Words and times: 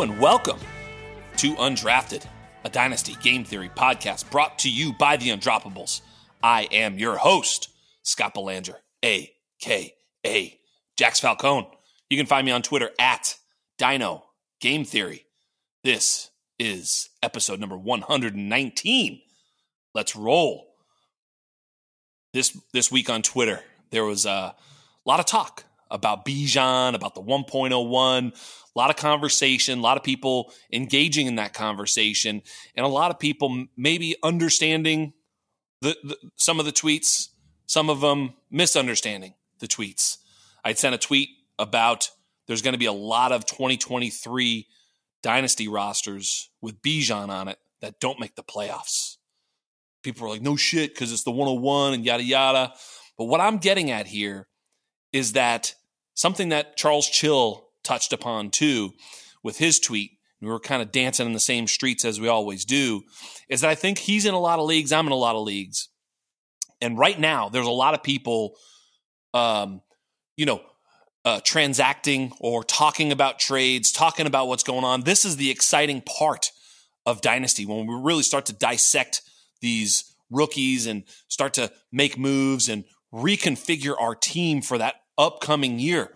And 0.00 0.18
welcome 0.18 0.58
to 1.36 1.54
Undrafted, 1.54 2.24
a 2.64 2.68
Dynasty 2.70 3.14
Game 3.22 3.44
Theory 3.44 3.68
podcast 3.68 4.28
brought 4.30 4.58
to 4.60 4.70
you 4.70 4.94
by 4.94 5.16
the 5.16 5.28
Undroppables. 5.28 6.00
I 6.42 6.66
am 6.72 6.98
your 6.98 7.18
host, 7.18 7.68
Scott 8.02 8.34
Belanger, 8.34 8.78
a.k.a. 9.04 10.60
Jax 10.96 11.20
Falcone. 11.20 11.68
You 12.10 12.16
can 12.16 12.26
find 12.26 12.44
me 12.44 12.50
on 12.50 12.62
Twitter 12.62 12.90
at 12.98 13.36
Dyno 13.78 14.22
Game 14.60 14.84
Theory. 14.84 15.26
This 15.84 16.30
is 16.58 17.10
episode 17.22 17.60
number 17.60 17.76
119. 17.76 19.20
Let's 19.94 20.16
roll. 20.16 20.74
This 22.32 22.58
this 22.72 22.90
week 22.90 23.08
on 23.08 23.22
Twitter, 23.22 23.60
there 23.90 24.04
was 24.04 24.26
a 24.26 24.56
lot 25.04 25.20
of 25.20 25.26
talk 25.26 25.64
about 25.92 26.24
Bijan, 26.24 26.94
about 26.94 27.14
the 27.14 27.22
1.01 27.22 28.32
a 28.74 28.78
lot 28.78 28.90
of 28.90 28.96
conversation, 28.96 29.78
a 29.78 29.82
lot 29.82 29.96
of 29.96 30.02
people 30.02 30.52
engaging 30.72 31.26
in 31.26 31.36
that 31.36 31.52
conversation, 31.52 32.42
and 32.74 32.86
a 32.86 32.88
lot 32.88 33.10
of 33.10 33.18
people 33.18 33.66
maybe 33.76 34.16
understanding 34.22 35.12
the, 35.82 35.96
the, 36.02 36.16
some 36.36 36.58
of 36.58 36.64
the 36.64 36.72
tweets, 36.72 37.28
some 37.66 37.90
of 37.90 38.00
them 38.00 38.34
misunderstanding 38.50 39.34
the 39.58 39.68
tweets. 39.68 40.18
I'd 40.64 40.78
sent 40.78 40.94
a 40.94 40.98
tweet 40.98 41.30
about 41.58 42.10
there's 42.46 42.62
going 42.62 42.72
to 42.72 42.78
be 42.78 42.86
a 42.86 42.92
lot 42.92 43.32
of 43.32 43.44
2023 43.46 44.66
dynasty 45.22 45.68
rosters 45.68 46.50
with 46.60 46.80
Bijan 46.82 47.28
on 47.28 47.48
it 47.48 47.58
that 47.80 48.00
don't 48.00 48.20
make 48.20 48.36
the 48.36 48.42
playoffs. 48.42 49.16
People 50.02 50.26
are 50.26 50.30
like, 50.30 50.42
no 50.42 50.56
shit, 50.56 50.94
because 50.94 51.12
it's 51.12 51.24
the 51.24 51.30
101 51.30 51.94
and 51.94 52.04
yada 52.04 52.24
yada. 52.24 52.72
But 53.18 53.24
what 53.24 53.40
I'm 53.40 53.58
getting 53.58 53.90
at 53.90 54.06
here 54.06 54.48
is 55.12 55.32
that 55.32 55.74
something 56.14 56.50
that 56.50 56.76
Charles 56.76 57.08
Chill 57.08 57.68
touched 57.82 58.12
upon 58.12 58.50
too 58.50 58.92
with 59.42 59.58
his 59.58 59.78
tweet. 59.78 60.12
We 60.40 60.48
were 60.48 60.60
kind 60.60 60.82
of 60.82 60.90
dancing 60.90 61.26
in 61.26 61.32
the 61.32 61.40
same 61.40 61.66
streets 61.66 62.04
as 62.04 62.20
we 62.20 62.28
always 62.28 62.64
do. 62.64 63.02
Is 63.48 63.60
that 63.60 63.70
I 63.70 63.74
think 63.74 63.98
he's 63.98 64.26
in 64.26 64.34
a 64.34 64.40
lot 64.40 64.58
of 64.58 64.66
leagues. 64.66 64.92
I'm 64.92 65.06
in 65.06 65.12
a 65.12 65.16
lot 65.16 65.36
of 65.36 65.42
leagues. 65.42 65.88
And 66.80 66.98
right 66.98 67.18
now, 67.18 67.48
there's 67.48 67.66
a 67.66 67.70
lot 67.70 67.94
of 67.94 68.02
people, 68.02 68.56
um, 69.32 69.82
you 70.36 70.46
know, 70.46 70.60
uh, 71.24 71.40
transacting 71.44 72.32
or 72.40 72.64
talking 72.64 73.12
about 73.12 73.38
trades, 73.38 73.92
talking 73.92 74.26
about 74.26 74.48
what's 74.48 74.64
going 74.64 74.84
on. 74.84 75.02
This 75.02 75.24
is 75.24 75.36
the 75.36 75.50
exciting 75.50 76.00
part 76.00 76.50
of 77.06 77.20
Dynasty 77.20 77.64
when 77.64 77.86
we 77.86 77.94
really 77.94 78.24
start 78.24 78.46
to 78.46 78.52
dissect 78.52 79.22
these 79.60 80.12
rookies 80.30 80.86
and 80.86 81.04
start 81.28 81.54
to 81.54 81.70
make 81.92 82.18
moves 82.18 82.68
and 82.68 82.84
reconfigure 83.12 83.94
our 84.00 84.16
team 84.16 84.62
for 84.62 84.78
that 84.78 85.01
upcoming 85.18 85.78
year 85.78 86.14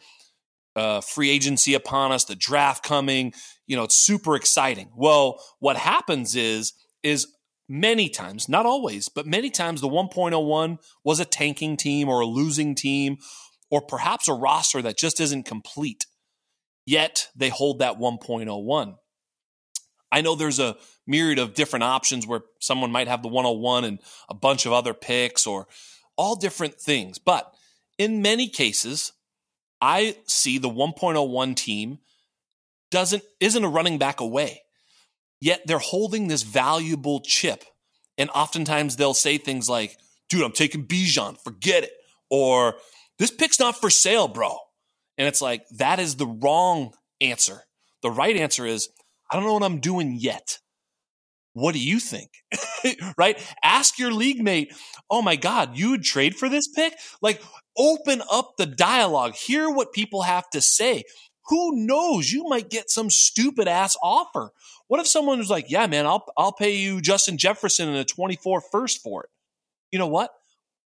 uh, 0.76 1.00
free 1.00 1.30
agency 1.30 1.74
upon 1.74 2.12
us, 2.12 2.24
the 2.24 2.36
draft 2.36 2.84
coming. 2.84 3.32
You 3.66 3.76
know, 3.76 3.84
it's 3.84 3.98
super 3.98 4.36
exciting. 4.36 4.90
Well, 4.94 5.42
what 5.58 5.76
happens 5.76 6.36
is 6.36 6.74
is 7.02 7.26
many 7.68 8.08
times, 8.08 8.48
not 8.48 8.66
always, 8.66 9.08
but 9.08 9.26
many 9.26 9.50
times, 9.50 9.80
the 9.80 9.88
1.01 9.88 10.78
was 11.02 11.18
a 11.18 11.24
tanking 11.24 11.76
team 11.76 12.08
or 12.08 12.20
a 12.20 12.26
losing 12.26 12.74
team, 12.74 13.16
or 13.70 13.80
perhaps 13.80 14.28
a 14.28 14.34
roster 14.34 14.82
that 14.82 14.98
just 14.98 15.18
isn't 15.18 15.44
complete. 15.44 16.06
Yet 16.84 17.28
they 17.34 17.48
hold 17.48 17.80
that 17.80 17.98
1.01. 17.98 18.96
I 20.12 20.20
know 20.20 20.34
there's 20.34 20.60
a 20.60 20.76
myriad 21.06 21.38
of 21.38 21.54
different 21.54 21.82
options 21.82 22.26
where 22.26 22.42
someone 22.60 22.92
might 22.92 23.08
have 23.08 23.22
the 23.22 23.28
101 23.28 23.84
and 23.84 23.98
a 24.28 24.34
bunch 24.34 24.66
of 24.66 24.72
other 24.72 24.94
picks 24.94 25.46
or 25.46 25.66
all 26.16 26.36
different 26.36 26.74
things. 26.80 27.18
But 27.18 27.52
in 27.98 28.22
many 28.22 28.48
cases, 28.48 29.12
I 29.80 30.16
see 30.26 30.58
the 30.58 30.70
1.01 30.70 31.56
team 31.56 31.98
doesn't 32.90 33.22
isn't 33.40 33.64
a 33.64 33.68
running 33.68 33.98
back 33.98 34.20
away. 34.20 34.62
Yet 35.40 35.62
they're 35.66 35.78
holding 35.78 36.28
this 36.28 36.42
valuable 36.42 37.20
chip. 37.20 37.64
And 38.16 38.30
oftentimes 38.30 38.96
they'll 38.96 39.14
say 39.14 39.36
things 39.36 39.68
like, 39.68 39.96
dude, 40.28 40.42
I'm 40.42 40.52
taking 40.52 40.86
Bijan, 40.86 41.38
forget 41.42 41.84
it. 41.84 41.92
Or 42.30 42.76
this 43.18 43.30
pick's 43.30 43.60
not 43.60 43.80
for 43.80 43.90
sale, 43.90 44.28
bro. 44.28 44.56
And 45.18 45.28
it's 45.28 45.42
like, 45.42 45.64
that 45.76 45.98
is 45.98 46.16
the 46.16 46.26
wrong 46.26 46.92
answer. 47.20 47.62
The 48.02 48.10
right 48.10 48.36
answer 48.36 48.66
is, 48.66 48.88
I 49.30 49.36
don't 49.36 49.44
know 49.44 49.54
what 49.54 49.62
I'm 49.62 49.80
doing 49.80 50.16
yet. 50.18 50.58
What 51.52 51.72
do 51.72 51.80
you 51.80 52.00
think? 52.00 52.30
right? 53.18 53.40
Ask 53.62 53.98
your 53.98 54.12
league 54.12 54.42
mate, 54.42 54.74
oh 55.10 55.22
my 55.22 55.36
God, 55.36 55.76
you 55.76 55.90
would 55.90 56.02
trade 56.02 56.36
for 56.36 56.48
this 56.48 56.68
pick? 56.68 56.94
Like, 57.22 57.42
open 57.78 58.22
up 58.30 58.52
the 58.56 58.66
dialogue, 58.66 59.34
hear 59.34 59.70
what 59.70 59.92
people 59.92 60.22
have 60.22 60.48
to 60.50 60.60
say. 60.60 61.04
Who 61.48 61.86
knows? 61.86 62.32
You 62.32 62.44
might 62.48 62.70
get 62.70 62.90
some 62.90 63.08
stupid 63.10 63.68
ass 63.68 63.96
offer. 64.02 64.50
What 64.88 65.00
if 65.00 65.06
someone 65.06 65.38
was 65.38 65.50
like, 65.50 65.70
"Yeah, 65.70 65.86
man, 65.86 66.06
I'll 66.06 66.24
I'll 66.36 66.52
pay 66.52 66.76
you 66.76 67.00
Justin 67.00 67.38
Jefferson 67.38 67.88
and 67.88 67.96
a 67.96 68.04
24 68.04 68.60
first 68.60 69.02
for 69.02 69.24
it." 69.24 69.30
You 69.92 69.98
know 69.98 70.08
what? 70.08 70.30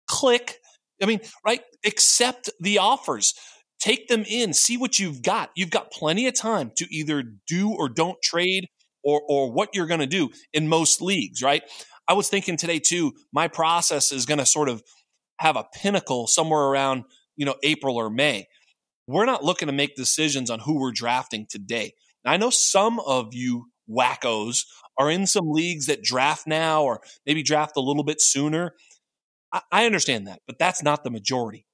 Click. 0.08 0.58
I 1.00 1.06
mean, 1.06 1.20
right? 1.44 1.62
Accept 1.84 2.50
the 2.60 2.78
offers. 2.78 3.34
Take 3.78 4.08
them 4.08 4.24
in. 4.26 4.52
See 4.52 4.76
what 4.76 4.98
you've 4.98 5.22
got. 5.22 5.50
You've 5.54 5.70
got 5.70 5.92
plenty 5.92 6.26
of 6.26 6.34
time 6.34 6.72
to 6.76 6.86
either 6.92 7.22
do 7.46 7.70
or 7.70 7.88
don't 7.88 8.20
trade 8.20 8.68
or 9.04 9.22
or 9.28 9.52
what 9.52 9.70
you're 9.74 9.86
going 9.86 10.00
to 10.00 10.06
do 10.06 10.30
in 10.52 10.68
most 10.68 11.00
leagues, 11.00 11.42
right? 11.42 11.62
I 12.08 12.14
was 12.14 12.28
thinking 12.28 12.56
today 12.56 12.78
too, 12.78 13.12
my 13.32 13.48
process 13.48 14.12
is 14.12 14.26
going 14.26 14.38
to 14.38 14.46
sort 14.46 14.68
of 14.68 14.82
have 15.38 15.56
a 15.56 15.66
pinnacle 15.74 16.26
somewhere 16.26 16.62
around, 16.62 17.04
you 17.36 17.46
know, 17.46 17.56
April 17.62 17.96
or 17.96 18.10
May. 18.10 18.48
We're 19.06 19.26
not 19.26 19.44
looking 19.44 19.66
to 19.66 19.72
make 19.72 19.96
decisions 19.96 20.50
on 20.50 20.60
who 20.60 20.78
we're 20.78 20.92
drafting 20.92 21.46
today. 21.48 21.94
Now, 22.24 22.32
I 22.32 22.36
know 22.36 22.50
some 22.50 23.00
of 23.00 23.32
you 23.32 23.66
wackos 23.90 24.64
are 24.98 25.10
in 25.10 25.26
some 25.26 25.50
leagues 25.50 25.86
that 25.86 26.02
draft 26.02 26.46
now 26.46 26.82
or 26.82 27.00
maybe 27.24 27.42
draft 27.42 27.76
a 27.76 27.80
little 27.80 28.04
bit 28.04 28.20
sooner. 28.20 28.74
I, 29.52 29.62
I 29.72 29.86
understand 29.86 30.26
that, 30.26 30.40
but 30.46 30.58
that's 30.58 30.82
not 30.82 31.04
the 31.04 31.10
majority. 31.10 31.64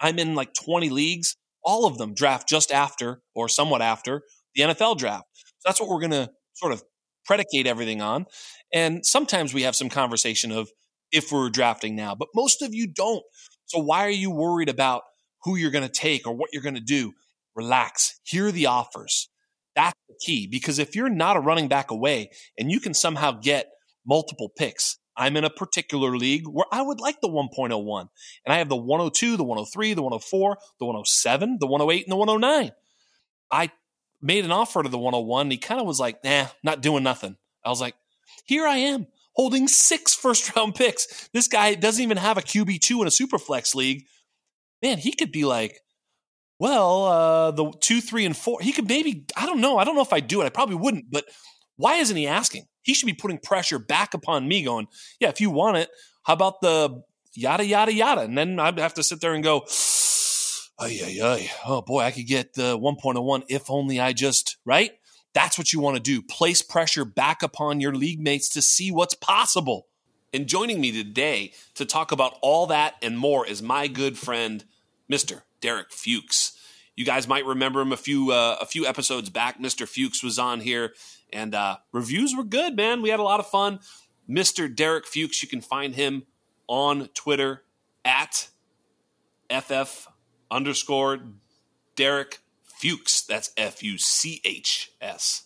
I'm 0.00 0.18
in 0.18 0.34
like 0.34 0.54
20 0.54 0.88
leagues. 0.90 1.36
All 1.64 1.86
of 1.86 1.98
them 1.98 2.14
draft 2.14 2.48
just 2.48 2.72
after 2.72 3.20
or 3.34 3.48
somewhat 3.48 3.82
after 3.82 4.22
the 4.54 4.62
NFL 4.62 4.96
draft. 4.96 5.24
So 5.34 5.66
that's 5.66 5.80
what 5.80 5.90
we're 5.90 6.00
going 6.00 6.12
to 6.12 6.30
sort 6.54 6.72
of 6.72 6.82
predicate 7.26 7.66
everything 7.66 8.00
on. 8.00 8.26
And 8.72 9.04
sometimes 9.04 9.52
we 9.52 9.62
have 9.62 9.76
some 9.76 9.88
conversation 9.88 10.52
of 10.52 10.70
if 11.12 11.32
we're 11.32 11.50
drafting 11.50 11.96
now, 11.96 12.14
but 12.14 12.28
most 12.34 12.62
of 12.62 12.74
you 12.74 12.86
don't. 12.86 13.22
So 13.66 13.78
why 13.78 14.04
are 14.04 14.10
you 14.10 14.30
worried 14.30 14.68
about 14.68 15.02
who 15.44 15.56
you're 15.56 15.70
going 15.70 15.86
to 15.86 15.92
take 15.92 16.26
or 16.26 16.34
what 16.34 16.50
you're 16.52 16.62
going 16.62 16.74
to 16.74 16.80
do? 16.80 17.12
Relax. 17.54 18.20
Hear 18.24 18.50
the 18.50 18.66
offers. 18.66 19.28
That's 19.74 19.98
the 20.08 20.14
key 20.24 20.46
because 20.46 20.78
if 20.78 20.96
you're 20.96 21.08
not 21.08 21.36
a 21.36 21.40
running 21.40 21.68
back 21.68 21.90
away 21.90 22.30
and 22.58 22.70
you 22.70 22.80
can 22.80 22.94
somehow 22.94 23.32
get 23.32 23.68
multiple 24.06 24.50
picks, 24.56 24.98
I'm 25.16 25.36
in 25.36 25.44
a 25.44 25.50
particular 25.50 26.16
league 26.16 26.46
where 26.46 26.66
I 26.72 26.82
would 26.82 27.00
like 27.00 27.20
the 27.20 27.28
1.01 27.28 28.08
and 28.44 28.52
I 28.52 28.58
have 28.58 28.68
the 28.68 28.76
102, 28.76 29.36
the 29.36 29.44
103, 29.44 29.94
the 29.94 30.02
104, 30.02 30.58
the 30.78 30.86
107, 30.86 31.58
the 31.60 31.66
108, 31.66 32.04
and 32.04 32.12
the 32.12 32.16
109. 32.16 32.72
I 33.50 33.70
made 34.22 34.44
an 34.44 34.52
offer 34.52 34.82
to 34.82 34.88
the 34.88 34.98
101 34.98 35.42
and 35.42 35.52
he 35.52 35.58
kind 35.58 35.80
of 35.80 35.86
was 35.86 36.00
like, 36.00 36.22
nah, 36.24 36.46
not 36.62 36.80
doing 36.80 37.02
nothing. 37.02 37.36
I 37.64 37.68
was 37.68 37.80
like, 37.80 37.94
here 38.44 38.66
I 38.66 38.76
am 38.76 39.06
holding 39.38 39.68
six 39.68 40.14
first 40.22 40.54
round 40.56 40.74
picks. 40.74 41.28
This 41.32 41.48
guy 41.48 41.74
doesn't 41.74 42.02
even 42.02 42.16
have 42.16 42.36
a 42.36 42.42
QB2 42.42 43.00
in 43.00 43.06
a 43.06 43.10
super 43.10 43.38
flex 43.38 43.74
league. 43.74 44.04
Man, 44.82 44.98
he 44.98 45.12
could 45.12 45.32
be 45.32 45.44
like 45.44 45.80
well, 46.58 47.04
uh, 47.04 47.50
the 47.52 47.72
two, 47.80 48.00
three, 48.00 48.24
and 48.24 48.36
four, 48.36 48.60
he 48.60 48.72
could 48.72 48.88
maybe, 48.88 49.24
I 49.36 49.46
don't 49.46 49.60
know. 49.60 49.78
I 49.78 49.84
don't 49.84 49.94
know 49.94 50.02
if 50.02 50.12
I 50.12 50.20
do 50.20 50.42
it. 50.42 50.46
I 50.46 50.50
probably 50.50 50.74
wouldn't, 50.74 51.10
but 51.10 51.24
why 51.76 51.96
isn't 51.96 52.16
he 52.16 52.26
asking? 52.26 52.64
He 52.82 52.94
should 52.94 53.06
be 53.06 53.14
putting 53.14 53.38
pressure 53.38 53.78
back 53.78 54.14
upon 54.14 54.48
me, 54.48 54.64
going, 54.64 54.88
yeah, 55.20 55.28
if 55.28 55.40
you 55.40 55.50
want 55.50 55.76
it, 55.76 55.88
how 56.24 56.32
about 56.32 56.60
the 56.60 57.02
yada, 57.34 57.64
yada, 57.64 57.92
yada? 57.92 58.22
And 58.22 58.36
then 58.36 58.58
I'd 58.58 58.78
have 58.78 58.94
to 58.94 59.04
sit 59.04 59.20
there 59.20 59.34
and 59.34 59.44
go, 59.44 59.58
ay, 60.80 60.98
ay, 61.04 61.18
ay. 61.22 61.50
oh 61.66 61.82
boy, 61.82 62.00
I 62.00 62.10
could 62.10 62.26
get 62.26 62.54
the 62.54 62.76
1.01 62.76 63.44
if 63.48 63.70
only 63.70 64.00
I 64.00 64.12
just, 64.12 64.56
right? 64.64 64.90
That's 65.34 65.58
what 65.58 65.72
you 65.72 65.80
want 65.80 65.96
to 65.96 66.02
do. 66.02 66.22
Place 66.22 66.62
pressure 66.62 67.04
back 67.04 67.42
upon 67.42 67.80
your 67.80 67.94
league 67.94 68.20
mates 68.20 68.48
to 68.50 68.62
see 68.62 68.90
what's 68.90 69.14
possible. 69.14 69.86
And 70.32 70.46
joining 70.46 70.80
me 70.80 70.92
today 70.92 71.52
to 71.74 71.84
talk 71.84 72.12
about 72.12 72.38
all 72.42 72.66
that 72.66 72.94
and 73.02 73.18
more 73.18 73.46
is 73.46 73.62
my 73.62 73.88
good 73.88 74.18
friend, 74.18 74.64
Mr. 75.10 75.42
Derek 75.60 75.90
Fuchs. 75.90 76.52
You 76.96 77.04
guys 77.04 77.28
might 77.28 77.46
remember 77.46 77.80
him 77.80 77.92
a 77.92 77.96
few 77.96 78.32
uh, 78.32 78.56
a 78.60 78.66
few 78.66 78.84
episodes 78.84 79.30
back. 79.30 79.60
Mr. 79.60 79.86
Fuchs 79.86 80.22
was 80.22 80.38
on 80.38 80.60
here, 80.60 80.94
and 81.32 81.54
uh, 81.54 81.76
reviews 81.92 82.34
were 82.36 82.44
good, 82.44 82.74
man. 82.74 83.02
We 83.02 83.10
had 83.10 83.20
a 83.20 83.22
lot 83.22 83.38
of 83.38 83.46
fun. 83.46 83.78
Mr. 84.28 84.74
Derek 84.74 85.06
Fuchs, 85.06 85.42
you 85.42 85.48
can 85.48 85.60
find 85.60 85.94
him 85.94 86.24
on 86.66 87.08
Twitter 87.14 87.62
at 88.04 88.48
ff 89.48 90.08
underscore 90.50 91.20
Derek 91.96 92.40
Fuchs. 92.78 93.22
That's 93.22 93.50
F 93.56 93.82
U 93.82 93.98
C 93.98 94.40
H 94.44 94.92
S. 95.00 95.44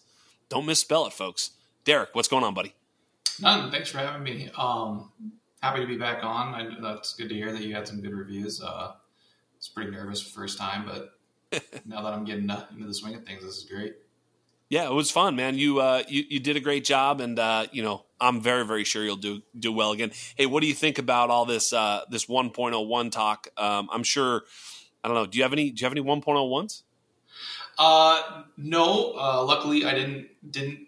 Don't 0.49 0.67
misspell 0.67 1.07
it, 1.07 1.13
folks. 1.13 1.53
Derek, 1.85 2.11
what's 2.13 2.29
going 2.29 2.45
on, 2.45 2.55
buddy? 2.55 2.75
None. 3.41 3.71
Thanks 3.71 3.91
for 3.91 3.99
having 3.99 4.23
me. 4.23 4.51
Um, 4.57 5.11
happy 5.63 5.81
to 5.81 5.87
be 5.87 5.97
back 5.97 6.23
on. 6.23 6.55
I, 6.55 6.69
that's 6.81 7.15
good 7.15 7.31
to 7.31 7.35
hear 7.35 7.53
that 7.53 7.63
you 7.63 7.75
had 7.75 7.89
some 7.89 8.01
good 8.03 8.13
reviews. 8.13 8.63
Uh, 8.63 8.93
was 9.57 9.69
pretty 9.69 9.91
nervous 9.91 10.21
first 10.21 10.59
time, 10.59 10.85
but 10.85 11.63
now 11.87 12.03
that 12.03 12.13
I'm 12.13 12.25
getting 12.25 12.51
uh, 12.51 12.67
into 12.73 12.87
the 12.87 12.95
swing 12.95 13.15
of 13.15 13.25
things, 13.25 13.43
this 13.43 13.57
is 13.57 13.65
great. 13.65 13.95
Yeah, 14.69 14.87
it 14.87 14.93
was 14.93 15.11
fun, 15.11 15.37
man. 15.37 15.57
You 15.57 15.81
uh, 15.81 16.03
you 16.09 16.25
you 16.29 16.41
did 16.41 16.57
a 16.57 16.61
great 16.61 16.85
job, 16.85 17.21
and 17.21 17.39
uh, 17.39 17.67
you 17.73 17.83
know 17.83 18.05
I'm 18.21 18.41
very 18.41 18.67
very 18.67 18.85
sure 18.85 19.05
you'll 19.05 19.17
do 19.17 19.43
do 19.59 19.73
well 19.73 19.93
again. 19.93 20.13
Hey, 20.37 20.47
what 20.47 20.61
do 20.61 20.67
you 20.67 20.75
think 20.75 20.99
about 20.99 21.31
all 21.31 21.45
this 21.45 21.73
uh, 21.73 22.03
this 22.11 22.27
1.01 22.27 23.11
talk? 23.11 23.49
Um, 23.57 23.89
I'm 23.93 24.03
sure. 24.03 24.43
I 25.05 25.09
don't 25.09 25.17
know. 25.17 25.27
Do 25.27 25.37
you 25.37 25.45
have 25.45 25.53
any? 25.53 25.71
Do 25.71 25.81
you 25.81 25.87
have 25.87 25.93
any 25.93 26.03
1.01s? 26.03 26.83
Uh, 27.83 28.45
no. 28.57 29.13
Uh, 29.19 29.45
luckily, 29.45 29.85
I 29.85 29.93
didn't 29.93 30.29
didn't 30.49 30.87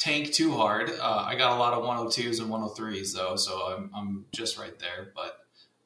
tank 0.00 0.32
too 0.32 0.50
hard. 0.50 0.90
Uh, 0.90 1.24
I 1.24 1.36
got 1.36 1.52
a 1.52 1.54
lot 1.54 1.72
of 1.72 1.84
102s 1.84 2.40
and 2.40 2.50
103s 2.50 3.14
though, 3.14 3.36
so 3.36 3.72
I'm 3.72 3.90
I'm 3.94 4.24
just 4.32 4.58
right 4.58 4.76
there. 4.80 5.12
But 5.14 5.38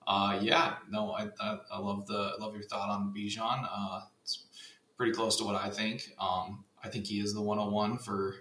uh, 0.07 0.39
yeah, 0.41 0.77
no, 0.89 1.11
I, 1.11 1.29
I, 1.39 1.59
I, 1.71 1.79
love 1.79 2.07
the 2.07 2.33
love 2.41 2.55
your 2.55 2.63
thought 2.63 2.89
on 2.89 3.13
Bijan. 3.15 3.69
Uh, 3.71 4.01
it's 4.23 4.47
pretty 4.97 5.13
close 5.13 5.37
to 5.37 5.45
what 5.45 5.57
I 5.57 5.69
think. 5.69 6.11
Um, 6.19 6.65
I 6.83 6.89
think 6.89 7.07
he 7.07 7.21
is 7.21 7.35
the 7.35 7.43
101 7.43 7.99
for 7.99 8.35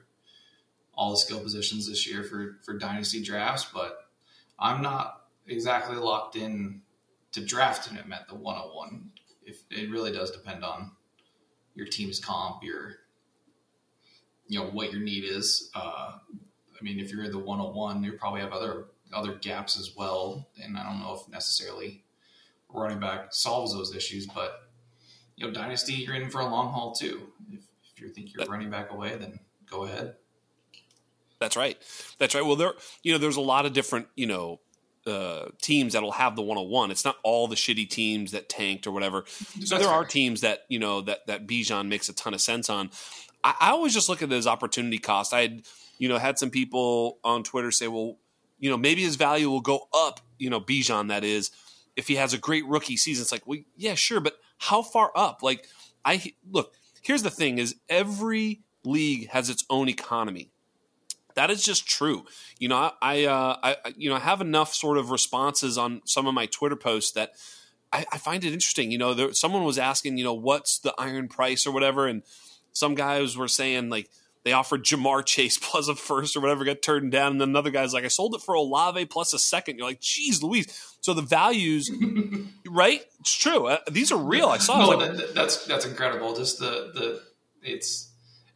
all 0.94 1.12
the 1.12 1.18
skill 1.18 1.42
positions 1.42 1.90
this 1.90 2.10
year 2.10 2.24
for 2.24 2.60
for 2.64 2.78
dynasty 2.78 3.22
drafts, 3.22 3.68
but 3.74 4.08
I'm 4.58 4.82
not 4.82 5.24
exactly 5.46 5.98
locked 5.98 6.38
in 6.38 6.84
to 7.34 7.44
drafting 7.44 7.98
him 7.98 8.14
at 8.14 8.30
the 8.30 8.36
101. 8.36 9.12
If 9.46 9.64
it 9.70 9.92
really 9.92 10.14
does 10.14 10.32
depend 10.32 10.64
on 10.64 10.92
your 11.78 11.86
team's 11.86 12.20
comp, 12.20 12.64
your 12.64 12.96
you 14.48 14.60
know 14.60 14.66
what 14.66 14.92
your 14.92 15.02
need 15.02 15.24
is. 15.24 15.70
Uh, 15.76 16.14
I 16.18 16.84
mean, 16.84 17.00
if 17.00 17.12
you're 17.12 17.24
in 17.24 17.32
the 17.32 17.38
101, 17.38 18.04
you 18.04 18.14
probably 18.14 18.42
have 18.42 18.52
other 18.52 18.86
other 19.14 19.36
gaps 19.36 19.80
as 19.80 19.96
well. 19.96 20.50
And 20.62 20.78
I 20.78 20.84
don't 20.84 21.00
know 21.00 21.14
if 21.14 21.30
necessarily 21.32 22.04
running 22.74 23.00
back 23.00 23.28
solves 23.34 23.74
those 23.74 23.96
issues, 23.96 24.26
but 24.26 24.70
you 25.36 25.46
know, 25.46 25.54
dynasty, 25.54 25.94
you're 25.94 26.16
in 26.16 26.30
for 26.30 26.42
a 26.42 26.48
long 26.48 26.74
haul 26.74 26.94
too. 26.94 27.28
If, 27.52 27.62
if 27.94 28.02
you 28.02 28.10
think 28.10 28.34
you're 28.34 28.48
running 28.48 28.72
back 28.72 28.92
away, 28.92 29.16
then 29.16 29.40
go 29.70 29.84
ahead. 29.84 30.16
That's 31.40 31.56
right. 31.56 31.78
That's 32.18 32.34
right. 32.34 32.44
Well, 32.44 32.56
there, 32.56 32.74
you 33.04 33.12
know, 33.12 33.20
there's 33.20 33.36
a 33.36 33.42
lot 33.42 33.68
of 33.68 33.74
different, 33.74 34.08
you 34.16 34.26
know, 34.26 34.60
uh, 35.08 35.50
teams 35.62 35.94
that'll 35.94 36.12
have 36.12 36.36
the 36.36 36.42
101. 36.42 36.92
It's 36.92 37.06
not 37.06 37.18
all 37.24 37.48
the 37.48 37.56
shitty 37.56 37.90
teams 37.90 38.32
that 38.32 38.50
tanked 38.50 38.86
or 38.86 38.92
whatever. 38.92 39.24
So 39.28 39.76
That's 39.76 39.86
there 39.86 39.94
are 39.94 40.06
teams 40.06 40.42
that 40.42 40.66
you 40.68 40.80
know 40.80 41.02
that 41.02 41.28
that 41.28 41.48
Bijan 41.48 41.88
makes 41.88 42.10
a 42.10 42.14
ton 42.14 42.34
of 42.34 42.42
sense 42.42 42.70
on. 42.70 42.90
I, 43.44 43.56
I 43.60 43.70
always 43.70 43.94
just 43.94 44.10
look 44.10 44.22
at 44.22 44.32
as 44.32 44.48
opportunity 44.48 45.00
cost. 45.00 45.34
I 45.34 45.42
had 45.42 45.64
you 45.98 46.10
know 46.10 46.18
had 46.18 46.38
some 46.38 46.50
people 46.50 47.20
on 47.24 47.44
Twitter 47.44 47.72
say, 47.72 47.88
well, 47.88 48.18
you 48.60 48.70
know, 48.70 48.78
maybe 48.78 49.04
his 49.04 49.16
value 49.16 49.50
will 49.50 49.62
go 49.62 49.88
up, 49.94 50.20
you 50.38 50.50
know, 50.50 50.60
Bijan, 50.60 51.10
that 51.10 51.24
is, 51.24 51.52
if 51.96 52.08
he 52.08 52.16
has 52.16 52.34
a 52.34 52.38
great 52.38 52.66
rookie 52.66 52.98
season. 52.98 53.22
It's 53.22 53.32
like, 53.32 53.46
well, 53.46 53.60
yeah, 53.76 53.96
sure, 53.96 54.20
but 54.20 54.38
how 54.58 54.82
far 54.82 55.12
up? 55.16 55.44
Like, 55.44 55.68
I 56.04 56.34
look, 56.50 56.74
here's 57.02 57.24
the 57.24 57.30
thing 57.30 57.58
is 57.58 57.76
every 57.90 58.62
league 58.84 59.30
has 59.30 59.50
its 59.50 59.66
own 59.70 59.90
economy. 59.90 60.52
That 61.38 61.52
is 61.52 61.64
just 61.64 61.88
true. 61.88 62.26
You 62.58 62.68
know, 62.68 62.92
I, 63.00 63.26
uh, 63.26 63.58
I, 63.62 63.76
you 63.96 64.10
know, 64.10 64.16
I 64.16 64.20
have 64.20 64.42
enough 64.42 64.74
sort 64.74 64.98
of 64.98 65.12
responses 65.12 65.78
on 65.78 66.02
some 66.04 66.26
of 66.26 66.34
my 66.34 66.48
Twitter 66.48 66.76
posts 66.76 67.12
that 67.12 67.34
I, 67.94 68.06
I 68.12 68.18
find 68.18 68.44
it 68.44 68.54
interesting. 68.54 68.90
You 68.90 68.98
know, 68.98 69.14
there, 69.14 69.34
someone 69.34 69.64
was 69.64 69.78
asking, 69.78 70.18
you 70.18 70.24
know, 70.24 70.34
what's 70.34 70.80
the 70.80 70.96
iron 70.98 71.28
price 71.28 71.68
or 71.68 71.72
whatever, 71.72 72.08
and 72.08 72.24
some 72.74 72.96
guys 72.96 73.38
were 73.38 73.48
saying 73.48 73.90
like, 73.90 74.10
they 74.46 74.54
offered 74.54 74.84
Ja'Marr 74.84 75.24
Chase 75.26 75.58
plus 75.62 75.88
a 75.90 75.96
first 75.96 76.36
or 76.36 76.40
whatever, 76.40 76.66
got 76.66 76.82
turned 76.82 77.12
down. 77.12 77.34
And 77.34 77.42
then 77.42 77.50
another 77.50 77.70
guy's 77.70 77.94
like, 77.94 78.04
I 78.04 78.08
sold 78.08 78.34
it 78.34 78.42
for 78.42 78.56
Olave 78.56 79.06
plus 79.06 79.32
a 79.34 79.40
second. 79.40 79.78
You're 79.78 79.88
like, 79.88 80.02
geez, 80.02 80.42
Louise. 80.42 80.96
So 81.02 81.14
the 81.14 81.22
values, 81.22 81.92
right? 82.68 83.02
It's 83.20 83.36
true. 83.36 83.68
Uh, 83.68 83.78
these 83.92 84.12
are 84.12 84.18
real. 84.18 84.48
I 84.48 84.58
saw. 84.58 84.80
No, 84.80 84.98
like, 84.98 85.18
that, 85.18 85.36
that's 85.36 85.66
that's 85.68 85.86
incredible. 85.86 86.36
Just 86.36 86.58
the 86.58 86.92
the 86.96 87.22
it's 87.62 88.07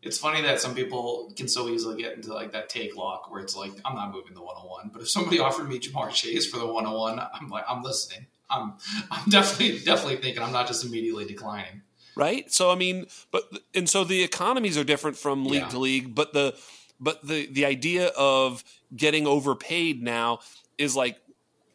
it's 0.02 0.18
funny 0.18 0.42
that 0.42 0.60
some 0.60 0.74
people 0.74 1.32
can 1.36 1.48
so 1.48 1.70
easily 1.70 2.02
get 2.02 2.16
into 2.16 2.34
like 2.34 2.52
that 2.54 2.70
take 2.70 2.96
lock 2.96 3.30
where 3.32 3.42
it's 3.42 3.56
like 3.56 3.72
I'm 3.86 3.96
not 3.96 4.12
moving 4.12 4.34
the 4.34 4.42
101. 4.42 4.90
But 4.94 5.02
if 5.02 5.10
somebody 5.10 5.40
offered 5.48 5.70
me 5.70 5.80
Ja'Marr 5.80 6.12
Chase 6.12 6.50
for 6.50 6.58
the 6.58 6.66
101, 6.66 7.20
I'm 7.20 7.50
like 7.50 7.66
I'm 7.70 7.84
listening. 7.84 8.28
I'm 8.50 8.74
I'm 9.12 9.30
definitely 9.30 9.80
definitely 9.80 10.18
thinking 10.18 10.42
I'm 10.42 10.52
not 10.52 10.68
just 10.68 10.84
immediately 10.86 11.26
declining 11.26 11.82
right? 12.16 12.52
So 12.52 12.72
I 12.72 12.76
mean, 12.76 13.06
but 13.32 13.44
and 13.74 13.90
so 13.90 14.04
the 14.04 14.24
economies 14.24 14.78
are 14.78 14.84
different 14.84 15.18
from 15.18 15.46
league 15.46 15.62
yeah. 15.62 15.70
to 15.70 15.80
league, 15.80 16.16
but 16.16 16.34
the 16.34 16.58
but 17.00 17.26
the 17.26 17.48
the 17.48 17.66
idea 17.66 18.08
of 18.18 18.64
getting 18.96 19.28
overpaid 19.28 20.02
now 20.02 20.40
is 20.78 20.96
like, 20.96 21.18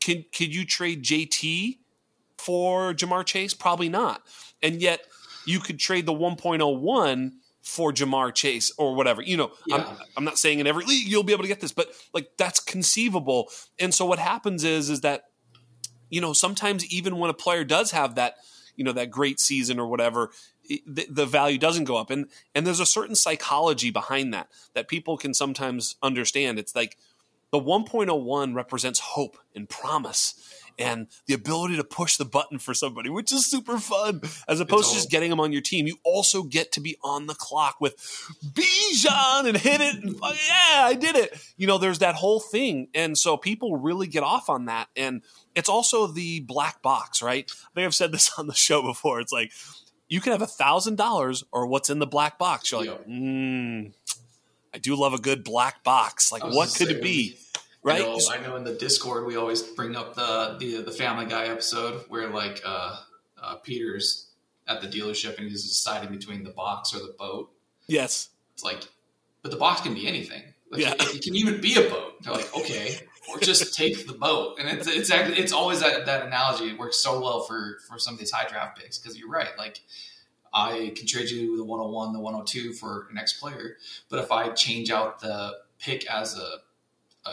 can 0.00 0.24
could 0.36 0.54
you 0.54 0.64
trade 0.64 1.02
JT 1.02 1.78
for 2.38 2.92
Ja'Marr 2.92 3.24
Chase? 3.24 3.54
Probably 3.54 3.88
not, 3.88 4.22
and 4.62 4.80
yet 4.80 5.06
you 5.44 5.60
could 5.60 5.78
trade 5.78 6.06
the 6.06 6.12
1.01 6.12 7.32
for 7.66 7.92
Ja'Marr 7.92 8.32
Chase 8.32 8.72
or 8.78 8.94
whatever. 8.94 9.20
You 9.22 9.36
know, 9.36 9.50
yeah. 9.66 9.76
I'm, 9.76 9.96
I'm 10.18 10.24
not 10.24 10.38
saying 10.38 10.60
in 10.60 10.68
every 10.68 10.84
league 10.84 11.08
you'll 11.08 11.24
be 11.24 11.32
able 11.32 11.42
to 11.42 11.48
get 11.48 11.60
this, 11.60 11.72
but 11.72 11.88
like 12.14 12.30
that's 12.38 12.60
conceivable. 12.60 13.50
And 13.80 13.92
so 13.92 14.06
what 14.06 14.20
happens 14.20 14.62
is 14.62 14.88
is 14.88 15.00
that 15.00 15.24
you 16.08 16.20
know 16.20 16.32
sometimes 16.32 16.86
even 16.86 17.18
when 17.18 17.28
a 17.28 17.34
player 17.34 17.64
does 17.64 17.90
have 17.90 18.14
that 18.14 18.36
you 18.76 18.84
know 18.84 18.92
that 18.92 19.10
great 19.10 19.40
season 19.40 19.80
or 19.80 19.88
whatever 19.88 20.30
the, 20.86 21.06
the, 21.08 21.26
value 21.26 21.58
doesn't 21.58 21.84
go 21.84 21.96
up 21.96 22.10
and 22.10 22.26
and 22.54 22.66
there's 22.66 22.80
a 22.80 22.86
certain 22.86 23.14
psychology 23.14 23.90
behind 23.90 24.32
that 24.34 24.48
that 24.74 24.86
people 24.86 25.16
can 25.16 25.32
sometimes 25.32 25.96
understand 26.02 26.58
it's 26.58 26.74
like 26.74 26.96
the 27.52 27.60
1.01 27.60 28.54
represents 28.54 29.00
hope 29.00 29.38
and 29.54 29.68
promise 29.68 30.55
and 30.78 31.08
the 31.26 31.34
ability 31.34 31.76
to 31.76 31.84
push 31.84 32.16
the 32.16 32.24
button 32.24 32.58
for 32.58 32.74
somebody, 32.74 33.10
which 33.10 33.32
is 33.32 33.46
super 33.46 33.78
fun. 33.78 34.20
As 34.48 34.60
opposed 34.60 34.90
to 34.90 34.94
just 34.96 35.10
getting 35.10 35.30
them 35.30 35.40
on 35.40 35.52
your 35.52 35.62
team, 35.62 35.86
you 35.86 35.96
also 36.04 36.42
get 36.42 36.72
to 36.72 36.80
be 36.80 36.96
on 37.02 37.26
the 37.26 37.34
clock 37.34 37.76
with 37.80 37.96
Bijan 38.52 39.48
and 39.48 39.56
hit 39.56 39.80
it. 39.80 40.02
And, 40.02 40.14
yeah, 40.14 40.82
I 40.84 40.94
did 40.98 41.16
it. 41.16 41.38
You 41.56 41.66
know, 41.66 41.78
there's 41.78 42.00
that 42.00 42.14
whole 42.14 42.40
thing, 42.40 42.88
and 42.94 43.16
so 43.16 43.36
people 43.36 43.76
really 43.76 44.06
get 44.06 44.22
off 44.22 44.48
on 44.48 44.66
that. 44.66 44.88
And 44.96 45.22
it's 45.54 45.68
also 45.68 46.06
the 46.06 46.40
black 46.40 46.82
box, 46.82 47.22
right? 47.22 47.50
I 47.50 47.68
think 47.74 47.86
I've 47.86 47.94
said 47.94 48.12
this 48.12 48.30
on 48.38 48.46
the 48.46 48.54
show 48.54 48.82
before. 48.82 49.20
It's 49.20 49.32
like 49.32 49.52
you 50.08 50.20
can 50.20 50.32
have 50.32 50.42
a 50.42 50.46
thousand 50.46 50.96
dollars 50.96 51.44
or 51.52 51.66
what's 51.66 51.90
in 51.90 51.98
the 51.98 52.06
black 52.06 52.38
box. 52.38 52.70
You're 52.70 52.84
like, 52.84 53.06
mm, 53.06 53.92
I 54.74 54.78
do 54.78 54.94
love 54.94 55.14
a 55.14 55.18
good 55.18 55.42
black 55.42 55.82
box. 55.82 56.30
Like, 56.30 56.44
what 56.44 56.68
could 56.68 56.88
saying, 56.88 56.98
it 56.98 57.02
be? 57.02 57.38
Right? 57.86 58.02
I 58.02 58.04
know, 58.04 58.18
I 58.30 58.38
know, 58.38 58.56
in 58.56 58.64
the 58.64 58.74
Discord 58.74 59.26
we 59.26 59.36
always 59.36 59.62
bring 59.62 59.96
up 59.96 60.14
the 60.14 60.56
the, 60.58 60.82
the 60.82 60.90
Family 60.90 61.26
Guy 61.26 61.46
episode 61.46 62.04
where 62.08 62.28
like 62.28 62.60
uh, 62.64 63.00
uh, 63.40 63.56
Peter's 63.56 64.28
at 64.68 64.80
the 64.80 64.88
dealership 64.88 65.38
and 65.38 65.48
he's 65.48 65.62
deciding 65.62 66.10
between 66.10 66.42
the 66.42 66.50
box 66.50 66.94
or 66.94 66.98
the 66.98 67.14
boat. 67.18 67.50
Yes, 67.86 68.30
it's 68.54 68.64
like, 68.64 68.82
but 69.42 69.50
the 69.50 69.56
box 69.56 69.80
can 69.80 69.94
be 69.94 70.06
anything. 70.06 70.42
Like, 70.70 70.80
yeah, 70.80 70.94
it, 70.94 71.16
it 71.16 71.22
can 71.22 71.36
even 71.36 71.60
be 71.60 71.76
a 71.76 71.88
boat. 71.88 72.22
They're 72.22 72.32
like, 72.32 72.54
okay, 72.56 72.96
or 73.30 73.38
just 73.38 73.74
take 73.78 74.06
the 74.06 74.14
boat. 74.14 74.58
And 74.58 74.68
it's 74.68 74.88
it's 74.88 75.10
actually, 75.10 75.38
it's 75.38 75.52
always 75.52 75.80
that 75.80 76.06
that 76.06 76.26
analogy. 76.26 76.70
It 76.70 76.78
works 76.78 76.98
so 76.98 77.20
well 77.20 77.42
for 77.42 77.78
for 77.88 77.98
some 77.98 78.14
of 78.14 78.20
these 78.20 78.32
high 78.32 78.48
draft 78.48 78.78
picks 78.78 78.98
because 78.98 79.16
you're 79.16 79.30
right. 79.30 79.56
Like 79.56 79.80
I 80.52 80.92
can 80.96 81.06
trade 81.06 81.30
you 81.30 81.56
the 81.56 81.64
101, 81.64 82.12
the 82.12 82.18
102 82.18 82.72
for 82.72 83.06
an 83.08 83.14
next 83.14 83.34
player, 83.34 83.76
but 84.08 84.18
if 84.18 84.32
I 84.32 84.48
change 84.48 84.90
out 84.90 85.20
the 85.20 85.52
pick 85.78 86.10
as 86.10 86.36
a 86.36 86.65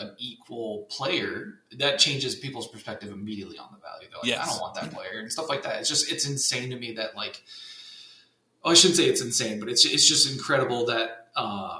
an 0.00 0.14
equal 0.18 0.86
player, 0.90 1.60
that 1.78 1.98
changes 1.98 2.34
people's 2.34 2.68
perspective 2.68 3.10
immediately 3.12 3.58
on 3.58 3.68
the 3.72 3.78
value. 3.78 4.08
They're 4.10 4.18
like, 4.18 4.26
Yes. 4.28 4.46
I 4.48 4.50
don't 4.52 4.60
want 4.60 4.74
that 4.74 4.90
player 4.92 5.18
and 5.20 5.30
stuff 5.30 5.48
like 5.48 5.62
that. 5.62 5.80
It's 5.80 5.88
just 5.88 6.10
it's 6.10 6.28
insane 6.28 6.70
to 6.70 6.76
me 6.76 6.92
that 6.94 7.14
like 7.16 7.42
oh, 8.64 8.70
I 8.70 8.74
shouldn't 8.74 8.96
say 8.96 9.04
it's 9.06 9.20
insane, 9.22 9.60
but 9.60 9.68
it's 9.68 9.84
it's 9.84 10.08
just 10.08 10.30
incredible 10.32 10.86
that 10.86 11.28
uh, 11.36 11.78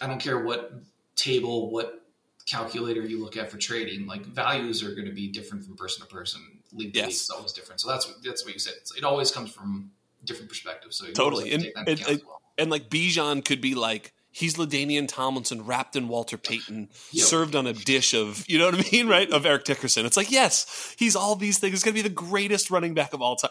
I 0.00 0.06
don't 0.06 0.20
care 0.20 0.38
what 0.38 0.72
table, 1.16 1.70
what 1.70 2.00
calculator 2.46 3.02
you 3.02 3.22
look 3.22 3.36
at 3.36 3.50
for 3.50 3.56
trading, 3.58 4.06
like 4.06 4.22
values 4.26 4.82
are 4.82 4.94
going 4.94 5.06
to 5.06 5.12
be 5.12 5.28
different 5.28 5.64
from 5.64 5.76
person 5.76 6.06
to 6.06 6.12
person. 6.12 6.40
League 6.72 6.92
to 6.94 7.00
Yes. 7.00 7.22
is 7.22 7.30
always 7.30 7.52
different. 7.52 7.80
So 7.80 7.88
that's 7.88 8.06
that's 8.24 8.44
what 8.44 8.52
you 8.52 8.58
said. 8.58 8.74
It's, 8.78 8.94
it 8.96 9.04
always 9.04 9.30
comes 9.30 9.50
from 9.50 9.90
different 10.24 10.48
perspectives. 10.48 10.96
So 10.96 11.06
you 11.06 11.12
Totally. 11.12 11.52
And- 11.52 11.62
to 11.62 11.66
take 11.68 11.74
that 11.76 11.88
into 11.88 12.08
and- 12.10 12.22
well. 12.26 12.40
And 12.56 12.70
like 12.70 12.88
Bijan 12.88 13.44
could 13.44 13.60
be 13.60 13.74
like 13.74 14.12
he's 14.34 14.56
LaDainian 14.56 15.06
Tomlinson 15.08 15.64
wrapped 15.64 15.96
in 15.96 16.08
Walter 16.08 16.36
Payton, 16.36 16.88
Yep. 17.12 17.24
served 17.26 17.56
on 17.56 17.66
a 17.66 17.72
dish 17.72 18.12
of 18.12 18.44
you 18.48 18.58
know 18.58 18.66
what 18.66 18.74
I 18.74 18.90
mean, 18.92 19.08
right? 19.08 19.30
Of 19.30 19.46
Eric 19.46 19.64
Dickerson. 19.64 20.04
It's 20.04 20.16
like 20.16 20.30
yes, 20.30 20.94
he's 20.98 21.16
all 21.16 21.36
these 21.36 21.58
things. 21.58 21.72
He's 21.72 21.82
gonna 21.84 21.94
be 21.94 22.02
the 22.02 22.08
greatest 22.10 22.70
running 22.70 22.92
back 22.94 23.14
of 23.14 23.22
all 23.22 23.36
time. 23.36 23.50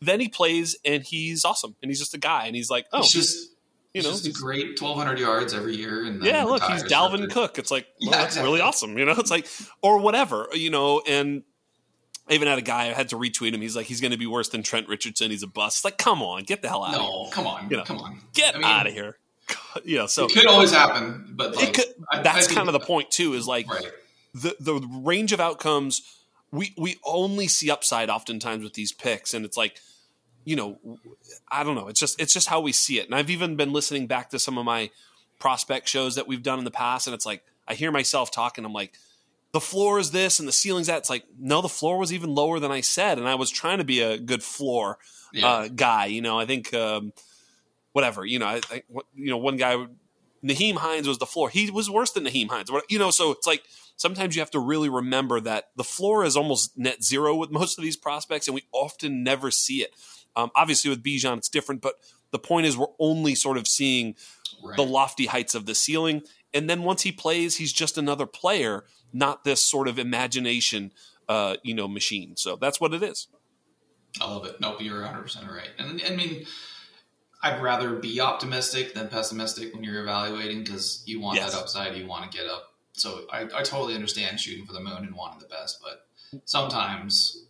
Then 0.00 0.20
he 0.20 0.28
plays 0.28 0.76
and 0.84 1.02
he's 1.02 1.44
awesome, 1.44 1.74
and 1.82 1.90
he's 1.90 1.98
just 1.98 2.14
a 2.14 2.18
guy, 2.18 2.46
and 2.46 2.54
he's 2.54 2.68
like, 2.70 2.86
oh, 2.92 3.02
just 3.02 3.50
you 3.94 4.02
know, 4.02 4.10
He's 4.10 4.22
just 4.22 4.40
great 4.40 4.80
1,200 4.80 5.18
yards 5.18 5.54
every 5.54 5.74
year. 5.74 6.04
And 6.04 6.22
yeah, 6.22 6.44
look, 6.44 6.62
he's 6.62 6.84
Dalvin 6.84 7.14
after- 7.22 7.26
Cook. 7.28 7.58
It's 7.58 7.70
like, 7.70 7.86
well, 8.00 8.10
Yeah, 8.10 8.16
that's 8.18 8.26
exactly. 8.34 8.50
really 8.50 8.60
awesome. 8.60 8.98
You 8.98 9.06
know, 9.06 9.12
it's 9.16 9.30
like, 9.30 9.48
or 9.82 9.98
whatever, 9.98 10.46
you 10.52 10.68
know, 10.70 11.00
and 11.08 11.42
I 12.28 12.34
even 12.34 12.46
had 12.48 12.58
a 12.58 12.62
guy, 12.62 12.82
I 12.90 12.92
had 12.92 13.08
to 13.08 13.16
retweet 13.16 13.54
him. 13.54 13.62
He's 13.62 13.74
like, 13.74 13.86
he's 13.86 14.02
going 14.02 14.10
to 14.12 14.18
be 14.18 14.26
worse 14.26 14.50
than 14.50 14.62
Trent 14.62 14.88
Richardson. 14.88 15.30
He's 15.30 15.42
a 15.42 15.46
bust. 15.48 15.86
Like, 15.86 15.96
come 15.96 16.22
on, 16.22 16.42
get 16.44 16.60
the 16.60 16.68
hell 16.68 16.84
out 16.84 16.94
of 16.94 17.00
here. 17.00 17.10
No, 17.10 17.30
come 17.30 17.46
on, 17.46 17.70
You 17.70 17.78
know, 17.78 17.84
come 17.84 17.96
on, 17.98 18.20
Get 18.34 18.54
I 18.54 18.58
mean, 18.58 18.66
out 18.66 18.86
of 18.86 18.92
here. 18.92 19.16
you 19.86 19.96
know, 19.96 20.06
so 20.06 20.26
it 20.26 20.32
could 20.32 20.46
always 20.46 20.72
happen, 20.72 21.32
but 21.36 21.56
like, 21.56 21.68
it 21.68 21.74
could, 21.74 21.94
that's 22.22 22.26
I 22.28 22.40
think- 22.40 22.52
kind 22.56 22.68
of 22.68 22.72
the 22.72 22.80
point 22.80 23.10
too, 23.10 23.34
is 23.34 23.46
like 23.46 23.68
right. 23.70 23.90
the, 24.34 24.56
the 24.60 24.74
range 25.02 25.32
of 25.32 25.40
outcomes, 25.40 26.02
we, 26.50 26.72
we 26.78 26.96
only 27.04 27.46
see 27.48 27.70
upside 27.70 28.08
oftentimes 28.10 28.64
with 28.64 28.74
these 28.74 28.92
picks. 28.92 29.34
And 29.34 29.44
it's 29.44 29.56
like, 29.56 29.78
you 30.44 30.56
know, 30.56 30.78
I 31.50 31.62
don't 31.62 31.74
know. 31.74 31.88
It's 31.88 32.00
just 32.00 32.18
it's 32.18 32.32
just 32.32 32.48
how 32.48 32.60
we 32.60 32.72
see 32.72 32.98
it. 32.98 33.04
And 33.04 33.14
I've 33.14 33.28
even 33.28 33.56
been 33.56 33.70
listening 33.72 34.06
back 34.06 34.30
to 34.30 34.38
some 34.38 34.56
of 34.56 34.64
my 34.64 34.90
prospect 35.38 35.88
shows 35.88 36.14
that 36.14 36.26
we've 36.26 36.42
done 36.42 36.58
in 36.58 36.64
the 36.64 36.70
past, 36.70 37.06
and 37.06 37.12
it's 37.12 37.26
like 37.26 37.42
I 37.66 37.74
hear 37.74 37.92
myself 37.92 38.30
talking. 38.30 38.64
I'm 38.64 38.72
like, 38.72 38.94
the 39.52 39.60
floor 39.60 39.98
is 39.98 40.10
this 40.10 40.38
and 40.38 40.48
the 40.48 40.52
ceiling's 40.52 40.86
that. 40.86 40.98
It's 40.98 41.10
like 41.10 41.24
no, 41.38 41.60
the 41.60 41.68
floor 41.68 41.98
was 41.98 42.14
even 42.14 42.34
lower 42.34 42.60
than 42.60 42.70
I 42.70 42.80
said, 42.80 43.18
and 43.18 43.28
I 43.28 43.34
was 43.34 43.50
trying 43.50 43.76
to 43.76 43.84
be 43.84 44.00
a 44.00 44.16
good 44.16 44.42
floor 44.42 44.96
Yeah. 45.34 45.46
uh, 45.46 45.68
guy. 45.68 46.06
You 46.06 46.22
know, 46.22 46.38
I 46.38 46.46
think 46.46 46.72
um, 46.72 47.12
whatever. 47.98 48.24
You 48.24 48.38
know, 48.38 48.46
I 48.46 48.60
think 48.60 48.84
what- 48.86 49.06
you 49.12 49.28
know 49.28 49.38
one 49.38 49.56
guy, 49.56 49.74
Nyheim 50.44 50.76
Hines 50.76 51.08
was 51.08 51.18
the 51.18 51.26
floor. 51.26 51.50
He 51.50 51.68
was 51.68 51.90
worse 51.90 52.12
than 52.12 52.24
Nyheim 52.24 52.48
Hines. 52.48 52.70
You 52.88 53.00
know, 53.00 53.10
so 53.10 53.32
it's 53.32 53.44
like 53.44 53.64
sometimes 53.96 54.36
you 54.36 54.40
have 54.40 54.52
to 54.52 54.60
really 54.60 54.88
remember 54.88 55.40
that 55.40 55.70
the 55.74 55.82
floor 55.82 56.24
is 56.24 56.36
almost 56.36 56.78
net 56.78 57.02
zero 57.02 57.34
with 57.34 57.50
most 57.50 57.76
of 57.76 57.82
these 57.82 57.96
prospects, 57.96 58.46
and 58.46 58.54
we 58.54 58.62
often 58.70 59.24
never 59.24 59.50
see 59.50 59.78
it. 59.82 59.90
Um, 60.36 60.52
obviously, 60.54 60.90
with 60.90 61.02
Bijan, 61.02 61.38
it's 61.38 61.48
different, 61.48 61.80
but 61.82 61.94
the 62.30 62.38
point 62.38 62.66
is 62.66 62.76
we're 62.76 62.86
only 63.00 63.34
sort 63.34 63.56
of 63.56 63.66
seeing 63.66 64.14
right. 64.62 64.76
the 64.76 64.84
lofty 64.84 65.26
heights 65.26 65.56
of 65.56 65.66
the 65.66 65.74
ceiling. 65.74 66.22
And 66.54 66.70
then 66.70 66.84
once 66.84 67.02
he 67.02 67.10
plays, 67.10 67.56
he's 67.56 67.72
just 67.72 67.98
another 67.98 68.26
player, 68.26 68.84
not 69.12 69.42
this 69.42 69.60
sort 69.60 69.88
of 69.88 69.98
imagination, 69.98 70.92
uh, 71.28 71.56
you 71.64 71.74
know, 71.74 71.88
machine. 71.88 72.36
So 72.36 72.54
that's 72.54 72.80
what 72.80 72.94
it 72.94 73.02
is. 73.02 73.26
I 74.20 74.30
love 74.30 74.46
it. 74.46 74.60
Nope, 74.60 74.80
you're 74.80 75.02
100 75.02 75.22
percent 75.22 75.50
right. 75.50 75.70
And 75.78 76.00
I 76.06 76.14
mean, 76.14 76.46
I'd 77.42 77.62
rather 77.62 77.94
be 77.96 78.20
optimistic 78.20 78.94
than 78.94 79.08
pessimistic 79.08 79.72
when 79.74 79.84
you're 79.84 80.02
evaluating 80.02 80.64
because 80.64 81.02
you 81.06 81.20
want 81.20 81.36
Yes. 81.36 81.52
that 81.52 81.60
upside, 81.60 81.96
you 81.96 82.06
want 82.06 82.30
to 82.30 82.36
get 82.36 82.48
up. 82.48 82.74
So 82.92 83.26
I, 83.32 83.42
I 83.42 83.62
totally 83.62 83.94
understand 83.94 84.40
shooting 84.40 84.66
for 84.66 84.72
the 84.72 84.80
moon 84.80 85.04
and 85.04 85.14
wanting 85.14 85.38
the 85.38 85.46
best, 85.46 85.80
but 85.82 86.06
sometimes, 86.44 87.44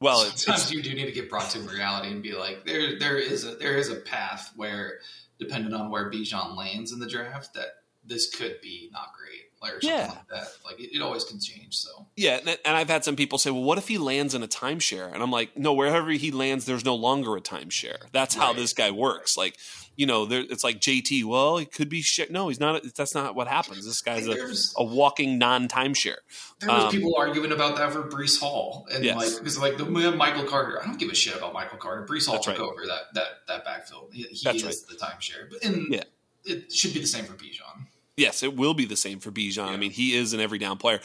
Well, 0.00 0.22
it's, 0.22 0.44
sometimes 0.44 0.62
it's 0.64 0.72
you 0.72 0.82
do 0.82 0.94
need 0.94 1.04
to 1.06 1.12
get 1.12 1.28
brought 1.28 1.50
to 1.50 1.60
reality 1.60 2.08
and 2.10 2.22
be 2.22 2.32
like, 2.34 2.64
there, 2.64 2.98
there 2.98 3.18
is 3.18 3.44
a 3.44 3.56
there 3.56 3.76
is 3.76 3.90
a 3.90 3.96
path 3.96 4.52
where, 4.56 5.00
depending 5.38 5.74
on 5.74 5.90
where 5.90 6.10
Bijan 6.10 6.56
lands 6.56 6.92
in 6.92 6.98
the 6.98 7.06
draft, 7.08 7.52
that 7.54 7.82
this 8.04 8.34
could 8.34 8.60
be 8.62 8.88
not 8.90 9.12
great, 9.18 9.47
or 9.62 9.80
something 9.80 9.90
Yeah. 9.90 10.06
like 10.08 10.28
that. 10.28 10.48
Like 10.64 10.80
it, 10.80 10.96
it 10.96 11.02
always 11.02 11.24
can 11.24 11.40
change. 11.40 11.76
So 11.76 12.06
yeah. 12.16 12.38
And, 12.38 12.48
and 12.64 12.76
I've 12.76 12.88
had 12.88 13.04
some 13.04 13.16
people 13.16 13.38
say, 13.38 13.50
well, 13.50 13.62
what 13.64 13.78
if 13.78 13.88
he 13.88 13.98
lands 13.98 14.34
in 14.34 14.42
a 14.42 14.48
timeshare? 14.48 15.12
And 15.12 15.22
I'm 15.22 15.30
like, 15.30 15.56
no, 15.56 15.72
wherever 15.72 16.10
he 16.10 16.30
lands, 16.30 16.64
there's 16.64 16.84
no 16.84 16.94
longer 16.94 17.36
a 17.36 17.40
timeshare. 17.40 17.98
That's 18.12 18.34
how 18.34 18.52
this 18.52 18.72
guy 18.72 18.90
works. 18.90 19.36
Like, 19.36 19.56
you 19.96 20.06
know, 20.06 20.26
there, 20.26 20.44
it's 20.48 20.62
like 20.62 20.78
JT. 20.80 21.24
Well, 21.24 21.56
he 21.58 21.64
could 21.66 21.88
be 21.88 22.02
shit. 22.02 22.30
No, 22.30 22.46
he's 22.48 22.60
not. 22.60 22.82
That's 22.94 23.16
not 23.16 23.34
what 23.34 23.48
happens. 23.48 23.84
This 23.84 24.00
guy's 24.00 24.28
a, 24.28 24.80
a 24.80 24.84
walking 24.84 25.38
non 25.38 25.66
timeshare. 25.66 26.18
There 26.60 26.70
was 26.70 26.84
Um, 26.84 26.90
people 26.92 27.16
arguing 27.18 27.50
about 27.50 27.76
that 27.78 27.92
for 27.92 28.04
Breece 28.04 28.38
Hall, 28.38 28.86
and 28.92 29.04
Yes. 29.04 29.16
like 29.16 29.38
because 29.38 29.58
like 29.58 29.76
the 29.76 29.84
man 29.84 30.16
Michael 30.16 30.44
Carter. 30.44 30.80
I 30.80 30.86
don't 30.86 30.98
give 31.00 31.10
a 31.10 31.16
shit 31.16 31.34
about 31.36 31.52
Michael 31.52 31.78
Carter. 31.78 32.06
Breece 32.06 32.26
Hall 32.26 32.36
That's 32.36 32.46
took 32.46 32.58
right. 32.60 32.68
over 32.68 32.86
that 32.86 33.12
that 33.14 33.26
that 33.48 33.64
backfield. 33.64 34.10
He, 34.12 34.22
he 34.22 34.40
That's 34.44 34.62
is 34.62 34.84
the 34.84 34.94
timeshare, 34.94 35.50
but 35.50 35.64
and 35.64 35.92
Yeah. 35.92 36.04
it 36.44 36.72
should 36.72 36.94
be 36.94 37.00
the 37.00 37.06
same 37.08 37.24
for 37.24 37.32
Bijan. 37.32 37.87
Yes, 38.18 38.42
it 38.42 38.56
will 38.56 38.74
be 38.74 38.84
the 38.84 38.96
same 38.96 39.20
for 39.20 39.30
Bijan. 39.30 39.68
I 39.68 39.76
mean, 39.76 39.92
he 39.92 40.16
is 40.16 40.32
an 40.32 40.40
every 40.40 40.58
down 40.58 40.76
player. 40.76 40.98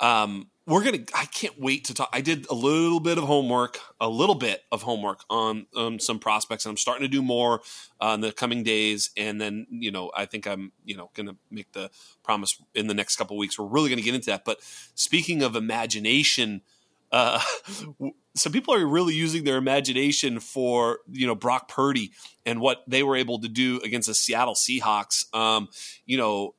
Um, 0.00 0.50
we're 0.66 0.82
gonna. 0.82 1.04
I 1.14 1.26
can't 1.26 1.60
wait 1.60 1.84
to 1.84 1.94
talk. 1.94 2.08
I 2.12 2.20
did 2.20 2.50
a 2.50 2.54
little 2.54 2.98
bit 2.98 3.18
of 3.18 3.24
homework, 3.24 3.78
a 4.00 4.08
little 4.08 4.34
bit 4.34 4.64
of 4.72 4.82
homework 4.82 5.20
on 5.30 5.66
um, 5.76 6.00
some 6.00 6.18
prospects, 6.18 6.66
and 6.66 6.72
I'm 6.72 6.76
starting 6.76 7.04
to 7.04 7.08
do 7.08 7.22
more 7.22 7.60
uh, 8.00 8.14
in 8.14 8.20
the 8.20 8.32
coming 8.32 8.64
days. 8.64 9.10
And 9.16 9.40
then, 9.40 9.68
you 9.70 9.92
know, 9.92 10.10
I 10.16 10.26
think 10.26 10.48
I'm, 10.48 10.72
you 10.84 10.96
know, 10.96 11.10
gonna 11.14 11.36
make 11.52 11.70
the 11.70 11.88
promise 12.24 12.60
in 12.74 12.88
the 12.88 12.94
next 12.94 13.14
couple 13.14 13.36
of 13.36 13.38
weeks. 13.38 13.56
We're 13.56 13.66
really 13.66 13.88
gonna 13.88 14.02
get 14.02 14.16
into 14.16 14.30
that. 14.30 14.44
But 14.44 14.58
speaking 14.96 15.44
of 15.44 15.54
imagination, 15.54 16.62
uh, 17.12 17.40
some 18.34 18.52
people 18.52 18.74
are 18.74 18.84
really 18.84 19.14
using 19.14 19.44
their 19.44 19.56
imagination 19.56 20.40
for 20.40 20.98
you 21.10 21.28
know 21.28 21.36
Brock 21.36 21.68
Purdy 21.68 22.10
and 22.44 22.60
what 22.60 22.82
they 22.88 23.04
were 23.04 23.14
able 23.14 23.38
to 23.40 23.48
do 23.48 23.80
against 23.84 24.08
the 24.08 24.14
Seattle 24.14 24.54
Seahawks. 24.54 25.32
Um, 25.32 25.68
you 26.06 26.18
know, 26.18 26.55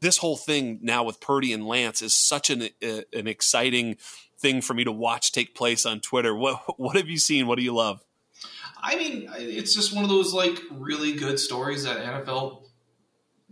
this 0.00 0.18
whole 0.18 0.36
thing 0.36 0.78
now 0.82 1.04
with 1.04 1.20
Purdy 1.20 1.52
and 1.52 1.66
Lance 1.66 2.02
is 2.02 2.14
such 2.14 2.50
an 2.50 2.62
uh, 2.82 3.02
an 3.12 3.26
exciting 3.26 3.96
thing 4.38 4.60
for 4.60 4.74
me 4.74 4.84
to 4.84 4.92
watch 4.92 5.32
take 5.32 5.54
place 5.54 5.86
on 5.86 6.00
Twitter. 6.00 6.34
What 6.34 6.62
what 6.78 6.96
have 6.96 7.08
you 7.08 7.18
seen? 7.18 7.46
What 7.46 7.58
do 7.58 7.64
you 7.64 7.74
love? 7.74 8.02
I 8.82 8.96
mean, 8.96 9.28
it's 9.36 9.74
just 9.74 9.94
one 9.94 10.04
of 10.04 10.10
those 10.10 10.32
like 10.32 10.58
really 10.70 11.14
good 11.14 11.40
stories 11.40 11.84
that 11.84 11.98
NFL 11.98 12.62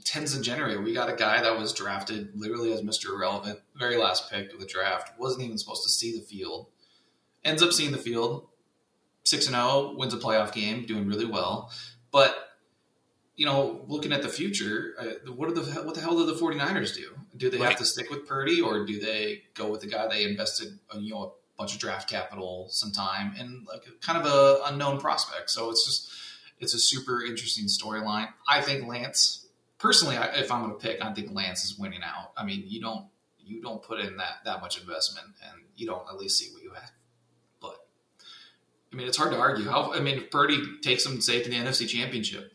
tends 0.04 0.36
to 0.36 0.40
generate. 0.40 0.82
We 0.82 0.92
got 0.92 1.08
a 1.08 1.16
guy 1.16 1.42
that 1.42 1.58
was 1.58 1.72
drafted 1.72 2.30
literally 2.34 2.72
as 2.72 2.82
Mr. 2.82 3.14
Irrelevant, 3.14 3.60
very 3.74 3.96
last 3.96 4.30
pick 4.30 4.52
of 4.52 4.60
the 4.60 4.66
draft, 4.66 5.18
wasn't 5.18 5.44
even 5.44 5.58
supposed 5.58 5.82
to 5.84 5.88
see 5.88 6.16
the 6.16 6.24
field, 6.24 6.68
ends 7.44 7.62
up 7.62 7.72
seeing 7.72 7.90
the 7.90 7.98
field, 7.98 8.46
six 9.24 9.46
and 9.46 9.56
zero, 9.56 9.94
wins 9.96 10.14
a 10.14 10.18
playoff 10.18 10.52
game, 10.52 10.84
doing 10.86 11.08
really 11.08 11.24
well. 11.24 11.72
But 12.12 12.43
you 13.36 13.44
know, 13.46 13.84
looking 13.88 14.12
at 14.12 14.22
the 14.22 14.28
future, 14.28 14.94
uh, 14.98 15.32
what 15.32 15.48
are 15.48 15.52
the 15.52 15.62
what 15.82 15.94
the 15.94 16.00
hell 16.00 16.16
do 16.16 16.24
the 16.26 16.34
49ers 16.34 16.94
do? 16.94 17.16
Do 17.36 17.50
they 17.50 17.58
Right. 17.58 17.70
have 17.70 17.78
to 17.78 17.84
stick 17.84 18.10
with 18.10 18.26
Purdy, 18.28 18.60
or 18.60 18.84
do 18.86 19.00
they 19.00 19.42
go 19.54 19.68
with 19.68 19.80
the 19.80 19.88
guy 19.88 20.06
they 20.06 20.24
invested, 20.24 20.78
uh, 20.94 20.98
you 20.98 21.10
know, 21.12 21.22
a 21.24 21.58
bunch 21.58 21.74
of 21.74 21.80
draft 21.80 22.08
capital, 22.08 22.68
some 22.70 22.92
time, 22.92 23.34
and 23.38 23.66
like 23.66 23.84
kind 24.00 24.18
of 24.18 24.26
a 24.26 24.62
unknown 24.66 25.00
prospect? 25.00 25.50
So 25.50 25.70
it's 25.70 25.84
just 25.84 26.10
it's 26.60 26.74
a 26.74 26.78
super 26.78 27.24
interesting 27.24 27.64
storyline. 27.66 28.28
I 28.48 28.60
think 28.60 28.86
Lance, 28.86 29.46
personally, 29.78 30.16
I, 30.16 30.26
if 30.36 30.52
I'm 30.52 30.62
going 30.62 30.72
to 30.72 30.78
pick, 30.78 31.04
I 31.04 31.12
think 31.12 31.32
Lance 31.32 31.64
is 31.64 31.76
winning 31.76 32.02
out. 32.04 32.32
I 32.36 32.44
mean, 32.44 32.64
you 32.68 32.80
don't 32.80 33.06
you 33.44 33.60
don't 33.60 33.82
put 33.82 33.98
in 34.00 34.16
that 34.18 34.44
that 34.44 34.60
much 34.60 34.80
investment, 34.80 35.26
and 35.42 35.62
you 35.76 35.86
don't 35.88 36.08
at 36.08 36.16
least 36.16 36.38
see 36.38 36.52
what 36.52 36.62
you 36.62 36.70
have. 36.70 36.92
But 37.60 37.84
I 38.92 38.96
mean, 38.96 39.08
it's 39.08 39.16
hard 39.16 39.32
to 39.32 39.38
argue. 39.38 39.68
How 39.68 39.92
I 39.92 39.98
mean, 39.98 40.18
if 40.18 40.30
Purdy 40.30 40.62
takes 40.82 41.02
them, 41.02 41.20
say, 41.20 41.42
to 41.42 41.50
the 41.50 41.56
NFC 41.56 41.88
Championship, 41.88 42.52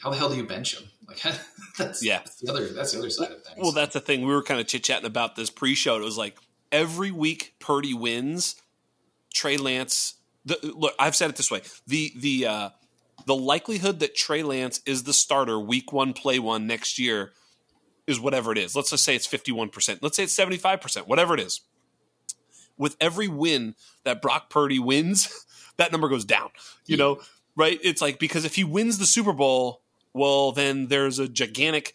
how 0.00 0.10
the 0.10 0.16
hell 0.16 0.28
do 0.28 0.36
you 0.36 0.46
bench 0.46 0.78
him? 0.78 0.88
Like 1.08 1.22
that's 1.78 2.04
Yeah. 2.04 2.18
that's 2.18 2.36
the 2.36 2.50
other 2.50 2.68
that's 2.68 2.92
the 2.92 2.98
other 2.98 3.08
side 3.08 3.30
of 3.32 3.42
things. 3.42 3.56
Well, 3.56 3.72
that's 3.72 3.94
the 3.94 4.00
thing. 4.00 4.20
We 4.26 4.34
were 4.34 4.42
kind 4.42 4.60
of 4.60 4.66
chit 4.66 4.84
chatting 4.84 5.06
about 5.06 5.36
this 5.36 5.48
pre-show. 5.48 5.96
It 5.96 6.02
was 6.04 6.18
like 6.18 6.36
every 6.70 7.10
week 7.10 7.54
Purdy 7.60 7.94
wins, 7.94 8.56
Trey 9.32 9.56
Lance. 9.56 10.14
The, 10.44 10.58
look, 10.76 10.92
I've 10.98 11.16
said 11.16 11.30
it 11.30 11.36
this 11.36 11.50
way: 11.50 11.62
the 11.86 12.12
the 12.14 12.46
uh, 12.46 12.68
the 13.24 13.34
likelihood 13.34 14.00
that 14.00 14.14
Trey 14.14 14.42
Lance 14.42 14.82
is 14.84 15.04
the 15.04 15.14
starter 15.14 15.58
week 15.58 15.94
one, 15.94 16.12
play 16.12 16.38
one 16.38 16.66
next 16.66 16.98
year 16.98 17.32
is 18.06 18.20
whatever 18.20 18.52
it 18.52 18.58
is. 18.58 18.76
Let's 18.76 18.90
just 18.90 19.04
say 19.04 19.16
it's 19.16 19.26
fifty 19.26 19.50
one 19.50 19.70
percent. 19.70 20.02
Let's 20.02 20.14
say 20.16 20.24
it's 20.24 20.32
seventy 20.34 20.58
five 20.58 20.82
percent. 20.82 21.08
Whatever 21.08 21.32
it 21.32 21.40
is. 21.40 21.62
With 22.76 22.96
every 23.00 23.28
win 23.28 23.76
that 24.04 24.20
Brock 24.20 24.50
Purdy 24.50 24.78
wins, 24.78 25.46
that 25.78 25.90
number 25.90 26.08
goes 26.10 26.26
down. 26.26 26.50
You 26.84 26.98
know, 26.98 27.20
right? 27.56 27.80
It's 27.82 28.02
like 28.02 28.18
because 28.18 28.44
if 28.44 28.56
he 28.56 28.64
wins 28.64 28.98
the 28.98 29.06
Super 29.06 29.32
Bowl, 29.32 29.80
well, 30.14 30.52
then 30.52 30.86
there's 30.88 31.18
a 31.18 31.28
gigantic 31.28 31.94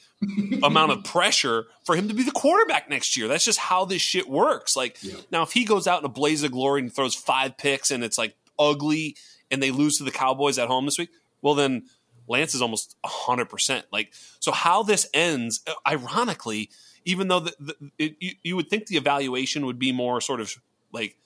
amount 0.63 0.91
of 0.91 1.03
pressure 1.03 1.65
for 1.85 1.95
him 1.95 2.07
to 2.07 2.13
be 2.13 2.23
the 2.23 2.31
quarterback 2.31 2.89
next 2.89 3.17
year. 3.17 3.27
That's 3.27 3.43
just 3.45 3.59
how 3.59 3.85
this 3.85 4.01
shit 4.01 4.29
works. 4.29 4.75
Like 4.75 4.97
Yeah. 5.01 5.15
now, 5.31 5.41
if 5.43 5.51
he 5.51 5.65
goes 5.65 5.87
out 5.87 5.99
in 5.99 6.05
a 6.05 6.09
blaze 6.09 6.43
of 6.43 6.51
glory 6.51 6.81
and 6.81 6.93
throws 6.93 7.15
five 7.15 7.57
picks 7.57 7.91
and 7.91 8.03
it's 8.03 8.17
like 8.17 8.35
ugly 8.57 9.15
and 9.51 9.61
they 9.61 9.71
lose 9.71 9.97
to 9.97 10.03
the 10.03 10.11
Cowboys 10.11 10.57
at 10.57 10.67
home 10.67 10.85
this 10.85 10.97
week, 10.97 11.09
well 11.41 11.55
then 11.55 11.83
Lance 12.27 12.55
is 12.55 12.61
almost 12.61 12.95
100%. 13.05 13.83
Like, 13.91 14.13
so 14.39 14.53
how 14.53 14.81
this 14.83 15.09
ends, 15.13 15.61
uh, 15.67 15.73
ironically, 15.85 16.69
even 17.03 17.27
though 17.27 17.41
the, 17.41 17.53
the, 17.59 17.75
it, 17.97 18.15
you, 18.21 18.31
you 18.43 18.55
would 18.55 18.69
think 18.69 18.85
the 18.87 18.95
evaluation 18.95 19.65
would 19.65 19.77
be 19.77 19.91
more 19.91 20.21
sort 20.21 20.39
of 20.39 20.55
like 20.93 21.17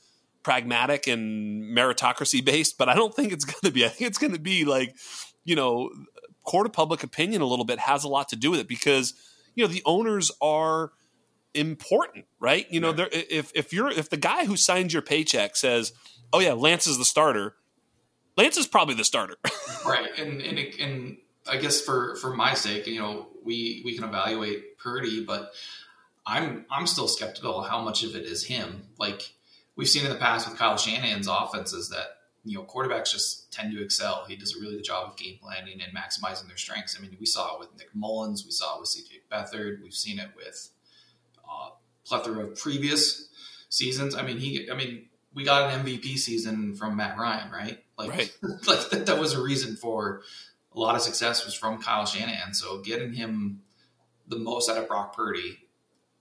pragmatic 0.42 1.06
and 1.06 1.78
meritocracy 1.78 2.44
based, 2.44 2.80
but 2.80 2.90
I 2.90 2.96
don't 2.96 3.14
think 3.14 3.32
it's 3.32 3.46
going 3.46 3.60
to 3.62 3.72
be. 3.72 3.86
I 3.86 3.90
think 3.90 4.08
it's 4.10 4.18
going 4.18 4.34
to 4.34 4.40
be 4.40 4.66
like, 4.66 4.96
you 5.44 5.56
know, 5.56 5.92
court 6.48 6.66
of 6.66 6.74
public 6.74 7.04
opinion 7.04 7.42
a 7.42 7.46
little 7.46 7.66
bit 7.66 7.78
has 7.80 8.04
a 8.04 8.08
lot 8.08 8.30
to 8.30 8.36
do 8.36 8.50
with 8.50 8.60
it 8.60 8.68
because, 8.68 9.14
you 9.54 9.64
know, 9.64 9.72
the 9.72 9.84
owners 9.86 10.32
are 10.42 10.92
important, 11.54 12.26
right? 12.40 12.66
You 12.72 12.80
know, 12.80 12.94
right. 12.94 13.10
if 13.12 13.52
if 13.54 13.74
you're 13.74 13.90
if 13.90 14.10
the 14.10 14.18
guy 14.18 14.46
who 14.46 14.58
signs 14.58 14.94
your 14.94 15.02
paycheck 15.02 15.56
says, 15.56 15.94
"Oh 16.32 16.40
yeah, 16.40 16.54
Lance 16.54 16.88
is 16.88 16.98
the 16.98 17.06
starter," 17.06 17.56
Lance 18.38 18.58
is 18.58 18.68
probably 18.68 18.96
the 18.96 19.04
starter, 19.04 19.36
right? 19.86 20.10
And 20.18 20.42
and 20.42 20.60
and 20.80 21.18
I 21.50 21.58
guess 21.58 21.82
for 21.82 22.16
for 22.16 22.34
my 22.34 22.54
sake, 22.54 22.88
you 22.88 23.00
know, 23.00 23.28
we 23.44 23.82
we 23.84 23.96
can 23.96 24.04
evaluate 24.04 24.78
Purdy, 24.78 25.24
but 25.24 25.52
I'm 26.26 26.66
I'm 26.72 26.88
still 26.88 27.08
skeptical 27.08 27.62
how 27.64 27.82
much 27.82 28.04
of 28.04 28.16
it 28.16 28.26
is 28.26 28.46
him. 28.46 28.84
Like 28.98 29.34
we've 29.76 29.90
seen 29.90 30.06
in 30.06 30.12
the 30.12 30.18
past 30.18 30.48
with 30.48 30.58
Kyle 30.58 30.78
Shanahan's 30.78 31.28
offenses 31.28 31.90
that 31.90 32.17
you 32.50 32.58
know 32.58 32.64
quarterbacks 32.64 33.12
just 33.12 33.52
tend 33.52 33.74
to 33.74 33.84
excel. 33.84 34.26
He 34.28 34.36
does 34.36 34.56
a 34.56 34.60
really 34.60 34.76
good 34.76 34.84
job 34.84 35.12
of 35.12 35.18
game 35.18 35.38
planning 35.42 35.80
and 35.82 35.96
maximizing 35.96 36.48
their 36.48 36.58
strengths. 36.58 36.98
I 36.98 37.02
mean, 37.02 37.16
we 37.20 37.26
saw 37.26 37.56
it 37.56 37.60
with 37.60 37.78
Nick 37.78 37.90
Mullens, 37.96 38.46
we 38.46 38.52
saw 38.52 38.76
it 38.76 38.82
with 38.82 38.90
CJ 38.90 39.22
Beathard, 39.32 39.82
we've 39.82 39.94
seen 39.94 40.20
it 40.20 40.30
with 40.36 40.70
uh, 41.50 41.70
plethora 42.06 42.46
of 42.46 42.58
previous 42.58 43.30
seasons. 43.70 44.16
I 44.16 44.22
mean, 44.22 44.38
he, 44.38 44.70
I 44.72 44.76
mean, 44.76 45.08
we 45.34 45.44
got 45.44 45.72
an 45.72 45.86
MVP 45.86 46.18
season 46.18 46.76
from 46.76 46.96
Matt 46.96 47.18
Ryan, 47.18 47.52
right? 47.52 47.84
Like, 47.98 48.10
right. 48.10 48.38
like 48.68 48.90
that, 48.90 49.06
that 49.08 49.20
was 49.20 49.34
a 49.34 49.42
reason 49.42 49.76
for 49.76 50.22
a 50.74 50.80
lot 50.80 50.96
of 50.96 51.02
success 51.02 51.46
was 51.46 51.54
from 51.54 51.82
Kyle 51.82 52.06
Shanahan. 52.06 52.54
So 52.54 52.82
getting 52.82 53.14
him 53.14 53.62
the 54.28 54.38
most 54.38 54.70
out 54.70 54.78
of 54.78 54.88
Brock 54.88 55.16
Purdy 55.16 55.58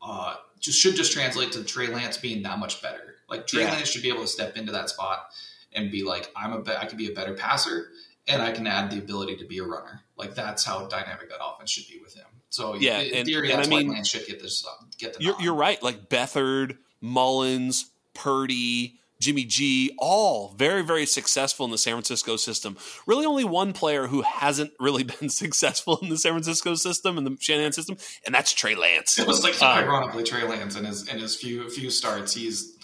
uh, 0.02 0.34
just 0.60 0.78
should 0.78 0.96
just 0.96 1.12
translate 1.12 1.52
to 1.52 1.64
Trey 1.64 1.88
Lance 1.88 2.16
being 2.16 2.42
that 2.42 2.58
much 2.58 2.82
better. 2.82 3.16
Like 3.28 3.46
Trey 3.46 3.62
yeah. 3.62 3.72
Lance 3.72 3.90
should 3.90 4.02
be 4.02 4.08
able 4.08 4.22
to 4.22 4.28
step 4.28 4.56
into 4.56 4.72
that 4.72 4.88
spot 4.88 5.28
and 5.76 5.90
be 5.90 6.02
like, 6.02 6.32
I'm 6.34 6.52
a, 6.52 6.60
be- 6.60 6.74
I 6.74 6.86
can 6.86 6.98
be 6.98 7.10
a 7.10 7.14
better 7.14 7.34
passer 7.34 7.90
and 8.28 8.42
I 8.42 8.52
can 8.52 8.66
add 8.66 8.90
the 8.90 8.98
ability 8.98 9.36
to 9.36 9.44
be 9.44 9.58
a 9.58 9.64
runner. 9.64 10.02
Like 10.16 10.34
that's 10.34 10.64
how 10.64 10.86
dynamic 10.86 11.28
that 11.30 11.38
offense 11.44 11.70
should 11.70 11.86
be 11.86 12.00
with 12.02 12.14
him. 12.14 12.26
So 12.48 12.74
yeah, 12.74 13.00
in 13.00 13.14
and, 13.14 13.26
theory, 13.26 13.50
and 13.50 13.58
that's 13.58 13.68
I 13.68 13.70
mean, 13.70 13.88
why 13.88 13.94
Lance 13.94 14.08
should 14.08 14.26
get 14.26 14.40
this. 14.40 14.64
Uh, 14.66 14.84
get 14.98 15.14
the. 15.14 15.24
You're, 15.24 15.40
you're, 15.40 15.54
right. 15.54 15.82
Like 15.82 16.08
Beathard, 16.08 16.78
Mullens, 17.02 17.90
Purdy, 18.14 18.98
Jimmy 19.20 19.44
G, 19.44 19.94
all 19.98 20.54
very 20.56 20.82
very 20.82 21.06
successful 21.06 21.66
in 21.66 21.72
the 21.72 21.78
San 21.78 21.94
Francisco 21.94 22.36
system. 22.36 22.76
Really, 23.06 23.26
only 23.26 23.44
one 23.44 23.72
player 23.72 24.06
who 24.06 24.22
hasn't 24.22 24.72
really 24.80 25.02
been 25.20 25.28
successful 25.28 25.98
in 26.02 26.08
the 26.08 26.16
San 26.16 26.32
Francisco 26.32 26.74
system 26.74 27.18
and 27.18 27.26
the 27.26 27.36
Shanahan 27.38 27.72
system, 27.72 27.98
and 28.24 28.34
that's 28.34 28.52
Trey 28.52 28.74
Lance. 28.74 29.18
It 29.18 29.26
was 29.26 29.42
like 29.42 29.60
um, 29.62 29.84
ironically 29.84 30.22
Trey 30.22 30.44
Lance 30.44 30.76
in 30.76 30.84
his 30.84 31.08
in 31.08 31.18
his 31.18 31.36
few 31.36 31.68
few 31.68 31.90
starts, 31.90 32.32
he's 32.32 32.76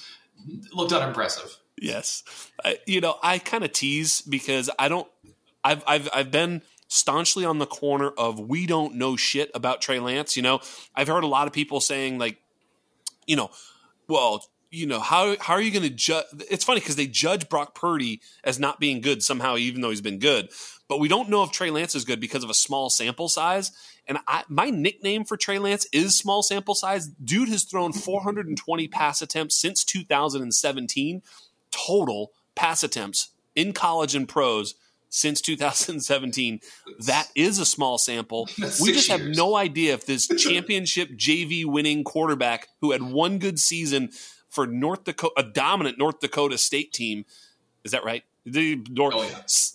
looked 0.72 0.92
unimpressive. 0.92 1.56
Yes, 1.80 2.22
I, 2.64 2.78
you 2.86 3.00
know 3.00 3.16
I 3.22 3.38
kind 3.38 3.64
of 3.64 3.72
tease 3.72 4.20
because 4.20 4.70
I 4.78 4.88
don't. 4.88 5.08
I've 5.64 5.82
I've 5.86 6.08
I've 6.12 6.30
been 6.30 6.62
staunchly 6.88 7.44
on 7.44 7.58
the 7.58 7.66
corner 7.66 8.10
of 8.10 8.38
we 8.38 8.66
don't 8.66 8.96
know 8.96 9.16
shit 9.16 9.50
about 9.54 9.80
Trey 9.80 9.98
Lance. 9.98 10.36
You 10.36 10.42
know, 10.42 10.60
I've 10.94 11.08
heard 11.08 11.24
a 11.24 11.28
lot 11.28 11.46
of 11.46 11.52
people 11.52 11.80
saying 11.80 12.18
like, 12.18 12.36
you 13.26 13.34
know, 13.34 13.50
well, 14.08 14.44
you 14.70 14.86
know, 14.86 15.00
how 15.00 15.36
how 15.40 15.54
are 15.54 15.60
you 15.60 15.70
going 15.70 15.84
to 15.84 15.90
judge? 15.90 16.24
It's 16.50 16.64
funny 16.64 16.80
because 16.80 16.96
they 16.96 17.06
judge 17.06 17.48
Brock 17.48 17.74
Purdy 17.74 18.20
as 18.44 18.58
not 18.58 18.80
being 18.80 19.00
good 19.00 19.22
somehow, 19.22 19.56
even 19.56 19.80
though 19.80 19.90
he's 19.90 20.00
been 20.00 20.18
good. 20.18 20.50
But 20.88 21.00
we 21.00 21.08
don't 21.08 21.30
know 21.30 21.42
if 21.42 21.52
Trey 21.52 21.70
Lance 21.70 21.94
is 21.94 22.04
good 22.04 22.20
because 22.20 22.44
of 22.44 22.50
a 22.50 22.54
small 22.54 22.90
sample 22.90 23.28
size. 23.28 23.70
And 24.06 24.18
I, 24.26 24.44
my 24.48 24.68
nickname 24.68 25.24
for 25.24 25.36
Trey 25.36 25.58
Lance 25.58 25.86
is 25.92 26.18
small 26.18 26.42
sample 26.42 26.74
size. 26.74 27.08
Dude 27.08 27.48
has 27.50 27.64
thrown 27.64 27.92
420 27.92 28.88
pass 28.88 29.22
attempts 29.22 29.56
since 29.56 29.84
2017 29.84 31.22
total 31.72 32.30
pass 32.54 32.82
attempts 32.82 33.30
in 33.54 33.72
college 33.72 34.14
and 34.14 34.28
pros 34.28 34.74
since 35.12 35.40
2017. 35.40 36.60
That 37.00 37.28
is 37.34 37.58
a 37.58 37.66
small 37.66 37.98
sample. 37.98 38.48
we 38.58 38.64
just 38.64 38.86
years. 38.86 39.08
have 39.08 39.22
no 39.22 39.56
idea 39.56 39.94
if 39.94 40.06
this 40.06 40.26
championship 40.38 41.10
JV 41.10 41.64
winning 41.64 42.02
quarterback 42.02 42.68
who 42.80 42.92
had 42.92 43.02
one 43.02 43.38
good 43.38 43.58
season 43.58 44.10
for 44.48 44.66
North 44.66 45.04
Dakota, 45.04 45.34
a 45.36 45.42
dominant 45.42 45.98
North 45.98 46.20
Dakota 46.20 46.58
State 46.58 46.92
team, 46.92 47.24
is 47.84 47.92
that 47.92 48.04
right? 48.04 48.24
The 48.44 48.82
North, 48.90 49.14
oh, 49.16 49.22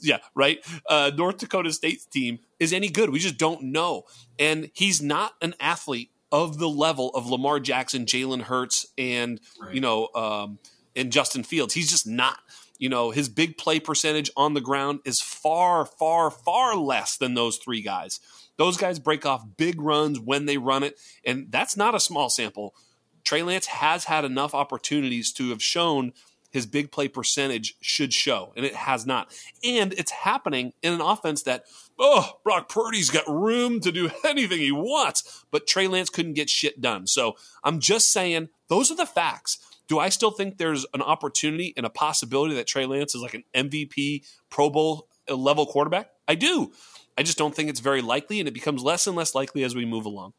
yeah. 0.01 0.15
yeah. 0.15 0.17
right. 0.35 0.59
Uh, 0.89 1.11
North 1.15 1.37
Dakota 1.37 1.71
State's 1.71 2.05
team 2.05 2.39
is 2.59 2.73
any 2.73 2.89
good. 2.89 3.11
We 3.11 3.19
just 3.19 3.37
don't 3.37 3.63
know, 3.63 4.03
and 4.37 4.69
he's 4.73 5.01
not 5.01 5.33
an 5.41 5.53
athlete 5.59 6.11
of 6.31 6.57
the 6.57 6.67
level 6.67 7.09
of 7.11 7.27
Lamar 7.27 7.59
Jackson, 7.59 8.05
Jalen 8.05 8.41
Hurts, 8.41 8.85
and 8.97 9.39
right. 9.61 9.73
you 9.73 9.79
know, 9.79 10.09
um, 10.13 10.59
and 10.97 11.11
Justin 11.11 11.43
Fields. 11.43 11.73
He's 11.73 11.89
just 11.89 12.07
not 12.07 12.39
you 12.79 12.89
know, 12.89 13.11
his 13.11 13.29
big 13.29 13.57
play 13.57 13.79
percentage 13.79 14.29
on 14.37 14.53
the 14.53 14.61
ground 14.61 14.99
is 15.05 15.19
far, 15.19 15.85
far, 15.85 16.29
far 16.29 16.75
less 16.75 17.17
than 17.17 17.33
those 17.33 17.57
three 17.57 17.81
guys. 17.81 18.19
Those 18.57 18.77
guys 18.77 18.99
break 18.99 19.25
off 19.25 19.45
big 19.57 19.81
runs 19.81 20.19
when 20.19 20.45
they 20.45 20.57
run 20.57 20.83
it, 20.83 20.99
and 21.25 21.51
that's 21.51 21.77
not 21.77 21.95
a 21.95 21.99
small 21.99 22.29
sample. 22.29 22.75
Trey 23.23 23.43
Lance 23.43 23.67
has 23.67 24.05
had 24.05 24.25
enough 24.25 24.55
opportunities 24.55 25.31
to 25.33 25.49
have 25.49 25.61
shown 25.61 26.13
his 26.49 26.65
big 26.65 26.91
play 26.91 27.07
percentage 27.07 27.75
should 27.81 28.13
show, 28.13 28.53
and 28.55 28.65
it 28.65 28.73
has 28.73 29.05
not. 29.05 29.35
And 29.63 29.93
it's 29.93 30.11
happening 30.11 30.73
in 30.81 30.93
an 30.93 31.01
offense 31.01 31.43
that, 31.43 31.65
oh, 31.99 32.39
Brock 32.43 32.69
Purdy's 32.69 33.09
got 33.09 33.27
room 33.27 33.79
to 33.81 33.91
do 33.91 34.09
anything 34.25 34.59
he 34.59 34.71
wants, 34.71 35.45
but 35.51 35.67
Trey 35.67 35.87
Lance 35.87 36.09
couldn't 36.09 36.33
get 36.33 36.49
shit 36.49 36.79
done. 36.79 37.05
So 37.05 37.35
I'm 37.63 37.79
just 37.79 38.11
saying, 38.11 38.49
those 38.69 38.91
are 38.91 38.95
the 38.95 39.05
facts. 39.05 39.59
Do 39.87 39.99
I 39.99 40.09
still 40.09 40.31
think 40.31 40.57
there's 40.57 40.85
an 40.93 41.01
opportunity 41.01 41.73
and 41.77 41.85
a 41.85 41.89
possibility 41.89 42.55
that 42.55 42.67
Trey 42.67 42.85
Lance 42.85 43.15
is 43.15 43.21
like 43.21 43.33
an 43.33 43.43
MVP, 43.55 44.25
Pro 44.49 44.69
Bowl 44.69 45.07
level 45.29 45.65
quarterback? 45.65 46.09
I 46.27 46.35
do. 46.35 46.73
I 47.17 47.23
just 47.23 47.37
don't 47.37 47.55
think 47.55 47.69
it's 47.69 47.79
very 47.79 48.01
likely, 48.01 48.39
and 48.39 48.47
it 48.47 48.53
becomes 48.53 48.83
less 48.83 49.07
and 49.07 49.15
less 49.15 49.33
likely 49.33 49.63
as 49.63 49.75
we 49.75 49.85
move 49.85 50.05
along. 50.05 50.33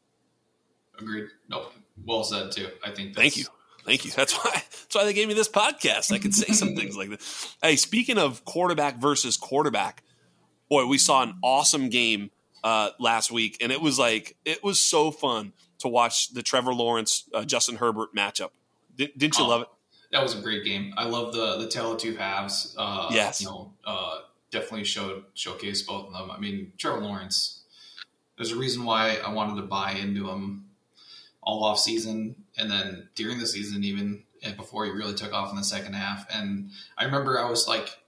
Agreed. 0.99 1.27
Nope. 1.49 1.73
Well 2.05 2.23
said 2.23 2.51
too. 2.51 2.69
I 2.83 2.91
think. 2.91 3.15
Thank 3.15 3.37
you. 3.37 3.45
Thank 3.85 4.05
you. 4.05 4.11
That's 4.11 4.33
why. 4.33 4.51
That's 4.53 4.95
why 4.95 5.03
they 5.03 5.13
gave 5.13 5.27
me 5.27 5.33
this 5.33 5.49
podcast. 5.49 6.11
I 6.11 6.19
can 6.19 6.31
say 6.31 6.53
some 6.53 6.75
things 6.75 6.95
like 6.95 7.09
that. 7.09 7.55
Hey, 7.61 7.75
speaking 7.75 8.17
of 8.17 8.45
quarterback 8.45 8.97
versus 8.97 9.35
quarterback, 9.37 10.03
boy, 10.69 10.85
we 10.85 10.97
saw 10.97 11.23
an 11.23 11.35
awesome 11.43 11.89
game 11.89 12.31
uh, 12.63 12.91
last 12.99 13.31
week, 13.31 13.57
and 13.61 13.71
it 13.71 13.81
was 13.81 13.99
like 13.99 14.35
it 14.45 14.63
was 14.63 14.79
so 14.79 15.11
fun 15.11 15.53
to 15.79 15.87
watch 15.87 16.33
the 16.33 16.43
Trevor 16.43 16.73
Lawrence 16.73 17.27
uh, 17.33 17.43
Justin 17.43 17.77
Herbert 17.77 18.09
matchup. 18.15 18.49
Did, 18.99 19.21
not 19.21 19.37
you 19.37 19.45
oh, 19.45 19.47
love 19.47 19.61
it? 19.61 19.67
That 20.11 20.21
was 20.21 20.37
a 20.37 20.41
great 20.41 20.65
game. 20.65 20.93
I 20.97 21.05
love 21.05 21.31
the 21.33 21.57
the 21.57 21.67
tale 21.67 21.93
of 21.93 21.99
two 21.99 22.15
halves. 22.15 22.75
Uh, 22.77 23.07
yes, 23.11 23.39
you 23.41 23.47
know, 23.47 23.71
uh, 23.85 24.19
definitely 24.51 24.83
showed 24.83 25.23
showcase 25.35 25.81
both 25.83 26.07
of 26.07 26.13
them. 26.13 26.29
I 26.29 26.37
mean, 26.37 26.73
Trevor 26.77 26.99
Lawrence. 26.99 27.61
There's 28.35 28.51
a 28.51 28.57
reason 28.57 28.83
why 28.83 29.17
I 29.25 29.31
wanted 29.31 29.59
to 29.61 29.67
buy 29.67 29.91
into 29.91 30.29
him 30.29 30.65
all 31.41 31.63
off 31.63 31.79
season, 31.79 32.35
and 32.57 32.69
then 32.69 33.09
during 33.15 33.39
the 33.39 33.47
season, 33.47 33.83
even 33.85 34.23
and 34.43 34.57
before 34.57 34.85
he 34.85 34.91
really 34.91 35.13
took 35.13 35.33
off 35.33 35.49
in 35.49 35.55
the 35.55 35.63
second 35.63 35.93
half. 35.93 36.25
And 36.33 36.71
I 36.97 37.05
remember 37.05 37.39
I 37.39 37.49
was 37.49 37.67
like, 37.67 37.99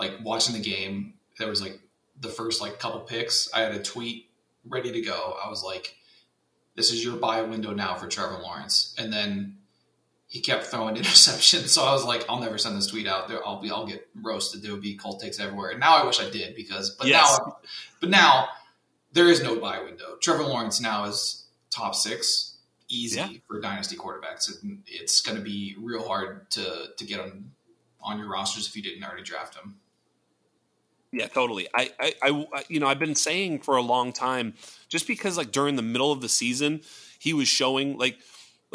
like 0.00 0.12
watching 0.22 0.54
the 0.54 0.62
game. 0.62 1.14
There 1.38 1.48
was 1.48 1.60
like 1.60 1.80
the 2.18 2.28
first 2.28 2.62
like 2.62 2.78
couple 2.78 3.00
picks. 3.00 3.52
I 3.52 3.60
had 3.60 3.72
a 3.72 3.82
tweet 3.82 4.30
ready 4.66 4.90
to 4.92 5.02
go. 5.02 5.36
I 5.44 5.50
was 5.50 5.62
like, 5.62 5.96
"This 6.76 6.90
is 6.90 7.04
your 7.04 7.16
buy 7.16 7.42
window 7.42 7.74
now 7.74 7.94
for 7.96 8.06
Trevor 8.06 8.38
Lawrence." 8.42 8.94
And 8.96 9.12
then 9.12 9.58
he 10.26 10.40
kept 10.40 10.64
throwing 10.64 10.94
interceptions. 11.02 11.68
So 11.68 11.84
I 11.84 11.92
was 11.92 12.04
like, 12.04 12.24
I'll 12.28 12.40
never 12.40 12.58
send 12.58 12.76
this 12.76 12.86
tweet 12.86 13.06
out 13.06 13.28
there. 13.28 13.46
I'll 13.46 13.60
be, 13.60 13.70
I'll 13.70 13.86
get 13.86 14.08
roasted. 14.20 14.62
There 14.62 14.72
will 14.72 14.80
be 14.80 14.96
cold 14.96 15.20
takes 15.20 15.40
everywhere. 15.40 15.70
And 15.70 15.80
now 15.80 15.96
I 15.96 16.04
wish 16.04 16.20
I 16.20 16.30
did 16.30 16.54
because, 16.54 16.90
but 16.90 17.06
yes. 17.06 17.38
now, 17.38 17.58
but 18.00 18.10
now 18.10 18.48
there 19.12 19.28
is 19.28 19.42
no 19.42 19.56
buy 19.56 19.80
window. 19.80 20.16
Trevor 20.20 20.44
Lawrence 20.44 20.80
now 20.80 21.04
is 21.04 21.46
top 21.70 21.94
six, 21.94 22.56
easy 22.88 23.18
yeah. 23.18 23.28
for 23.46 23.60
dynasty 23.60 23.96
quarterbacks. 23.96 24.50
It's 24.86 25.20
going 25.20 25.36
to 25.36 25.42
be 25.42 25.74
real 25.80 26.06
hard 26.06 26.50
to 26.52 26.88
to 26.96 27.04
get 27.04 27.20
him 27.20 27.52
on 28.02 28.18
your 28.18 28.28
rosters 28.28 28.68
if 28.68 28.76
you 28.76 28.82
didn't 28.82 29.02
already 29.02 29.22
draft 29.22 29.56
him. 29.56 29.76
Yeah, 31.12 31.28
totally. 31.28 31.66
I, 31.74 31.90
I, 31.98 32.14
I, 32.22 32.64
you 32.68 32.78
know, 32.78 32.86
I've 32.86 32.98
been 32.98 33.14
saying 33.14 33.60
for 33.60 33.76
a 33.76 33.82
long 33.82 34.12
time, 34.12 34.54
just 34.88 35.06
because 35.06 35.38
like 35.38 35.50
during 35.50 35.76
the 35.76 35.82
middle 35.82 36.12
of 36.12 36.20
the 36.20 36.28
season, 36.28 36.82
he 37.18 37.32
was 37.32 37.48
showing 37.48 37.96
like 37.96 38.18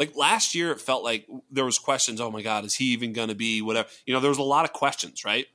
like 0.02 0.16
last 0.16 0.54
year 0.54 0.72
it 0.72 0.80
felt 0.80 1.04
like 1.04 1.26
there 1.50 1.64
was 1.64 1.78
questions 1.78 2.20
oh 2.20 2.30
my 2.30 2.42
god 2.42 2.64
is 2.64 2.74
he 2.74 2.86
even 2.86 3.12
going 3.12 3.28
to 3.28 3.34
be 3.34 3.62
whatever 3.62 3.88
you 4.06 4.12
know 4.12 4.20
there 4.20 4.30
was 4.30 4.38
a 4.38 4.42
lot 4.42 4.64
of 4.64 4.72
questions 4.72 5.24
right 5.24 5.46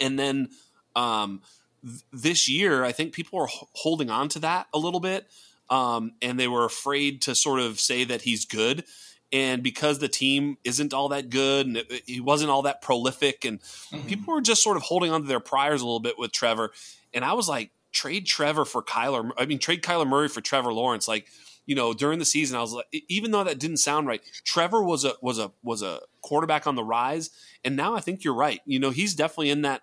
and 0.00 0.18
then 0.18 0.48
um, 0.96 1.42
th- 1.84 2.02
this 2.12 2.48
year 2.48 2.84
i 2.84 2.92
think 2.92 3.12
people 3.12 3.38
are 3.38 3.48
h- 3.48 3.64
holding 3.74 4.10
on 4.10 4.28
to 4.28 4.38
that 4.38 4.66
a 4.72 4.78
little 4.78 5.00
bit 5.00 5.28
um, 5.70 6.12
and 6.20 6.38
they 6.38 6.48
were 6.48 6.64
afraid 6.64 7.22
to 7.22 7.34
sort 7.34 7.60
of 7.60 7.78
say 7.78 8.04
that 8.04 8.22
he's 8.22 8.44
good 8.44 8.84
and 9.32 9.62
because 9.62 9.98
the 9.98 10.08
team 10.08 10.58
isn't 10.64 10.92
all 10.92 11.08
that 11.08 11.30
good 11.30 11.66
and 11.66 11.76
it, 11.78 12.02
he 12.06 12.20
wasn't 12.20 12.50
all 12.50 12.62
that 12.62 12.80
prolific 12.82 13.44
and 13.44 13.60
mm-hmm. 13.60 14.06
people 14.06 14.34
were 14.34 14.40
just 14.40 14.62
sort 14.62 14.76
of 14.76 14.82
holding 14.82 15.10
on 15.10 15.22
to 15.22 15.28
their 15.28 15.40
priors 15.40 15.82
a 15.82 15.84
little 15.84 16.00
bit 16.00 16.18
with 16.18 16.32
trevor 16.32 16.70
and 17.14 17.24
I 17.24 17.34
was 17.34 17.48
like, 17.48 17.70
trade 17.92 18.26
Trevor 18.26 18.64
for 18.64 18.82
Kyler. 18.82 19.30
I 19.38 19.46
mean, 19.46 19.58
trade 19.58 19.82
Kyler 19.82 20.06
Murray 20.06 20.28
for 20.28 20.40
Trevor 20.40 20.72
Lawrence. 20.72 21.06
Like, 21.06 21.26
you 21.72 21.76
know, 21.76 21.94
during 21.94 22.18
the 22.18 22.26
season, 22.26 22.58
I 22.58 22.60
was 22.60 22.74
like, 22.74 22.84
even 23.08 23.30
though 23.30 23.44
that 23.44 23.58
didn't 23.58 23.78
sound 23.78 24.06
right, 24.06 24.20
Trevor 24.44 24.82
was 24.82 25.06
a 25.06 25.14
was 25.22 25.38
a 25.38 25.52
was 25.62 25.80
a 25.80 26.00
quarterback 26.20 26.66
on 26.66 26.74
the 26.74 26.84
rise, 26.84 27.30
and 27.64 27.76
now 27.76 27.94
I 27.94 28.00
think 28.00 28.24
you're 28.24 28.34
right. 28.34 28.60
You 28.66 28.78
know, 28.78 28.90
he's 28.90 29.14
definitely 29.14 29.48
in 29.48 29.62
that. 29.62 29.80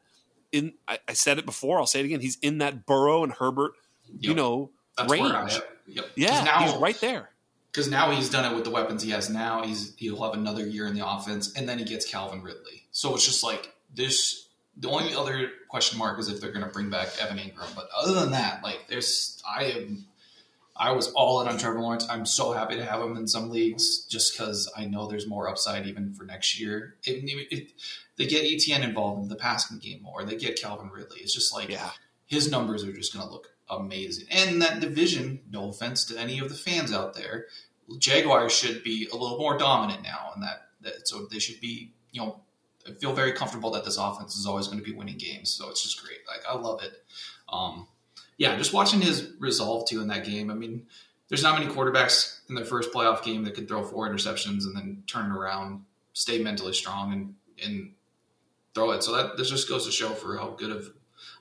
In 0.51 0.73
I, 0.87 0.99
I 1.07 1.13
said 1.13 1.39
it 1.39 1.47
before, 1.47 1.79
I'll 1.79 1.87
say 1.87 2.01
it 2.01 2.05
again. 2.05 2.19
He's 2.19 2.37
in 2.43 2.59
that 2.59 2.85
Burrow 2.85 3.23
and 3.23 3.33
Herbert, 3.33 3.71
you 4.19 4.35
know, 4.35 4.69
That's 4.99 5.11
range. 5.11 5.59
Yep. 5.87 6.05
Yeah, 6.13 6.43
now, 6.43 6.59
he's 6.59 6.75
right 6.75 7.01
there. 7.01 7.31
Because 7.71 7.89
now 7.89 8.11
he's 8.11 8.29
done 8.29 8.45
it 8.45 8.55
with 8.55 8.65
the 8.65 8.69
weapons 8.69 9.01
he 9.01 9.09
has 9.09 9.27
now. 9.27 9.63
He's 9.63 9.95
he'll 9.95 10.21
have 10.21 10.35
another 10.35 10.67
year 10.67 10.85
in 10.85 10.93
the 10.93 11.09
offense, 11.09 11.51
and 11.55 11.67
then 11.67 11.79
he 11.79 11.85
gets 11.85 12.05
Calvin 12.05 12.43
Ridley. 12.43 12.83
So 12.91 13.15
it's 13.15 13.25
just 13.25 13.43
like 13.43 13.73
this. 13.95 14.47
The 14.77 14.91
only 14.91 15.15
other 15.15 15.49
question 15.69 15.97
mark 15.97 16.19
is 16.19 16.29
if 16.29 16.39
they're 16.39 16.51
going 16.51 16.65
to 16.65 16.71
bring 16.71 16.91
back 16.91 17.07
Evan 17.19 17.39
Engram. 17.39 17.73
But 17.75 17.89
other 17.97 18.13
than 18.13 18.29
that, 18.29 18.63
like 18.63 18.85
there's, 18.87 19.41
I 19.43 19.63
am, 19.63 20.05
I 20.79 20.91
was 20.91 21.11
all 21.11 21.41
in 21.41 21.49
on 21.49 21.57
Trevor 21.57 21.81
Lawrence. 21.81 22.07
I'm 22.09 22.25
so 22.25 22.53
happy 22.53 22.77
to 22.77 22.85
have 22.85 23.01
him 23.01 23.17
in 23.17 23.27
some 23.27 23.49
leagues, 23.49 24.05
just 24.05 24.31
because 24.31 24.71
I 24.77 24.85
know 24.85 25.07
there's 25.07 25.27
more 25.27 25.49
upside 25.49 25.85
even 25.85 26.13
for 26.13 26.23
next 26.23 26.59
year. 26.59 26.95
It, 27.03 27.23
it, 27.51 27.71
they 28.15 28.25
get 28.25 28.45
ETN 28.45 28.83
involved 28.83 29.23
in 29.23 29.29
the 29.29 29.35
passing 29.35 29.77
game 29.79 30.01
more. 30.01 30.23
They 30.23 30.37
get 30.37 30.59
Calvin 30.59 30.89
Ridley. 30.89 31.19
It's 31.19 31.33
just 31.33 31.53
like 31.53 31.69
Yeah, 31.69 31.91
his 32.27 32.49
numbers 32.49 32.85
are 32.85 32.93
just 32.93 33.13
going 33.13 33.27
to 33.27 33.31
look 33.31 33.49
amazing. 33.69 34.27
And 34.31 34.61
that 34.61 34.79
division, 34.79 35.41
no 35.51 35.69
offense 35.69 36.05
to 36.05 36.17
any 36.17 36.39
of 36.39 36.47
the 36.47 36.55
fans 36.55 36.93
out 36.93 37.13
there, 37.13 37.47
Jaguars 37.97 38.53
should 38.53 38.81
be 38.81 39.09
a 39.11 39.15
little 39.17 39.37
more 39.37 39.57
dominant 39.57 40.03
now, 40.03 40.31
and 40.33 40.43
that, 40.43 40.67
that 40.81 41.07
so 41.07 41.25
they 41.25 41.39
should 41.39 41.59
be, 41.59 41.91
you 42.11 42.21
know, 42.21 42.39
I 42.87 42.93
feel 42.93 43.13
very 43.13 43.33
comfortable 43.33 43.71
that 43.71 43.83
this 43.83 43.97
offense 43.97 44.37
is 44.37 44.45
always 44.45 44.67
going 44.67 44.79
to 44.79 44.85
be 44.85 44.95
winning 44.95 45.17
games. 45.17 45.51
So 45.51 45.69
it's 45.69 45.83
just 45.83 46.01
great. 46.01 46.19
Like 46.27 46.41
I 46.49 46.55
love 46.57 46.81
it. 46.83 46.93
Um, 47.49 47.87
yeah, 48.39 48.55
just 48.55 48.73
watching 48.73 49.01
his 49.01 49.33
resolve 49.37 49.87
too 49.87 50.01
in 50.01 50.07
that 50.07 50.23
game. 50.23 50.49
I 50.49 50.55
mean, 50.55 50.87
there's 51.27 51.43
not 51.43 51.59
many 51.59 51.71
quarterbacks 51.71 52.39
in 52.47 52.55
their 52.55 52.65
first 52.65 52.91
playoff 52.91 53.21
game 53.21 53.43
that 53.43 53.53
could 53.53 53.67
throw 53.67 53.83
four 53.83 54.09
interceptions 54.09 54.63
and 54.63 54.75
then 54.75 55.03
turn 55.05 55.29
it 55.29 55.35
around, 55.35 55.83
stay 56.13 56.41
mentally 56.41 56.73
strong, 56.73 57.13
and 57.13 57.35
and 57.63 57.91
throw 58.73 58.91
it. 58.91 59.03
So 59.03 59.11
that 59.15 59.37
this 59.37 59.49
just 59.49 59.69
goes 59.69 59.85
to 59.85 59.91
show 59.91 60.09
for 60.11 60.37
how 60.37 60.51
good 60.51 60.71
of, 60.71 60.93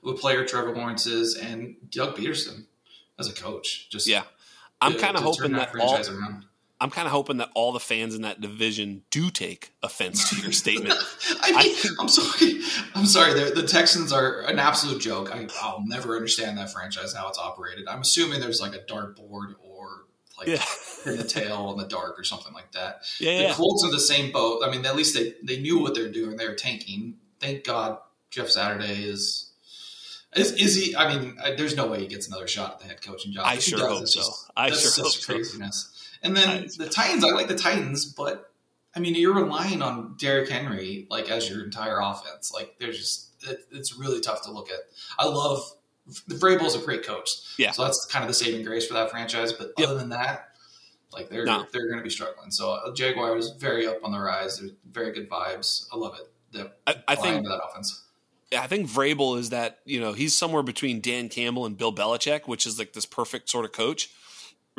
of 0.03 0.09
a 0.09 0.13
player 0.13 0.45
Trevor 0.45 0.75
Lawrence 0.75 1.07
is, 1.07 1.35
and 1.35 1.77
Doug 1.89 2.17
Pederson 2.17 2.65
as 3.17 3.29
a 3.29 3.33
coach. 3.33 3.89
Just 3.89 4.05
yeah. 4.05 4.23
I'm 4.81 4.97
kind 4.97 5.17
of 5.17 5.23
hoping 5.23 5.53
that 5.53 5.73
all 5.79 5.95
around. 5.95 6.45
I'm 6.81 6.89
kind 6.89 7.05
of 7.07 7.11
hoping 7.11 7.37
that 7.37 7.49
all 7.55 7.71
the 7.73 7.79
fans 7.79 8.15
in 8.15 8.21
that 8.21 8.39
division 8.39 9.03
do 9.11 9.29
take 9.29 9.71
offense 9.83 10.29
to 10.29 10.41
your 10.41 10.51
statement. 10.53 10.93
I 11.41 11.51
mean, 11.51 11.75
I, 11.99 12.01
am 12.01 12.07
sorry. 12.07 12.61
I'm 12.95 13.05
sorry. 13.05 13.33
The, 13.33 13.51
the 13.61 13.67
Texans 13.67 14.13
are 14.13 14.41
an 14.41 14.59
absolute 14.59 15.01
joke. 15.01 15.33
I, 15.35 15.47
I'll 15.61 15.83
never 15.85 16.15
understand 16.15 16.57
that 16.57 16.71
franchise 16.71 17.13
how 17.13 17.27
it's 17.27 17.37
operated. 17.37 17.87
I'm 17.87 18.01
assuming 18.01 18.39
there's 18.39 18.61
like 18.61 18.75
a 18.75 18.79
dartboard 18.79 19.55
or 19.61 20.05
like 20.37 20.47
Yeah. 20.47 20.63
in 21.05 21.17
the 21.17 21.25
tail 21.25 21.71
in 21.73 21.77
the 21.77 21.87
dark 21.87 22.17
or 22.17 22.23
something 22.23 22.53
like 22.53 22.71
that. 22.71 23.01
Yeah, 23.19 23.37
The 23.39 23.43
yeah. 23.45 23.53
Colts 23.53 23.83
are 23.83 23.91
the 23.91 23.99
same 23.99 24.31
boat. 24.31 24.61
I 24.65 24.71
mean, 24.71 24.85
at 24.85 24.95
least 24.95 25.13
they 25.15 25.33
they 25.43 25.59
knew 25.59 25.79
what 25.79 25.95
they're 25.95 26.11
doing. 26.11 26.37
They 26.37 26.47
were 26.47 26.55
tanking. 26.55 27.15
Thank 27.41 27.65
God 27.65 27.97
Jeff 28.31 28.47
Saturday 28.49 29.03
is. 29.03 29.47
Is, 30.35 30.51
is 30.53 30.75
he? 30.75 30.95
I 30.95 31.13
mean, 31.17 31.37
I, 31.43 31.55
there's 31.55 31.75
no 31.75 31.87
way 31.87 32.01
he 32.01 32.07
gets 32.07 32.27
another 32.27 32.47
shot 32.47 32.73
at 32.73 32.79
the 32.79 32.85
head 32.85 33.01
coaching 33.01 33.33
job. 33.33 33.45
I 33.47 33.55
If 33.55 33.63
sure 33.63 33.79
does, 33.79 33.97
hope 33.97 34.07
so. 34.07 34.19
just- 34.21 34.51
I 34.55 34.69
sure 34.69 35.03
hope 35.03 35.11
so. 35.13 35.33
craziness. 35.33 35.98
And 36.23 36.35
then 36.35 36.67
the 36.77 36.89
Titans, 36.89 37.23
I 37.23 37.29
like 37.29 37.47
the 37.47 37.55
Titans, 37.55 38.05
but 38.05 38.51
I 38.95 38.99
mean, 38.99 39.15
you're 39.15 39.33
relying 39.35 39.81
on 39.81 40.15
Derrick 40.19 40.49
Henry 40.49 41.07
like 41.09 41.29
as 41.29 41.49
your 41.49 41.63
entire 41.63 41.99
offense. 42.01 42.51
Like, 42.53 42.75
there's 42.79 42.97
just 42.97 43.27
it, 43.47 43.59
it's 43.71 43.97
really 43.97 44.19
tough 44.19 44.43
to 44.43 44.51
look 44.51 44.69
at. 44.69 44.79
I 45.17 45.25
love 45.25 45.63
the 46.27 46.35
Vrabel's 46.35 46.75
a 46.75 46.79
great 46.79 47.05
coach, 47.05 47.29
Yeah. 47.57 47.71
So 47.71 47.83
that's 47.83 48.05
kind 48.05 48.23
of 48.23 48.27
the 48.27 48.33
saving 48.33 48.65
grace 48.65 48.87
for 48.87 48.95
that 48.95 49.11
franchise. 49.11 49.53
But 49.53 49.73
Yep. 49.77 49.87
other 49.87 49.97
than 49.99 50.09
that, 50.09 50.49
like 51.13 51.29
they're 51.29 51.45
No. 51.45 51.65
they're 51.71 51.87
going 51.87 51.99
to 51.99 52.03
be 52.03 52.09
struggling. 52.09 52.51
So 52.51 52.71
uh, 52.71 52.93
Jaguar 52.93 53.37
is 53.37 53.51
very 53.51 53.87
up 53.87 54.03
on 54.03 54.11
the 54.11 54.19
rise. 54.19 54.59
There's 54.59 54.71
very 54.91 55.11
good 55.11 55.29
vibes. 55.29 55.85
I 55.93 55.97
love 55.97 56.15
it. 56.19 56.29
The 56.51 56.71
I, 56.87 56.95
I 57.09 57.15
think 57.15 57.45
that 57.45 57.61
offense. 57.69 58.03
I 58.57 58.65
think 58.65 58.89
Vrabel 58.89 59.37
is 59.37 59.51
that 59.51 59.79
you 59.85 59.99
know 59.99 60.13
he's 60.13 60.35
somewhere 60.35 60.63
between 60.63 60.99
Dan 60.99 61.29
Campbell 61.29 61.67
and 61.67 61.77
Bill 61.77 61.93
Belichick, 61.93 62.47
which 62.47 62.65
is 62.65 62.79
like 62.79 62.93
this 62.93 63.05
perfect 63.05 63.47
sort 63.49 63.65
of 63.65 63.71
coach, 63.71 64.09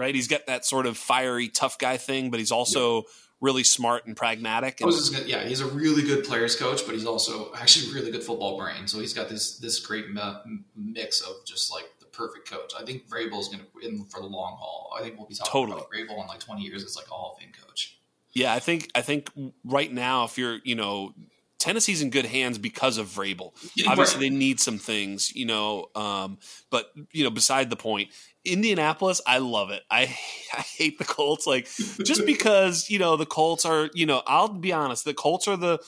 right? 0.01 0.15
He's 0.15 0.27
got 0.27 0.47
that 0.47 0.65
sort 0.65 0.87
of 0.87 0.97
fiery 0.97 1.49
tough 1.49 1.79
guy 1.79 1.97
thing, 1.97 2.31
but 2.31 2.41
he's 2.41 2.51
also 2.51 3.05
really 3.41 3.65
smart 3.65 4.07
and 4.07 4.17
pragmatic. 4.17 4.81
And, 4.81 4.91
gonna, 4.91 5.25
yeah, 5.27 5.45
he's 5.45 5.61
a 5.61 5.67
really 5.67 6.03
good 6.03 6.25
players 6.25 6.57
coach, 6.57 6.85
but 6.85 6.95
he's 6.95 7.07
also 7.07 7.53
actually 7.55 7.91
a 7.91 7.95
really 7.95 8.11
good 8.11 8.25
football 8.25 8.59
brain. 8.59 8.87
So 8.87 8.99
he's 8.99 9.15
got 9.15 9.29
this 9.29 9.59
this 9.59 9.79
great 9.79 10.11
mi- 10.11 10.63
mix 10.75 11.21
of 11.21 11.45
just 11.47 11.71
like 11.71 11.87
the 12.01 12.07
perfect 12.07 12.51
coach. 12.51 12.73
I 12.79 12.85
think 12.85 13.09
Vrabel's 13.09 13.49
going 13.49 13.61
to 13.61 13.87
in 13.87 14.05
for 14.07 14.21
the 14.21 14.27
long 14.27 14.57
haul. 14.59 14.93
I 14.99 15.03
think 15.03 15.19
we'll 15.19 15.29
be 15.29 15.35
talking 15.35 15.53
Totally. 15.53 15.79
about 15.79 15.91
Vrabel 15.91 16.23
in 16.23 16.29
like 16.29 16.41
twenty 16.41 16.63
years. 16.63 16.85
as 16.85 16.97
like 16.97 17.07
a 17.07 17.15
Hall 17.15 17.35
of 17.37 17.43
Fame 17.43 17.53
coach. 17.53 17.99
yeah, 18.33 18.53
I 18.53 18.59
think 18.59 18.91
I 18.95 19.03
think 19.03 19.31
right 19.65 19.93
now, 19.93 20.25
if 20.25 20.37
you're 20.39 20.59
you 20.65 20.75
know 20.75 21.15
Tennessee's 21.61 22.01
in 22.01 22.09
good 22.09 22.25
hands 22.25 22.57
because 22.57 22.97
of 22.97 23.07
Vrabel. 23.07 23.53
Obviously, 23.87 24.17
right. 24.17 24.21
they 24.21 24.31
need 24.31 24.61
some 24.61 24.79
things, 24.79 25.35
you 25.37 25.45
know. 25.45 25.91
Um, 25.95 26.39
but 26.71 26.91
you 27.13 27.23
know, 27.23 27.31
beside 27.31 27.69
the 27.69 27.77
point, 27.77 28.09
Indianapolis, 28.45 29.21
I 29.27 29.39
love 29.39 29.71
it. 29.71 29.83
I 29.91 30.03
I 30.53 30.61
hate 30.61 30.99
the 30.99 31.05
Colts, 31.05 31.47
like 31.47 31.69
just 32.05 32.27
because 32.27 32.91
you 32.91 32.99
know 32.99 33.17
the 33.17 33.27
Colts 33.27 33.65
are, 33.65 33.91
you 33.95 34.07
know, 34.07 34.23
I'll 34.27 34.49
be 34.49 34.73
honest, 34.73 35.05
the 35.05 35.15
Colts 35.15 35.47
are 35.47 35.57
the 35.57 35.79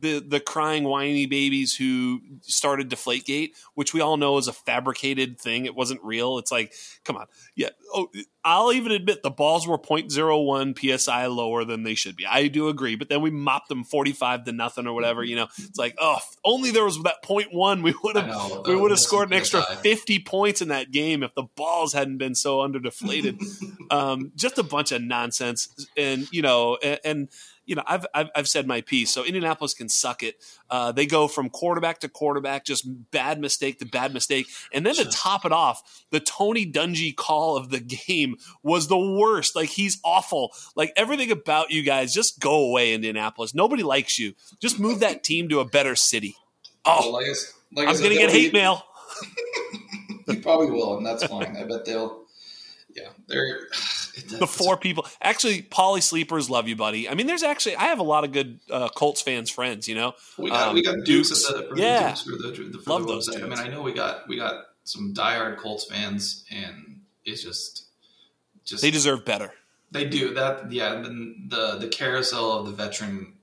the 0.00 0.20
the 0.20 0.40
crying 0.40 0.84
whiny 0.84 1.26
babies 1.26 1.74
who 1.74 2.20
started 2.42 2.90
Deflategate, 2.90 3.50
which 3.74 3.92
we 3.92 4.00
all 4.00 4.16
know 4.16 4.38
is 4.38 4.48
a 4.48 4.52
fabricated 4.52 5.40
thing. 5.40 5.66
It 5.66 5.74
wasn't 5.74 6.02
real. 6.02 6.38
It's 6.38 6.52
like, 6.52 6.72
come 7.04 7.16
on, 7.16 7.26
yeah. 7.54 7.70
Oh, 7.92 8.08
I'll 8.44 8.72
even 8.72 8.92
admit 8.92 9.22
the 9.22 9.30
balls 9.30 9.66
were 9.66 9.78
0.01 9.78 10.98
psi 10.98 11.26
lower 11.26 11.64
than 11.64 11.82
they 11.82 11.94
should 11.94 12.16
be. 12.16 12.24
I 12.24 12.48
do 12.48 12.68
agree, 12.68 12.96
but 12.96 13.08
then 13.08 13.20
we 13.20 13.30
mopped 13.30 13.68
them 13.68 13.84
45 13.84 14.44
to 14.44 14.52
nothing 14.52 14.86
or 14.86 14.94
whatever. 14.94 15.22
You 15.22 15.36
know, 15.36 15.48
it's 15.58 15.78
like, 15.78 15.96
oh, 15.98 16.18
only 16.44 16.70
there 16.70 16.84
was 16.84 17.02
that 17.02 17.22
0.1, 17.22 17.82
we 17.82 17.94
would 18.02 18.16
have 18.16 18.66
we 18.66 18.76
would 18.76 18.90
have 18.90 19.00
scored 19.00 19.28
an 19.28 19.34
extra. 19.34 19.62
50 19.62 20.20
points 20.20 20.62
in 20.62 20.68
that 20.68 20.90
game 20.90 21.22
if 21.22 21.34
the 21.34 21.42
balls 21.42 21.92
hadn't 21.92 22.18
been 22.18 22.34
so 22.34 22.62
under 22.62 22.78
deflated. 22.78 23.38
um, 23.90 24.32
just 24.34 24.56
a 24.58 24.62
bunch 24.62 24.92
of 24.92 25.02
nonsense. 25.02 25.88
And, 25.96 26.26
you 26.32 26.42
know, 26.42 26.78
and, 26.82 27.00
and 27.04 27.28
you 27.68 27.74
know, 27.74 27.82
I've, 27.86 28.06
I've, 28.14 28.30
I've 28.34 28.48
said 28.48 28.66
my 28.66 28.80
piece. 28.80 29.10
So 29.10 29.24
Indianapolis 29.24 29.74
can 29.74 29.90
suck 29.90 30.22
it. 30.22 30.42
Uh, 30.70 30.90
they 30.90 31.04
go 31.04 31.28
from 31.28 31.50
quarterback 31.50 31.98
to 32.00 32.08
quarterback, 32.08 32.64
just 32.64 32.88
bad 33.10 33.38
mistake 33.38 33.78
to 33.80 33.84
bad 33.84 34.14
mistake. 34.14 34.46
And 34.72 34.86
then 34.86 34.94
to 34.94 35.04
top 35.04 35.44
it 35.44 35.52
off, 35.52 36.04
the 36.10 36.18
Tony 36.18 36.64
Dungy 36.64 37.14
call 37.14 37.58
of 37.58 37.68
the 37.68 37.80
game 38.08 38.36
was 38.62 38.88
the 38.88 38.98
worst. 38.98 39.54
Like 39.54 39.68
he's 39.68 40.00
awful. 40.02 40.50
Like 40.74 40.92
everything 40.96 41.30
about 41.30 41.70
you 41.70 41.82
guys, 41.82 42.14
just 42.14 42.40
go 42.40 42.64
away, 42.64 42.94
Indianapolis. 42.94 43.54
Nobody 43.54 43.82
likes 43.82 44.18
you. 44.18 44.32
Just 44.60 44.80
move 44.80 45.00
that 45.00 45.22
team 45.22 45.50
to 45.50 45.60
a 45.60 45.66
better 45.66 45.94
city. 45.94 46.36
Oh, 46.86 47.10
like 47.10 47.26
I, 47.26 47.34
like 47.74 47.88
I 47.88 47.90
I'm 47.90 47.98
going 47.98 48.10
to 48.10 48.16
get 48.16 48.30
hate 48.30 48.52
be- 48.52 48.58
mail. 48.58 48.82
You 50.26 50.42
probably 50.42 50.70
will, 50.70 50.98
and 50.98 51.06
that's 51.06 51.24
fine. 51.24 51.56
I 51.56 51.64
bet 51.64 51.86
they'll. 51.86 52.24
Yeah, 52.94 53.08
they're 53.28 53.60
the 54.26 54.46
four 54.46 54.76
people. 54.76 55.06
Actually, 55.20 55.62
Polly 55.62 56.00
Sleepers 56.00 56.48
love 56.50 56.68
you, 56.68 56.76
buddy. 56.76 57.08
I 57.08 57.14
mean, 57.14 57.26
there's 57.26 57.42
actually 57.42 57.76
I 57.76 57.84
have 57.84 57.98
a 57.98 58.04
lot 58.04 58.24
of 58.24 58.32
good 58.32 58.60
uh, 58.70 58.88
Colts 58.90 59.22
fans 59.22 59.50
friends. 59.50 59.88
You 59.88 59.94
know, 59.94 60.14
We 60.36 60.50
got 60.50 60.68
Um, 60.68 60.74
we 60.74 60.82
got 60.82 60.96
Dukes, 61.04 61.28
Dukes. 61.28 61.46
the 61.46 61.62
for 61.68 61.78
Yeah. 61.78 62.08
Dukes 62.08 62.22
for 62.22 62.30
the, 62.30 62.50
the 62.52 62.90
Love 62.90 63.02
the 63.02 63.06
those 63.08 63.28
website. 63.28 63.44
I 63.44 63.48
mean, 63.48 63.58
I 63.58 63.68
know 63.68 63.82
we 63.82 63.92
got 63.92 64.28
we 64.28 64.36
got 64.36 64.66
some 64.84 65.14
diehard 65.14 65.58
Colts 65.58 65.84
fans, 65.84 66.44
and 66.50 67.00
it's 67.24 67.42
just 67.42 67.86
just 68.64 68.82
they 68.82 68.90
deserve 68.90 69.24
better. 69.24 69.52
They 69.90 70.04
do 70.06 70.34
that. 70.34 70.70
Yeah, 70.72 70.94
and 70.94 71.50
the 71.50 71.76
the 71.78 71.88
carousel 71.88 72.52
of 72.52 72.66
the 72.66 72.72
veteran 72.72 73.34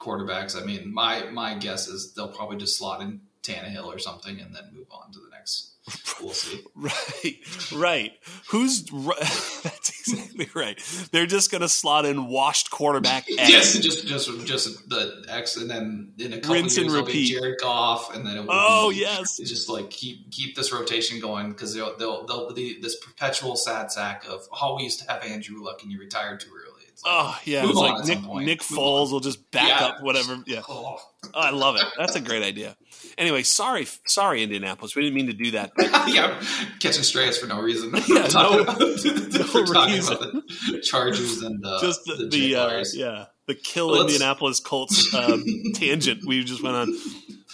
quarterbacks. 0.00 0.60
I 0.60 0.64
mean, 0.64 0.92
my 0.92 1.24
my 1.30 1.54
guess 1.54 1.88
is 1.88 2.12
they'll 2.12 2.28
probably 2.28 2.56
just 2.56 2.76
slot 2.78 3.00
in 3.02 3.20
Tannehill 3.42 3.86
or 3.86 3.98
something, 3.98 4.40
and 4.40 4.54
then 4.54 4.64
move 4.72 4.86
on 4.90 5.12
to 5.12 5.18
the 5.18 5.28
next. 5.30 5.73
We'll 6.22 6.32
see. 6.32 6.62
Right, 6.74 7.36
right. 7.74 8.12
Who's 8.48 8.84
that's 9.62 9.90
exactly 10.00 10.48
right. 10.54 10.78
They're 11.12 11.26
just 11.26 11.50
going 11.50 11.60
to 11.60 11.68
slot 11.68 12.06
in 12.06 12.26
washed 12.28 12.70
quarterback. 12.70 13.24
X. 13.38 13.50
Yes, 13.50 13.78
just 13.78 14.06
just 14.06 14.46
just 14.46 14.88
the 14.88 15.24
X, 15.28 15.56
and 15.58 15.68
then 15.68 16.12
in 16.18 16.32
a 16.32 16.36
couple 16.40 16.54
Rinse 16.54 16.76
years 16.78 16.92
and 16.94 17.06
repeat. 17.06 17.26
Jared 17.34 17.58
Goff, 17.60 18.14
and 18.14 18.26
then 18.26 18.38
it 18.38 18.40
will 18.40 18.48
Oh 18.50 18.90
be, 18.90 18.96
yes, 18.96 19.36
just 19.38 19.68
like 19.68 19.90
keep 19.90 20.30
keep 20.30 20.56
this 20.56 20.72
rotation 20.72 21.20
going 21.20 21.50
because 21.50 21.74
they'll 21.74 21.96
they'll 21.98 22.24
they'll 22.26 22.52
be 22.54 22.80
this 22.80 22.96
perpetual 23.04 23.56
sad 23.56 23.92
sack 23.92 24.24
of 24.26 24.46
oh 24.52 24.76
we 24.76 24.84
used 24.84 25.00
to 25.00 25.10
have 25.12 25.22
Andrew 25.22 25.62
Luck 25.62 25.82
and 25.82 25.92
you 25.92 25.98
retired 25.98 26.40
too 26.40 26.48
early. 26.50 26.70
Like, 27.04 27.12
Oh 27.12 27.38
yeah, 27.44 27.64
it's 27.68 27.74
like 27.74 28.06
Nick. 28.06 28.22
Nick 28.46 28.60
Foles 28.60 29.10
will 29.10 29.20
just 29.20 29.50
back 29.50 29.68
Yeah. 29.80 29.86
up 29.88 30.02
whatever. 30.02 30.42
Yeah, 30.46 30.62
oh. 30.68 30.96
oh, 31.24 31.28
I 31.34 31.50
love 31.50 31.74
it. 31.76 31.84
That's 31.98 32.14
a 32.14 32.20
great 32.20 32.42
idea. 32.44 32.76
Anyway, 33.18 33.42
sorry, 33.42 33.86
sorry, 34.06 34.42
Indianapolis. 34.42 34.96
We 34.96 35.02
didn't 35.02 35.14
mean 35.14 35.26
to 35.26 35.32
do 35.32 35.50
that. 35.52 35.72
yeah, 36.08 36.42
catching 36.80 37.02
strays 37.02 37.38
for 37.38 37.46
no 37.46 37.60
reason. 37.60 37.92
Yeah, 38.08 38.28
no- 38.34 38.60
about, 38.60 38.78
we're 38.78 39.86
reason. 39.86 40.16
about 40.16 40.42
the 40.70 40.80
Chargers 40.82 41.42
and 41.42 41.64
uh, 41.64 41.80
just 41.80 42.04
the, 42.04 42.16
the, 42.16 42.28
the, 42.28 42.56
uh, 42.56 42.84
yeah 42.92 43.26
the 43.46 43.54
kill 43.54 43.90
Well, 43.90 44.02
Indianapolis 44.02 44.60
Colts 44.60 45.12
um, 45.14 45.44
tangent 45.74 46.24
we 46.26 46.44
just 46.44 46.62
went 46.62 46.76
on. 46.76 46.94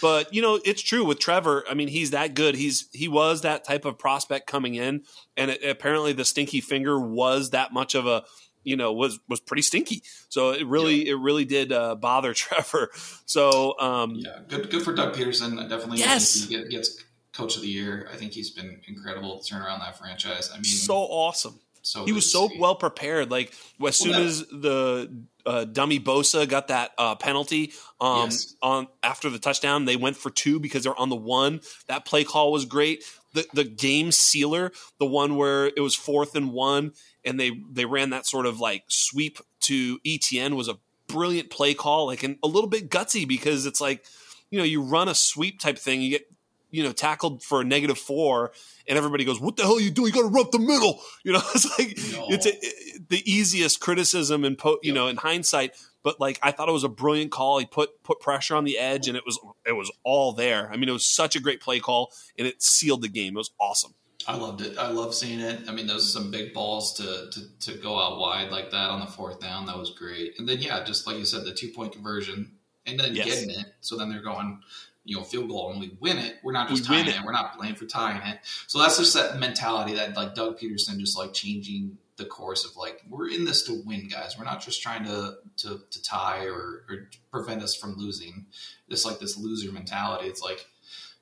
But 0.00 0.32
you 0.32 0.40
know, 0.40 0.60
it's 0.64 0.82
true 0.82 1.04
with 1.04 1.18
Trevor. 1.18 1.64
I 1.68 1.74
mean, 1.74 1.88
he's 1.88 2.10
that 2.12 2.34
good. 2.34 2.54
He's 2.54 2.88
he 2.92 3.08
was 3.08 3.42
that 3.42 3.64
type 3.64 3.84
of 3.84 3.98
prospect 3.98 4.46
coming 4.46 4.74
in, 4.74 5.02
and 5.36 5.50
it, 5.50 5.64
apparently 5.64 6.12
the 6.12 6.24
stinky 6.24 6.60
finger 6.60 6.98
was 6.98 7.50
that 7.50 7.72
much 7.72 7.94
of 7.94 8.06
a 8.06 8.24
you 8.64 8.76
know 8.76 8.92
was 8.92 9.18
was 9.28 9.40
pretty 9.40 9.62
stinky. 9.62 10.02
So 10.28 10.50
it 10.50 10.66
really 10.66 11.06
yeah. 11.06 11.12
it 11.12 11.18
really 11.18 11.44
did 11.44 11.72
uh, 11.72 11.94
bother 11.94 12.34
Trevor. 12.34 12.90
So 13.26 13.78
um, 13.78 14.16
yeah, 14.16 14.40
good 14.48 14.70
good 14.70 14.82
for 14.82 14.92
Doug 14.92 15.14
Pederson. 15.14 15.58
I 15.58 15.68
definitely 15.68 15.98
yes. 15.98 16.44
he 16.48 16.68
gets 16.68 17.02
coach 17.32 17.56
of 17.56 17.62
the 17.62 17.68
year. 17.68 18.08
I 18.12 18.16
think 18.16 18.32
he's 18.32 18.50
been 18.50 18.80
incredible 18.86 19.38
to 19.38 19.48
turn 19.48 19.62
around 19.62 19.80
that 19.80 19.98
franchise. 19.98 20.50
I 20.52 20.56
mean, 20.56 20.64
so 20.64 20.96
awesome. 20.96 21.60
So 21.82 22.04
he 22.04 22.12
was 22.12 22.30
so 22.30 22.50
well 22.58 22.74
prepared. 22.74 23.30
Like 23.30 23.54
as 23.86 23.96
soon 23.96 24.12
well, 24.12 24.22
as 24.22 24.46
the 24.48 25.24
uh, 25.46 25.64
dummy 25.64 25.98
Bosa 25.98 26.48
got 26.48 26.68
that 26.68 26.92
uh, 26.98 27.14
penalty 27.14 27.72
um, 28.00 28.24
yes. 28.24 28.54
on 28.62 28.88
after 29.02 29.30
the 29.30 29.38
touchdown, 29.38 29.84
they 29.84 29.96
went 29.96 30.16
for 30.16 30.30
two 30.30 30.60
because 30.60 30.84
they're 30.84 30.98
on 30.98 31.08
the 31.08 31.16
one. 31.16 31.60
That 31.88 32.04
play 32.04 32.24
call 32.24 32.52
was 32.52 32.64
great. 32.64 33.04
The 33.32 33.46
the 33.54 33.64
game 33.64 34.12
sealer, 34.12 34.72
the 34.98 35.06
one 35.06 35.36
where 35.36 35.66
it 35.66 35.80
was 35.80 35.94
fourth 35.94 36.34
and 36.34 36.52
one, 36.52 36.92
and 37.24 37.38
they 37.38 37.52
they 37.70 37.84
ran 37.84 38.10
that 38.10 38.26
sort 38.26 38.46
of 38.46 38.60
like 38.60 38.84
sweep 38.88 39.38
to 39.60 39.98
ETN 40.00 40.56
was 40.56 40.68
a 40.68 40.78
brilliant 41.06 41.50
play 41.50 41.74
call, 41.74 42.06
like 42.06 42.22
and 42.22 42.38
a 42.42 42.48
little 42.48 42.68
bit 42.68 42.90
gutsy 42.90 43.26
because 43.26 43.66
it's 43.66 43.80
like 43.80 44.04
you 44.50 44.58
know 44.58 44.64
you 44.64 44.82
run 44.82 45.08
a 45.08 45.14
sweep 45.14 45.60
type 45.60 45.78
thing, 45.78 46.00
you 46.02 46.10
get 46.10 46.30
you 46.70 46.82
know 46.82 46.92
tackled 46.92 47.42
for 47.42 47.60
a 47.60 47.64
negative 47.64 47.98
four 47.98 48.52
and 48.86 48.96
everybody 48.96 49.24
goes 49.24 49.40
what 49.40 49.56
the 49.56 49.62
hell 49.62 49.76
are 49.76 49.80
you 49.80 49.90
doing? 49.90 50.08
You 50.08 50.22
got 50.22 50.28
to 50.28 50.34
run 50.34 50.46
up 50.46 50.52
the 50.52 50.58
middle. 50.58 51.00
You 51.22 51.32
know 51.32 51.42
it's 51.54 51.78
like 51.78 51.98
no. 52.12 52.26
it's 52.34 52.46
a, 52.46 52.52
it, 52.54 53.08
the 53.08 53.30
easiest 53.30 53.80
criticism 53.80 54.44
and 54.44 54.56
po- 54.56 54.78
you 54.82 54.92
yep. 54.92 54.94
know 54.94 55.08
in 55.08 55.16
hindsight 55.16 55.74
but 56.02 56.18
like 56.18 56.38
i 56.42 56.50
thought 56.50 56.70
it 56.70 56.72
was 56.72 56.84
a 56.84 56.88
brilliant 56.88 57.30
call. 57.30 57.58
He 57.58 57.66
put 57.66 58.02
put 58.02 58.20
pressure 58.20 58.56
on 58.56 58.64
the 58.64 58.78
edge 58.78 59.06
and 59.06 59.16
it 59.16 59.24
was 59.26 59.38
it 59.66 59.72
was 59.72 59.92
all 60.02 60.32
there. 60.32 60.70
I 60.72 60.76
mean 60.76 60.88
it 60.88 60.92
was 60.92 61.04
such 61.04 61.36
a 61.36 61.40
great 61.40 61.60
play 61.60 61.78
call 61.78 62.10
and 62.38 62.46
it 62.46 62.62
sealed 62.62 63.02
the 63.02 63.08
game. 63.08 63.34
It 63.34 63.38
was 63.38 63.50
awesome 63.60 63.94
I 64.26 64.36
loved 64.36 64.60
it. 64.60 64.76
I 64.78 64.90
love 64.90 65.14
seeing 65.14 65.40
it. 65.40 65.68
I 65.68 65.72
mean, 65.72 65.86
those 65.86 66.04
are 66.04 66.20
some 66.20 66.30
big 66.30 66.52
balls 66.52 66.94
to, 66.94 67.30
to, 67.30 67.72
to 67.72 67.78
go 67.78 67.98
out 67.98 68.18
wide 68.18 68.50
like 68.50 68.70
that 68.70 68.90
on 68.90 69.00
the 69.00 69.06
fourth 69.06 69.40
down. 69.40 69.66
That 69.66 69.78
was 69.78 69.90
great. 69.90 70.38
And 70.38 70.48
then, 70.48 70.58
yeah, 70.58 70.84
just 70.84 71.06
like 71.06 71.16
you 71.16 71.24
said, 71.24 71.44
the 71.44 71.54
two 71.54 71.68
point 71.68 71.92
conversion 71.92 72.52
and 72.86 73.00
then 73.00 73.14
yes. 73.14 73.26
getting 73.26 73.50
it. 73.50 73.66
So 73.80 73.96
then 73.96 74.10
they're 74.10 74.22
going, 74.22 74.60
you 75.04 75.16
know 75.16 75.22
field 75.22 75.48
goal 75.48 75.70
and 75.72 75.80
we 75.80 75.96
win 76.00 76.18
it, 76.18 76.36
we're 76.42 76.52
not 76.52 76.68
just 76.68 76.82
we 76.82 76.86
tying 76.86 77.08
it. 77.08 77.16
it. 77.16 77.24
We're 77.24 77.32
not 77.32 77.58
playing 77.58 77.74
for 77.74 77.86
tying 77.86 78.22
it. 78.28 78.38
So 78.66 78.78
that's 78.78 78.98
just 78.98 79.14
that 79.14 79.38
mentality 79.38 79.94
that 79.94 80.16
like 80.16 80.34
Doug 80.34 80.58
Pederson 80.58 80.98
just 80.98 81.16
like 81.16 81.32
changing 81.32 81.98
the 82.16 82.26
course 82.26 82.64
of 82.64 82.76
like 82.76 83.02
we're 83.08 83.28
in 83.28 83.44
this 83.44 83.62
to 83.64 83.82
win, 83.86 84.08
guys. 84.08 84.36
We're 84.38 84.44
not 84.44 84.60
just 84.60 84.82
trying 84.82 85.04
to 85.04 85.38
to, 85.58 85.80
to 85.90 86.02
tie 86.02 86.44
or, 86.44 86.84
or 86.88 87.08
prevent 87.30 87.62
us 87.62 87.74
from 87.74 87.96
losing. 87.96 88.46
Just 88.88 89.06
like 89.06 89.18
this 89.18 89.38
loser 89.38 89.72
mentality. 89.72 90.28
It's 90.28 90.42
like 90.42 90.66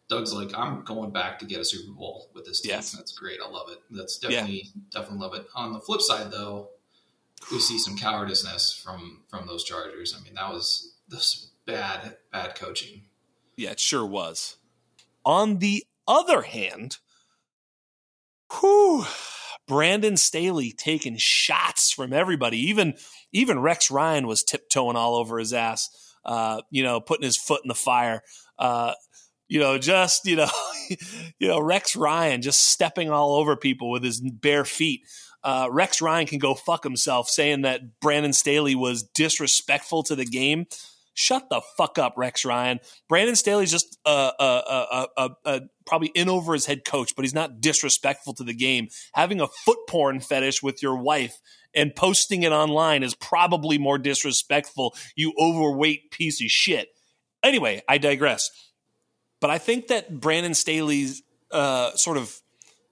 Doug's 0.09 0.33
like, 0.33 0.51
I'm 0.57 0.85
going 0.85 1.11
back 1.11 1.39
to 1.41 1.45
get 1.45 1.61
a 1.61 1.65
Super 1.65 1.93
Bowl 1.93 2.31
with 2.35 2.47
this 2.47 2.61
team. 2.61 2.71
Yes. 2.71 2.93
That's 2.93 3.13
great. 3.13 3.41
I 3.45 3.49
love 3.49 3.69
it. 3.71 3.79
That's 3.91 4.19
definitely 4.19 4.71
yeah. 4.75 4.83
definitely 5.01 5.19
love 5.19 5.35
it. 5.35 5.47
On 5.55 5.73
the 5.73 5.81
flip 5.81 6.01
side, 6.01 6.31
though, 6.31 6.71
we 7.53 7.59
see 7.59 7.79
some 7.79 7.97
cowardice 7.97 8.73
from 8.73 9.23
from 9.29 9.47
those 9.47 9.65
Chargers. 9.65 10.17
I 10.19 10.23
mean, 10.25 10.35
that 10.35 10.51
was 10.51 10.95
this 11.09 11.51
bad 11.67 12.17
bad 12.33 12.55
coaching 12.55 13.03
yeah, 13.59 13.73
it 13.73 13.81
sure 13.81 14.07
was. 14.07 14.57
On 15.25 15.59
the 15.59 15.85
other 16.07 16.43
hand, 16.43 16.99
whew, 18.61 19.05
Brandon 19.67 20.17
Staley 20.17 20.73
taking 20.73 21.17
shots 21.19 21.91
from 21.91 22.13
everybody. 22.13 22.57
Even 22.59 22.95
even 23.33 23.59
Rex 23.59 23.91
Ryan 23.91 24.29
was 24.29 24.45
tiptoeing 24.45 24.97
all 24.97 25.17
over 25.17 25.39
his 25.39 25.53
ass. 25.53 25.91
Uh, 26.25 26.63
you 26.71 26.85
know, 26.85 27.01
putting 27.01 27.25
his 27.25 27.37
foot 27.37 27.63
in 27.65 27.69
the 27.69 27.75
fire. 27.75 28.23
Uh, 28.59 28.95
you 29.49 29.59
know, 29.59 29.79
just 29.79 30.27
you 30.27 30.37
know, 30.37 30.51
you 31.39 31.49
know, 31.49 31.61
Rex 31.61 31.97
Ryan 31.97 32.43
just 32.43 32.69
stepping 32.69 33.11
all 33.11 33.35
over 33.35 33.57
people 33.57 33.91
with 33.91 34.05
his 34.05 34.21
bare 34.21 34.65
feet. 34.65 35.03
Uh, 35.43 35.69
Rex 35.71 36.03
Ryan 36.03 36.27
can 36.27 36.39
go 36.39 36.55
fuck 36.55 36.85
himself, 36.85 37.29
saying 37.29 37.63
that 37.63 38.01
Brandon 38.01 38.33
Staley 38.33 38.75
was 38.75 39.03
disrespectful 39.03 40.03
to 40.05 40.17
the 40.17 40.25
game. 40.25 40.67
Shut 41.15 41.49
the 41.51 41.63
fuck 41.77 41.99
up, 41.99 42.15
Rex 42.17 42.45
Ryan. 42.45 42.79
Brandon 43.09 43.35
Staley's 43.35 43.73
just 43.73 43.99
uh, 44.07 44.31
uh, 44.39 45.07
uh, 45.17 45.61
probably 45.85 46.13
in 46.15 46.29
over 46.29 46.53
his 46.53 46.67
head 46.67 46.85
coach, 46.85 47.17
but 47.17 47.25
he's 47.25 47.35
not 47.35 47.61
disrespectful 47.61 48.35
to 48.35 48.45
the 48.45 48.55
game. 48.55 48.89
Having 49.15 49.41
a 49.41 49.49
foot 49.49 49.79
porn 49.89 50.21
fetish 50.21 50.63
with 50.63 50.81
your 50.81 50.97
wife 50.97 51.41
and 51.75 51.95
posting 51.95 52.45
it 52.45 52.53
online 52.53 53.03
is 53.03 53.15
probably 53.15 53.79
more 53.79 53.99
disrespectful, 53.99 54.95
you 55.17 55.33
overweight 55.41 56.13
piece 56.13 56.41
of 56.41 56.49
shit. 56.51 56.89
Anyway, 57.43 57.83
I 57.89 57.99
digress. 57.99 58.51
But 59.41 59.51
I 59.51 59.59
think 59.59 59.89
that 59.89 60.21
Brandon 60.21 60.55
Staley's 60.55 61.23
uh, 61.51 61.93
sort 61.93 62.17
of 62.17 62.41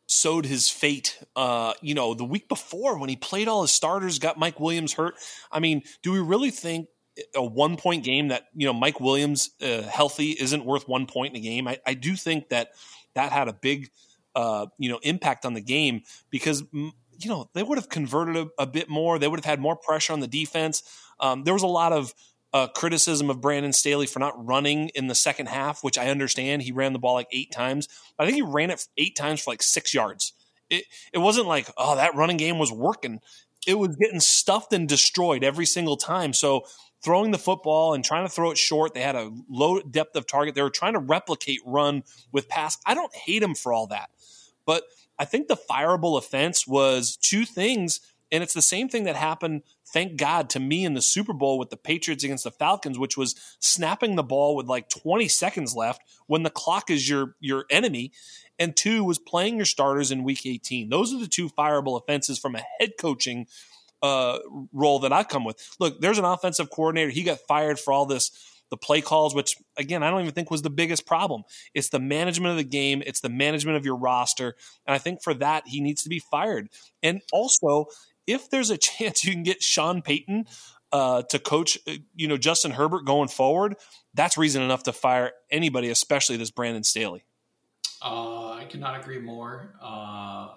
sowed 0.06 0.46
his 0.46 0.68
fate. 0.68 1.18
Uh, 1.35 1.74
you 1.80 1.94
know, 1.94 2.14
the 2.14 2.24
week 2.24 2.48
before 2.48 2.98
when 2.98 3.09
he 3.09 3.16
played 3.16 3.48
all 3.48 3.62
his 3.62 3.72
starters, 3.72 4.18
got 4.18 4.38
Mike 4.38 4.61
Williams 4.61 4.92
hurt. 4.92 5.14
I 5.50 5.61
mean, 5.61 5.82
do 6.02 6.12
we 6.12 6.20
really 6.20 6.50
think 6.50 6.88
a 7.35 7.44
one 7.44 7.76
point 7.76 8.04
game 8.04 8.28
that 8.28 8.48
you 8.54 8.66
know 8.66 8.72
Mike 8.72 9.00
Williams 9.00 9.50
uh, 9.62 9.82
healthy 9.82 10.32
isn't 10.32 10.64
worth 10.64 10.88
one 10.88 11.06
point 11.06 11.35
in 11.35 11.40
a 11.40 11.42
game. 11.42 11.66
I, 11.66 11.78
I 11.87 11.94
do 11.94 12.14
think 12.14 12.50
that 12.50 12.70
that 13.14 13.32
had 13.32 13.48
a 13.48 13.52
big 13.52 13.90
uh, 14.35 14.66
you 14.78 14.90
know 14.90 14.98
impact 15.02 15.44
on 15.44 15.54
the 15.54 15.61
game 15.61 16.02
because 16.30 16.64
you 16.72 16.92
know 17.24 17.48
they 17.54 17.62
would 17.62 17.78
have 17.78 17.88
converted 17.88 18.37
a, 18.37 18.62
a 18.62 18.66
bit 18.66 18.88
more. 18.88 19.18
They 19.18 19.28
would 19.28 19.40
have 19.40 19.44
had 19.44 19.61
more 19.61 19.76
pressure 19.76 20.12
on 20.12 20.20
the 20.20 20.28
defense. 20.28 20.82
Um, 21.18 21.44
there 21.44 21.54
was 21.54 21.62
a 21.62 21.68
lot 21.68 21.92
of 21.92 22.12
uh, 22.52 22.68
criticism 22.68 23.30
of 23.30 23.40
Brandon 23.40 23.72
Staley 23.72 24.06
for 24.06 24.18
not 24.18 24.46
running 24.46 24.88
in 24.90 25.09
the 25.09 25.14
second 25.14 25.46
half, 25.46 25.82
which 25.82 25.98
I 25.98 26.09
understand. 26.09 26.62
He 26.62 26.72
ran 26.72 26.92
the 26.92 26.98
ball 26.98 27.14
like 27.14 27.28
eight 27.32 27.52
times. 27.52 27.88
I 28.18 28.24
think 28.24 28.37
he 28.37 28.42
ran 28.42 28.70
it 28.70 28.87
eight 28.96 29.16
times 29.16 29.42
for 29.42 29.50
like 29.50 29.62
six 29.62 29.92
yards. 29.92 30.32
It 30.70 30.85
it 31.12 31.18
wasn't 31.18 31.46
like 31.46 31.70
oh 31.76 31.96
that 31.96 32.14
running 32.14 32.37
game 32.37 32.59
was 32.59 32.72
working. 32.72 33.20
It 33.66 33.78
was 33.78 33.96
getting 33.96 34.20
stuffed 34.20 34.72
and 34.72 34.88
destroyed 34.88 35.42
every 35.42 35.66
single 35.66 35.96
time. 35.96 36.32
So 36.32 36.64
throwing 37.02 37.30
the 37.30 37.38
football 37.38 37.94
and 37.94 38.04
trying 38.04 38.24
to 38.24 38.32
throw 38.32 38.50
it 38.50 38.59
short. 38.59 38.94
They 38.94 39.02
had 39.02 39.16
a 39.16 39.30
low 39.48 39.80
depth 39.80 40.16
of 40.16 40.26
target. 40.26 40.54
They 40.54 40.62
were 40.62 40.70
trying 40.70 40.94
to 40.94 40.98
replicate 40.98 41.61
run 41.64 42.02
with 42.32 42.48
pass. 42.48 42.78
I 42.87 42.94
don't 42.94 43.14
hate 43.14 43.42
him 43.42 43.54
for 43.54 43.72
all 43.72 43.88
that. 43.88 44.11
But 44.64 44.85
I 45.18 45.24
think 45.24 45.48
the 45.48 45.56
fireable 45.56 46.18
offense 46.18 46.66
was 46.66 47.16
two 47.16 47.44
things, 47.44 48.00
and 48.32 48.42
it's 48.42 48.54
the 48.54 48.62
same 48.62 48.88
thing 48.88 49.04
that 49.04 49.16
happened, 49.16 49.62
thank 49.92 50.16
God, 50.16 50.50
to 50.50 50.60
me 50.60 50.84
in 50.84 50.94
the 50.94 51.02
Super 51.02 51.32
Bowl 51.32 51.58
with 51.58 51.70
the 51.70 51.76
Patriots 51.76 52.24
against 52.24 52.44
the 52.44 52.50
Falcons, 52.50 52.98
which 52.98 53.16
was 53.16 53.34
snapping 53.60 54.16
the 54.16 54.22
ball 54.22 54.56
with 54.56 54.66
like 54.66 54.88
20 54.88 55.28
seconds 55.28 55.74
left 55.74 56.02
when 56.26 56.42
the 56.42 56.50
clock 56.50 56.90
is 56.90 57.08
your 57.08 57.36
your 57.40 57.66
enemy. 57.70 58.12
And 58.58 58.74
two 58.74 59.04
was 59.04 59.18
playing 59.18 59.56
your 59.56 59.66
starters 59.66 60.10
in 60.10 60.24
week 60.24 60.46
18. 60.46 60.88
Those 60.88 61.12
are 61.12 61.18
the 61.18 61.26
two 61.26 61.50
fireable 61.50 62.00
offenses 62.00 62.38
from 62.38 62.56
a 62.56 62.62
head 62.78 62.92
coaching 62.98 63.46
uh, 64.02 64.38
role 64.72 65.00
that 65.00 65.12
I 65.12 65.24
come 65.24 65.44
with. 65.44 65.76
Look, 65.78 66.00
there's 66.00 66.18
an 66.18 66.24
offensive 66.24 66.70
coordinator. 66.70 67.10
He 67.10 67.22
got 67.22 67.40
fired 67.46 67.78
for 67.78 67.92
all 67.92 68.06
this, 68.06 68.30
the 68.70 68.76
play 68.76 69.00
calls, 69.00 69.34
which 69.34 69.56
again, 69.76 70.02
I 70.02 70.10
don't 70.10 70.22
even 70.22 70.32
think 70.32 70.50
was 70.50 70.62
the 70.62 70.70
biggest 70.70 71.06
problem. 71.06 71.44
It's 71.74 71.90
the 71.90 72.00
management 72.00 72.52
of 72.52 72.56
the 72.56 72.64
game, 72.64 73.02
it's 73.06 73.20
the 73.20 73.28
management 73.28 73.76
of 73.76 73.84
your 73.84 73.96
roster. 73.96 74.56
And 74.86 74.94
I 74.94 74.98
think 74.98 75.22
for 75.22 75.34
that, 75.34 75.64
he 75.66 75.80
needs 75.80 76.02
to 76.02 76.08
be 76.08 76.18
fired. 76.18 76.68
And 77.02 77.22
also, 77.32 77.86
if 78.26 78.50
there's 78.50 78.70
a 78.70 78.76
chance 78.78 79.24
you 79.24 79.32
can 79.32 79.42
get 79.42 79.62
Sean 79.62 80.02
Payton 80.02 80.46
uh, 80.92 81.22
to 81.22 81.38
coach, 81.38 81.78
uh, 81.88 81.94
you 82.14 82.28
know, 82.28 82.36
Justin 82.36 82.72
Herbert 82.72 83.04
going 83.04 83.28
forward, 83.28 83.76
that's 84.14 84.38
reason 84.38 84.62
enough 84.62 84.84
to 84.84 84.92
fire 84.92 85.32
anybody, 85.50 85.90
especially 85.90 86.36
this 86.36 86.50
Brandon 86.50 86.84
Staley. 86.84 87.24
Uh, 88.02 88.52
I 88.52 88.66
cannot 88.68 89.00
agree 89.00 89.18
more. 89.18 89.74
Uh, 89.80 90.48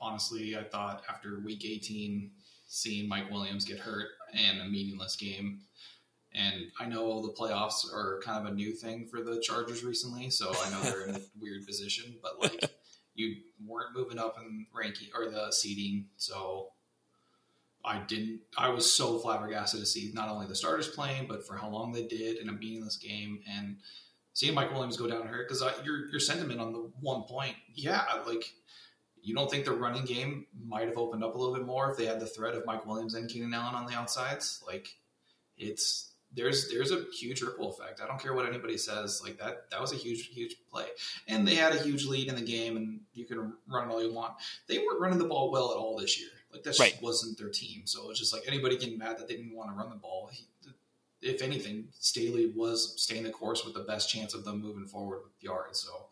honestly, 0.00 0.56
I 0.56 0.64
thought 0.64 1.02
after 1.08 1.40
week 1.44 1.64
18, 1.64 2.30
seeing 2.66 3.08
Mike 3.08 3.30
Williams 3.30 3.64
get 3.64 3.78
hurt 3.78 4.08
and 4.34 4.60
a 4.60 4.64
meaningless 4.64 5.16
game. 5.16 5.60
And 6.34 6.66
I 6.78 6.86
know 6.86 7.22
the 7.22 7.32
playoffs 7.32 7.90
are 7.92 8.20
kind 8.22 8.46
of 8.46 8.52
a 8.52 8.54
new 8.54 8.72
thing 8.72 9.06
for 9.10 9.22
the 9.22 9.40
Chargers 9.40 9.82
recently, 9.82 10.28
so 10.30 10.52
I 10.62 10.70
know 10.70 10.82
they're 10.82 11.06
in 11.06 11.14
a 11.16 11.20
weird 11.40 11.66
position, 11.66 12.16
but 12.22 12.40
like 12.40 12.70
you 13.14 13.36
weren't 13.66 13.96
moving 13.96 14.18
up 14.18 14.36
in 14.38 14.66
ranking 14.74 15.08
or 15.14 15.30
the 15.30 15.50
seeding, 15.50 16.06
so 16.16 16.68
I 17.84 17.98
didn't. 18.06 18.40
I 18.56 18.68
was 18.68 18.92
so 18.92 19.18
flabbergasted 19.18 19.80
to 19.80 19.86
see 19.86 20.10
not 20.14 20.28
only 20.28 20.46
the 20.46 20.54
starters 20.54 20.88
playing, 20.88 21.26
but 21.28 21.46
for 21.46 21.56
how 21.56 21.68
long 21.68 21.92
they 21.92 22.04
did 22.04 22.36
in 22.36 22.48
a 22.48 22.52
meaningless 22.52 22.96
game, 22.96 23.40
and 23.48 23.76
seeing 24.32 24.54
Mike 24.54 24.72
Williams 24.72 24.96
go 24.96 25.06
down 25.06 25.26
hurt 25.26 25.48
because 25.48 25.62
your 25.84 26.08
your 26.10 26.20
sentiment 26.20 26.60
on 26.60 26.72
the 26.72 26.90
one 27.00 27.22
point, 27.22 27.54
yeah, 27.74 28.02
like 28.26 28.52
you 29.22 29.34
don't 29.34 29.50
think 29.50 29.64
the 29.64 29.72
running 29.72 30.04
game 30.04 30.46
might 30.64 30.86
have 30.86 30.98
opened 30.98 31.24
up 31.24 31.34
a 31.34 31.38
little 31.38 31.54
bit 31.54 31.64
more 31.64 31.90
if 31.90 31.96
they 31.96 32.06
had 32.06 32.20
the 32.20 32.26
threat 32.26 32.54
of 32.54 32.66
Mike 32.66 32.86
Williams 32.86 33.14
and 33.14 33.28
Keenan 33.28 33.54
Allen 33.54 33.74
on 33.74 33.86
the 33.86 33.94
outsides? 33.94 34.62
Like, 34.66 34.88
it's 35.56 36.12
there's 36.34 36.68
there's 36.70 36.92
a 36.92 37.04
huge 37.12 37.42
ripple 37.42 37.70
effect. 37.70 38.00
I 38.02 38.06
don't 38.06 38.20
care 38.20 38.34
what 38.34 38.46
anybody 38.46 38.76
says. 38.76 39.20
Like 39.22 39.38
that 39.38 39.70
that 39.70 39.80
was 39.80 39.92
a 39.92 39.96
huge 39.96 40.28
huge 40.28 40.56
play, 40.70 40.86
and 41.26 41.46
they 41.46 41.54
had 41.54 41.74
a 41.74 41.82
huge 41.82 42.06
lead 42.06 42.28
in 42.28 42.34
the 42.34 42.42
game, 42.42 42.76
and 42.76 43.00
you 43.14 43.24
can 43.24 43.54
run 43.66 43.88
all 43.88 44.02
you 44.02 44.12
want. 44.12 44.34
They 44.66 44.78
weren't 44.78 45.00
running 45.00 45.18
the 45.18 45.24
ball 45.24 45.50
well 45.50 45.70
at 45.70 45.76
all 45.76 45.96
this 45.96 46.18
year. 46.20 46.30
Like 46.58 46.76
that 46.76 46.78
right. 46.78 46.98
wasn't 47.02 47.38
their 47.38 47.50
team. 47.50 47.82
So 47.84 48.10
it's 48.10 48.18
just 48.18 48.32
like 48.32 48.42
anybody 48.46 48.76
getting 48.76 48.98
mad 48.98 49.18
that 49.18 49.28
they 49.28 49.36
didn't 49.36 49.54
want 49.54 49.70
to 49.70 49.76
run 49.76 49.90
the 49.90 49.96
ball. 49.96 50.30
He, 50.32 50.46
if 51.20 51.42
anything, 51.42 51.88
Staley 51.98 52.52
was 52.54 53.00
staying 53.00 53.24
the 53.24 53.30
course 53.30 53.64
with 53.64 53.74
the 53.74 53.80
best 53.80 54.08
chance 54.08 54.34
of 54.34 54.44
them 54.44 54.60
moving 54.60 54.86
forward 54.86 55.20
with 55.24 55.32
yards. 55.40 55.80
So, 55.80 56.06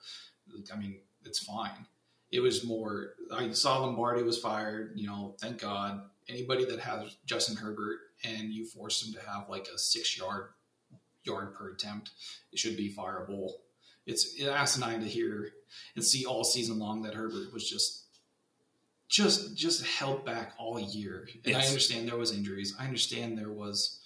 I 0.72 0.76
mean, 0.76 0.96
it's 1.24 1.38
fine. 1.38 1.86
It 2.32 2.40
was 2.40 2.64
more. 2.64 3.14
I 3.32 3.50
saw 3.52 3.78
Lombardi 3.78 4.22
was 4.22 4.38
fired. 4.38 4.92
You 4.96 5.06
know, 5.06 5.36
thank 5.40 5.60
God. 5.60 6.02
Anybody 6.28 6.64
that 6.64 6.80
has 6.80 7.16
Justin 7.24 7.56
Herbert 7.56 7.98
and 8.24 8.52
you 8.52 8.66
force 8.66 9.06
him 9.06 9.14
to 9.14 9.20
have 9.28 9.48
like 9.48 9.68
a 9.72 9.78
six 9.78 10.18
yard 10.18 10.48
yard 11.22 11.54
per 11.54 11.70
attempt, 11.70 12.10
it 12.52 12.58
should 12.58 12.76
be 12.76 12.92
fireable. 12.92 13.52
It's 14.06 14.40
asinine 14.40 15.00
to 15.00 15.06
hear 15.06 15.50
and 15.94 16.04
see 16.04 16.24
all 16.24 16.44
season 16.44 16.78
long 16.78 17.02
that 17.02 17.14
Herbert 17.14 17.52
was 17.52 17.68
just 17.68 18.05
just 19.08 19.56
just 19.56 19.84
held 19.84 20.24
back 20.24 20.54
all 20.58 20.80
year. 20.80 21.28
And 21.44 21.54
yes. 21.54 21.64
I 21.64 21.68
understand 21.68 22.08
there 22.08 22.16
was 22.16 22.32
injuries. 22.32 22.74
I 22.78 22.84
understand 22.84 23.38
there 23.38 23.52
was 23.52 24.00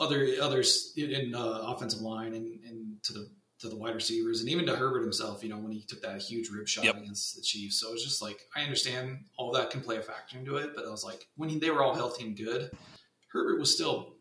other 0.00 0.28
others 0.40 0.92
in 0.96 1.34
uh, 1.34 1.62
offensive 1.66 2.00
line 2.00 2.34
and, 2.34 2.60
and 2.64 3.02
to 3.04 3.12
the 3.12 3.30
to 3.60 3.68
the 3.68 3.76
wide 3.76 3.94
receivers 3.94 4.40
and 4.40 4.50
even 4.50 4.66
to 4.66 4.74
Herbert 4.74 5.02
himself, 5.02 5.44
you 5.44 5.48
know, 5.48 5.58
when 5.58 5.70
he 5.70 5.82
took 5.82 6.02
that 6.02 6.20
huge 6.20 6.50
rib 6.50 6.66
shot 6.66 6.84
yep. 6.84 6.96
against 6.96 7.36
the 7.36 7.42
Chiefs. 7.42 7.78
So 7.78 7.92
it's 7.92 8.02
just 8.02 8.20
like 8.20 8.40
I 8.56 8.62
understand 8.62 9.18
all 9.36 9.52
that 9.52 9.70
can 9.70 9.80
play 9.80 9.98
a 9.98 10.02
factor 10.02 10.36
into 10.36 10.56
it, 10.56 10.72
but 10.74 10.84
I 10.84 10.90
was 10.90 11.04
like 11.04 11.28
when 11.36 11.48
he, 11.48 11.58
they 11.58 11.70
were 11.70 11.82
all 11.82 11.94
healthy 11.94 12.24
and 12.24 12.36
good, 12.36 12.70
Herbert 13.28 13.60
was 13.60 13.72
still 13.72 14.16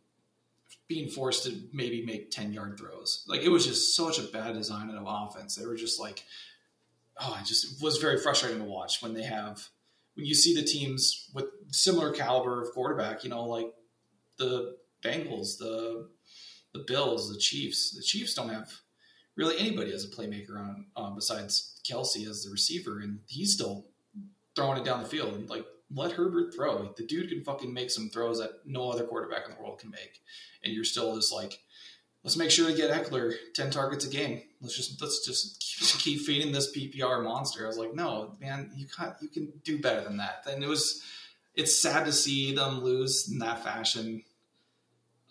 being 0.87 1.09
forced 1.09 1.45
to 1.45 1.57
maybe 1.73 2.05
make 2.05 2.31
10 2.31 2.53
yard 2.53 2.77
throws. 2.77 3.25
Like 3.27 3.41
it 3.41 3.49
was 3.49 3.65
just 3.65 3.95
such 3.95 4.19
a 4.19 4.23
bad 4.23 4.53
design 4.53 4.89
of 4.89 5.03
offense. 5.07 5.55
They 5.55 5.65
were 5.65 5.75
just 5.75 5.99
like 5.99 6.23
oh, 7.21 7.37
it 7.39 7.45
just 7.45 7.81
was 7.81 7.97
very 7.97 8.17
frustrating 8.17 8.59
to 8.59 8.65
watch 8.65 9.01
when 9.01 9.13
they 9.13 9.23
have 9.23 9.67
when 10.15 10.25
you 10.25 10.35
see 10.35 10.53
the 10.53 10.63
teams 10.63 11.29
with 11.33 11.45
similar 11.71 12.11
caliber 12.11 12.61
of 12.61 12.71
quarterback, 12.73 13.23
you 13.23 13.29
know, 13.29 13.45
like 13.45 13.71
the 14.37 14.75
Bengals, 15.03 15.57
the 15.57 16.09
the 16.73 16.83
Bills, 16.87 17.31
the 17.31 17.39
Chiefs. 17.39 17.91
The 17.91 18.03
Chiefs 18.03 18.33
don't 18.33 18.49
have 18.49 18.69
really 19.35 19.57
anybody 19.59 19.93
as 19.93 20.05
a 20.05 20.09
playmaker 20.09 20.57
on 20.57 20.85
uh, 20.95 21.09
besides 21.11 21.81
Kelce 21.89 22.27
as 22.29 22.43
the 22.43 22.51
receiver, 22.51 22.99
and 22.99 23.19
he's 23.27 23.53
still 23.53 23.87
throwing 24.55 24.79
it 24.79 24.85
down 24.85 25.01
the 25.01 25.09
field. 25.09 25.33
And 25.33 25.49
like, 25.49 25.65
let 25.93 26.13
Herbert 26.13 26.53
throw. 26.53 26.93
the 26.95 27.05
dude 27.05 27.29
can 27.29 27.43
fucking 27.43 27.73
make 27.73 27.91
some 27.91 28.09
throws 28.09 28.39
that 28.39 28.51
no 28.65 28.89
other 28.89 29.03
quarterback 29.03 29.45
in 29.45 29.55
the 29.55 29.61
world 29.61 29.79
can 29.79 29.89
make, 29.89 30.21
and 30.63 30.73
you're 30.73 30.83
still 30.83 31.15
just 31.15 31.33
like, 31.33 31.59
let's 32.23 32.37
make 32.37 32.51
sure 32.51 32.67
to 32.69 32.75
get 32.75 32.91
Ekeler 32.91 33.33
ten 33.55 33.69
targets 33.71 34.05
a 34.05 34.09
game. 34.09 34.43
Let's 34.61 34.75
just 34.75 35.01
let's 35.01 35.25
just 35.25 35.59
keep, 35.99 36.21
feeding 36.21 36.51
this 36.51 36.75
PPR 36.75 37.23
monster. 37.23 37.63
I 37.63 37.67
was 37.67 37.77
like, 37.77 37.95
no, 37.95 38.35
man, 38.39 38.71
you 38.75 38.85
can 38.85 39.15
you 39.21 39.29
can 39.29 39.51
do 39.63 39.79
better 39.79 40.01
than 40.01 40.17
that. 40.17 40.45
And 40.49 40.63
it 40.63 40.67
was 40.67 41.03
it's 41.55 41.81
sad 41.81 42.05
to 42.05 42.13
see 42.13 42.55
them 42.55 42.81
lose 42.81 43.29
in 43.29 43.39
that 43.39 43.63
fashion. 43.63 44.23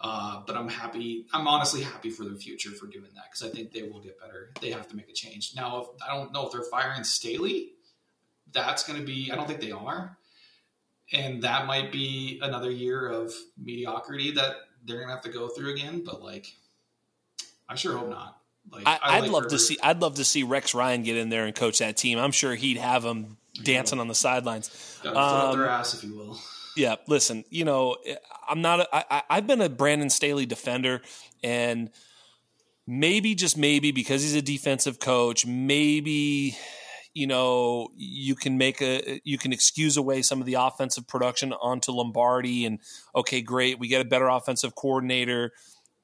Uh, 0.01 0.41
but 0.47 0.57
I'm 0.57 0.69
happy. 0.69 1.27
I'm 1.33 1.47
honestly 1.47 1.83
happy 1.83 2.11
for 2.11 2.25
the 2.25 2.35
future 2.35 2.71
for 2.71 2.87
doing 2.87 3.11
that 3.15 3.25
because 3.31 3.43
I 3.47 3.55
think 3.55 3.71
they 3.71 3.83
will 3.83 4.01
get 4.01 4.19
better. 4.19 4.51
They 4.61 4.71
have 4.71 4.89
to 4.89 4.97
make 4.97 5.11
a 5.11 5.13
change 5.13 5.55
now. 5.55 5.83
If, 5.83 6.03
I 6.03 6.15
don't 6.15 6.33
know 6.33 6.47
if 6.47 6.53
they're 6.53 6.63
firing 6.63 7.05
Staley. 7.05 7.73
That's 8.53 8.83
going 8.83 8.99
to 8.99 9.05
be. 9.05 9.31
I 9.31 9.37
don't 9.37 9.47
think 9.47 9.61
they 9.61 9.71
are, 9.71 10.17
and 11.13 11.43
that 11.43 11.67
might 11.67 11.93
be 11.93 12.41
another 12.43 12.71
year 12.71 13.09
of 13.09 13.33
mediocrity 13.63 14.33
that 14.33 14.57
they're 14.85 14.97
going 14.97 15.09
to 15.09 15.15
have 15.15 15.23
to 15.25 15.31
go 15.31 15.49
through 15.49 15.75
again. 15.75 16.03
But 16.05 16.23
like, 16.23 16.47
I 17.69 17.77
sure 17.77 17.97
hope 17.97 18.09
not. 18.09 18.40
Like, 18.71 18.87
I, 18.87 19.21
would 19.21 19.31
like 19.31 19.43
love 19.43 19.51
to 19.51 19.59
see. 19.59 19.79
I'd 19.83 20.01
love 20.01 20.17
to 20.17 20.25
see 20.25 20.43
Rex 20.43 20.75
Ryan 20.75 21.03
get 21.03 21.17
in 21.17 21.29
there 21.29 21.47
and 21.47 21.55
coach 21.55 21.79
that 21.79 21.97
team. 21.97 22.19
I'm 22.19 22.33
sure 22.33 22.55
he'd 22.55 22.77
have 22.77 23.03
them 23.03 23.37
dancing 23.63 23.99
on 23.99 24.09
the 24.09 24.15
sidelines. 24.15 24.71
Um, 25.05 25.59
their 25.59 25.69
ass, 25.69 25.95
if 25.95 26.05
you 26.05 26.17
will. 26.17 26.39
Yeah, 26.77 26.95
listen. 27.09 27.45
You 27.51 27.65
know, 27.65 27.97
I'm 28.49 28.63
not. 28.63 28.81
A, 28.81 29.13
I, 29.13 29.23
I've 29.29 29.47
been 29.47 29.61
a 29.61 29.69
Brandon 29.69 30.09
Staley 30.09 30.47
defender, 30.47 31.03
and 31.43 31.91
maybe 32.87 33.35
just 33.35 33.59
maybe 33.59 33.91
because 33.91 34.23
he's 34.23 34.37
a 34.37 34.41
defensive 34.41 35.01
coach, 35.01 35.45
maybe 35.45 36.57
you 37.13 37.27
know 37.27 37.89
you 37.97 38.37
can 38.37 38.57
make 38.57 38.81
a 38.81 39.21
you 39.25 39.37
can 39.37 39.53
excuse 39.53 39.97
away 39.97 40.23
some 40.23 40.41
of 40.41 40.47
the 40.47 40.55
offensive 40.55 41.09
production 41.09 41.53
onto 41.53 41.91
Lombardi, 41.91 42.65
and 42.65 42.79
okay, 43.17 43.43
great, 43.43 43.81
we 43.81 43.89
get 43.89 44.01
a 44.01 44.09
better 44.09 44.29
offensive 44.29 44.77
coordinator 44.77 45.51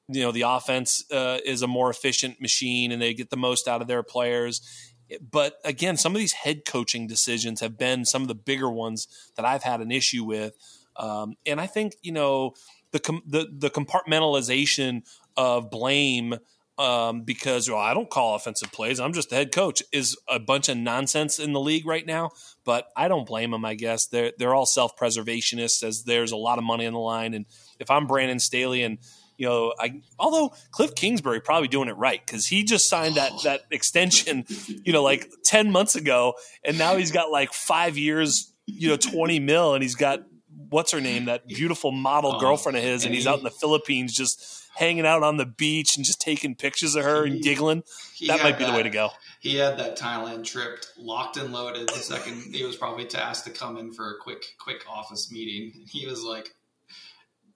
you 0.07 0.21
know 0.21 0.31
the 0.31 0.43
offense 0.43 1.03
uh, 1.11 1.39
is 1.45 1.61
a 1.61 1.67
more 1.67 1.89
efficient 1.89 2.41
machine 2.41 2.91
and 2.91 3.01
they 3.01 3.13
get 3.13 3.29
the 3.29 3.37
most 3.37 3.67
out 3.67 3.81
of 3.81 3.87
their 3.87 4.03
players 4.03 4.93
but 5.31 5.55
again 5.63 5.97
some 5.97 6.13
of 6.13 6.19
these 6.19 6.33
head 6.33 6.63
coaching 6.65 7.07
decisions 7.07 7.61
have 7.61 7.77
been 7.77 8.05
some 8.05 8.21
of 8.21 8.27
the 8.27 8.35
bigger 8.35 8.69
ones 8.69 9.07
that 9.35 9.45
i've 9.45 9.63
had 9.63 9.81
an 9.81 9.91
issue 9.91 10.23
with 10.23 10.53
um, 10.97 11.35
and 11.45 11.61
i 11.61 11.67
think 11.67 11.95
you 12.01 12.11
know 12.11 12.53
the, 12.91 12.99
com- 12.99 13.23
the, 13.25 13.47
the 13.51 13.69
compartmentalization 13.69 15.01
of 15.35 15.69
blame 15.69 16.35
um, 16.77 17.23
because 17.23 17.69
well, 17.69 17.79
I 17.79 17.93
don't 17.93 18.09
call 18.09 18.35
offensive 18.35 18.71
plays. 18.71 18.99
I'm 18.99 19.13
just 19.13 19.29
the 19.29 19.35
head 19.35 19.51
coach. 19.51 19.81
Is 19.91 20.15
a 20.27 20.39
bunch 20.39 20.69
of 20.69 20.77
nonsense 20.77 21.39
in 21.39 21.53
the 21.53 21.59
league 21.59 21.87
right 21.87 22.05
now, 22.05 22.31
but 22.63 22.89
I 22.95 23.07
don't 23.07 23.25
blame 23.25 23.51
them. 23.51 23.65
I 23.65 23.73
guess 23.73 24.05
they're 24.05 24.31
they're 24.37 24.53
all 24.53 24.65
self 24.65 24.95
preservationists 24.95 25.83
as 25.83 26.03
there's 26.03 26.31
a 26.31 26.37
lot 26.37 26.59
of 26.59 26.63
money 26.63 26.85
on 26.85 26.93
the 26.93 26.99
line. 26.99 27.33
And 27.33 27.45
if 27.79 27.89
I'm 27.89 28.05
Brandon 28.05 28.39
Staley 28.39 28.83
and 28.83 28.99
you 29.37 29.47
know, 29.47 29.73
I 29.79 30.01
although 30.17 30.53
Cliff 30.71 30.95
Kingsbury 30.95 31.39
probably 31.41 31.67
doing 31.67 31.89
it 31.89 31.97
right 31.97 32.23
because 32.25 32.47
he 32.47 32.63
just 32.63 32.89
signed 32.89 33.15
that 33.15 33.31
that 33.43 33.61
extension, 33.71 34.45
you 34.83 34.91
know, 34.91 35.03
like 35.03 35.31
ten 35.43 35.71
months 35.71 35.95
ago, 35.95 36.33
and 36.63 36.77
now 36.77 36.97
he's 36.97 37.11
got 37.11 37.31
like 37.31 37.53
five 37.53 37.97
years, 37.97 38.51
you 38.65 38.89
know, 38.89 38.97
twenty 38.97 39.39
mil, 39.39 39.75
and 39.75 39.83
he's 39.83 39.95
got 39.95 40.23
what's 40.69 40.91
her 40.91 41.01
name, 41.01 41.25
that 41.25 41.47
beautiful 41.47 41.91
model 41.91 42.33
oh, 42.35 42.39
girlfriend 42.39 42.77
of 42.77 42.83
his, 42.83 43.05
and, 43.05 43.13
he's 43.13 43.27
out 43.27 43.37
in 43.37 43.43
the 43.43 43.51
Philippines 43.51 44.13
just 44.13 44.65
hanging 44.75 45.05
out 45.05 45.23
on 45.23 45.37
the 45.37 45.45
beach 45.45 45.97
and 45.97 46.05
just 46.05 46.19
taking 46.19 46.55
pictures 46.55 46.95
of 46.95 47.03
her 47.03 47.25
he, 47.25 47.33
and 47.33 47.43
giggling. 47.43 47.83
That 48.27 48.43
might 48.43 48.57
be 48.57 48.63
that, 48.63 48.71
the 48.71 48.77
way 48.77 48.83
to 48.83 48.89
go. 48.89 49.09
He 49.39 49.55
had 49.55 49.77
that 49.77 49.97
Thailand 49.97 50.45
trip 50.45 50.83
locked 50.97 51.37
and 51.37 51.53
loaded. 51.53 51.87
The 51.87 51.95
second 51.95 52.53
he 52.53 52.63
was 52.63 52.75
probably 52.75 53.05
tasked 53.05 53.45
to 53.45 53.51
come 53.51 53.77
in 53.77 53.93
for 53.93 54.11
a 54.11 54.17
quick 54.19 54.43
quick 54.59 54.83
office 54.89 55.31
meeting, 55.31 55.71
And 55.75 55.87
he 55.87 56.07
was 56.07 56.23
like, 56.23 56.49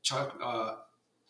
Chuck. 0.03 0.37
Uh, 0.43 0.75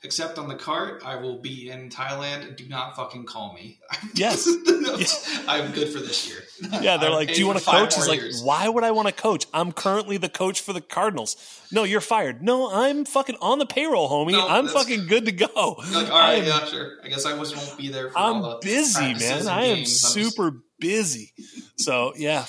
except 0.04 0.38
on 0.40 0.48
the 0.48 0.56
cart, 0.56 1.04
I 1.06 1.16
will 1.16 1.40
be 1.40 1.70
in 1.70 1.90
Thailand. 1.90 2.56
Do 2.56 2.68
not 2.68 2.96
fucking 2.96 3.26
call 3.26 3.54
me. 3.54 3.80
Yes. 4.14 4.48
I'm 5.48 5.72
good 5.72 5.90
for 5.90 6.00
this 6.00 6.28
year. 6.28 6.40
Yeah, 6.82 6.98
they're 6.98 7.10
I'm 7.10 7.16
like, 7.16 7.34
do 7.34 7.40
you 7.40 7.48
want 7.48 7.60
to 7.60 7.66
coach? 7.66 7.96
He's 7.96 8.08
like, 8.08 8.22
why 8.44 8.68
would 8.68 8.84
I 8.84 8.92
want 8.92 9.08
to 9.08 9.14
coach? 9.14 9.46
I'm 9.54 9.72
currently 9.72 10.18
the 10.18 10.30
coach 10.30 10.62
for 10.62 10.74
the 10.74 10.82
Cardinals. 10.82 11.36
No, 11.72 11.84
you're 11.84 12.02
fired. 12.02 12.42
No, 12.42 12.72
I'm 12.72 13.06
fucking 13.06 13.36
on 13.42 13.60
the 13.60 13.66
payroll, 13.66 14.10
homie. 14.10 14.32
No, 14.32 14.48
I'm 14.48 14.68
fucking 14.68 15.08
good 15.08 15.26
to 15.26 15.32
go. 15.32 15.48
Like, 15.92 16.10
all 16.10 16.20
right, 16.20 16.42
I'm, 16.42 16.46
yeah, 16.46 16.66
sure. 16.66 16.98
I 17.04 17.10
guess 17.10 17.26
I 17.26 17.38
just 17.38 17.56
won't 17.56 17.78
be 17.78 17.90
there. 17.90 18.12
I'm 18.16 18.60
busy, 18.62 19.14
man. 19.14 19.48
I 19.48 19.66
am 19.66 19.86
super 19.86 20.52
just... 20.52 20.64
busy. 20.80 21.34
So 21.78 22.14
yeah, 22.16 22.46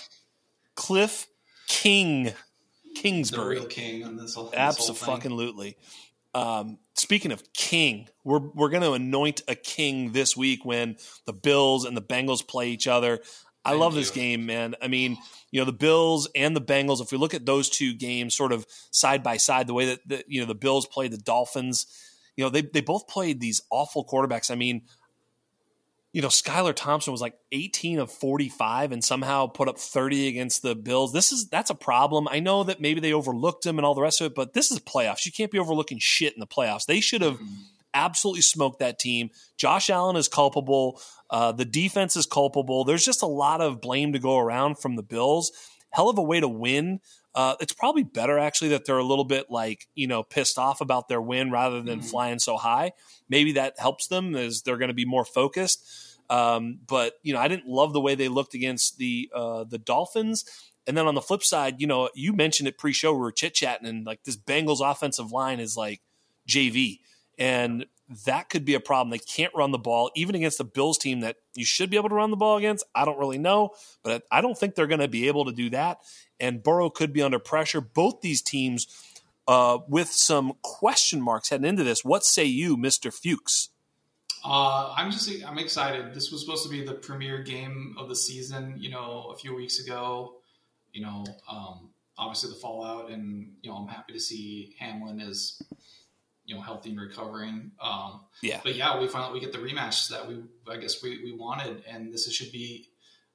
Cliff 0.74 1.26
King 1.68 2.32
Kingsbury, 2.94 3.54
the 3.54 3.60
real 3.62 3.68
king 3.68 4.04
on 4.04 4.16
this 4.16 4.34
whole. 4.34 4.52
Absolutely. 4.54 5.76
Um, 6.34 6.78
speaking 6.94 7.32
of 7.32 7.52
king, 7.52 8.08
we're 8.24 8.40
we're 8.40 8.70
going 8.70 8.82
to 8.82 8.92
anoint 8.92 9.42
a 9.48 9.54
king 9.54 10.12
this 10.12 10.36
week 10.36 10.64
when 10.64 10.96
the 11.26 11.32
Bills 11.32 11.84
and 11.84 11.96
the 11.96 12.02
Bengals 12.02 12.46
play 12.46 12.70
each 12.70 12.86
other. 12.86 13.20
I 13.64 13.70
Thank 13.70 13.80
love 13.80 13.94
you. 13.94 14.00
this 14.00 14.10
game, 14.10 14.46
man. 14.46 14.74
I 14.82 14.88
mean, 14.88 15.18
you 15.50 15.60
know, 15.60 15.64
the 15.64 15.72
Bills 15.72 16.28
and 16.34 16.56
the 16.56 16.60
Bengals. 16.60 17.00
If 17.00 17.12
we 17.12 17.18
look 17.18 17.34
at 17.34 17.46
those 17.46 17.68
two 17.68 17.94
games, 17.94 18.36
sort 18.36 18.52
of 18.52 18.66
side 18.90 19.22
by 19.22 19.36
side, 19.36 19.66
the 19.66 19.74
way 19.74 19.86
that 19.86 20.00
the, 20.06 20.24
you 20.26 20.40
know 20.40 20.46
the 20.46 20.54
Bills 20.54 20.86
played 20.86 21.12
the 21.12 21.18
Dolphins, 21.18 21.86
you 22.36 22.44
know, 22.44 22.50
they 22.50 22.62
they 22.62 22.80
both 22.80 23.06
played 23.06 23.40
these 23.40 23.62
awful 23.70 24.04
quarterbacks. 24.04 24.50
I 24.50 24.54
mean, 24.54 24.82
you 26.12 26.20
know, 26.20 26.28
Skylar 26.28 26.74
Thompson 26.74 27.10
was 27.10 27.22
like 27.22 27.38
18 27.52 27.98
of 27.98 28.10
45 28.10 28.92
and 28.92 29.02
somehow 29.02 29.46
put 29.46 29.68
up 29.68 29.78
30 29.78 30.28
against 30.28 30.62
the 30.62 30.74
Bills. 30.74 31.12
This 31.12 31.32
is 31.32 31.48
that's 31.48 31.70
a 31.70 31.74
problem. 31.74 32.28
I 32.28 32.40
know 32.40 32.64
that 32.64 32.80
maybe 32.80 33.00
they 33.00 33.14
overlooked 33.14 33.64
him 33.64 33.78
and 33.78 33.86
all 33.86 33.94
the 33.94 34.02
rest 34.02 34.20
of 34.20 34.26
it, 34.26 34.34
but 34.34 34.52
this 34.52 34.70
is 34.70 34.78
playoffs. 34.78 35.24
You 35.24 35.32
can't 35.32 35.50
be 35.50 35.58
overlooking 35.58 35.98
shit 35.98 36.34
in 36.34 36.40
the 36.40 36.46
playoffs. 36.46 36.84
They 36.84 37.00
should 37.00 37.22
have 37.22 37.38
absolutely 37.94 38.42
smoked 38.42 38.80
that 38.80 38.98
team. 38.98 39.30
Josh 39.56 39.88
Allen 39.88 40.16
is 40.16 40.28
culpable. 40.28 41.00
Uh, 41.30 41.52
the 41.52 41.64
defense 41.64 42.14
is 42.16 42.26
culpable. 42.26 42.84
There's 42.84 43.04
just 43.04 43.22
a 43.22 43.26
lot 43.26 43.62
of 43.62 43.80
blame 43.80 44.12
to 44.12 44.18
go 44.18 44.38
around 44.38 44.78
from 44.78 44.96
the 44.96 45.02
Bills. 45.02 45.50
Hell 45.90 46.10
of 46.10 46.18
a 46.18 46.22
way 46.22 46.40
to 46.40 46.48
win. 46.48 47.00
Uh, 47.34 47.54
it's 47.60 47.72
probably 47.72 48.02
better 48.02 48.38
actually 48.38 48.68
that 48.68 48.84
they're 48.84 48.98
a 48.98 49.04
little 49.04 49.24
bit 49.24 49.46
like 49.50 49.86
you 49.94 50.06
know 50.06 50.22
pissed 50.22 50.58
off 50.58 50.80
about 50.80 51.08
their 51.08 51.20
win 51.20 51.50
rather 51.50 51.80
than 51.80 52.00
mm-hmm. 52.00 52.08
flying 52.08 52.38
so 52.38 52.56
high. 52.56 52.92
Maybe 53.28 53.52
that 53.52 53.78
helps 53.78 54.08
them 54.08 54.34
as 54.34 54.62
they're 54.62 54.76
going 54.76 54.88
to 54.88 54.94
be 54.94 55.06
more 55.06 55.24
focused. 55.24 56.18
Um, 56.28 56.78
but 56.86 57.14
you 57.22 57.32
know, 57.32 57.40
I 57.40 57.48
didn't 57.48 57.66
love 57.66 57.92
the 57.92 58.00
way 58.00 58.14
they 58.14 58.28
looked 58.28 58.54
against 58.54 58.98
the 58.98 59.30
uh, 59.34 59.64
the 59.64 59.78
Dolphins. 59.78 60.44
And 60.86 60.96
then 60.96 61.06
on 61.06 61.14
the 61.14 61.20
flip 61.20 61.44
side, 61.44 61.80
you 61.80 61.86
know, 61.86 62.10
you 62.14 62.32
mentioned 62.32 62.68
it 62.68 62.76
pre-show 62.76 63.12
we 63.12 63.20
were 63.20 63.30
chit 63.30 63.54
chatting, 63.54 63.86
and 63.86 64.04
like 64.04 64.24
this 64.24 64.36
Bengals 64.36 64.80
offensive 64.82 65.30
line 65.30 65.60
is 65.60 65.76
like 65.76 66.00
JV, 66.48 66.98
and 67.38 67.86
that 68.24 68.48
could 68.50 68.64
be 68.64 68.74
a 68.74 68.80
problem. 68.80 69.10
They 69.10 69.18
can't 69.18 69.54
run 69.54 69.70
the 69.70 69.78
ball, 69.78 70.10
even 70.14 70.34
against 70.34 70.58
the 70.58 70.64
Bills 70.64 70.98
team 70.98 71.20
that 71.20 71.36
you 71.54 71.64
should 71.64 71.90
be 71.90 71.96
able 71.96 72.08
to 72.08 72.14
run 72.14 72.30
the 72.30 72.36
ball 72.36 72.56
against. 72.56 72.84
I 72.94 73.04
don't 73.04 73.18
really 73.18 73.38
know, 73.38 73.70
but 74.02 74.24
I 74.30 74.40
don't 74.40 74.56
think 74.56 74.74
they're 74.74 74.86
going 74.86 75.00
to 75.00 75.08
be 75.08 75.28
able 75.28 75.44
to 75.46 75.52
do 75.52 75.70
that. 75.70 75.98
And 76.40 76.62
Burrow 76.62 76.90
could 76.90 77.12
be 77.12 77.22
under 77.22 77.38
pressure. 77.38 77.80
Both 77.80 78.20
these 78.20 78.42
teams 78.42 78.86
uh, 79.46 79.78
with 79.88 80.08
some 80.08 80.54
question 80.62 81.20
marks 81.20 81.50
heading 81.50 81.66
into 81.66 81.84
this. 81.84 82.04
What 82.04 82.24
say 82.24 82.44
you, 82.44 82.76
Mister 82.76 83.10
Fuchs? 83.10 83.70
Uh, 84.44 84.92
I'm 84.96 85.10
just 85.10 85.30
I'm 85.46 85.58
excited. 85.58 86.14
This 86.14 86.32
was 86.32 86.40
supposed 86.40 86.64
to 86.64 86.70
be 86.70 86.84
the 86.84 86.94
premier 86.94 87.42
game 87.42 87.94
of 87.98 88.08
the 88.08 88.16
season. 88.16 88.74
You 88.78 88.90
know, 88.90 89.30
a 89.32 89.36
few 89.36 89.54
weeks 89.54 89.78
ago. 89.78 90.36
You 90.92 91.02
know, 91.02 91.24
um, 91.50 91.88
obviously 92.18 92.50
the 92.50 92.56
fallout, 92.56 93.10
and 93.10 93.52
you 93.62 93.70
know, 93.70 93.76
I'm 93.76 93.88
happy 93.88 94.12
to 94.12 94.20
see 94.20 94.76
Hamlin 94.78 95.20
is 95.20 95.62
you 96.52 96.58
know 96.58 96.62
healthy 96.62 96.90
and 96.90 97.00
recovering. 97.00 97.72
Um, 97.80 98.20
Yeah. 98.42 98.60
But 98.62 98.74
yeah, 98.74 99.00
we 99.00 99.08
finally 99.08 99.32
we 99.32 99.40
get 99.40 99.52
the 99.52 99.58
rematch 99.58 100.08
that 100.10 100.28
we 100.28 100.42
I 100.70 100.76
guess 100.76 101.02
we, 101.02 101.22
we 101.24 101.32
wanted, 101.32 101.82
and 101.88 102.12
this 102.12 102.30
should 102.30 102.52
be 102.52 102.88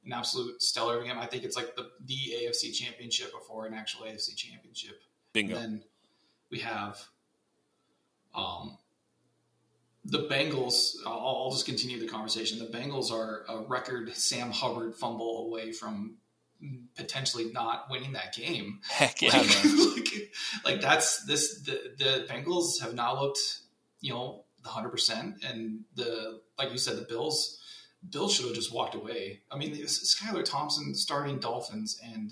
an 0.05 0.13
absolute 0.13 0.61
stellar 0.61 1.03
game. 1.03 1.18
I 1.18 1.26
think 1.26 1.43
it's 1.43 1.55
like 1.55 1.76
the 1.76 1.89
the 2.05 2.18
AFC 2.43 2.74
Championship 2.74 3.32
before 3.34 3.65
an 3.65 3.74
actual 3.74 4.05
AFC 4.05 4.36
Championship. 4.36 5.01
Bingo. 5.34 5.55
And 5.55 5.63
then 5.63 5.84
we 6.51 6.59
have 6.59 6.99
um, 8.36 8.78
the 10.05 10.28
Bengals. 10.30 10.95
I'll, 11.05 11.13
I'll 11.13 11.51
just 11.51 11.65
continue 11.65 11.99
the 11.99 12.07
conversation. 12.07 12.59
The 12.59 12.78
Bengals 12.78 13.11
are 13.11 13.45
a 13.49 13.61
record 13.68 14.15
Sam 14.15 14.51
Hubbard 14.51 14.95
fumble 14.95 15.47
away 15.47 15.72
from 15.72 16.18
potentially 16.95 17.51
not 17.51 17.89
winning 17.89 18.14
that 18.14 18.34
game. 18.34 18.80
Heck 18.89 19.22
yeah, 19.22 19.38
Like, 19.38 19.66
like, 19.95 20.32
like 20.66 20.82
that's 20.82 21.26
this. 21.26 21.62
The, 21.62 21.93
the 21.97 22.28
Bengals 22.30 22.82
have 22.82 22.93
not 22.93 23.22
looked, 23.22 23.39
you 24.01 24.14
know, 24.14 24.45
the 24.64 24.70
hundred 24.70 24.89
percent, 24.89 25.43
and 25.43 25.82
the 25.95 26.41
like 26.58 26.72
you 26.72 26.78
said, 26.78 26.97
the 26.97 27.05
Bills. 27.08 27.60
Bills 28.10 28.34
should 28.34 28.45
have 28.45 28.53
just 28.53 28.74
walked 28.74 28.95
away. 28.95 29.41
I 29.51 29.58
mean, 29.58 29.76
Skylar 29.76 30.45
Thompson 30.45 30.93
starting 30.93 31.39
Dolphins, 31.39 31.99
and 32.03 32.32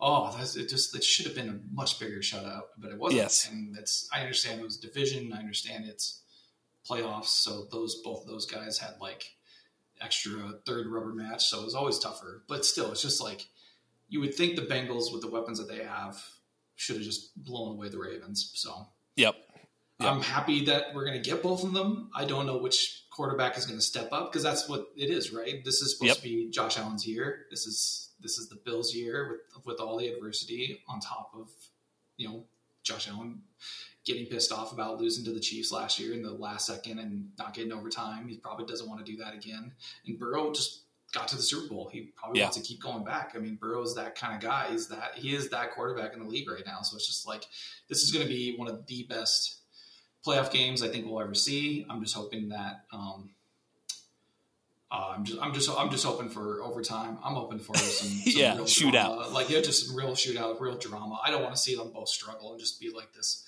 oh, 0.00 0.34
that's 0.36 0.56
it. 0.56 0.68
Just 0.68 0.94
it 0.94 1.04
should 1.04 1.26
have 1.26 1.34
been 1.34 1.48
a 1.48 1.60
much 1.72 1.98
bigger 2.00 2.18
shutout, 2.18 2.62
but 2.76 2.90
it 2.90 2.98
wasn't. 2.98 3.22
Yes. 3.22 3.48
and 3.48 3.74
that's 3.74 4.08
I 4.12 4.20
understand 4.20 4.60
it 4.60 4.64
was 4.64 4.76
division. 4.76 5.32
I 5.32 5.38
understand 5.38 5.84
it's 5.86 6.22
playoffs, 6.88 7.26
so 7.26 7.66
those 7.70 8.00
both 8.02 8.22
of 8.22 8.28
those 8.28 8.46
guys 8.46 8.78
had 8.78 8.94
like 9.00 9.36
extra 10.00 10.54
third 10.66 10.86
rubber 10.86 11.12
match, 11.12 11.46
so 11.46 11.60
it 11.60 11.64
was 11.64 11.74
always 11.74 11.98
tougher. 11.98 12.42
But 12.48 12.64
still, 12.64 12.90
it's 12.92 13.02
just 13.02 13.22
like 13.22 13.46
you 14.08 14.20
would 14.20 14.34
think 14.34 14.56
the 14.56 14.62
Bengals 14.62 15.12
with 15.12 15.22
the 15.22 15.30
weapons 15.30 15.58
that 15.58 15.68
they 15.68 15.84
have 15.84 16.22
should 16.76 16.96
have 16.96 17.04
just 17.04 17.36
blown 17.42 17.72
away 17.72 17.88
the 17.88 17.98
Ravens. 17.98 18.50
So 18.54 18.88
Yep. 19.16 19.34
Yep. 19.98 20.12
I'm 20.12 20.20
happy 20.20 20.66
that 20.66 20.94
we're 20.94 21.06
going 21.06 21.20
to 21.20 21.26
get 21.30 21.42
both 21.42 21.64
of 21.64 21.72
them. 21.72 22.10
I 22.14 22.26
don't 22.26 22.44
know 22.44 22.58
which 22.58 23.04
quarterback 23.10 23.56
is 23.56 23.64
going 23.64 23.78
to 23.78 23.84
step 23.84 24.12
up 24.12 24.30
because 24.30 24.42
that's 24.42 24.68
what 24.68 24.88
it 24.94 25.08
is, 25.08 25.32
right? 25.32 25.64
This 25.64 25.80
is 25.80 25.92
supposed 25.96 26.08
Yep. 26.08 26.16
to 26.18 26.22
be 26.22 26.50
Josh 26.50 26.78
Allen's 26.78 27.06
year. 27.06 27.46
This 27.50 27.66
is 27.66 28.10
this 28.20 28.36
is 28.38 28.48
the 28.48 28.56
Bills' 28.56 28.94
year 28.94 29.40
with 29.54 29.64
with 29.64 29.80
all 29.80 29.96
the 29.98 30.08
adversity 30.08 30.82
on 30.88 31.00
top 31.00 31.30
of 31.34 31.48
you 32.18 32.28
know 32.28 32.44
Josh 32.82 33.08
Allen 33.08 33.42
getting 34.06 34.24
pissed 34.26 34.52
off 34.52 34.72
about 34.72 34.98
losing 35.00 35.24
to 35.26 35.32
the 35.32 35.40
Chiefs 35.40 35.70
last 35.72 35.98
year 35.98 36.14
in 36.14 36.22
the 36.22 36.30
last 36.30 36.66
second 36.66 36.98
and 37.00 37.28
not 37.38 37.52
getting 37.52 37.72
overtime. 37.72 38.28
He 38.28 38.36
probably 38.38 38.64
doesn't 38.64 38.88
want 38.88 39.04
to 39.04 39.12
do 39.12 39.18
that 39.18 39.34
again. 39.34 39.72
And 40.06 40.18
Burrow 40.18 40.52
just 40.52 40.82
got 41.12 41.28
to 41.28 41.36
the 41.36 41.42
Super 41.42 41.68
Bowl. 41.68 41.88
He 41.92 42.12
probably 42.16 42.38
Yeah. 42.38 42.46
wants 42.46 42.56
to 42.56 42.62
keep 42.62 42.80
going 42.80 43.04
back. 43.04 43.32
I 43.34 43.38
mean, 43.38 43.56
Burrow 43.56 43.82
is 43.82 43.94
that 43.96 44.14
kind 44.14 44.34
of 44.34 44.40
guy. 44.40 44.68
He's 44.70 44.88
that 44.88 45.12
he 45.16 45.34
is 45.34 45.48
that 45.50 45.72
quarterback 45.72 46.14
in 46.14 46.20
the 46.20 46.26
league 46.26 46.48
right 46.48 46.64
now. 46.64 46.82
So 46.82 46.96
it's 46.96 47.06
just 47.06 47.26
like 47.26 47.46
this 47.88 48.02
is 48.02 48.12
going 48.12 48.24
to 48.24 48.32
be 48.32 48.56
one 48.56 48.68
of 48.68 48.86
the 48.86 49.02
best 49.04 49.56
playoff 50.24 50.50
games 50.52 50.82
I 50.82 50.88
think 50.88 51.06
we'll 51.06 51.20
ever 51.20 51.34
see. 51.34 51.84
I'm 51.90 52.00
just 52.02 52.14
hoping 52.14 52.48
that 52.50 52.84
um, 52.92 53.30
uh, 54.90 55.14
I'm 55.16 55.24
just 55.24 55.40
I'm 55.42 55.52
just 55.52 55.68
I'm 55.76 55.90
just 55.90 56.04
hoping 56.04 56.28
for 56.28 56.62
overtime. 56.62 57.18
I'm 57.24 57.34
hoping 57.34 57.58
for 57.58 57.76
some, 57.76 58.08
some 58.08 58.20
Yeah, 58.40 58.54
real 58.54 58.64
shootout. 58.66 58.92
drama. 59.16 59.28
like 59.30 59.50
yeah, 59.50 59.60
just 59.60 59.92
real 59.96 60.12
shootout, 60.12 60.60
real 60.60 60.76
drama. 60.76 61.18
I 61.24 61.30
don't 61.32 61.42
want 61.42 61.54
to 61.56 61.60
see 61.60 61.74
them 61.74 61.90
both 61.92 62.08
struggle 62.08 62.52
and 62.52 62.60
just 62.60 62.80
be 62.80 62.90
like 62.90 63.12
this 63.12 63.44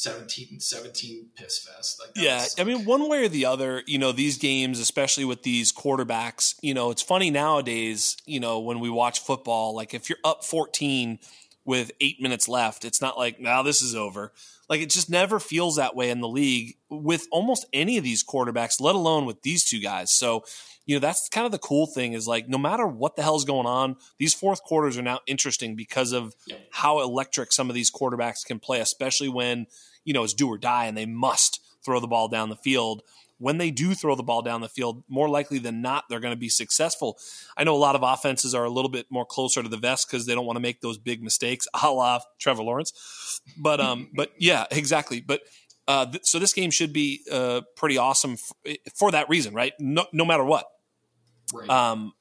17 0.00 0.60
17 0.60 1.28
piss 1.36 1.58
fest. 1.58 2.00
Like 2.00 2.10
Yeah, 2.16 2.46
I 2.58 2.64
mean, 2.64 2.86
one 2.86 3.08
way 3.08 3.24
or 3.24 3.28
the 3.28 3.44
other, 3.44 3.82
you 3.86 3.98
know, 3.98 4.12
these 4.12 4.38
games, 4.38 4.80
especially 4.80 5.26
with 5.26 5.42
these 5.42 5.72
quarterbacks, 5.72 6.54
you 6.62 6.72
know, 6.72 6.90
it's 6.90 7.02
funny 7.02 7.30
nowadays, 7.30 8.16
you 8.24 8.40
know, 8.40 8.60
when 8.60 8.80
we 8.80 8.88
watch 8.88 9.20
football, 9.20 9.74
like 9.74 9.92
if 9.92 10.08
you're 10.08 10.18
up 10.24 10.42
14 10.42 11.18
with 11.66 11.92
eight 12.00 12.20
minutes 12.20 12.48
left, 12.48 12.86
it's 12.86 13.02
not 13.02 13.18
like, 13.18 13.38
now 13.38 13.62
this 13.62 13.82
is 13.82 13.94
over. 13.94 14.32
Like 14.70 14.80
it 14.80 14.88
just 14.88 15.10
never 15.10 15.38
feels 15.38 15.76
that 15.76 15.94
way 15.94 16.08
in 16.08 16.20
the 16.20 16.28
league 16.28 16.76
with 16.88 17.26
almost 17.30 17.66
any 17.72 17.98
of 17.98 18.04
these 18.04 18.24
quarterbacks, 18.24 18.80
let 18.80 18.94
alone 18.94 19.26
with 19.26 19.42
these 19.42 19.64
two 19.64 19.80
guys. 19.80 20.10
So, 20.10 20.44
you 20.86 20.96
know, 20.96 21.00
that's 21.00 21.28
kind 21.28 21.44
of 21.44 21.52
the 21.52 21.58
cool 21.58 21.86
thing 21.86 22.14
is 22.14 22.26
like 22.26 22.48
no 22.48 22.56
matter 22.56 22.86
what 22.86 23.16
the 23.16 23.22
hell's 23.22 23.44
going 23.44 23.66
on, 23.66 23.96
these 24.18 24.32
fourth 24.32 24.62
quarters 24.62 24.96
are 24.96 25.02
now 25.02 25.20
interesting 25.26 25.76
because 25.76 26.12
of 26.12 26.34
Yeah. 26.46 26.56
how 26.70 27.00
electric 27.00 27.52
some 27.52 27.68
of 27.68 27.74
these 27.74 27.90
quarterbacks 27.90 28.44
can 28.46 28.58
play, 28.58 28.80
especially 28.80 29.28
when, 29.28 29.66
you 30.04 30.12
know, 30.14 30.24
it's 30.24 30.34
do 30.34 30.48
or 30.48 30.58
die 30.58 30.86
and 30.86 30.96
they 30.96 31.06
must 31.06 31.60
throw 31.84 32.00
the 32.00 32.06
ball 32.06 32.28
down 32.28 32.48
the 32.48 32.56
field. 32.56 33.02
When 33.38 33.56
they 33.56 33.70
do 33.70 33.94
throw 33.94 34.14
the 34.16 34.22
ball 34.22 34.42
down 34.42 34.60
the 34.60 34.68
field, 34.68 35.02
more 35.08 35.28
likely 35.28 35.58
than 35.58 35.80
not, 35.80 36.04
they're 36.10 36.20
going 36.20 36.34
to 36.34 36.38
be 36.38 36.50
successful. 36.50 37.18
I 37.56 37.64
know 37.64 37.74
a 37.74 37.78
lot 37.78 37.94
of 37.96 38.02
offenses 38.02 38.54
are 38.54 38.64
a 38.64 38.70
little 38.70 38.90
bit 38.90 39.06
more 39.08 39.24
closer 39.24 39.62
to 39.62 39.68
the 39.68 39.78
vest 39.78 40.10
because 40.10 40.26
they 40.26 40.34
don't 40.34 40.44
want 40.44 40.56
to 40.56 40.60
make 40.60 40.82
those 40.82 40.98
big 40.98 41.22
mistakes, 41.22 41.66
a 41.82 41.90
la 41.90 42.20
Trevor 42.38 42.62
Lawrence. 42.62 43.40
But 43.56 43.80
um, 43.80 44.10
but 44.14 44.32
yeah, 44.38 44.66
exactly. 44.70 45.22
But 45.22 45.40
uh, 45.88 46.06
th- 46.06 46.26
so 46.26 46.38
this 46.38 46.52
game 46.52 46.70
should 46.70 46.92
be 46.92 47.22
uh, 47.32 47.62
pretty 47.76 47.96
awesome 47.96 48.36
f- 48.66 48.76
for 48.94 49.10
that 49.10 49.28
reason, 49.30 49.54
right? 49.54 49.72
No, 49.78 50.04
no 50.12 50.26
matter 50.26 50.44
what. 50.44 50.66
right. 51.54 51.68
Um, 51.68 52.12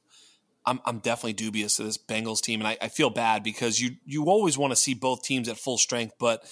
I'm, 0.66 0.80
I'm 0.86 1.00
definitely 1.00 1.34
dubious 1.34 1.78
to 1.78 1.84
this 1.84 1.98
Bengals 1.98 2.42
team, 2.42 2.62
and 2.62 2.68
I, 2.68 2.78
I 2.82 2.88
feel 2.90 3.10
bad 3.10 3.44
because 3.44 3.82
you 3.82 3.92
you 4.06 4.26
always 4.26 4.58
want 4.58 4.72
to 4.72 4.76
see 4.76 4.94
both 4.94 5.24
teams 5.24 5.50
at 5.50 5.58
full 5.58 5.78
strength, 5.78 6.14
but 6.20 6.44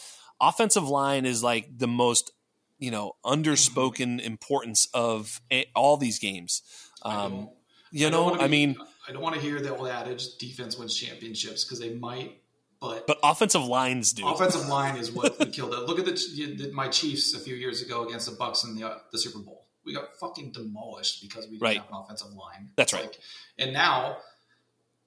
offensive 0.42 0.88
line 0.88 1.26
is 1.26 1.44
like 1.44 1.78
the 1.78 1.88
most 1.88 2.32
you 2.80 2.92
know 2.92 3.14
underspoken 3.26 4.20
importance 4.22 4.88
of 4.94 5.42
all 5.76 5.98
these 5.98 6.20
games. 6.20 6.62
Um, 7.04 7.50
you 7.92 8.10
know, 8.10 8.24
wanna 8.26 8.44
I 8.44 8.48
mean, 8.48 8.76
I 9.08 9.12
don't 9.14 9.22
want 9.22 9.36
to 9.36 9.42
hear 9.42 9.60
the 9.62 9.76
old 9.76 9.88
adage 9.88 10.38
defense 10.38 10.78
wins 10.78 10.96
championships 10.96 11.64
because 11.64 11.80
they 11.80 11.94
might, 11.94 12.42
but 12.82 13.08
but 13.08 13.18
offensive 13.24 13.64
lines 13.66 14.14
do. 14.14 14.28
offensive 14.28 14.68
line 14.70 14.98
is 14.98 15.12
what 15.12 15.38
killed 15.54 15.74
it. 15.74 15.80
Look 15.82 16.00
at 16.00 16.06
the, 16.06 16.12
the 16.58 16.72
my 16.74 16.88
Chiefs 16.90 17.34
a 17.34 17.40
few 17.40 17.56
years 17.56 17.82
ago 17.82 18.06
against 18.06 18.30
the 18.30 18.36
Bucs 18.36 18.66
in 18.66 18.76
the 18.76 18.88
uh, 18.88 18.98
the 19.12 19.18
Super 19.18 19.40
Bowl. 19.40 19.66
We 19.86 19.94
got 19.94 20.10
fucking 20.20 20.52
demolished 20.52 21.22
because 21.22 21.46
we 21.46 21.52
didn't 21.52 21.62
Right. 21.62 21.78
have 21.78 21.88
an 21.90 21.96
offensive 21.96 22.34
line. 22.34 22.72
That's 22.76 22.92
right. 22.94 23.04
Like, 23.04 23.20
and 23.58 23.72
now 23.72 24.18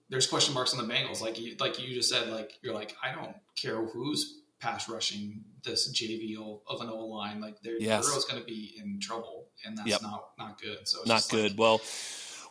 there's 0.08 0.26
question 0.26 0.54
marks 0.54 0.72
on 0.74 0.86
the 0.86 0.92
Bengals. 0.92 1.20
Like 1.20 1.38
you, 1.38 1.54
like 1.60 1.78
you 1.78 1.94
just 1.94 2.08
said, 2.08 2.28
like 2.28 2.52
you're 2.62 2.74
like 2.74 2.96
I 3.02 3.14
don't 3.14 3.36
care 3.60 3.84
who's 3.84 4.39
pass 4.60 4.88
rushing 4.88 5.42
this 5.64 5.90
JV 5.92 6.36
of 6.68 6.80
an 6.80 6.88
O 6.88 7.06
line. 7.06 7.40
Like 7.40 7.60
their 7.62 7.78
Yes. 7.80 8.06
Burrow's 8.08 8.24
going 8.24 8.40
to 8.40 8.46
be 8.46 8.74
in 8.78 8.98
trouble, 9.00 9.46
and 9.64 9.76
that's 9.76 9.88
Yep. 9.88 10.02
not 10.02 10.24
not 10.38 10.60
good. 10.60 10.86
So 10.86 11.00
it's 11.00 11.08
not 11.08 11.26
good. 11.28 11.52
Like, 11.52 11.58
well, 11.60 11.80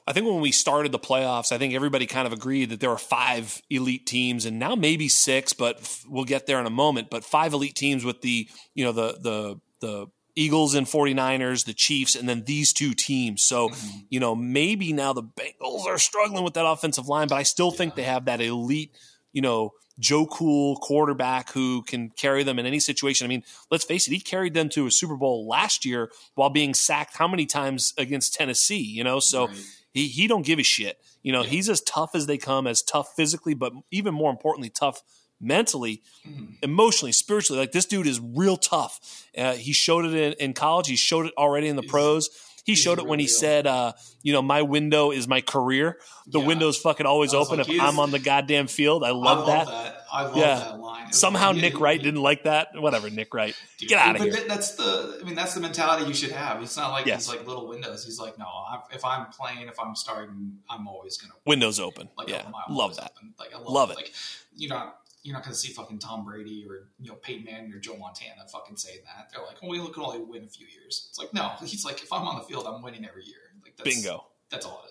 I 0.07 0.14
think 0.14 0.26
when 0.26 0.41
we 0.41 0.51
started 0.51 0.91
the 0.91 0.99
playoffs, 0.99 1.51
I 1.51 1.57
think 1.60 1.74
everybody 1.76 2.07
kind 2.07 2.26
of 2.26 2.34
agreed 2.34 2.70
that 2.72 2.80
there 2.80 2.89
were 2.89 2.97
five 2.97 3.62
elite 3.70 4.07
teams, 4.07 4.45
and 4.45 4.57
now 4.57 4.74
maybe 4.76 5.07
six, 5.07 5.53
but 5.53 5.78
f- 5.78 6.03
we'll 6.07 6.26
get 6.26 6.47
there 6.47 6.60
in 6.60 6.66
a 6.66 6.70
moment. 6.72 7.10
But 7.12 7.24
five 7.24 7.53
elite 7.53 7.76
teams 7.76 8.03
with 8.03 8.22
the 8.22 8.47
you 8.74 8.84
know 8.84 8.91
the 8.91 9.18
the 9.22 9.62
the 9.82 10.07
Eagles 10.36 10.74
and 10.74 10.88
49ers, 10.88 11.66
the 11.66 11.74
Chiefs, 11.74 12.16
and 12.16 12.28
then 12.30 12.43
these 12.45 12.72
two 12.72 12.93
teams. 12.93 13.43
So, 13.43 13.70
Mhm. 13.70 14.05
you 14.10 14.20
know, 14.22 14.36
maybe 14.36 14.93
now 14.93 15.12
the 15.12 15.24
Bengals 15.24 15.86
are 15.86 15.97
struggling 15.97 16.43
with 16.45 16.53
that 16.53 16.66
offensive 16.66 17.07
line, 17.07 17.28
but 17.28 17.36
I 17.36 17.43
still 17.43 17.72
think 17.72 17.95
they 17.95 18.03
have 18.03 18.26
that 18.26 18.39
elite, 18.39 18.91
you 19.34 19.41
know, 19.41 19.72
Joe 20.00 20.26
Cool 20.26 20.78
quarterback 20.78 21.52
who 21.52 21.84
can 21.84 22.10
carry 22.10 22.43
them 22.43 22.58
in 22.58 22.66
any 22.66 22.80
situation. 22.80 23.26
I 23.26 23.28
mean, 23.28 23.43
let's 23.70 23.84
face 23.84 24.08
it, 24.08 24.12
he 24.12 24.20
carried 24.20 24.54
them 24.54 24.70
to 24.70 24.88
a 24.88 24.91
Super 24.91 25.16
Bowl 25.16 25.47
last 25.47 25.86
year 25.86 26.10
while 26.36 26.50
being 26.50 26.74
sacked 26.74 27.18
how 27.18 27.28
many 27.28 27.45
times 27.45 27.93
against 27.97 28.34
Tennessee, 28.34 28.82
you 28.82 29.04
know? 29.04 29.20
So 29.20 29.47
Right. 29.47 29.58
he 29.93 30.08
he 30.08 30.28
don't 30.28 30.45
give 30.45 30.60
a 30.60 30.64
shit. 30.64 31.00
You 31.22 31.32
know, 31.34 31.43
Yeah. 31.43 31.50
he's 31.50 31.70
as 31.70 31.82
tough 31.82 32.12
as 32.16 32.26
they 32.28 32.38
come, 32.38 32.66
as 32.66 32.82
tough 32.82 33.14
physically, 33.16 33.54
but 33.54 33.74
even 33.91 34.14
more 34.14 34.32
importantly, 34.32 34.70
tough 34.70 35.02
mentally, 35.41 36.02
Mhm. 36.28 36.58
emotionally, 36.62 37.12
spiritually. 37.14 37.60
Like 37.60 37.72
this 37.72 37.86
dude 37.86 38.08
is 38.08 38.20
real 38.20 38.58
tough. 38.58 39.00
Uh, 39.38 39.54
he 39.56 39.72
showed 39.74 40.06
it 40.06 40.14
in, 40.14 40.34
in 40.34 40.54
college. 40.54 40.88
He 40.88 40.95
showed 40.97 41.26
it 41.28 41.34
already 41.38 41.68
in 41.68 41.76
the 41.78 41.84
pros. 41.84 42.30
He 42.70 42.76
he's 42.76 42.80
showed 42.84 42.99
it 42.99 43.05
when 43.05 43.20
he 43.20 43.26
real 43.26 43.34
said, 43.36 43.67
uh, 43.67 43.93
"You 44.24 44.34
know, 44.34 44.41
my 44.41 44.61
window 44.61 45.11
is 45.11 45.28
my 45.28 45.41
career. 45.41 45.97
The 46.28 46.39
Yeah. 46.39 46.45
window's 46.45 46.78
fucking 46.78 47.05
always 47.05 47.34
open 47.34 47.57
like, 47.59 47.70
if 47.70 47.82
I'm 47.82 47.99
on 47.99 48.11
the 48.11 48.20
goddamn 48.20 48.67
field." 48.67 49.03
I 49.03 49.11
love, 49.11 49.39
I 49.39 49.41
love 49.41 49.47
that. 49.47 49.67
that. 49.67 50.05
I 50.11 50.24
love 50.24 50.38
Yeah. 50.38 50.55
that 50.59 50.80
line. 50.80 51.13
Somehow 51.13 51.51
like, 51.51 51.61
Nick 51.61 51.74
he- 51.74 51.80
Wright 51.80 52.01
didn't 52.01 52.22
like 52.22 52.43
that. 52.43 52.70
Whatever, 52.76 53.09
Nick 53.09 53.34
Wright. 53.34 53.55
Dude, 53.78 53.89
Get 53.89 53.99
out 53.99 54.15
of 54.15 54.22
here. 54.22 54.32
that- 54.34 54.47
That's 54.47 54.72
the. 54.72 55.20
I 55.22 55.24
mean, 55.26 55.36
that's 55.36 55.53
the 55.53 55.59
mentality 55.61 56.05
you 56.07 56.13
should 56.13 56.32
have. 56.32 56.61
It's 56.63 56.76
not 56.78 56.91
like 56.91 57.05
Yes. 57.05 57.26
he's 57.28 57.36
like 57.38 57.47
little 57.47 57.67
windows. 57.67 58.05
He's 58.05 58.20
like, 58.20 58.38
no, 58.39 58.45
I, 58.45 58.80
if 58.91 59.03
I'm 59.05 59.26
playing, 59.28 59.67
if 59.67 59.80
I'm 59.80 59.95
starting, 59.95 60.57
I'm 60.70 60.88
always 60.88 61.17
gonna 61.17 61.34
Windows 61.45 61.80
open. 61.80 62.09
like. 62.17 62.30
yeah, 62.30 62.43
I'm 62.67 62.76
love 62.76 62.95
that. 62.97 63.13
open. 63.17 63.34
Like, 63.39 63.53
I 63.53 63.57
love, 63.57 63.67
Love 63.70 63.89
it. 63.91 63.93
it. 63.93 63.97
Like, 63.97 64.13
you're 64.55 64.70
not. 64.70 64.95
You're 65.30 65.38
not 65.38 65.43
going 65.43 65.53
to 65.53 65.59
see 65.59 65.71
fucking 65.71 65.99
Tom 65.99 66.25
Brady 66.25 66.65
or 66.67 66.88
you 66.99 67.11
know 67.11 67.13
Peyton 67.21 67.45
Manning 67.45 67.71
or 67.71 67.77
Joe 67.77 67.95
Montana 67.95 68.47
fucking 68.51 68.77
saying 68.77 69.01
that. 69.05 69.30
They're 69.32 69.45
like, 69.45 69.57
oh, 69.61 69.69
we 69.69 69.77
can 69.77 70.03
only 70.03 70.21
win 70.21 70.43
a 70.43 70.47
few 70.47 70.65
years. 70.65 71.05
It's 71.07 71.19
like 71.19 71.36
no. 71.36 71.51
He's 71.63 71.86
like, 71.86 72.01
if 72.01 72.11
I'm 72.11 72.23
on 72.23 72.39
the 72.39 72.45
field, 72.45 72.65
I'm 72.65 72.82
winning 72.82 73.05
every 73.05 73.25
year. 73.25 73.38
Like 73.63 73.77
that's, 73.77 73.88
Bingo. 73.88 74.25
That's 74.49 74.65
all 74.65 74.82
it 74.88 74.88
is. 74.88 74.89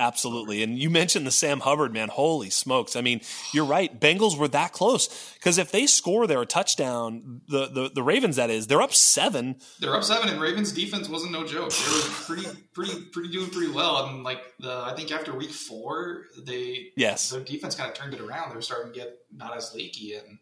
Absolutely. 0.00 0.62
And 0.62 0.78
you 0.78 0.88
mentioned 0.88 1.26
the 1.26 1.30
Sam 1.30 1.60
Hubbard, 1.60 1.92
man. 1.92 2.08
Holy 2.08 2.48
smokes. 2.48 2.96
I 2.96 3.02
mean, 3.02 3.20
you're 3.52 3.66
right. 3.66 4.00
Bengals 4.00 4.38
were 4.38 4.48
that 4.48 4.72
close. 4.72 5.34
Because 5.34 5.58
if 5.58 5.70
they 5.70 5.86
score 5.86 6.26
their 6.26 6.46
touchdown, 6.46 7.42
the, 7.46 7.66
the, 7.66 7.90
the 7.94 8.02
Ravens, 8.02 8.36
that 8.36 8.48
is, 8.48 8.66
they're 8.66 8.80
up 8.80 8.94
seven. 8.94 9.56
They're 9.78 9.94
up 9.94 10.02
seven, 10.02 10.30
and 10.30 10.40
Ravens 10.40 10.72
defense 10.72 11.06
wasn't 11.06 11.32
no 11.32 11.46
joke. 11.46 11.70
They 11.70 11.92
were 11.92 12.02
pretty, 12.24 12.48
pretty, 12.72 13.04
pretty 13.12 13.28
doing 13.28 13.50
pretty 13.50 13.70
well. 13.70 14.06
And 14.06 14.24
like 14.24 14.40
the, 14.58 14.72
I 14.72 14.94
think 14.96 15.12
after 15.12 15.36
week 15.36 15.50
four, 15.50 16.24
they, 16.46 16.92
yes, 16.96 17.28
their 17.28 17.42
defense 17.42 17.74
kind 17.74 17.90
of 17.90 17.94
turned 17.94 18.14
it 18.14 18.22
around. 18.22 18.48
They 18.48 18.56
were 18.56 18.62
starting 18.62 18.94
to 18.94 18.98
get 18.98 19.18
not 19.30 19.54
as 19.54 19.74
leaky. 19.74 20.14
And 20.14 20.38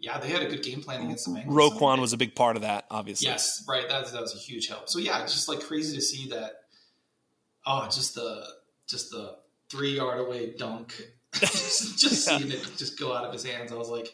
yeah, 0.00 0.18
they 0.18 0.30
had 0.30 0.42
a 0.42 0.48
good 0.48 0.64
game 0.64 0.82
plan 0.82 1.02
against 1.02 1.26
the 1.26 1.30
Bengals. 1.30 1.46
Roquan 1.46 2.00
was 2.00 2.12
a 2.12 2.16
big 2.16 2.34
part 2.34 2.56
of 2.56 2.62
that, 2.62 2.86
obviously. 2.90 3.28
Yes, 3.28 3.64
right. 3.68 3.88
That, 3.88 4.10
that 4.10 4.20
was 4.20 4.34
a 4.34 4.38
huge 4.38 4.66
help. 4.66 4.88
So 4.88 4.98
yeah, 4.98 5.22
it's 5.22 5.32
just 5.32 5.48
like 5.48 5.60
crazy 5.60 5.94
to 5.94 6.02
see 6.02 6.28
that. 6.30 6.54
Oh, 7.64 7.84
just 7.84 8.16
the, 8.16 8.44
just 8.86 9.10
the 9.10 9.36
three 9.70 9.96
yard 9.96 10.20
away 10.20 10.54
dunk. 10.56 10.94
just, 11.32 11.98
just 11.98 12.28
yeah. 12.28 12.38
seeing 12.38 12.52
it 12.52 12.62
just 12.76 12.98
go 12.98 13.14
out 13.14 13.24
of 13.24 13.32
his 13.32 13.44
hands, 13.44 13.72
I 13.72 13.76
was 13.76 13.88
like, 13.88 14.08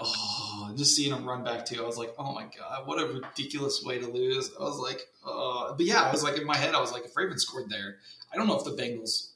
oh, 0.00 0.72
just 0.76 0.94
seeing 0.94 1.12
him 1.12 1.24
run 1.24 1.44
back 1.44 1.64
too. 1.64 1.82
I 1.82 1.86
was 1.86 1.98
like, 1.98 2.14
oh 2.18 2.32
my 2.32 2.46
god, 2.56 2.86
what 2.86 3.00
a 3.00 3.06
ridiculous 3.06 3.82
way 3.84 3.98
to 3.98 4.06
lose. 4.06 4.50
I 4.58 4.62
was 4.62 4.78
like, 4.78 5.00
uh, 5.26 5.74
but 5.74 5.86
yeah, 5.86 6.02
I 6.02 6.12
was 6.12 6.22
like 6.22 6.38
in 6.38 6.46
my 6.46 6.56
head, 6.56 6.74
I 6.74 6.80
was 6.80 6.92
like, 6.92 7.04
if 7.04 7.16
Ravens 7.16 7.42
scored 7.42 7.70
there, 7.70 7.96
I 8.32 8.36
don't 8.36 8.46
know 8.46 8.58
if 8.58 8.64
the 8.64 8.70
Bengals. 8.70 9.30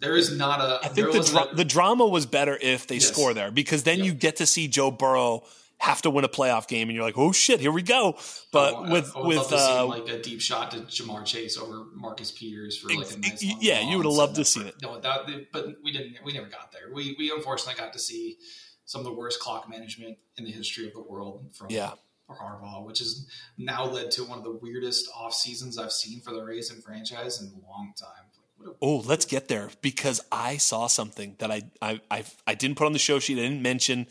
There 0.00 0.16
is 0.16 0.34
not 0.34 0.62
a. 0.62 0.80
I 0.82 0.88
think 0.88 1.12
the, 1.12 1.20
dra- 1.20 1.54
the 1.54 1.64
drama 1.64 2.06
was 2.06 2.24
better 2.24 2.56
if 2.60 2.86
they 2.86 2.94
yes. 2.94 3.08
score 3.08 3.34
there 3.34 3.50
because 3.50 3.82
then 3.82 3.98
yep. 3.98 4.06
you 4.06 4.14
get 4.14 4.36
to 4.36 4.46
see 4.46 4.66
Joe 4.66 4.90
Burrow 4.90 5.42
have 5.80 6.02
to 6.02 6.10
win 6.10 6.24
a 6.24 6.28
playoff 6.28 6.68
game, 6.68 6.90
and 6.90 6.94
you're 6.94 7.04
like, 7.04 7.16
oh 7.16 7.32
shit, 7.32 7.58
here 7.58 7.72
we 7.72 7.82
go. 7.82 8.16
But 8.52 8.74
oh, 8.76 8.90
with 8.90 9.12
with 9.16 9.50
uh, 9.50 9.86
like 9.86 10.08
a 10.08 10.20
deep 10.20 10.42
shot 10.42 10.70
to 10.72 10.80
Ja'Marr 10.80 11.24
Chase 11.24 11.56
over 11.56 11.86
Marcus 11.94 12.30
Peters 12.30 12.76
for 12.76 12.88
like 12.88 13.10
a 13.10 13.18
nice 13.18 13.42
yeah, 13.42 13.80
you 13.80 13.96
would 13.96 14.04
have 14.04 14.14
loved 14.14 14.36
to 14.36 14.44
see 14.44 14.60
it. 14.60 14.74
No, 14.82 15.00
that, 15.00 15.26
but 15.52 15.76
we 15.82 15.90
didn't. 15.90 16.16
We 16.22 16.34
never 16.34 16.48
got 16.48 16.70
there. 16.70 16.92
We 16.92 17.16
we 17.18 17.32
unfortunately 17.34 17.80
got 17.80 17.94
to 17.94 17.98
see 17.98 18.36
some 18.84 19.00
of 19.00 19.06
the 19.06 19.12
worst 19.12 19.40
clock 19.40 19.70
management 19.70 20.18
in 20.36 20.44
the 20.44 20.50
history 20.50 20.86
of 20.86 20.92
the 20.92 21.00
world 21.00 21.46
from 21.54 21.68
yeah. 21.70 21.92
Harbaugh, 22.28 22.84
which 22.84 22.98
has 22.98 23.26
now 23.56 23.86
led 23.86 24.10
to 24.12 24.24
one 24.24 24.38
of 24.38 24.44
the 24.44 24.52
weirdest 24.52 25.08
off 25.16 25.32
seasons 25.32 25.78
I've 25.78 25.92
seen 25.92 26.20
for 26.20 26.32
the 26.32 26.44
Ravens 26.44 26.84
franchise 26.84 27.40
in 27.40 27.48
a 27.48 27.68
long 27.68 27.94
time. 27.98 28.74
oh, 28.82 28.98
let's 28.98 29.24
get 29.24 29.48
there 29.48 29.70
because 29.80 30.20
I 30.30 30.58
saw 30.58 30.88
something 30.88 31.36
that 31.38 31.50
I, 31.50 31.62
I 31.80 32.00
I 32.10 32.24
I 32.46 32.54
didn't 32.54 32.76
put 32.76 32.84
on 32.84 32.92
the 32.92 32.98
show 32.98 33.18
sheet. 33.18 33.38
I 33.38 33.42
didn't 33.42 33.62
mention, 33.62 34.08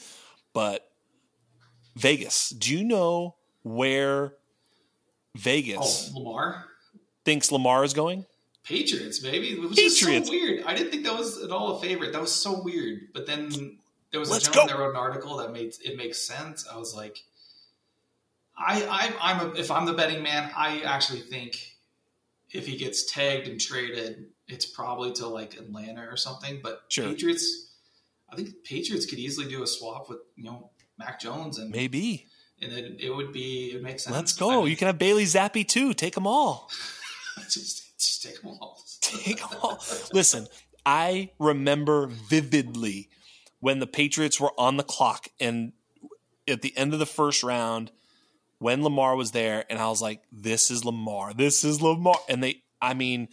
but 0.52 0.89
Vegas. 2.00 2.50
Do 2.50 2.76
you 2.76 2.84
know 2.84 3.36
where 3.64 4.34
Vegas 5.36 6.12
oh, 6.14 6.20
Lamar 6.20 6.66
thinks 7.26 7.52
Lamar 7.52 7.84
is 7.84 7.94
going? 7.94 8.26
Patriots, 8.64 9.24
maybe. 9.24 9.60
Which 9.60 9.76
Patriots. 9.76 10.28
so 10.28 10.34
weird. 10.34 10.64
I 10.66 10.76
didn't 10.76 10.92
think 10.92 11.04
that 11.06 11.18
was 11.18 11.42
at 11.44 11.52
all 11.52 11.78
a 11.78 11.82
favorite. 11.82 12.14
That 12.14 12.22
was 12.22 12.34
so 12.34 12.62
weird. 12.62 13.10
But 13.14 13.26
then 13.26 13.80
there 14.12 14.20
was 14.20 14.30
Let's 14.30 14.48
a 14.48 14.52
gentleman 14.52 14.76
go. 14.76 14.78
that 14.78 14.84
wrote 14.84 14.96
an 14.96 15.02
article 15.02 15.38
that 15.38 15.52
made 15.52 15.74
it 15.84 15.98
makes 15.98 16.22
sense. 16.22 16.68
I 16.72 16.78
was 16.78 16.96
like, 16.96 17.18
I, 18.58 18.84
I 18.84 19.32
I'm 19.32 19.50
a, 19.50 19.54
if 19.54 19.72
I'm 19.72 19.86
the 19.86 19.94
betting 19.94 20.24
man, 20.24 20.52
I 20.56 20.82
actually 20.82 21.22
think 21.22 21.76
if 22.52 22.66
he 22.66 22.78
gets 22.78 23.12
tagged 23.12 23.48
and 23.48 23.60
traded, 23.60 24.28
it's 24.48 24.66
probably 24.66 25.12
to 25.14 25.28
like 25.28 25.56
Atlanta 25.56 26.08
or 26.10 26.18
something. 26.18 26.60
But 26.62 26.84
sure. 26.90 27.06
Patriots, 27.06 27.72
I 28.32 28.36
think 28.36 28.64
Patriots 28.64 29.06
could 29.06 29.20
easily 29.20 29.50
do 29.50 29.64
a 29.64 29.68
swap 29.68 30.10
with 30.10 30.20
you 30.36 30.46
know 30.46 30.70
Mac 31.00 31.20
Jones 31.20 31.58
and 31.58 31.72
maybe, 31.72 32.28
and 32.62 32.74
it, 32.74 32.98
it 33.00 33.10
would 33.10 33.32
be 33.32 33.72
it 33.74 33.82
makes 33.82 34.04
sense. 34.04 34.16
Let's 34.16 34.34
go. 34.34 34.50
I 34.50 34.56
mean, 34.58 34.68
you 34.68 34.76
can 34.76 34.88
have 34.88 35.00
Bailey 35.00 35.24
Zappe 35.24 35.68
too. 35.68 35.94
Take 35.94 36.14
them 36.14 36.28
all. 36.28 36.70
just, 37.50 37.98
just 37.98 38.22
take 38.22 38.42
them 38.42 38.58
all. 38.62 38.84
take 39.02 39.40
them 39.40 39.60
all. 39.64 39.82
Listen, 40.14 40.48
I 40.86 41.32
remember 41.40 42.08
vividly 42.08 43.10
when 43.62 43.80
the 43.80 43.88
Patriots 43.88 44.40
were 44.40 44.52
on 44.58 44.78
the 44.78 44.84
clock 44.84 45.30
and 45.40 45.72
at 46.48 46.62
the 46.62 46.78
end 46.78 46.94
of 46.94 47.00
the 47.00 47.06
first 47.06 47.44
round 47.44 47.92
when 48.58 48.84
Lamar 48.84 49.16
was 49.16 49.32
there, 49.32 49.64
and 49.70 49.80
I 49.80 49.88
was 49.88 50.02
like, 50.02 50.22
"This 50.32 50.70
is 50.70 50.84
Lamar. 50.84 51.34
This 51.34 51.64
is 51.64 51.82
Lamar." 51.82 52.18
And 52.28 52.44
they 52.44 52.64
I 52.82 52.94
mean, 52.94 53.28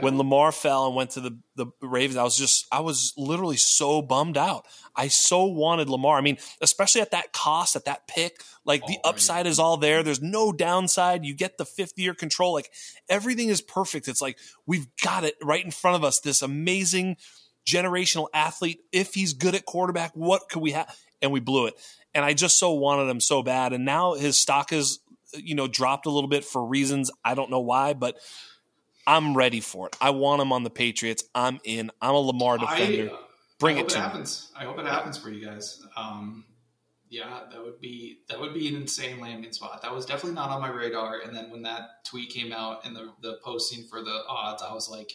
when 0.00 0.18
Lamar 0.18 0.50
fell 0.50 0.86
and 0.86 0.96
went 0.96 1.10
to 1.10 1.20
the, 1.20 1.38
the 1.54 1.66
Ravens, 1.80 2.16
I 2.16 2.24
was 2.24 2.36
just, 2.36 2.66
I 2.72 2.80
was 2.80 3.14
literally 3.16 3.56
so 3.56 4.02
bummed 4.02 4.36
out. 4.36 4.66
I 4.96 5.08
so 5.08 5.44
wanted 5.44 5.88
Lamar. 5.88 6.18
I 6.18 6.20
mean, 6.20 6.38
especially 6.60 7.00
at 7.00 7.12
that 7.12 7.32
cost, 7.32 7.76
at 7.76 7.84
that 7.84 8.08
pick, 8.08 8.42
like 8.64 8.84
the 8.86 8.98
upside 9.04 9.46
is 9.46 9.60
all 9.60 9.76
there. 9.76 10.02
There's 10.02 10.20
no 10.20 10.52
downside. 10.52 11.24
You 11.24 11.34
get 11.34 11.58
the 11.58 11.64
fifth 11.64 11.96
year 11.96 12.12
control. 12.12 12.52
Like 12.52 12.72
everything 13.08 13.48
is 13.48 13.62
perfect. 13.62 14.08
It's 14.08 14.20
like, 14.20 14.38
we've 14.66 14.88
got 15.02 15.22
it 15.22 15.36
right 15.42 15.64
in 15.64 15.70
front 15.70 15.96
of 15.96 16.02
us. 16.02 16.18
This 16.18 16.42
amazing 16.42 17.16
generational 17.64 18.26
athlete. 18.34 18.80
If 18.90 19.14
he's 19.14 19.32
good 19.32 19.54
at 19.54 19.64
quarterback, 19.64 20.12
what 20.14 20.48
could 20.48 20.62
we 20.62 20.72
have? 20.72 20.92
And 21.22 21.30
we 21.30 21.40
blew 21.40 21.66
it. 21.66 21.74
And 22.14 22.24
I 22.24 22.32
just 22.32 22.58
so 22.58 22.72
wanted 22.72 23.08
him 23.08 23.20
so 23.20 23.42
bad. 23.42 23.72
And 23.72 23.84
now 23.84 24.14
his 24.14 24.36
stock 24.36 24.72
is, 24.72 24.98
you 25.34 25.54
know, 25.54 25.68
dropped 25.68 26.06
a 26.06 26.10
little 26.10 26.28
bit 26.28 26.44
for 26.44 26.64
reasons 26.64 27.10
I 27.24 27.34
don't 27.34 27.50
know 27.50 27.60
why, 27.60 27.92
but 27.92 28.16
I'm 29.08 29.34
ready 29.34 29.60
for 29.60 29.86
it. 29.86 29.96
I 30.02 30.10
want 30.10 30.42
him 30.42 30.52
on 30.52 30.64
the 30.64 30.70
Patriots. 30.70 31.24
I'm 31.34 31.60
in. 31.64 31.90
I'm 32.02 32.14
a 32.14 32.18
Lamar 32.18 32.58
defender. 32.58 33.10
I, 33.10 33.14
uh, 33.14 33.18
Bring 33.58 33.78
I 33.78 33.80
it 33.80 33.88
to 33.88 33.98
it 33.98 34.00
happens. 34.02 34.50
Me. 34.54 34.60
I 34.60 34.64
hope 34.66 34.78
it 34.78 34.84
happens 34.84 35.16
for 35.16 35.30
you 35.30 35.44
guys. 35.44 35.82
Um, 35.96 36.44
yeah, 37.08 37.40
that 37.50 37.64
would 37.64 37.80
be 37.80 38.18
that 38.28 38.38
would 38.38 38.52
be 38.52 38.68
an 38.68 38.76
insane 38.76 39.18
landing 39.18 39.50
spot. 39.52 39.80
That 39.80 39.94
was 39.94 40.04
definitely 40.04 40.34
not 40.34 40.50
on 40.50 40.60
my 40.60 40.68
radar. 40.68 41.20
And 41.24 41.34
then 41.34 41.50
when 41.50 41.62
that 41.62 42.04
tweet 42.04 42.28
came 42.28 42.52
out 42.52 42.84
and 42.84 42.94
the 42.94 43.14
the 43.22 43.38
posting 43.42 43.84
for 43.84 44.02
the 44.02 44.20
odds, 44.28 44.62
I 44.62 44.74
was 44.74 44.90
like, 44.90 45.10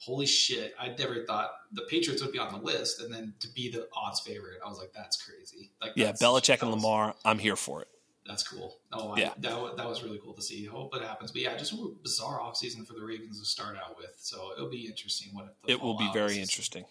"Holy 0.00 0.26
shit!" 0.26 0.74
I 0.78 0.88
never 0.88 1.24
thought 1.24 1.50
the 1.72 1.86
Patriots 1.88 2.22
would 2.22 2.32
be 2.32 2.38
on 2.38 2.52
the 2.52 2.60
list, 2.60 3.00
and 3.00 3.12
then 3.12 3.32
to 3.40 3.48
be 3.48 3.70
the 3.70 3.88
odds 3.96 4.20
favorite, 4.20 4.58
I 4.62 4.68
was 4.68 4.78
like, 4.78 4.92
"That's 4.92 5.16
crazy!" 5.16 5.72
Like, 5.80 5.92
yeah, 5.96 6.12
Belichick 6.12 6.60
and 6.60 6.70
Lamar. 6.70 7.14
I'm 7.24 7.38
here 7.38 7.56
for 7.56 7.80
it 7.80 7.88
that's 8.30 8.46
cool. 8.46 8.78
Oh, 8.92 9.16
yeah, 9.16 9.30
I, 9.30 9.40
that 9.40 9.76
that 9.76 9.88
was 9.88 10.02
really 10.02 10.20
cool 10.22 10.34
to 10.34 10.42
see. 10.42 10.64
Hope 10.64 10.94
it 10.94 11.02
happens. 11.02 11.32
But 11.32 11.42
yeah, 11.42 11.56
just 11.56 11.72
a 11.72 11.76
bizarre 12.02 12.40
offseason 12.40 12.86
for 12.86 12.94
the 12.94 13.02
Ravens 13.02 13.40
to 13.40 13.46
start 13.46 13.76
out 13.76 13.96
with. 13.98 14.14
So 14.16 14.52
it'll 14.56 14.70
be 14.70 14.86
interesting. 14.86 15.34
What 15.34 15.54
it 15.66 15.80
will 15.80 15.98
be 15.98 16.08
very 16.12 16.38
interesting. 16.38 16.84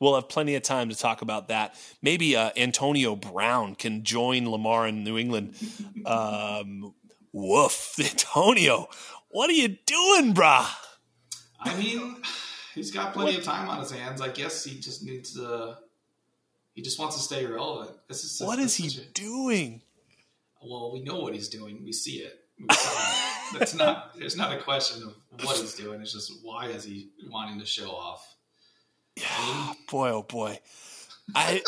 We'll 0.00 0.16
have 0.16 0.28
plenty 0.28 0.54
of 0.56 0.62
time 0.62 0.90
to 0.90 0.96
talk 0.96 1.22
about 1.22 1.48
that. 1.48 1.74
Maybe 2.02 2.36
uh, 2.36 2.50
Antonio 2.56 3.16
Brown 3.16 3.74
can 3.74 4.02
join 4.02 4.50
Lamar 4.50 4.86
in 4.86 5.02
New 5.04 5.18
England. 5.18 5.56
Um, 6.06 6.92
woof, 7.32 7.98
Antonio, 7.98 8.88
what 9.30 9.48
are 9.48 9.54
you 9.54 9.68
doing, 9.86 10.34
brah? 10.34 10.68
I 11.58 11.74
mean, 11.78 12.16
he's 12.74 12.90
got 12.90 13.14
plenty 13.14 13.30
what? 13.30 13.38
of 13.38 13.44
time 13.44 13.70
on 13.70 13.80
his 13.80 13.90
hands. 13.90 14.20
I 14.20 14.28
guess 14.28 14.64
he 14.64 14.78
just 14.78 15.02
needs 15.02 15.32
to. 15.34 15.78
He 16.74 16.82
just 16.82 16.98
wants 16.98 17.16
to 17.16 17.22
stay 17.22 17.46
relevant. 17.46 17.96
This 18.06 18.24
is 18.24 18.46
what 18.46 18.58
is 18.58 18.74
he 18.74 18.88
a, 19.00 19.04
doing? 19.14 19.80
Well, 20.64 20.92
we 20.92 21.02
know 21.02 21.20
what 21.20 21.34
he's 21.34 21.48
doing. 21.48 21.82
We 21.84 21.92
see 21.92 22.18
it. 22.18 22.40
That's 23.58 23.74
not. 23.74 24.18
There's 24.18 24.36
not 24.36 24.56
a 24.56 24.60
question 24.60 25.02
of 25.02 25.14
what 25.44 25.56
he's 25.56 25.74
doing. 25.74 26.00
It's 26.00 26.12
just 26.12 26.32
why 26.42 26.66
is 26.68 26.84
he 26.84 27.10
wanting 27.28 27.60
to 27.60 27.66
show 27.66 27.90
off? 27.90 28.26
Yeah, 29.16 29.72
boy, 29.90 30.10
oh 30.10 30.22
boy. 30.22 30.58
I 31.34 31.62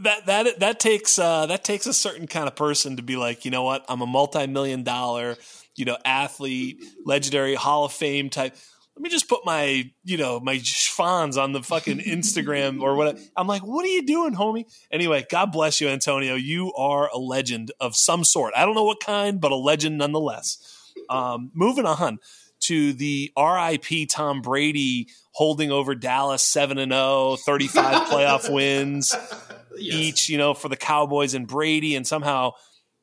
that 0.00 0.26
that 0.26 0.60
that 0.60 0.80
takes 0.80 1.18
uh, 1.18 1.46
that 1.46 1.62
takes 1.62 1.86
a 1.86 1.94
certain 1.94 2.26
kind 2.26 2.46
of 2.46 2.56
person 2.56 2.96
to 2.96 3.02
be 3.02 3.16
like, 3.16 3.44
you 3.44 3.50
know 3.50 3.62
what? 3.62 3.84
I'm 3.88 4.00
a 4.00 4.06
multi-million 4.06 4.82
dollar, 4.82 5.36
you 5.76 5.84
know, 5.84 5.98
athlete, 6.04 6.82
legendary 7.04 7.54
Hall 7.54 7.84
of 7.84 7.92
Fame 7.92 8.30
type 8.30 8.56
let 8.96 9.02
me 9.02 9.10
just 9.10 9.28
put 9.28 9.44
my, 9.44 9.90
you 10.04 10.16
know, 10.16 10.38
my 10.38 10.56
schwans 10.56 11.36
on 11.36 11.52
the 11.52 11.62
fucking 11.62 11.98
Instagram 12.06 12.80
or 12.80 12.94
whatever. 12.94 13.18
I'm 13.36 13.48
like, 13.48 13.62
what 13.62 13.84
are 13.84 13.88
you 13.88 14.06
doing, 14.06 14.34
homie? 14.34 14.66
Anyway, 14.90 15.26
God 15.28 15.50
bless 15.50 15.80
you, 15.80 15.88
Antonio. 15.88 16.36
You 16.36 16.72
are 16.74 17.10
a 17.12 17.18
legend 17.18 17.72
of 17.80 17.96
some 17.96 18.22
sort. 18.22 18.54
I 18.56 18.64
don't 18.64 18.74
know 18.74 18.84
what 18.84 19.00
kind, 19.00 19.40
but 19.40 19.50
a 19.50 19.56
legend 19.56 19.98
nonetheless. 19.98 20.92
Um, 21.10 21.50
moving 21.54 21.86
on 21.86 22.18
to 22.60 22.92
the 22.92 23.32
RIP 23.36 24.08
Tom 24.08 24.40
Brady 24.40 25.08
holding 25.32 25.72
over 25.72 25.96
Dallas 25.96 26.42
7 26.44 26.78
and 26.78 26.92
0, 26.92 27.36
35 27.44 27.82
playoff 28.08 28.52
wins 28.52 29.12
yes. 29.76 29.94
each, 29.94 30.28
you 30.28 30.38
know, 30.38 30.54
for 30.54 30.68
the 30.68 30.76
Cowboys 30.76 31.34
and 31.34 31.48
Brady. 31.48 31.96
And 31.96 32.06
somehow 32.06 32.52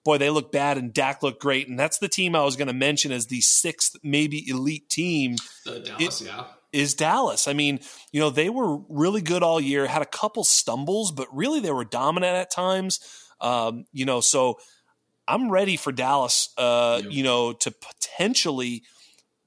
boy, 0.04 0.18
they 0.18 0.30
look 0.30 0.52
bad 0.52 0.78
and 0.78 0.94
Dak 0.94 1.24
looked 1.24 1.42
great. 1.42 1.68
And 1.68 1.80
that's 1.80 2.00
the 2.00 2.08
team 2.08 2.36
I 2.36 2.44
was 2.44 2.56
going 2.56 2.68
to 2.68 2.74
mention 2.74 3.12
as 3.12 3.28
the 3.28 3.42
sixth, 3.42 3.96
maybe 4.04 4.48
elite 4.48 4.90
team. 4.90 5.36
Dallas, 5.66 6.22
it, 6.22 6.28
yeah. 6.28 6.46
Is 6.72 6.94
Dallas. 6.94 7.48
I 7.48 7.54
mean, 7.54 7.82
you 8.12 8.22
know, 8.22 8.30
they 8.30 8.50
were 8.50 8.78
really 8.88 9.22
good 9.22 9.44
all 9.44 9.60
year, 9.60 9.88
had 9.88 10.02
a 10.02 10.06
couple 10.06 10.44
stumbles, 10.46 11.12
but 11.12 11.28
really 11.36 11.60
they 11.60 11.72
were 11.72 11.84
dominant 11.84 12.36
at 12.36 12.50
times. 12.50 13.00
Um, 13.42 13.86
you 13.92 14.06
know, 14.06 14.22
so 14.22 14.58
I'm 15.28 15.52
ready 15.52 15.76
for 15.76 15.92
Dallas, 15.92 16.50
uh, 16.58 17.02
yep. 17.04 17.12
you 17.12 17.24
know, 17.24 17.54
to 17.54 17.72
potentially 17.72 18.84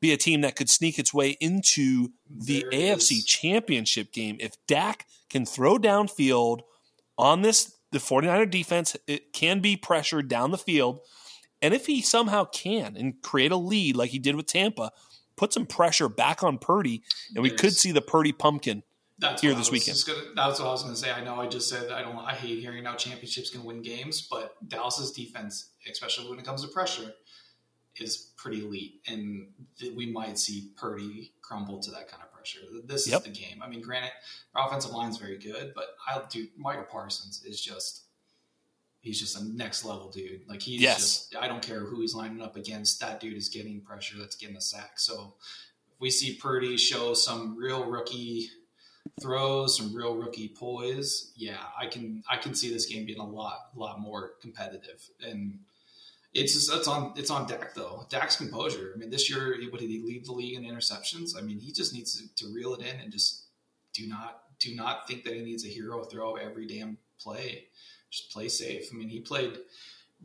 be 0.01 0.13
a 0.13 0.17
team 0.19 0.43
that 0.43 0.55
could 0.55 0.69
sneak 0.69 0.99
its 0.99 1.15
way 1.15 1.31
into 1.41 2.13
the 2.29 2.67
there 2.71 2.97
AFC 2.97 3.25
championship 3.25 4.13
game. 4.13 4.37
If 4.39 4.53
Dak 4.67 5.07
can 5.31 5.47
throw 5.47 5.79
downfield 5.79 6.61
on 7.17 7.43
this 7.43 7.74
the 7.95 8.01
49er 8.01 8.51
defense 8.51 8.97
it 9.07 9.33
can 9.33 9.61
be 9.61 9.77
pressured 9.77 10.29
down 10.29 10.51
the 10.51 10.59
field. 10.59 11.01
And 11.63 11.73
if 11.73 11.87
he 11.87 12.03
somehow 12.03 12.45
can 12.45 12.97
and 12.97 13.23
create 13.23 13.53
a 13.53 13.57
lead 13.57 13.97
like 13.97 14.11
he 14.11 14.19
did 14.19 14.37
with 14.37 14.47
Tampa, 14.47 14.91
put 15.37 15.53
some 15.53 15.65
pressure 15.65 16.09
back 16.09 16.43
on 16.43 16.59
Purdy, 16.59 17.03
and 17.35 17.43
we 17.43 17.51
could 17.51 17.73
see 17.73 17.93
the 17.93 18.03
Purdy 18.03 18.33
pumpkin 18.33 18.83
that's 19.19 19.41
here 19.41 19.55
this 19.55 19.71
weekend. 19.71 19.97
Gonna, 20.07 20.19
that's 20.35 20.59
what 20.59 20.69
I 20.69 20.73
was 20.73 20.83
going 20.83 20.95
to 20.95 21.01
say. 21.01 21.13
I 21.13 21.23
know 21.23 21.41
I 21.41 21.47
just 21.47 21.69
said 21.69 21.91
I 21.93 22.03
don't. 22.03 22.19
I 22.19 22.35
hate 22.35 22.59
hearing 22.59 22.85
how 22.85 22.97
championships 22.97 23.49
can 23.49 23.65
win 23.65 23.81
games, 23.81 24.27
but 24.29 24.57
Dallas's 24.67 25.13
defense, 25.13 25.71
especially 25.91 26.29
when 26.29 26.39
it 26.39 26.45
comes 26.45 26.63
to 26.63 26.69
pressure, 26.69 27.13
is 27.97 28.33
pretty 28.37 28.65
elite, 28.65 29.01
and 29.07 29.47
we 29.97 30.11
might 30.11 30.39
see 30.39 30.73
Purdy 30.77 31.33
crumble 31.41 31.79
to 31.81 31.91
that 31.93 32.09
kind 32.09 32.23
of 32.23 32.34
pressure. 32.45 32.67
This 32.85 33.09
yep. 33.09 33.21
is 33.21 33.25
the 33.25 33.31
game. 33.31 33.63
I 33.63 33.69
mean, 33.69 33.81
granted, 33.81 34.13
our 34.55 34.69
offensive 34.69 34.93
line 34.93 35.11
is 35.11 35.17
very 35.17 35.39
good, 35.39 35.73
but 35.75 35.87
I 36.07 36.21
do. 36.31 36.47
Micah 36.57 36.87
Parsons 36.91 37.43
is 37.45 37.61
just. 37.61 38.03
He's 39.01 39.21
just 39.21 39.39
a 39.39 39.45
next 39.45 39.85
level 39.85 40.11
dude. 40.11 40.49
Like 40.49 40.63
he's 40.63 40.81
yes. 40.81 40.97
just 40.97 41.37
I 41.37 41.47
don't 41.47 41.63
care 41.63 41.81
who 41.81 42.01
he's 42.01 42.15
lining 42.15 42.41
up 42.41 42.57
against. 42.57 43.01
That 43.01 43.21
dude 43.21 43.37
is 43.37 43.51
getting 43.51 43.83
pressure. 43.83 44.17
That's 44.19 44.35
getting 44.35 44.55
the 44.55 44.63
sack. 44.63 44.99
So 44.99 45.35
if 45.93 46.01
we 46.01 46.09
see 46.09 46.37
Purdy 46.37 46.79
show 46.79 47.13
some 47.13 47.55
real 47.55 47.85
rookie 47.85 48.49
throws, 49.21 49.77
some 49.77 49.95
real 49.95 50.17
rookie 50.17 50.49
poise, 50.49 51.33
yeah, 51.37 51.59
I 51.79 51.87
can 51.87 52.23
I 52.31 52.39
can 52.39 52.55
see 52.55 52.73
this 52.73 52.87
game 52.87 53.05
being 53.05 53.21
a 53.21 53.29
lot 53.29 53.69
lot 53.77 54.01
more 54.01 54.37
competitive. 54.41 55.07
And 55.23 55.59
it's 56.35 56.53
just, 56.53 56.72
it's 56.72 56.89
on 56.89 57.12
it's 57.16 57.30
on 57.30 57.47
Dak 57.47 57.74
though. 57.74 58.07
Dak's 58.11 58.37
composure. 58.37 58.93
I 58.95 58.99
mean, 58.99 59.11
this 59.11 59.30
year, 59.30 59.57
what 59.70 59.80
did 59.80 59.89
he 59.89 60.03
lead 60.05 60.26
the 60.26 60.32
league 60.32 60.57
in 60.57 60.64
interceptions? 60.64 61.39
I 61.39 61.41
mean, 61.41 61.61
he 61.61 61.72
just 61.72 61.95
needs 61.95 62.20
to, 62.20 62.45
to 62.45 62.53
reel 62.53 62.74
it 62.74 62.80
in 62.80 63.01
and 63.01 63.12
just 63.12 63.45
do 63.93 64.07
not 64.07 64.43
do 64.59 64.74
not 64.74 65.07
think 65.07 65.24
that 65.24 65.35
he 65.35 65.43
needs 65.43 65.64
a 65.64 65.68
hero 65.68 66.03
throw 66.03 66.35
every 66.35 66.66
damn 66.66 66.99
play. 67.18 67.66
Just 68.11 68.32
play 68.32 68.49
safe. 68.49 68.89
I 68.93 68.97
mean, 68.97 69.09
he 69.09 69.20
played 69.20 69.59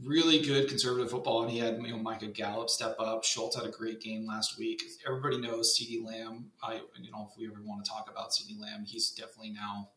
really 0.03 0.39
good 0.39 0.67
conservative 0.67 1.11
football, 1.11 1.43
and 1.43 1.51
he 1.51 1.59
had 1.59 1.77
you 1.81 1.91
know 1.91 1.99
Michael 1.99 2.29
Gallup 2.29 2.69
step 2.69 2.95
up. 2.99 3.23
Schultz 3.23 3.55
had 3.55 3.65
a 3.65 3.71
great 3.71 4.01
game 4.01 4.25
last 4.25 4.57
week. 4.57 4.81
Everybody 5.05 5.37
knows 5.37 5.77
CeeDee 5.77 6.05
Lamb. 6.05 6.51
I 6.63 6.81
you 6.99 7.11
know 7.11 7.29
if 7.31 7.37
we 7.37 7.47
ever 7.47 7.61
want 7.63 7.83
to 7.85 7.89
talk 7.89 8.09
about 8.11 8.31
CeeDee 8.31 8.59
Lamb, 8.59 8.85
he's 8.85 9.11
definitely 9.11 9.51
now 9.51 9.89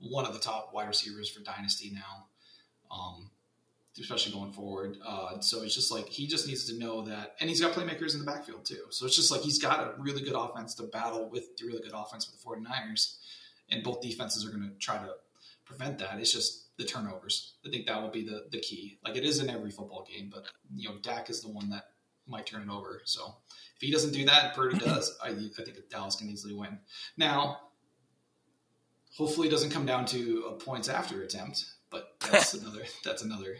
one 0.00 0.24
of 0.24 0.32
the 0.32 0.38
top 0.38 0.70
wide 0.72 0.88
receivers 0.88 1.28
for 1.28 1.42
Dynasty 1.42 1.90
now, 1.92 2.26
um, 2.90 3.30
especially 3.98 4.32
going 4.32 4.52
forward. 4.52 4.96
Uh, 5.04 5.40
so 5.40 5.62
it's 5.62 5.74
just 5.74 5.90
like 5.90 6.08
he 6.08 6.26
just 6.26 6.46
needs 6.46 6.64
to 6.66 6.78
know 6.78 7.02
that, 7.02 7.34
and 7.40 7.48
he's 7.48 7.60
got 7.60 7.72
playmakers 7.72 8.14
in 8.14 8.20
the 8.20 8.26
backfield 8.26 8.64
too. 8.64 8.84
So 8.90 9.06
it's 9.06 9.16
just 9.16 9.30
like 9.30 9.40
he's 9.40 9.58
got 9.58 9.80
a 9.80 10.00
really 10.00 10.22
good 10.22 10.34
offense 10.34 10.74
to 10.76 10.84
battle 10.84 11.28
with 11.28 11.56
the 11.56 11.66
really 11.66 11.82
good 11.82 11.92
offense 11.94 12.30
with 12.30 12.40
the 12.40 12.66
49ers, 12.68 13.16
and 13.70 13.82
both 13.82 14.00
defenses 14.00 14.46
are 14.46 14.50
going 14.50 14.68
to 14.68 14.76
try 14.78 14.96
to 14.98 15.12
prevent 15.64 15.98
that. 15.98 16.18
It's 16.18 16.32
just 16.32 16.76
the 16.76 16.84
turnovers. 16.84 17.54
I 17.66 17.70
think 17.70 17.86
that 17.86 18.00
will 18.00 18.10
be 18.10 18.24
the 18.24 18.46
the 18.50 18.60
key. 18.60 18.98
Like 19.04 19.16
it 19.16 19.24
is 19.24 19.40
in 19.40 19.50
every 19.50 19.70
football 19.70 20.06
game, 20.10 20.30
but 20.32 20.46
you 20.74 20.88
know 20.88 20.96
Dak 21.02 21.30
is 21.30 21.40
the 21.42 21.50
one 21.50 21.70
that 21.70 21.84
might 22.26 22.46
turn 22.46 22.62
it 22.62 22.72
over. 22.72 23.02
So 23.04 23.34
if 23.76 23.82
he 23.82 23.90
doesn't 23.90 24.12
do 24.12 24.24
that, 24.26 24.44
and 24.44 24.54
Purdy 24.54 24.78
does, 24.84 25.16
I, 25.22 25.28
I 25.28 25.32
think 25.32 25.76
Dallas 25.90 26.16
can 26.16 26.30
easily 26.30 26.54
win. 26.54 26.78
Now, 27.16 27.58
hopefully, 29.16 29.48
it 29.48 29.50
doesn't 29.50 29.70
come 29.70 29.86
down 29.86 30.06
to 30.06 30.44
a 30.50 30.52
points 30.52 30.88
after 30.88 31.22
attempt, 31.22 31.64
but 31.90 32.16
that's 32.20 32.54
another 32.60 32.82
that's 33.04 33.22
another 33.22 33.56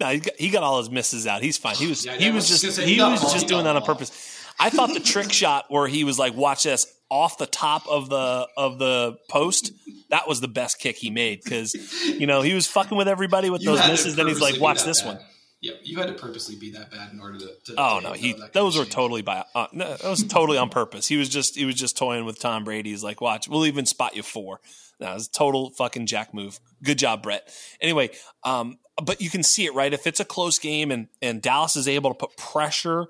no, 0.00 0.08
he 0.08 0.20
got, 0.20 0.34
he 0.36 0.50
got, 0.50 0.62
all 0.62 0.78
his 0.78 0.90
misses 0.90 1.26
out. 1.26 1.42
He's 1.42 1.58
fine. 1.58 1.74
He 1.74 1.86
was 1.86 2.04
yeah, 2.04 2.14
he 2.14 2.30
was 2.30 2.48
just 2.48 2.80
he, 2.80 3.00
was 3.00 3.32
just 3.32 3.48
doing 3.48 3.64
that 3.64 3.76
on 3.76 3.82
purpose. 3.82 4.44
I 4.60 4.70
thought 4.70 4.92
the 4.92 5.00
trick 5.00 5.32
shot 5.32 5.66
where 5.68 5.86
he 5.86 6.04
was 6.04 6.18
like, 6.18 6.34
"Watch 6.34 6.64
this," 6.64 6.86
off 7.10 7.38
the 7.38 7.46
top 7.46 7.86
of 7.88 8.08
the 8.08 8.48
of 8.56 8.78
the 8.78 9.18
post. 9.28 9.72
That 10.10 10.28
was 10.28 10.40
the 10.40 10.48
best 10.48 10.78
kick 10.78 10.96
he 10.96 11.10
made 11.10 11.42
because 11.42 11.74
you 12.04 12.26
know 12.26 12.42
he 12.42 12.54
was 12.54 12.66
fucking 12.66 12.96
with 12.96 13.08
everybody 13.08 13.50
with 13.50 13.62
you 13.62 13.70
those 13.70 13.86
misses. 13.88 14.16
Then 14.16 14.28
he's 14.28 14.40
like, 14.40 14.60
"Watch 14.60 14.84
this 14.84 15.02
bad. 15.02 15.14
one." 15.14 15.24
Yeah, 15.60 15.72
you 15.82 15.98
had 15.98 16.06
to 16.06 16.12
purposely 16.12 16.54
be 16.54 16.70
that 16.72 16.92
bad 16.92 17.12
in 17.12 17.20
order 17.20 17.38
to. 17.38 17.46
to 17.46 17.74
oh 17.76 18.00
no, 18.00 18.12
he 18.12 18.40
those 18.52 18.78
were 18.78 18.84
totally 18.84 19.22
by 19.22 19.44
uh, 19.56 19.66
no, 19.72 19.96
that 19.96 20.08
was 20.08 20.22
totally 20.22 20.56
on 20.56 20.68
purpose. 20.68 21.08
He 21.08 21.16
was 21.16 21.28
just 21.28 21.56
he 21.56 21.64
was 21.64 21.74
just 21.74 21.96
toying 21.96 22.24
with 22.24 22.38
Tom 22.38 22.62
Brady. 22.62 22.90
He's 22.90 23.02
like, 23.02 23.20
"Watch, 23.20 23.48
we'll 23.48 23.66
even 23.66 23.84
spot 23.84 24.14
you 24.14 24.22
four. 24.22 24.60
That 25.00 25.14
was 25.14 25.26
a 25.26 25.30
total 25.30 25.70
fucking 25.70 26.06
jack 26.06 26.32
move. 26.32 26.60
Good 26.82 26.98
job, 26.98 27.22
Brett. 27.22 27.48
Anyway, 27.80 28.10
um, 28.44 28.78
but 29.02 29.20
you 29.20 29.30
can 29.30 29.42
see 29.42 29.64
it 29.64 29.74
right 29.74 29.92
if 29.92 30.06
it's 30.06 30.20
a 30.20 30.24
close 30.24 30.58
game 30.58 30.90
and 30.90 31.08
and 31.22 31.40
Dallas 31.40 31.76
is 31.76 31.88
able 31.88 32.10
to 32.10 32.14
put 32.14 32.36
pressure 32.36 33.06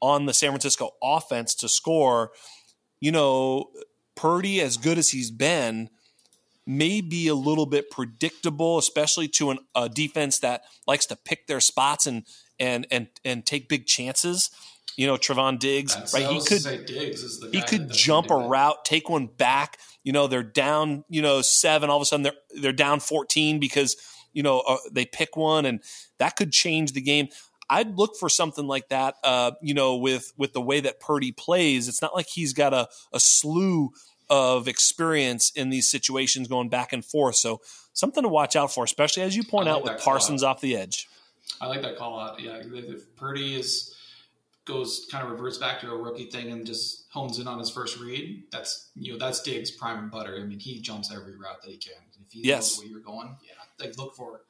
on 0.00 0.26
the 0.26 0.34
San 0.34 0.50
Francisco 0.50 0.90
offense 1.02 1.54
to 1.56 1.68
score, 1.68 2.32
you 3.00 3.10
know, 3.10 3.70
Purdy, 4.14 4.60
as 4.60 4.76
good 4.76 4.98
as 4.98 5.10
he's 5.10 5.30
been, 5.30 5.90
may 6.66 7.00
be 7.00 7.28
a 7.28 7.34
little 7.34 7.66
bit 7.66 7.90
predictable, 7.90 8.78
especially 8.78 9.28
to 9.28 9.50
an, 9.50 9.58
a 9.74 9.88
defense 9.88 10.38
that 10.40 10.62
likes 10.86 11.06
to 11.06 11.16
pick 11.16 11.46
their 11.46 11.60
spots 11.60 12.06
and 12.06 12.24
and 12.58 12.86
and 12.90 13.08
and 13.24 13.46
take 13.46 13.68
big 13.68 13.86
chances. 13.86 14.50
You 14.96 15.06
know, 15.06 15.16
Trevon 15.16 15.58
Diggs, 15.58 15.94
That's, 15.94 16.14
right? 16.14 16.26
He 16.26 16.40
could 16.40 16.86
Diggs 16.86 17.44
he 17.52 17.60
could 17.60 17.90
jump 17.90 18.30
a 18.30 18.36
route, 18.36 18.84
take 18.84 19.10
one 19.10 19.26
back. 19.26 19.78
You 20.04 20.12
know, 20.12 20.26
they're 20.26 20.42
down, 20.42 21.04
you 21.08 21.20
know, 21.20 21.42
seven. 21.42 21.90
All 21.90 21.96
of 21.96 22.02
a 22.02 22.06
sudden, 22.06 22.22
they're 22.22 22.60
they're 22.60 22.72
down 22.72 23.00
fourteen 23.00 23.60
because 23.60 23.96
you 24.36 24.42
know 24.42 24.60
uh, 24.60 24.76
they 24.92 25.06
pick 25.06 25.36
one, 25.36 25.64
and 25.64 25.80
that 26.18 26.36
could 26.36 26.52
change 26.52 26.92
the 26.92 27.00
game. 27.00 27.28
I'd 27.68 27.96
look 27.96 28.16
for 28.16 28.28
something 28.28 28.66
like 28.66 28.90
that. 28.90 29.16
Uh, 29.24 29.52
you 29.62 29.74
know, 29.74 29.96
with 29.96 30.32
with 30.36 30.52
the 30.52 30.60
way 30.60 30.80
that 30.80 31.00
Purdy 31.00 31.32
plays, 31.32 31.88
it's 31.88 32.02
not 32.02 32.14
like 32.14 32.26
he's 32.28 32.52
got 32.52 32.74
a, 32.74 32.88
a 33.12 33.18
slew 33.18 33.90
of 34.28 34.68
experience 34.68 35.50
in 35.50 35.70
these 35.70 35.88
situations 35.88 36.48
going 36.48 36.68
back 36.68 36.92
and 36.92 37.04
forth. 37.04 37.36
So 37.36 37.60
something 37.94 38.22
to 38.22 38.28
watch 38.28 38.56
out 38.56 38.72
for, 38.72 38.84
especially 38.84 39.22
as 39.22 39.34
you 39.34 39.42
point 39.42 39.66
like 39.66 39.76
out 39.76 39.84
with 39.84 40.00
Parsons 40.02 40.42
off 40.42 40.60
the 40.60 40.76
edge. 40.76 41.08
I 41.60 41.66
like 41.66 41.82
that 41.82 41.96
call 41.96 42.20
out. 42.20 42.40
Yeah, 42.40 42.60
if 42.62 43.16
Purdy 43.16 43.58
is 43.58 43.95
goes 44.66 45.06
kind 45.10 45.24
of 45.24 45.30
reverts 45.30 45.58
back 45.58 45.80
to 45.80 45.90
a 45.90 45.96
rookie 45.96 46.26
thing 46.26 46.50
and 46.50 46.66
just 46.66 47.06
hones 47.10 47.38
in 47.38 47.48
on 47.48 47.58
his 47.58 47.70
first 47.70 47.98
read, 47.98 48.42
that's 48.52 48.90
you 48.94 49.12
know 49.12 49.18
that's 49.18 49.40
Diggs 49.42 49.70
prime 49.70 49.98
and 49.98 50.10
butter. 50.10 50.36
I 50.38 50.44
mean, 50.44 50.58
he 50.58 50.80
jumps 50.80 51.12
every 51.12 51.36
route 51.36 51.62
that 51.62 51.70
he 51.70 51.78
can. 51.78 51.94
If 52.24 52.32
he 52.32 52.42
yes. 52.42 52.76
knows 52.76 52.84
where 52.84 52.92
you're 52.92 53.00
going, 53.00 53.36
yeah, 53.42 53.84
like 53.84 53.96
look 53.96 54.14
for 54.14 54.42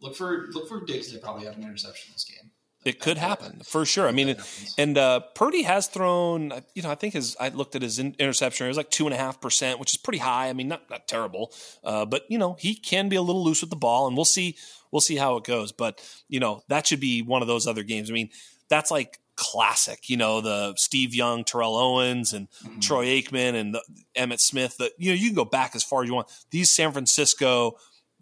look 0.00 0.16
for 0.16 0.48
look 0.52 0.68
for 0.68 0.84
Diggs 0.84 1.12
to 1.12 1.18
probably 1.18 1.44
have 1.44 1.56
an 1.56 1.62
interception 1.62 2.12
this 2.14 2.24
game. 2.24 2.50
It 2.84 3.00
could 3.00 3.18
happen 3.18 3.60
for 3.64 3.84
sure. 3.84 4.08
I 4.08 4.12
mean, 4.12 4.36
and 4.78 4.96
uh, 4.96 5.20
Purdy 5.34 5.62
has 5.62 5.88
thrown. 5.88 6.52
You 6.74 6.82
know, 6.82 6.90
I 6.90 6.94
think 6.94 7.14
his. 7.14 7.36
I 7.38 7.48
looked 7.48 7.74
at 7.74 7.82
his 7.82 7.98
interception. 7.98 8.66
It 8.66 8.68
was 8.68 8.76
like 8.76 8.90
two 8.90 9.06
and 9.06 9.12
a 9.12 9.18
half 9.18 9.40
percent, 9.40 9.80
which 9.80 9.92
is 9.92 9.98
pretty 9.98 10.20
high. 10.20 10.48
I 10.48 10.52
mean, 10.52 10.68
not 10.68 10.88
not 10.88 11.08
terrible, 11.08 11.52
uh, 11.82 12.06
but 12.06 12.22
you 12.30 12.38
know, 12.38 12.56
he 12.58 12.74
can 12.74 13.08
be 13.08 13.16
a 13.16 13.22
little 13.22 13.44
loose 13.44 13.60
with 13.60 13.70
the 13.70 13.76
ball, 13.76 14.06
and 14.06 14.16
we'll 14.16 14.24
see. 14.24 14.56
We'll 14.92 15.00
see 15.00 15.16
how 15.16 15.36
it 15.36 15.44
goes. 15.44 15.72
But 15.72 16.00
you 16.28 16.38
know, 16.38 16.62
that 16.68 16.86
should 16.86 17.00
be 17.00 17.20
one 17.20 17.42
of 17.42 17.48
those 17.48 17.66
other 17.66 17.82
games. 17.82 18.10
I 18.10 18.14
mean, 18.14 18.30
that's 18.70 18.92
like 18.92 19.18
classic. 19.38 20.10
You 20.10 20.16
know, 20.16 20.40
the 20.40 20.74
Steve 20.76 21.14
Young, 21.14 21.44
Terrell 21.44 21.76
Owens, 21.76 22.32
and 22.32 22.50
mm-hmm. 22.50 22.80
Troy 22.80 23.06
Aikman, 23.06 23.54
and 23.54 23.74
the, 23.74 23.82
Emmitt 24.16 24.40
Smith. 24.40 24.76
That 24.78 24.92
you 24.98 25.10
know, 25.10 25.16
you 25.16 25.28
can 25.28 25.36
go 25.36 25.44
back 25.44 25.74
as 25.74 25.82
far 25.82 26.02
as 26.02 26.08
you 26.08 26.14
want. 26.14 26.28
These 26.50 26.70
San 26.70 26.92
Francisco, 26.92 27.76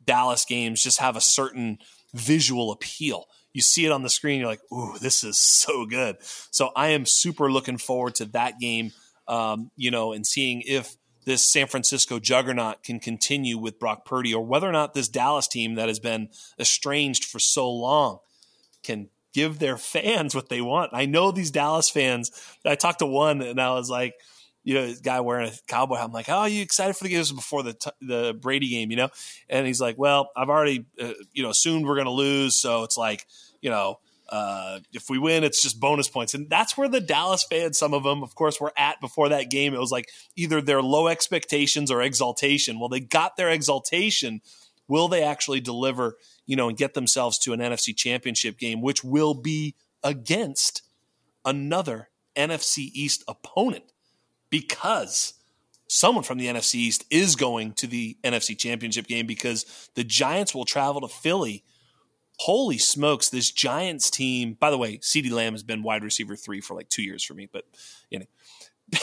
Dallas 0.05 0.45
games 0.45 0.83
just 0.83 1.01
have 1.01 1.17
a 1.17 1.21
certain 1.21 1.79
visual 2.14 2.71
appeal 2.71 3.27
you 3.57 3.62
see 3.62 3.87
it 3.87 3.91
on 3.91 4.03
the 4.03 4.11
screen, 4.11 4.39
you're 4.39 4.51
like, 4.51 4.61
ooh, 4.71 4.99
this 4.99 5.25
is 5.25 5.39
so 5.64 5.87
good. 5.87 6.19
So 6.51 6.73
I 6.77 6.89
am 6.89 7.07
super 7.07 7.51
looking 7.51 7.79
forward 7.79 8.17
to 8.17 8.27
that 8.27 8.61
game, 8.61 8.93
um, 9.27 9.71
you 9.77 9.91
know, 9.91 10.12
and 10.12 10.27
seeing 10.27 10.62
if 10.67 10.95
this 11.25 11.43
San 11.43 11.67
Francisco 11.67 12.19
juggernaut 12.19 12.83
can 12.83 13.01
continue 13.01 13.57
with 13.57 13.79
Brock 13.79 14.05
Purdy 14.05 14.35
or 14.35 14.45
whether 14.45 14.69
or 14.69 14.73
not 14.73 14.93
this 14.93 15.09
Dallas 15.09 15.49
team 15.49 15.77
that 15.77 15.89
has 15.89 15.99
been 15.99 16.29
estranged 16.61 17.25
for 17.25 17.39
so 17.39 17.71
long 17.71 18.19
can 18.85 19.09
give 19.37 19.59
their 19.59 19.76
fans 19.76 20.34
what 20.34 20.49
they 20.49 20.62
want. 20.62 20.93
I 20.95 21.05
know 21.05 21.30
these 21.30 21.51
Dallas 21.51 21.91
fans. 21.91 22.30
I 22.64 22.74
talked 22.74 23.01
to 23.01 23.07
one 23.07 23.43
and 23.43 23.61
I 23.61 23.74
was 23.74 23.91
like, 23.91 24.14
you 24.64 24.72
know, 24.72 24.87
this 24.87 25.01
guy 25.01 25.20
wearing 25.20 25.51
a 25.51 25.53
cowboy 25.68 25.97
hat. 25.97 26.07
I'm 26.07 26.12
like, 26.12 26.30
oh, 26.30 26.39
are 26.39 26.49
you 26.49 26.62
excited 26.62 26.97
for 26.97 27.05
the 27.05 27.11
game? 27.11 27.18
This 27.18 27.30
was 27.30 27.39
before 27.39 27.62
the 27.62 27.74
t- 27.74 27.91
the 28.01 28.34
Brady 28.41 28.70
game, 28.70 28.91
you 28.91 28.97
know? 28.97 29.11
And 29.51 29.66
he's 29.66 29.80
like, 29.80 29.99
well, 29.99 30.30
I've 30.34 30.49
already, 30.49 30.87
uh, 30.99 31.12
you 31.34 31.43
know, 31.43 31.51
assumed 31.51 31.84
we're 31.84 31.97
going 31.97 32.07
to 32.07 32.12
lose. 32.12 32.59
So 32.61 32.82
it's 32.82 32.97
like, 32.97 33.26
you 33.61 33.68
know, 33.68 34.01
uh, 34.30 34.80
if 34.95 35.11
we 35.11 35.18
win, 35.18 35.45
it's 35.45 35.62
just 35.62 35.78
bonus 35.78 36.09
points. 36.09 36.32
And 36.32 36.49
that's 36.49 36.78
where 36.78 36.89
the 36.89 37.01
Dallas 37.01 37.45
fans, 37.45 37.78
some 37.78 37.93
of 37.93 38.05
them, 38.05 38.22
of 38.22 38.34
course, 38.34 38.59
were 38.59 38.72
at 38.76 39.03
before 39.03 39.28
that 39.28 39.51
game. 39.51 39.74
It 39.74 39.78
was 39.80 39.93
like 39.93 40.09
either 40.34 40.62
their 40.62 40.82
low 40.82 41.09
expectations 41.09 41.91
or 41.91 42.01
exaltation. 42.01 42.80
Well, 42.80 42.89
they 42.89 43.01
got 43.01 43.37
their 43.37 43.51
exaltation. 43.51 44.41
Will 44.89 45.09
they 45.09 45.22
actually 45.22 45.61
deliver, 45.61 46.16
you 46.47 46.57
know, 46.57 46.68
and 46.68 46.78
get 46.78 46.94
themselves 46.94 47.38
to 47.40 47.53
an 47.53 47.61
NFC 47.61 47.97
championship 47.97 48.59
game, 48.59 48.80
which 48.80 49.05
will 49.05 49.34
be 49.34 49.74
against 50.03 50.82
another 51.44 52.09
NFC 52.34 52.90
East 52.94 53.24
opponent? 53.28 53.84
Because 54.49 55.34
someone 55.88 56.24
from 56.24 56.38
the 56.38 56.47
NFC 56.47 56.76
East 56.76 57.05
is 57.11 57.36
going 57.36 57.72
to 57.74 57.86
the 57.86 58.16
NFC 58.24 58.59
championship 58.59 59.07
game 59.07 59.26
because 59.26 59.90
the 59.94 60.05
Giants 60.05 60.55
will 60.55 60.64
travel 60.64 61.01
to 61.03 61.09
Philly– 61.09 61.64
holy 62.38 62.78
smokes, 62.78 63.28
this 63.28 63.51
Giants 63.51 64.11
team. 64.11 64.57
By 64.59 64.70
the 64.70 64.78
way, 64.78 64.99
CeeDee 64.99 65.30
Lamb 65.30 65.55
has 65.55 65.62
been 65.62 65.82
wide 65.82 66.05
receiver 66.05 66.36
three 66.36 66.61
for 66.61 66.74
like 66.74 66.88
two 66.88 67.03
years 67.03 67.24
for 67.24 67.34
me, 67.34 67.49
but 67.51 67.64
you 68.11 68.20
know, 68.20 68.26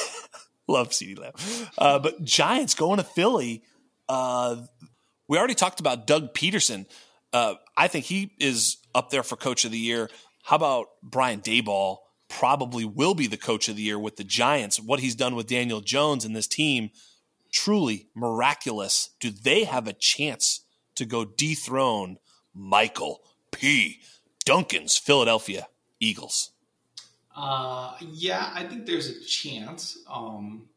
love 0.68 0.90
CeeDee 0.90 1.20
Lamb. 1.20 1.34
Uh, 1.78 2.00
but 2.00 2.24
Giants 2.24 2.76
going 2.76 2.98
to 2.98 3.04
Philly. 3.04 3.64
Uh, 4.08 4.58
we 5.28 5.38
already 5.38 5.56
talked 5.56 5.80
about 5.80 6.06
Doug 6.06 6.34
Pederson. 6.34 6.86
Uh, 7.34 7.56
I 7.76 7.88
think 7.88 8.06
he 8.06 8.32
is 8.40 8.78
up 8.94 9.10
there 9.10 9.24
for 9.24 9.36
coach 9.36 9.66
of 9.66 9.72
the 9.72 9.78
year. 9.78 10.10
How 10.44 10.56
about 10.56 10.88
Brian 11.02 11.42
Daboll? 11.42 11.98
probably 12.34 12.84
will 12.84 13.14
be 13.14 13.28
the 13.28 13.38
coach 13.38 13.70
of 13.70 13.76
the 13.76 13.84
year 13.84 14.00
with 14.00 14.16
the 14.16 14.24
Giants. 14.24 14.80
What 14.80 15.00
he's 15.00 15.16
done 15.16 15.36
with 15.36 15.48
Daniel 15.48 15.82
Jones 15.82 16.26
and 16.26 16.36
this 16.36 16.48
team, 16.48 16.90
truly 17.52 18.08
miraculous. 18.16 19.12
Do 19.20 19.30
they 19.30 19.66
have 19.66 19.88
a 19.88 19.94
chance 19.94 20.62
to 20.96 21.06
go 21.06 21.26
dethrone 21.26 22.18
Michael 22.54 23.22
P. 23.52 24.00
Duncan's 24.46 24.98
Philadelphia 24.98 25.68
Eagles? 26.00 26.52
Uh, 27.36 27.96
yeah, 28.02 28.52
I 28.54 28.64
think 28.64 28.86
there's 28.86 29.10
a 29.10 29.24
chance. 29.24 30.00
Um, 30.10 30.70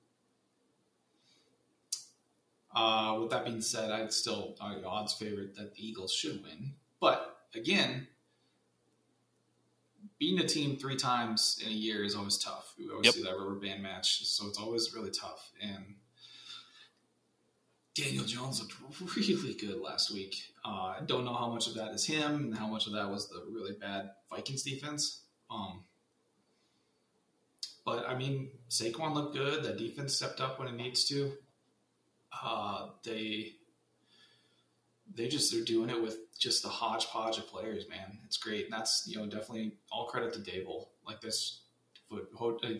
uh, 2.76 3.16
with 3.18 3.30
that 3.30 3.44
being 3.44 3.62
said, 3.62 3.90
I'd 3.90 4.12
still 4.12 4.54
odds 4.60 5.14
favorite 5.14 5.56
that 5.56 5.74
the 5.74 5.84
Eagles 5.84 6.12
should 6.12 6.42
win. 6.42 6.74
But 7.00 7.38
again, 7.54 8.06
beating 10.18 10.44
a 10.44 10.46
team 10.46 10.76
three 10.76 10.96
times 10.96 11.60
in 11.64 11.72
a 11.72 11.74
year 11.74 12.04
is 12.04 12.14
always 12.14 12.36
tough. 12.38 12.74
We 12.78 12.88
always 12.90 13.06
Yep. 13.06 13.14
see 13.14 13.22
that 13.22 13.36
rubber 13.36 13.54
band 13.54 13.82
match, 13.82 14.26
so 14.26 14.46
it's 14.46 14.58
always 14.58 14.94
really 14.94 15.10
tough. 15.10 15.50
And 15.60 15.96
Daniel 17.94 18.24
Jones 18.24 18.60
looked 18.60 19.16
really 19.16 19.54
good 19.54 19.80
last 19.80 20.12
week. 20.12 20.36
Uh, 20.62 20.96
I 20.98 21.02
don't 21.06 21.24
know 21.24 21.34
how 21.34 21.50
much 21.50 21.66
of 21.68 21.74
that 21.74 21.92
is 21.92 22.04
him 22.04 22.34
and 22.44 22.58
how 22.58 22.66
much 22.66 22.86
of 22.86 22.92
that 22.92 23.10
was 23.10 23.28
the 23.30 23.42
really 23.50 23.72
bad 23.72 24.10
Vikings 24.28 24.62
defense. 24.62 25.22
Um, 25.50 25.84
but 27.86 28.06
I 28.06 28.18
mean, 28.18 28.50
Saquon 28.68 29.14
looked 29.14 29.34
good. 29.34 29.62
That 29.64 29.78
defense 29.78 30.12
stepped 30.14 30.42
up 30.42 30.58
when 30.58 30.68
it 30.68 30.74
needs 30.74 31.06
to. 31.06 31.32
Uh, 32.44 32.88
they 33.04 33.52
they 35.14 35.28
just 35.28 35.52
they're 35.52 35.64
doing 35.64 35.90
it 35.90 36.00
with 36.00 36.16
just 36.38 36.62
the 36.62 36.68
hodgepodge 36.68 37.38
of 37.38 37.46
players, 37.46 37.88
man. 37.88 38.18
It's 38.26 38.36
great. 38.36 38.64
And 38.64 38.72
that's 38.72 39.04
you 39.06 39.16
know 39.16 39.24
definitely 39.26 39.74
all 39.90 40.06
credit 40.06 40.32
to 40.34 40.40
Daboll. 40.40 40.88
Like 41.06 41.20
this, 41.20 41.62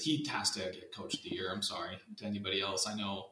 he 0.01 0.27
has 0.31 0.51
to 0.53 0.61
get 0.61 0.95
coach 0.95 1.15
of 1.15 1.23
the 1.23 1.31
year. 1.31 1.51
I'm 1.53 1.63
sorry 1.63 1.99
to 2.19 2.25
anybody 2.25 2.61
else. 2.61 2.87
I 2.87 2.95
know 2.95 3.27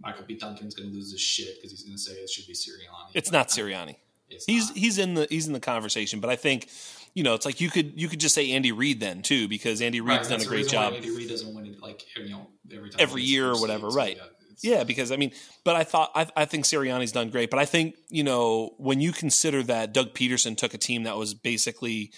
Michael 0.00 0.24
B. 0.26 0.36
Duncan's 0.36 0.74
going 0.74 0.88
to 0.88 0.94
lose 0.94 1.12
his 1.12 1.20
shit 1.20 1.56
because 1.56 1.70
he's 1.70 1.84
going 1.84 1.96
to 1.96 2.02
say 2.02 2.12
it 2.12 2.30
should 2.30 2.46
be 2.46 2.54
Sirianni. 2.54 3.10
It's 3.14 3.30
not 3.30 3.48
Sirianni. 3.48 3.96
It's 4.28 4.44
He's 4.46 4.68
not. 4.68 4.76
he's 4.76 4.98
in 4.98 5.14
the 5.14 5.26
he's 5.30 5.46
in 5.46 5.52
the 5.52 5.60
conversation, 5.60 6.20
but 6.20 6.30
I 6.30 6.36
think 6.36 6.68
you 7.14 7.22
know 7.22 7.34
it's 7.34 7.44
like 7.46 7.60
you 7.60 7.70
could 7.70 8.00
you 8.00 8.08
could 8.08 8.20
just 8.20 8.34
say 8.34 8.52
Andy 8.52 8.72
Reid 8.72 8.98
then 8.98 9.22
too 9.22 9.48
because 9.48 9.82
Andy 9.82 10.00
Right, 10.00 10.16
Reid's 10.16 10.28
done 10.28 10.40
a 10.40 10.44
great 10.44 10.66
job. 10.66 10.94
Andy 10.94 11.14
Reid 11.14 11.28
doesn't 11.28 11.54
win 11.54 11.66
it 11.66 11.80
like 11.80 12.04
you 12.16 12.30
know 12.30 12.48
every 12.72 12.90
time 12.90 13.00
Every 13.00 13.22
year 13.22 13.50
or 13.50 13.60
whatever, 13.60 13.88
right. 13.88 14.18
It's- 14.54 14.64
Yeah, 14.64 14.84
because 14.84 15.12
I 15.12 15.16
mean, 15.16 15.32
but 15.64 15.76
I 15.76 15.84
thought 15.84 16.10
I, 16.14 16.26
I 16.36 16.44
think 16.46 16.64
Sirianni's 16.64 17.12
done 17.12 17.30
great, 17.30 17.50
but 17.50 17.58
I 17.58 17.64
think 17.66 17.96
you 18.08 18.24
know 18.24 18.74
when 18.78 19.00
you 19.00 19.12
consider 19.12 19.62
that 19.64 19.92
Doug 19.92 20.14
Pederson 20.14 20.56
took 20.56 20.74
a 20.74 20.78
team 20.78 21.02
that 21.04 21.16
was 21.16 21.34
basically 21.34 22.10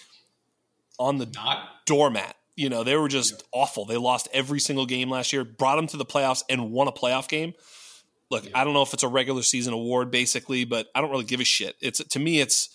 on 0.99 1.17
the 1.17 1.25
not 1.33 1.85
doormat. 1.85 2.35
You 2.55 2.69
know, 2.69 2.83
they 2.83 2.95
were 2.95 3.07
just 3.07 3.43
awful. 3.51 3.85
They 3.85 3.97
lost 3.97 4.27
every 4.33 4.59
single 4.59 4.87
game 4.87 5.11
last 5.11 5.31
year, 5.31 5.43
brought 5.43 5.75
them 5.75 5.85
to 5.87 5.97
the 5.97 6.05
playoffs, 6.05 6.43
and 6.49 6.71
won 6.71 6.87
a 6.87 6.91
playoff 6.91 7.27
game. 7.27 7.53
Look, 8.31 8.45
Yeah. 8.45 8.51
I 8.55 8.63
don't 8.63 8.73
know 8.73 8.81
if 8.81 8.93
it's 8.95 9.03
a 9.03 9.07
regular 9.07 9.43
season 9.43 9.73
award, 9.73 10.09
basically, 10.09 10.65
but 10.65 10.87
I 10.95 11.01
don't 11.01 11.11
really 11.11 11.23
give 11.25 11.39
a 11.39 11.43
shit. 11.45 11.75
It's 11.81 11.99
to 12.03 12.19
me, 12.19 12.39
it's 12.39 12.69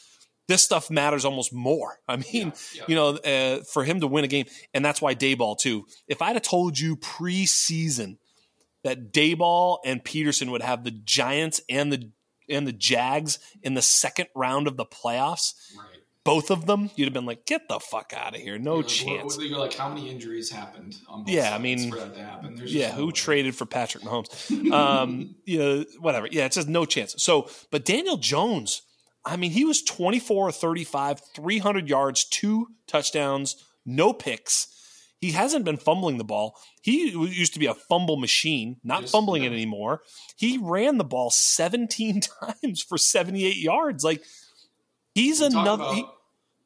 this 0.46 0.62
stuff 0.62 0.88
matters 0.88 1.24
almost 1.24 1.52
more. 1.52 1.98
I 2.08 2.14
mean, 2.16 2.26
Yeah, 2.32 2.52
yeah. 2.74 2.82
you 2.86 2.94
know, 2.94 3.08
uh, 3.16 3.64
for 3.72 3.82
him 3.82 3.98
to 4.00 4.06
win 4.06 4.22
a 4.22 4.28
game, 4.28 4.46
and 4.72 4.84
that's 4.84 5.02
why 5.02 5.16
Daboll 5.16 5.58
too. 5.58 5.84
If 6.06 6.22
I'd 6.22 6.36
have 6.36 6.42
told 6.42 6.78
you 6.78 6.96
preseason 6.96 8.18
that 8.84 9.12
Daboll 9.12 9.78
and 9.84 10.02
Pederson 10.04 10.50
would 10.50 10.62
have 10.62 10.84
the 10.84 10.90
Giants 10.90 11.60
and 11.68 11.92
the 11.92 12.10
and 12.48 12.66
the 12.66 12.72
Jags 12.72 13.38
in 13.62 13.74
the 13.74 13.82
second 13.82 14.26
round 14.34 14.66
of 14.66 14.76
the 14.76 14.84
playoffs, 14.84 15.54
right. 15.78 15.86
both 16.24 16.50
of 16.50 16.66
them, 16.66 16.90
you'd 16.96 17.06
have 17.06 17.12
been 17.14 17.24
like, 17.24 17.46
"Get 17.46 17.68
the 17.68 17.78
fuck 17.78 18.12
out 18.14 18.34
of 18.34 18.40
here! 18.40 18.58
No 18.58 18.74
You're 18.76 18.82
chance." 18.82 19.36
what- 19.36 19.46
You're 19.46 19.58
like, 19.58 19.74
how 19.74 19.88
many 19.88 20.10
injuries 20.10 20.50
happened? 20.50 20.96
On 21.08 21.22
both 21.22 21.32
Yeah, 21.32 21.54
I 21.54 21.58
mean, 21.58 21.90
for 21.90 21.98
that 21.98 22.14
to 22.14 22.24
happen. 22.24 22.56
There's 22.56 22.74
Yeah, 22.74 22.90
who 22.92 23.06
way. 23.06 23.12
traded 23.12 23.54
for 23.54 23.64
Patrick 23.64 24.02
Mahomes? 24.04 24.72
Um, 24.72 25.36
you 25.44 25.58
know, 25.58 25.84
whatever. 26.00 26.26
Yeah, 26.30 26.46
it's 26.46 26.56
just 26.56 26.68
no 26.68 26.84
chance. 26.84 27.14
So, 27.18 27.48
but 27.70 27.84
Daniel 27.84 28.16
Jones, 28.16 28.82
I 29.24 29.36
mean, 29.36 29.52
he 29.52 29.64
was 29.64 29.82
24 29.82 30.48
or 30.48 30.52
35, 30.52 31.20
300 31.34 31.88
yards, 31.88 32.24
two 32.24 32.66
touchdowns, 32.88 33.56
no 33.86 34.12
picks. 34.12 34.66
He 35.22 35.30
hasn't 35.30 35.64
been 35.64 35.76
fumbling 35.78 36.18
the 36.18 36.24
ball. 36.24 36.58
He 36.82 37.10
used 37.12 37.54
to 37.54 37.58
be 37.60 37.66
a 37.66 37.74
fumble 37.74 38.16
machine, 38.18 38.76
not 38.84 39.02
Yes, 39.02 39.10
fumbling 39.12 39.44
yeah. 39.44 39.50
it 39.50 39.52
anymore. 39.54 40.02
He 40.36 40.58
ran 40.60 40.98
the 40.98 41.04
ball 41.04 41.30
17 41.30 42.20
times 42.62 42.82
for 42.82 42.98
78 42.98 43.56
yards. 43.56 44.04
Like, 44.04 44.22
he's 45.14 45.40
We 45.40 45.46
another. 45.46 45.84
about- 45.84 45.94
he- 45.94 46.04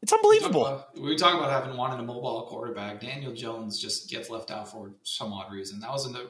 it's 0.03 0.13
we 0.13 0.17
talk 0.19 0.25
unbelievable. 0.25 0.67
about- 0.67 0.99
We 1.01 1.17
talk 1.17 1.35
about 1.39 1.51
having 1.51 1.77
wanted 1.77 2.01
a 2.01 2.03
mobile 2.03 2.47
quarterback. 2.49 3.01
Daniel 3.01 3.33
Jones 3.35 3.79
just 3.81 4.09
gets 4.11 4.31
left 4.31 4.51
out 4.51 4.71
for 4.71 4.95
some 5.03 5.33
odd 5.33 5.53
reason. 5.53 5.81
That 5.81 5.91
was 5.91 6.07
another, 6.07 6.29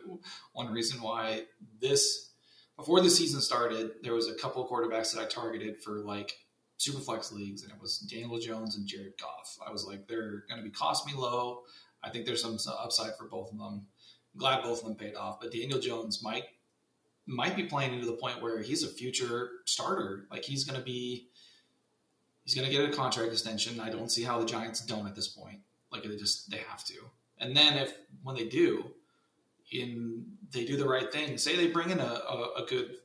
one 0.53 0.72
reason 0.72 1.01
why 1.03 1.45
this 1.81 2.31
before 2.77 3.01
the 3.01 3.09
season 3.11 3.41
started, 3.41 3.93
there 4.03 4.12
was 4.14 4.29
a 4.29 4.35
couple 4.35 4.62
of 4.62 4.68
quarterbacks 4.70 5.14
that 5.14 5.22
I 5.22 5.27
targeted 5.27 5.83
for 5.83 6.01
like 6.01 6.33
super 6.79 7.01
flex 7.01 7.33
leagues, 7.33 7.62
and 7.62 7.72
it 7.72 7.81
was 7.81 7.99
Daniel 8.01 8.39
Jones 8.39 8.77
and 8.77 8.87
Jared 8.87 9.14
Goff. 9.18 9.57
I 9.66 9.70
was 9.72 9.85
like, 9.87 10.07
they're 10.09 10.45
going 10.49 10.59
to 10.59 10.62
be 10.62 10.70
cost 10.70 11.07
me 11.07 11.14
low. 11.14 11.62
I 12.07 12.11
think 12.11 12.24
there's 12.24 12.42
some 12.42 12.59
upside 12.78 13.16
for 13.16 13.26
both 13.26 13.50
of 13.50 13.59
them. 13.59 13.66
I'm 13.66 13.86
glad 14.36 14.62
both 14.62 14.80
of 14.80 14.84
them 14.84 14.94
paid 14.94 15.14
off, 15.14 15.40
but 15.40 15.52
Daniel 15.52 15.80
Jones 15.80 16.22
might 16.22 16.44
might 17.28 17.57
be 17.57 17.64
playing 17.64 17.92
into 17.92 18.07
the 18.07 18.12
point 18.12 18.40
where 18.40 18.62
he's 18.62 18.84
a 18.84 18.88
future 18.88 19.50
starter. 19.64 20.26
Like 20.30 20.44
he's 20.44 20.64
going 20.64 20.78
to 20.78 20.84
be 20.84 21.28
he's 22.44 22.54
going 22.54 22.66
to 22.66 22.72
get 22.72 22.88
a 22.88 22.92
contract 22.92 23.32
extension. 23.32 23.80
I 23.80 23.90
don't 23.90 24.11
see 24.11 24.22
how 24.22 24.38
the 24.38 24.46
Giants 24.46 24.80
don't 24.80 25.07
at 25.07 25.16
this 25.16 25.28
point. 25.28 25.61
Like 25.90 26.04
they 26.04 26.16
just 26.16 26.50
they 26.50 26.59
have 26.68 26.84
to. 26.84 26.94
And 27.38 27.57
then 27.57 27.76
if 27.76 27.92
when 28.22 28.36
they 28.36 28.46
do, 28.46 28.92
in 29.72 30.24
they 30.52 30.64
do 30.64 30.76
the 30.76 30.88
right 30.88 31.12
thing. 31.12 31.38
Say 31.38 31.57
they 31.57 31.68
bring 31.68 31.90
in 31.90 32.00
a, 32.00 32.04
a, 32.04 32.62
a 32.62 32.66
good 32.68 32.96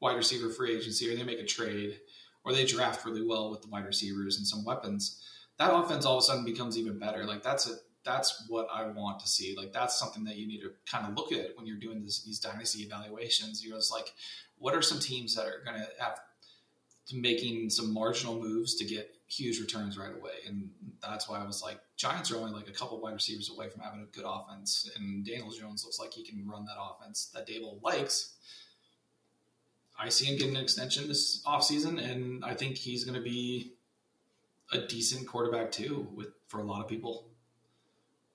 wide 0.00 0.16
receiver 0.16 0.50
free 0.50 0.76
agency, 0.76 1.10
or 1.10 1.16
they 1.16 1.22
make 1.22 1.38
a 1.38 1.44
trade, 1.44 2.00
or 2.44 2.52
they 2.52 2.64
draft 2.64 3.04
really 3.04 3.24
well 3.24 3.50
with 3.50 3.62
the 3.62 3.68
wide 3.68 3.86
receivers 3.86 4.38
and 4.38 4.46
some 4.46 4.64
weapons. 4.64 5.22
That 5.58 5.72
offense 5.72 6.06
all 6.06 6.18
of 6.18 6.22
a 6.22 6.26
sudden 6.26 6.44
becomes 6.44 6.78
even 6.78 6.98
better. 6.98 7.24
Like 7.24 7.42
that's 7.42 7.68
a 7.68 7.76
that's 8.04 8.46
what 8.48 8.68
I 8.72 8.86
want 8.86 9.20
to 9.20 9.28
see. 9.28 9.54
Like 9.56 9.72
that's 9.72 9.98
something 9.98 10.24
that 10.24 10.36
you 10.36 10.46
need 10.46 10.60
to 10.62 10.72
kind 10.90 11.06
of 11.06 11.14
look 11.16 11.32
at 11.32 11.56
when 11.56 11.66
you're 11.66 11.78
doing 11.78 12.02
this, 12.02 12.22
these 12.22 12.38
dynasty 12.38 12.82
evaluations. 12.82 13.64
You're 13.64 13.76
just 13.76 13.92
like, 13.92 14.12
what 14.58 14.74
are 14.74 14.82
some 14.82 14.98
teams 14.98 15.34
that 15.36 15.46
are 15.46 15.62
going 15.64 15.78
to 15.78 15.86
have 15.98 16.20
to 17.10 17.16
making 17.16 17.70
some 17.70 17.92
marginal 17.92 18.40
moves 18.40 18.76
to 18.76 18.84
get 18.84 19.14
huge 19.28 19.60
returns 19.60 19.96
right 19.96 20.14
away. 20.14 20.32
And 20.46 20.70
that's 21.02 21.28
why 21.28 21.40
I 21.40 21.46
was 21.46 21.62
like, 21.62 21.78
Giants 21.96 22.30
are 22.30 22.36
only 22.36 22.52
like 22.52 22.68
a 22.68 22.72
couple 22.72 23.00
wide 23.00 23.14
receivers 23.14 23.50
away 23.50 23.68
from 23.68 23.82
having 23.82 24.00
a 24.00 24.16
good 24.16 24.24
offense. 24.26 24.90
And 24.96 25.24
Daniel 25.24 25.50
Jones 25.50 25.84
looks 25.84 26.00
like 26.00 26.12
he 26.12 26.24
can 26.24 26.46
run 26.48 26.64
that 26.64 26.76
offense 26.80 27.30
that 27.34 27.46
Daboll 27.46 27.82
likes. 27.82 28.34
I 29.98 30.08
see 30.08 30.26
him 30.26 30.38
getting 30.38 30.56
an 30.56 30.62
extension 30.62 31.08
this 31.08 31.42
offseason, 31.44 32.02
and 32.02 32.42
I 32.42 32.54
think 32.54 32.76
he's 32.76 33.04
going 33.04 33.16
to 33.16 33.22
be 33.22 33.74
a 34.72 34.78
decent 34.78 35.26
quarterback 35.26 35.70
too 35.70 36.08
with 36.14 36.28
for 36.48 36.60
a 36.60 36.64
lot 36.64 36.80
of 36.80 36.88
people. 36.88 37.26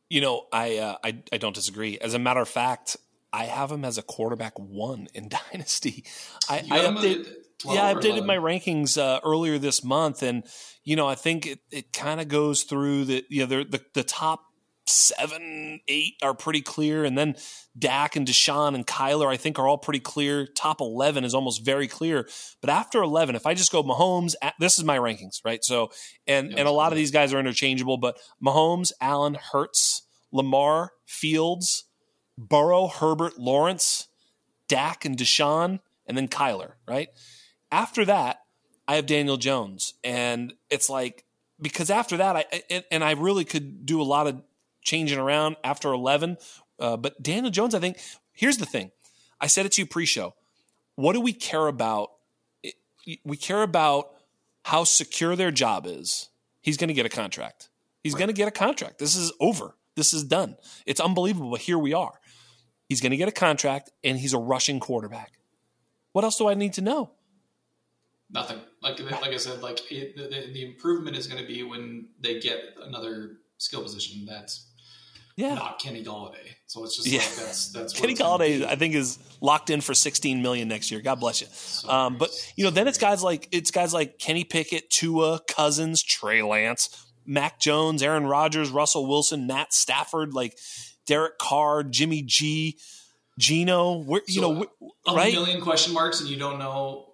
You 0.10 0.22
know, 0.22 0.46
I, 0.52 0.78
uh, 0.78 0.98
I 1.04 1.24
I 1.32 1.38
don't 1.38 1.56
disagree. 1.56 1.98
As 2.00 2.14
a 2.14 2.20
matter 2.20 2.40
of 2.40 2.50
fact, 2.50 2.98
I 3.34 3.46
have 3.46 3.72
him 3.72 3.84
as 3.84 3.98
a 3.98 4.02
quarterback 4.02 4.58
one 4.58 5.08
in 5.14 5.30
Dynasty. 5.52 6.06
I, 6.50 6.64
I 6.70 6.82
got 6.82 6.86
him 6.86 6.96
update, 6.96 7.20
at 7.22 7.60
12 7.60 7.78
yeah, 7.78 7.86
I 7.86 7.94
updated 7.94 8.18
11? 8.18 8.28
my 8.28 8.38
rankings 8.38 8.98
uh, 8.98 9.20
earlier 9.24 9.58
this 9.58 9.84
month, 9.84 10.24
and 10.24 10.44
you 10.84 10.96
know, 10.96 11.08
I 11.08 11.16
think 11.16 11.48
it, 11.48 11.60
it 11.72 11.94
kind 11.94 12.22
of 12.22 12.28
goes 12.28 12.64
through 12.64 13.06
the 13.06 13.26
you 13.30 13.46
know 13.46 13.64
the 13.64 13.82
the 13.94 14.04
top 14.04 14.46
seven, 14.88 15.80
eight 15.88 16.16
are 16.22 16.34
pretty 16.34 16.62
clear, 16.62 17.04
and 17.04 17.18
then 17.18 17.36
Dak 17.78 18.16
and 18.16 18.28
Deshaun 18.28 18.76
and 18.76 18.86
Kyler, 18.86 19.28
I 19.28 19.38
think, 19.38 19.58
are 19.58 19.68
all 19.68 19.78
pretty 19.78 20.00
clear. 20.00 20.46
Top 20.46 20.82
eleven 20.82 21.24
is 21.24 21.34
almost 21.34 21.66
very 21.66 21.88
clear, 21.88 22.28
but 22.62 22.70
after 22.70 23.02
eleven, 23.02 23.36
if 23.36 23.46
I 23.46 23.54
just 23.54 23.72
go 23.72 23.84
Mahomes, 23.84 24.36
this 24.60 24.78
is 24.78 24.86
my 24.86 24.98
rankings, 24.98 25.40
right? 25.44 25.64
So, 25.64 25.92
and 26.28 26.52
Yeah, 26.52 26.60
and 26.60 26.68
a 26.68 26.72
lot 26.72 26.92
of 26.92 26.98
these 26.98 27.12
guys 27.12 27.34
are 27.34 27.40
interchangeable, 27.40 27.98
but 27.98 28.18
Mahomes, 28.44 28.92
Allen, 29.02 29.36
Hurts, 29.36 30.04
Lamar, 30.32 30.92
Fields, 31.06 31.86
Burrow, 32.38 32.88
Herbert, 32.88 33.40
Lawrence, 33.40 34.08
Dak, 34.68 35.06
and 35.06 35.18
Deshaun, 35.18 35.80
and 36.06 36.18
then 36.18 36.28
Kyler, 36.28 36.74
right? 36.88 37.10
After 37.72 38.06
that, 38.06 38.42
I 38.88 38.96
have 38.96 39.06
Daniel 39.06 39.38
Jones, 39.38 39.96
and 40.04 40.54
it's 40.70 40.90
like 40.90 41.26
because 41.60 41.90
after 41.90 42.18
that, 42.18 42.36
I 42.36 42.84
and 42.92 43.04
I 43.04 43.12
really 43.12 43.46
could 43.46 43.86
do 43.86 44.02
a 44.02 44.04
lot 44.04 44.28
of 44.28 44.42
changing 44.86 45.20
around 45.20 45.58
after 45.66 45.92
eleven. 45.92 46.38
Uh, 46.80 46.96
but 46.96 47.22
Daniel 47.22 47.52
Jones, 47.52 47.76
I 47.76 47.80
think 47.80 47.98
here's 48.32 48.58
the 48.58 48.66
thing. 48.66 48.92
I 49.42 49.48
said 49.48 49.66
it 49.66 49.74
to 49.74 49.82
you 49.82 49.86
pre-show. 49.86 50.34
What 50.96 51.14
do 51.14 51.20
we 51.20 51.34
care 51.34 51.68
about? 51.68 52.12
We 53.26 53.36
care 53.36 53.62
about 53.62 54.12
how 54.64 54.86
secure 54.86 55.36
their 55.36 55.52
job 55.52 55.86
is. 55.86 56.30
He's 56.62 56.78
going 56.78 56.88
to 56.88 56.94
get 56.94 57.06
a 57.06 57.10
contract. 57.10 57.70
He's 58.02 58.16
going 58.16 58.30
to 58.30 58.34
get 58.34 58.48
a 58.48 58.52
contract. 58.52 58.98
This 58.98 59.16
is 59.16 59.32
over. 59.40 59.76
This 59.96 60.14
is 60.14 60.24
done. 60.24 60.56
It's 60.86 61.00
unbelievable. 61.00 61.52
But 61.52 61.62
here 61.62 61.78
we 61.78 61.94
are. 61.94 62.20
He's 62.88 63.02
going 63.02 63.12
to 63.12 63.18
get 63.18 63.28
a 63.28 63.32
contract, 63.32 63.92
and 64.04 64.18
he's 64.18 64.34
a 64.34 64.38
rushing 64.38 64.80
quarterback. 64.80 65.34
What 66.12 66.24
else 66.24 66.38
do 66.38 66.48
I 66.48 66.54
need 66.54 66.74
to 66.74 66.82
know? 66.82 67.12
Nothing. 68.32 68.60
Like 68.82 69.00
like 69.00 69.32
I 69.32 69.38
said, 69.38 69.62
like 69.62 69.92
it, 69.92 70.16
the, 70.16 70.24
the, 70.24 70.54
the 70.54 70.66
improvement 70.66 71.16
is 71.16 71.28
going 71.28 71.42
to 71.42 71.48
be 71.48 71.62
when 71.64 72.08
they 72.20 72.40
get 72.40 72.76
another 72.82 73.38
skill 73.58 73.84
position 73.84 74.26
that's 74.26 74.68
Yeah. 75.38 75.56
not 75.56 75.80
Kenny 75.80 76.04
Golladay. 76.04 76.56
So 76.68 76.84
it's 76.86 76.96
just 76.96 77.08
Yeah. 77.08 77.20
like 77.20 77.36
that's 77.36 77.70
that's 77.70 77.94
what 77.94 78.02
Kenny 78.02 78.16
Golladay. 78.16 78.66
I 78.66 78.76
think, 78.76 78.96
is 78.96 79.20
locked 79.42 79.70
in 79.70 79.82
for 79.82 79.94
16 79.94 80.42
million 80.42 80.68
next 80.68 80.92
year. 80.92 81.02
God 81.02 81.20
bless 81.20 81.42
you. 81.42 81.48
So 81.52 81.90
Um, 81.90 82.18
but 82.18 82.30
you 82.56 82.64
know, 82.64 82.70
then 82.70 82.88
it's 82.88 82.98
guys 82.98 83.22
like 83.22 83.48
it's 83.52 83.70
guys 83.72 83.94
like 83.94 84.18
Kenny 84.18 84.44
Pickett, 84.46 84.90
Tua, 84.90 85.40
Cousins, 85.48 86.02
Trey 86.02 86.42
Lance, 86.42 86.90
Mac 87.26 87.60
Jones, 87.60 88.02
Aaron 88.02 88.26
Rodgers, 88.28 88.70
Russell 88.70 89.08
Wilson, 89.08 89.46
Matt 89.48 89.74
Stafford, 89.74 90.34
like 90.34 90.58
Derek 91.06 91.38
Carr, 91.38 91.84
Jimmy 91.84 92.22
G, 92.22 92.78
Geno. 93.38 93.98
We're, 94.00 94.22
you 94.28 94.42
So, 94.42 94.54
know, 94.54 94.66
a 95.08 95.14
right? 95.16 95.34
million 95.34 95.60
question 95.62 95.94
marks, 95.94 96.22
and 96.22 96.30
you 96.30 96.38
don't 96.38 96.60
know. 96.60 97.08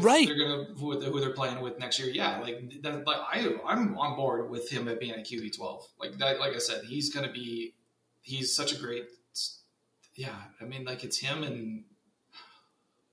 Right. 0.00 0.26
they're 0.26 0.38
gonna 0.38 0.64
who, 0.78 0.98
who 1.00 1.20
they're 1.20 1.34
playing 1.34 1.60
with 1.60 1.78
next 1.78 1.98
year. 1.98 2.08
Yeah, 2.08 2.40
like 2.40 2.82
that. 2.82 3.06
Like 3.06 3.18
I, 3.30 3.54
I'm 3.66 3.98
on 3.98 4.16
board 4.16 4.50
with 4.50 4.70
him 4.70 4.88
at 4.88 4.98
being 4.98 5.12
a 5.12 5.18
QB 5.18 5.56
twelve. 5.56 5.86
Like 6.00 6.16
that. 6.18 6.40
Like 6.40 6.54
I 6.54 6.58
said, 6.58 6.84
he's 6.84 7.12
gonna 7.12 7.32
be. 7.32 7.74
He's 8.22 8.54
such 8.54 8.72
a 8.72 8.78
great. 8.78 9.06
Yeah, 10.14 10.34
I 10.60 10.64
mean, 10.64 10.84
like 10.84 11.04
it's 11.04 11.18
him 11.18 11.42
and 11.42 11.84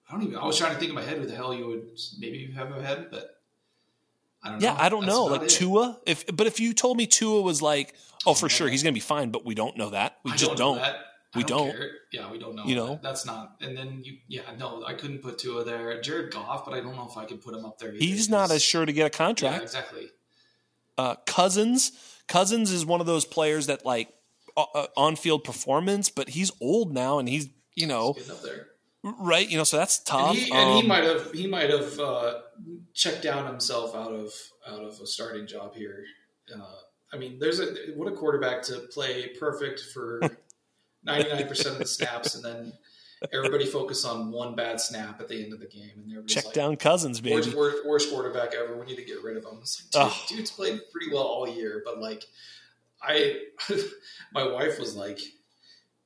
I 0.09 0.13
don't 0.13 0.23
even. 0.23 0.37
I 0.37 0.45
was 0.45 0.57
trying 0.57 0.73
to 0.73 0.79
think 0.79 0.89
in 0.89 0.95
my 0.95 1.03
head 1.03 1.17
who 1.17 1.25
the 1.25 1.35
hell 1.35 1.53
you 1.53 1.67
would 1.67 1.89
maybe 2.17 2.51
have 2.55 2.71
ahead, 2.71 3.07
but 3.11 3.41
I 4.43 4.49
don't 4.49 4.61
know. 4.61 4.67
Yeah, 4.67 4.75
I 4.79 4.89
don't 4.89 5.01
That's 5.01 5.13
know. 5.13 5.25
Like 5.25 5.41
it. 5.43 5.49
Tua, 5.49 5.99
if 6.05 6.25
but 6.35 6.47
if 6.47 6.59
you 6.59 6.73
told 6.73 6.97
me 6.97 7.05
Tua 7.05 7.41
was 7.41 7.61
like, 7.61 7.93
oh, 8.25 8.33
for 8.33 8.49
sure 8.49 8.67
he's 8.67 8.83
to 8.93 8.97
be 8.97 9.01
fine, 9.01 9.31
but 9.31 9.45
we 9.45 9.53
don't 9.53 9.77
know 9.77 9.89
that. 9.91 10.17
We 10.23 10.31
I 10.31 10.35
just 10.35 10.51
know 10.51 10.57
don't. 10.57 10.81
That. 11.33 11.37
We 11.37 11.43
don't. 11.43 11.71
care. 11.71 11.89
Yeah, 12.11 12.31
we 12.31 12.39
don't 12.39 12.55
know. 12.55 12.65
You 12.65 12.75
that. 12.75 12.81
know? 12.85 12.99
that's 13.03 13.25
not. 13.25 13.55
And 13.61 13.77
then 13.77 14.01
you, 14.03 14.17
yeah, 14.27 14.41
no, 14.57 14.83
I 14.85 14.93
couldn't 14.93 15.19
put 15.21 15.37
Tua 15.39 15.63
there. 15.63 15.99
Jared 16.01 16.31
Goff, 16.33 16.65
but 16.65 16.73
I 16.73 16.79
don't 16.79 16.95
know 16.95 17.07
if 17.09 17.17
I 17.17 17.25
could 17.25 17.41
put 17.41 17.53
him 17.55 17.65
up 17.65 17.77
there. 17.77 17.89
Either. 17.89 17.97
He's 17.99 18.29
not 18.29 18.51
as 18.51 18.61
sure 18.63 18.85
to 18.85 18.91
get 18.91 19.01
a 19.01 19.05
Yeah, 19.05 19.09
contract. 19.09 19.63
exactly. 19.63 20.07
Uh, 20.97 21.15
Cousins, 21.25 21.91
Cousins 22.27 22.71
is 22.71 22.85
one 22.85 22.99
of 22.99 23.07
those 23.07 23.25
players 23.25 23.67
that 23.67 23.85
like 23.85 24.09
uh, 24.57 24.65
uh, 24.75 24.87
on-field 24.97 25.43
performance, 25.43 26.09
but 26.09 26.29
he's 26.29 26.51
old 26.59 26.93
now 26.93 27.19
and 27.19 27.29
he's 27.29 27.47
you 27.75 27.87
know 27.87 28.13
Getting 28.13 28.31
up 28.31 28.41
there. 28.41 28.67
right. 29.03 29.47
You 29.49 29.57
know, 29.57 29.63
so 29.63 29.77
that's 29.77 29.99
tough. 30.03 30.29
And 30.31 30.37
he, 30.37 30.51
and 30.51 30.69
he 30.71 30.81
Um, 30.81 30.87
might 30.87 31.03
have 31.05 31.31
he 31.31 31.47
might 31.47 31.69
have 31.69 31.97
uh, 31.99 32.39
checked 32.93 33.21
down 33.23 33.45
himself 33.45 33.95
out 33.95 34.11
of 34.11 34.31
out 34.67 34.83
of 34.83 34.99
a 34.99 35.05
starting 35.07 35.47
job 35.47 35.73
here. 35.75 36.03
Uh, 36.53 36.65
I 37.13 37.17
mean, 37.17 37.39
there's 37.39 37.59
a 37.61 37.67
what 37.95 38.11
a 38.11 38.15
quarterback 38.15 38.61
to 38.63 38.79
play 38.91 39.27
perfect 39.39 39.79
for 39.93 40.19
99 41.03 41.47
percent 41.47 41.73
of 41.73 41.79
the 41.79 41.85
snaps, 41.85 42.35
and 42.35 42.43
then 42.43 42.73
everybody 43.33 43.65
focus 43.65 44.05
on 44.05 44.31
one 44.31 44.55
bad 44.55 44.79
snap 44.79 45.19
at 45.21 45.27
the 45.27 45.43
end 45.43 45.53
of 45.53 45.59
the 45.59 45.67
game, 45.67 45.91
and 45.97 46.09
everybody's 46.11 46.33
check 46.35 46.45
like, 46.45 46.53
down 46.55 46.75
Cousins, 46.75 47.21
baby. 47.21 47.35
Worst, 47.35 47.53
worst, 47.55 47.85
worst 47.85 48.09
quarterback 48.11 48.53
ever. 48.53 48.77
We 48.77 48.85
need 48.85 48.97
to 48.97 49.05
get 49.05 49.23
rid 49.23 49.37
of 49.37 49.43
him. 49.43 49.59
It's 49.61 49.83
like, 49.93 50.03
dude, 50.03 50.11
Ugh. 50.11 50.27
dude's 50.27 50.51
played 50.51 50.79
pretty 50.91 51.11
well 51.11 51.23
all 51.23 51.47
year, 51.47 51.81
but 51.85 51.99
like, 51.99 52.23
I, 53.01 53.41
my 54.33 54.47
wife 54.47 54.79
was 54.79 54.95
like, 54.95 55.19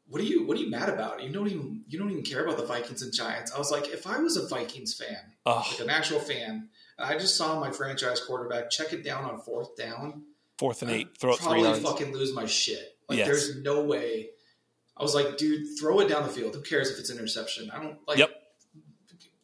"What 0.08 0.22
are 0.22 0.26
you? 0.26 0.46
What 0.46 0.58
are 0.58 0.62
you 0.62 0.70
mad 0.70 0.90
about? 0.90 1.24
You 1.24 1.32
don't 1.32 1.48
even 1.48 1.84
you 1.88 1.98
don't 2.00 2.12
even 2.12 2.24
care 2.24 2.44
about 2.44 2.58
the 2.58 2.66
Vikings 2.66 3.02
and 3.02 3.14
Giants." 3.14 3.52
I 3.54 3.58
was 3.58 3.72
like, 3.72 3.90
if 3.90 4.06
I 4.08 4.20
was 4.20 4.38
a 4.38 4.48
Vikings 4.48 4.94
fan, 4.94 5.18
Ugh, 5.46 5.66
like 5.72 5.80
an 5.82 5.90
actual 5.90 6.20
fan, 6.20 6.70
and 6.98 7.08
I 7.14 7.18
just 7.18 7.36
saw 7.36 7.60
my 7.60 7.72
franchise 7.72 8.22
quarterback 8.22 8.70
check 8.70 8.94
it 8.94 9.04
down 9.04 9.26
on 9.26 9.40
fourth 9.42 9.76
down, 9.76 10.24
fourth 10.58 10.82
and 10.84 10.92
I'd 10.92 10.98
eight, 10.98 11.18
throw 11.20 11.34
it 11.34 11.38
three 11.40 11.62
probably 11.62 11.80
fucking 11.82 12.14
lose 12.14 12.34
my 12.34 12.46
shit. 12.46 12.98
Like, 13.10 13.18
Yes. 13.20 13.28
there's 13.28 13.58
no 13.58 13.84
way. 13.84 14.30
I 14.98 15.02
was 15.04 15.16
like, 15.16 15.38
dude, 15.38 15.66
throw 15.80 16.00
it 16.02 16.08
down 16.08 16.24
the 16.24 16.30
field. 16.30 16.54
Who 16.56 16.62
cares 16.62 16.90
if 16.92 17.00
it's 17.00 17.10
an 17.10 17.18
interception? 17.18 17.72
I 17.72 17.82
don't 17.82 17.98
like. 18.08 18.18
Yep. 18.20 18.30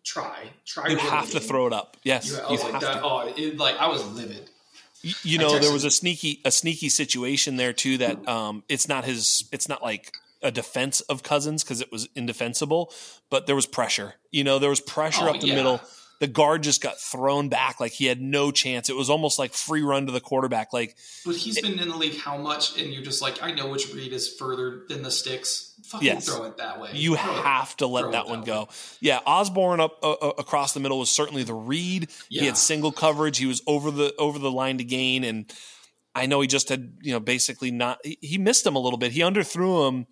Try, 0.03 0.49
try. 0.65 0.87
You 0.89 0.97
have 0.97 1.27
to 1.31 1.39
game. 1.39 1.47
throw 1.47 1.67
it 1.67 1.73
up. 1.73 1.97
Yes, 2.03 2.31
You, 2.31 2.37
I 2.37 2.45
you 2.45 2.51
was 2.53 2.63
like 2.63 2.71
have 2.73 2.81
that. 2.81 2.93
to. 2.95 3.01
Oh, 3.03 3.33
it, 3.35 3.57
like 3.57 3.77
I 3.77 3.87
was 3.87 4.03
livid. 4.13 4.49
You, 5.01 5.13
you 5.23 5.37
know, 5.37 5.59
there 5.59 5.71
was 5.71 5.83
a 5.85 5.91
sneaky 5.91 6.41
a 6.45 6.51
sneaky 6.51 6.89
situation 6.89 7.57
there 7.57 7.73
too 7.73 7.97
that 7.99 8.27
um, 8.27 8.63
it's 8.69 8.87
not 8.87 9.05
his. 9.05 9.47
It's 9.51 9.69
not 9.69 9.83
like 9.83 10.13
a 10.41 10.51
defense 10.51 11.01
of 11.01 11.21
Cousins 11.21 11.63
because 11.63 11.81
it 11.81 11.91
was 11.91 12.07
indefensible, 12.15 12.91
but 13.29 13.45
there 13.45 13.55
was 13.55 13.65
pressure. 13.67 14.15
You 14.31 14.43
know, 14.43 14.57
there 14.57 14.69
was 14.69 14.79
pressure 14.81 15.25
Oh, 15.25 15.33
up 15.33 15.41
the 15.41 15.47
yeah. 15.47 15.55
middle. 15.55 15.81
The 16.19 16.27
guard 16.27 16.63
just 16.63 16.81
got 16.81 16.99
thrown 16.99 17.47
back 17.47 17.79
like 17.79 17.93
he 17.93 18.05
had 18.05 18.19
no 18.21 18.51
chance. 18.51 18.89
It 18.89 18.95
was 18.95 19.09
almost 19.09 19.39
like 19.39 19.53
free 19.53 19.81
run 19.81 20.05
to 20.07 20.11
the 20.11 20.19
quarterback. 20.19 20.73
Like 20.73 20.97
But 21.25 21.35
he's 21.37 21.61
been 21.61 21.79
in 21.79 21.87
the 21.87 21.95
league 21.95 22.17
how 22.17 22.37
much? 22.37 22.77
And 22.77 22.91
you're 22.93 23.03
just 23.03 23.21
like, 23.21 23.41
I 23.41 23.51
know 23.51 23.69
which 23.69 23.93
read 23.93 24.11
is 24.11 24.27
further 24.35 24.83
than 24.89 25.01
the 25.01 25.11
sticks. 25.11 25.65
Fucking 25.85 26.05
Yes. 26.05 26.25
throw 26.27 26.43
it 26.43 26.57
that 26.57 26.81
way. 26.81 26.89
you 26.93 27.15
Throw 27.15 27.31
it. 27.31 27.43
have 27.45 27.75
to 27.77 27.87
let 27.87 28.11
that 28.11 28.27
one 28.27 28.41
that 28.41 28.45
go. 28.45 28.61
way. 28.63 28.67
Yeah, 28.99 29.19
Osborn 29.25 29.79
up 29.79 29.97
uh, 30.03 30.11
uh, 30.11 30.33
across 30.37 30.73
the 30.73 30.81
middle 30.81 30.99
was 30.99 31.09
certainly 31.09 31.43
the 31.43 31.53
read. 31.53 32.09
He 32.27 32.45
had 32.45 32.57
single 32.57 32.91
coverage. 32.91 33.37
He 33.37 33.45
was 33.45 33.61
over 33.65 33.89
the 33.89 34.13
over 34.17 34.39
the 34.39 34.51
line 34.51 34.77
to 34.79 34.83
gain, 34.83 35.23
and 35.23 35.49
I 36.13 36.25
know 36.25 36.41
he 36.41 36.47
just 36.47 36.67
had 36.67 36.95
you 37.01 37.13
know 37.13 37.21
basically 37.21 37.71
not. 37.71 37.99
He, 38.03 38.17
he 38.21 38.37
missed 38.37 38.65
him 38.67 38.75
a 38.75 38.79
little 38.79 38.99
bit. 38.99 39.13
He 39.13 39.21
underthrew 39.21 39.87
him. 39.87 40.05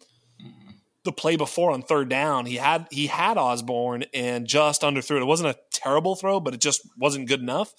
The 1.07 1.13
play 1.13 1.37
before 1.37 1.71
on 1.71 1.81
third 1.83 2.09
down. 2.09 2.45
He 2.45 2.55
had 2.57 2.85
he 2.91 3.07
had 3.07 3.37
Osborn 3.37 4.03
and 4.13 4.45
just 4.45 4.81
underthrew 4.81 5.15
it. 5.15 5.21
It 5.21 5.25
wasn't 5.25 5.55
a 5.55 5.59
terrible 5.71 6.15
throw, 6.17 6.41
but 6.41 6.53
it 6.53 6.59
just 6.59 6.81
wasn't 6.97 7.29
good 7.29 7.39
enough. 7.39 7.71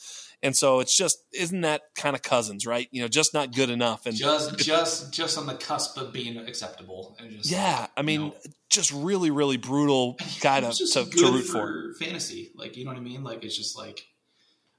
And 0.42 0.56
so 0.56 0.80
it's 0.80 0.96
just 0.96 1.18
isn't 1.34 1.60
that 1.60 1.82
kind 1.94 2.16
of 2.16 2.22
Cousins, 2.22 2.64
right? 2.66 2.88
You 2.90 3.02
know, 3.02 3.08
just 3.08 3.34
not 3.34 3.52
good 3.54 3.68
enough. 3.70 4.06
And 4.06 4.16
Just, 4.16 4.56
just, 4.58 5.12
just 5.12 5.36
on 5.36 5.46
the 5.46 5.54
cusp 5.54 5.98
of 5.98 6.12
being 6.12 6.38
acceptable. 6.38 7.16
And 7.20 7.30
just, 7.32 7.50
yeah, 7.50 7.88
I 7.96 8.02
mean, 8.02 8.20
you 8.20 8.26
know. 8.28 8.34
just 8.70 8.92
really, 8.92 9.30
really 9.30 9.56
brutal 9.58 10.16
guy 10.40 10.60
to, 10.60 10.68
just 10.68 10.94
to, 10.94 11.04
good 11.04 11.26
to 11.26 11.32
root 11.32 11.44
for, 11.44 11.92
fantasy. 11.98 12.52
Like 12.54 12.76
you 12.78 12.84
know 12.86 12.92
what 12.92 12.98
I 12.98 13.02
mean? 13.02 13.22
Like 13.24 13.44
it's 13.44 13.56
just 13.56 13.76
like, 13.76 14.06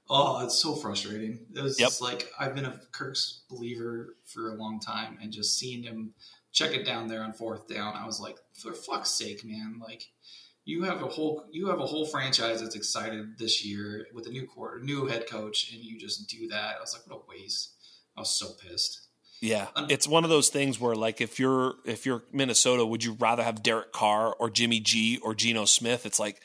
oh, 0.08 0.42
it's 0.44 0.60
so 0.60 0.74
frustrating. 0.74 1.46
It 1.54 1.62
was 1.62 1.78
Yep. 1.78 1.88
just 1.88 2.00
like 2.02 2.28
I've 2.38 2.54
been 2.54 2.64
a 2.64 2.80
Kirk's 2.90 3.42
believer 3.48 4.16
for 4.24 4.50
a 4.50 4.54
long 4.56 4.80
time, 4.80 5.18
and 5.22 5.30
just 5.30 5.56
seeing 5.58 5.82
him 5.84 6.14
check 6.52 6.72
it 6.72 6.84
down 6.84 7.08
there 7.08 7.22
on 7.22 7.32
fourth 7.32 7.68
down, 7.68 7.94
I 7.96 8.06
was 8.06 8.20
like, 8.20 8.36
for 8.54 8.72
fuck's 8.72 9.10
sake, 9.10 9.44
man! 9.44 9.80
Like 9.80 10.04
you 10.64 10.82
have 10.84 11.02
a 11.02 11.06
whole 11.06 11.44
you 11.50 11.68
have 11.68 11.80
a 11.80 11.86
whole 11.86 12.06
franchise 12.06 12.60
that's 12.60 12.76
excited 12.76 13.38
this 13.38 13.64
year 13.64 14.06
with 14.14 14.26
a 14.26 14.30
new 14.30 14.46
quarter, 14.46 14.80
new 14.80 15.06
head 15.06 15.26
coach, 15.28 15.72
and 15.72 15.82
you 15.82 15.98
just 15.98 16.28
do 16.28 16.48
that. 16.48 16.76
I 16.76 16.80
was 16.80 16.92
like, 16.92 17.06
what 17.06 17.22
a 17.26 17.28
waste. 17.28 17.74
I 18.16 18.20
was 18.20 18.30
so 18.30 18.48
pissed. 18.50 19.06
Yeah, 19.40 19.68
Un- 19.74 19.86
it's 19.88 20.06
one 20.06 20.24
of 20.24 20.28
those 20.30 20.50
things 20.50 20.78
where, 20.78 20.94
like, 20.94 21.22
if 21.22 21.38
you're 21.38 21.76
if 21.86 22.04
you're 22.04 22.24
Minnesota, 22.30 22.84
would 22.84 23.02
you 23.02 23.14
rather 23.18 23.42
have 23.42 23.62
Derek 23.62 23.90
Carr 23.90 24.34
or 24.38 24.50
Jimmy 24.50 24.80
G 24.80 25.18
or 25.22 25.34
Geno 25.34 25.64
Smith? 25.64 26.04
It's 26.04 26.20
like, 26.20 26.42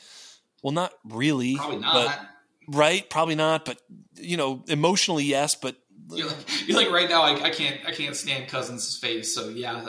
well, 0.64 0.72
not 0.72 0.94
really, 1.04 1.58
Probably 1.58 1.80
not. 1.80 1.94
but 1.94 2.78
right, 2.78 3.10
probably 3.10 3.36
not. 3.36 3.66
But 3.66 3.82
you 4.16 4.38
know, 4.38 4.64
emotionally, 4.70 5.26
yes. 5.26 5.56
But 5.56 5.76
You're 6.12 6.28
like, 6.28 6.68
you're 6.68 6.78
like 6.78 6.92
right 6.92 7.10
now. 7.10 7.24
I, 7.24 7.46
I 7.46 7.50
can't. 7.50 7.80
I 7.88 7.92
can't 7.92 8.16
stand 8.16 8.48
Cousins' 8.48 8.96
face. 8.98 9.34
So 9.34 9.50
yeah, 9.50 9.86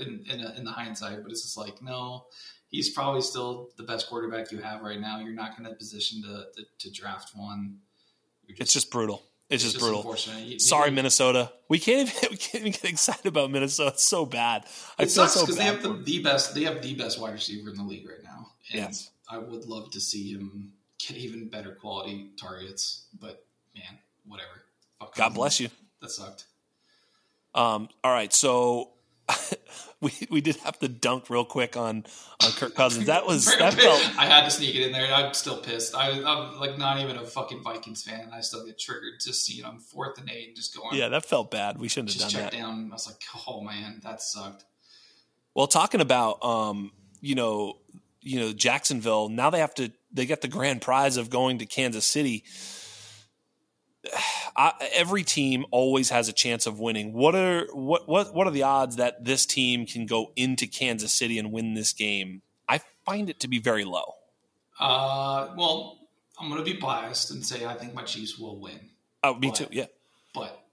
in 0.00 0.24
in, 0.30 0.40
in 0.56 0.64
the 0.64 0.70
hindsight, 0.72 1.22
but 1.22 1.30
it's 1.30 1.42
just 1.42 1.56
like 1.58 1.82
no, 1.82 2.24
he's 2.70 2.90
probably 2.90 3.20
still 3.20 3.70
the 3.76 3.82
best 3.82 4.08
quarterback 4.08 4.50
you 4.50 4.58
have 4.58 4.82
right 4.82 5.00
now. 5.00 5.18
You're 5.20 5.34
not 5.34 5.56
going 5.58 5.68
to 5.68 5.76
position 5.76 6.22
to, 6.22 6.44
to 6.56 6.62
to 6.78 6.90
draft 6.90 7.32
one. 7.34 7.78
You're 8.46 8.56
it's 8.60 8.72
just 8.72 8.90
brutal. 8.90 9.22
It's, 9.50 9.62
just, 9.64 9.78
brutal. 9.78 10.14
You- 10.44 10.58
Sorry, 10.58 10.90
you- 10.90 10.94
Minnesota. 10.94 11.50
We 11.70 11.78
can't 11.78 12.08
even 12.08 12.14
we 12.30 12.36
can't 12.36 12.62
even 12.66 12.72
get 12.72 12.84
excited 12.84 13.26
about 13.26 13.50
Minnesota. 13.50 13.90
It's 13.92 14.04
so 14.04 14.24
bad. 14.26 14.64
I 14.98 15.02
It 15.02 15.06
feel 15.06 15.26
sucks 15.26 15.32
so 15.34 15.40
because 15.42 15.56
bad. 15.56 15.66
they 15.66 15.70
have 15.70 15.82
the, 15.82 16.02
the 16.02 16.22
best. 16.22 16.54
They 16.54 16.64
have 16.64 16.80
the 16.82 16.94
best 16.94 17.20
wide 17.20 17.32
receiver 17.34 17.68
in 17.70 17.76
the 17.76 17.82
league 17.82 18.06
right 18.08 18.22
now. 18.22 18.52
And 18.72 18.80
Yes. 18.82 19.10
I 19.30 19.36
would 19.38 19.66
love 19.66 19.90
to 19.92 20.00
see 20.00 20.32
him 20.32 20.72
get 20.98 21.16
even 21.18 21.48
better 21.48 21.72
quality 21.72 22.30
targets. 22.40 23.06
But 23.20 23.44
man, 23.74 23.98
whatever. 24.26 24.64
Fuck 25.00 25.14
God 25.14 25.34
bless 25.34 25.60
you. 25.60 25.68
That 26.00 26.10
sucked. 26.10 26.44
Um, 27.54 27.88
all 28.04 28.12
right, 28.12 28.32
so 28.32 28.90
we 30.00 30.12
we 30.30 30.40
did 30.40 30.56
have 30.56 30.78
to 30.78 30.88
dunk 30.88 31.28
real 31.28 31.44
quick 31.44 31.76
on 31.76 32.04
on 32.44 32.52
Kirk 32.52 32.74
Cousins. 32.74 33.06
That 33.06 33.26
was 33.26 33.46
that 33.58 33.74
felt 33.74 34.18
I 34.18 34.26
had 34.26 34.44
to 34.44 34.50
sneak 34.50 34.74
it 34.74 34.86
in 34.86 34.92
there. 34.92 35.12
I'm 35.12 35.34
still 35.34 35.58
pissed. 35.58 35.94
I, 35.94 36.22
I'm 36.22 36.58
like 36.58 36.78
not 36.78 37.00
even 37.00 37.16
a 37.16 37.24
fucking 37.24 37.62
Vikings 37.62 38.02
fan, 38.02 38.20
and 38.20 38.34
I 38.34 38.40
still 38.40 38.64
get 38.64 38.78
triggered 38.78 39.14
just 39.20 39.44
seeing 39.44 39.64
I'm 39.64 39.80
fourth 39.80 40.18
and 40.18 40.30
eight 40.30 40.48
and 40.48 40.56
just 40.56 40.76
going. 40.76 40.96
yeah, 40.96 41.08
that 41.08 41.24
felt 41.24 41.50
bad. 41.50 41.78
We 41.78 41.88
shouldn't 41.88 42.12
have 42.12 42.20
just 42.20 42.34
done 42.34 42.44
that. 42.44 42.52
down. 42.52 42.88
I 42.90 42.94
was 42.94 43.06
like, 43.06 43.22
oh 43.46 43.60
man, 43.60 44.00
that 44.04 44.22
sucked. 44.22 44.64
Well, 45.54 45.66
talking 45.66 46.00
about 46.00 46.44
um, 46.44 46.92
you 47.20 47.34
know, 47.34 47.78
you 48.20 48.38
know 48.38 48.52
Jacksonville. 48.52 49.28
Now 49.28 49.50
they 49.50 49.60
have 49.60 49.74
to. 49.74 49.90
They 50.12 50.24
get 50.26 50.40
the 50.40 50.48
grand 50.48 50.80
prize 50.80 51.16
of 51.16 51.28
going 51.28 51.58
to 51.58 51.66
Kansas 51.66 52.06
City. 52.06 52.44
I, 54.56 54.72
every 54.94 55.22
team 55.22 55.64
always 55.70 56.10
has 56.10 56.28
a 56.28 56.32
chance 56.32 56.66
of 56.66 56.80
winning. 56.80 57.12
What 57.12 57.34
are 57.34 57.66
what 57.72 58.08
what 58.08 58.34
what 58.34 58.46
are 58.46 58.50
the 58.50 58.62
odds 58.64 58.96
that 58.96 59.24
this 59.24 59.46
team 59.46 59.86
can 59.86 60.06
go 60.06 60.32
into 60.36 60.66
Kansas 60.66 61.12
City 61.12 61.38
and 61.38 61.52
win 61.52 61.74
this 61.74 61.92
game? 61.92 62.42
I 62.68 62.80
find 63.06 63.30
it 63.30 63.40
to 63.40 63.48
be 63.48 63.58
very 63.60 63.84
low. 63.84 64.14
Uh, 64.80 65.54
well, 65.56 65.98
I'm 66.40 66.48
gonna 66.48 66.62
be 66.62 66.74
biased 66.74 67.30
and 67.30 67.44
say 67.44 67.64
I 67.64 67.74
think 67.74 67.94
my 67.94 68.02
Chiefs 68.04 68.38
will 68.38 68.58
win, 68.60 68.90
Oh, 69.22 69.34
me 69.34 69.48
But- 69.48 69.54
too. 69.56 69.66
Yeah, 69.70 69.86
but 70.34 70.64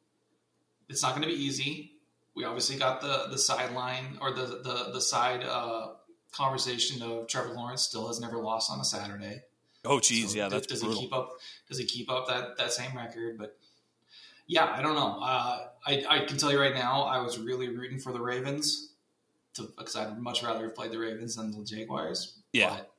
it's 0.90 1.02
not 1.02 1.14
gonna 1.16 1.28
be 1.28 1.34
easy. 1.34 1.92
We 2.36 2.44
obviously 2.44 2.78
got 2.78 3.02
the 3.02 3.28
the 3.30 3.38
sideline 3.38 4.18
or 4.22 4.32
the 4.32 4.46
the 4.64 4.92
the 4.94 5.02
side 5.02 5.44
uh, 5.44 5.94
conversation 6.32 7.02
of 7.02 7.28
Trevor 7.28 7.54
Lawrence 7.54 7.84
still 7.84 8.08
has 8.08 8.20
never 8.20 8.38
lost 8.38 8.70
on 8.72 8.80
a 8.80 8.86
Saturday. 8.86 9.44
Oh, 9.88 10.00
geez, 10.00 10.32
So 10.32 10.38
yeah, 10.38 10.50
that's 10.50 10.66
does 10.68 10.82
brutal. 10.82 11.00
he 11.00 11.06
keep 11.06 11.14
up? 11.14 11.30
Does 11.68 11.78
he 11.78 11.86
keep 11.86 12.12
up 12.12 12.28
that 12.28 12.58
that 12.58 12.72
same 12.72 12.96
record? 12.96 13.38
But 13.38 13.58
Yeah, 14.48 14.66
I 14.66 14.82
don't 14.82 14.96
know. 14.96 15.20
Uh, 15.22 15.68
I 15.86 16.06
I 16.10 16.20
can 16.26 16.38
tell 16.38 16.52
you 16.52 16.60
right 16.60 16.76
now, 16.76 17.04
I 17.04 17.20
was 17.22 17.40
really 17.40 17.70
rooting 17.70 18.00
for 18.00 18.12
the 18.12 18.22
Ravens 18.22 18.92
because 19.58 19.96
I'd 19.96 20.20
much 20.20 20.44
rather 20.44 20.66
have 20.66 20.76
played 20.76 20.92
the 20.92 21.00
Ravens 21.00 21.36
than 21.36 21.52
the 21.52 21.64
Jaguars. 21.64 22.38
Yeah. 22.52 22.78
But, 22.78 22.92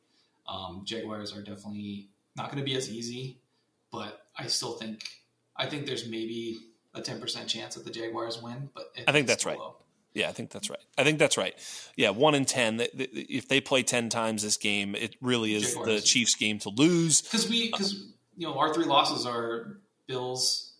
um, 0.53 0.83
Jaguars 0.85 1.37
are 1.37 1.43
definitely 1.43 2.09
not 2.37 2.47
going 2.47 2.59
to 2.59 2.65
be 2.65 2.77
as 2.77 2.91
easy, 2.91 3.39
but 3.91 4.27
I 4.39 4.47
still 4.47 4.73
think 4.73 5.03
I 5.57 5.67
think 5.67 5.87
there's 5.87 6.09
maybe 6.09 6.59
a 6.95 7.01
ten 7.01 7.21
percent 7.21 7.49
chance 7.49 7.75
that 7.75 7.85
the 7.85 7.91
Jaguars 7.91 8.41
win. 8.41 8.71
But 8.75 8.93
I 9.07 9.13
think 9.13 9.27
that's 9.27 9.45
right. 9.45 9.59
Low. 9.59 9.77
Yeah, 10.15 10.31
I 10.31 10.33
think 10.33 10.49
that's 10.51 10.71
right. 10.71 10.81
I 10.97 11.05
think 11.05 11.19
that's 11.19 11.37
right. 11.37 11.55
Yeah, 11.95 12.09
one 12.11 12.35
in 12.35 12.47
ten. 12.47 12.81
If 12.95 13.49
they 13.49 13.61
play 13.61 13.83
ten 13.83 14.09
times 14.09 14.43
this 14.43 14.57
game, 14.57 14.95
it 14.95 15.15
really 15.21 15.55
is 15.55 15.75
Jaguars. 15.75 15.87
the 15.87 16.01
Chiefs' 16.07 16.35
game 16.35 16.59
to 16.61 16.71
lose. 16.71 17.21
Because 17.21 17.51
we, 17.51 17.71
because 17.71 18.03
you 18.37 18.47
know, 18.47 18.59
our 18.59 18.73
three 18.73 18.85
losses 18.85 19.27
are 19.27 19.79
Bills, 20.07 20.75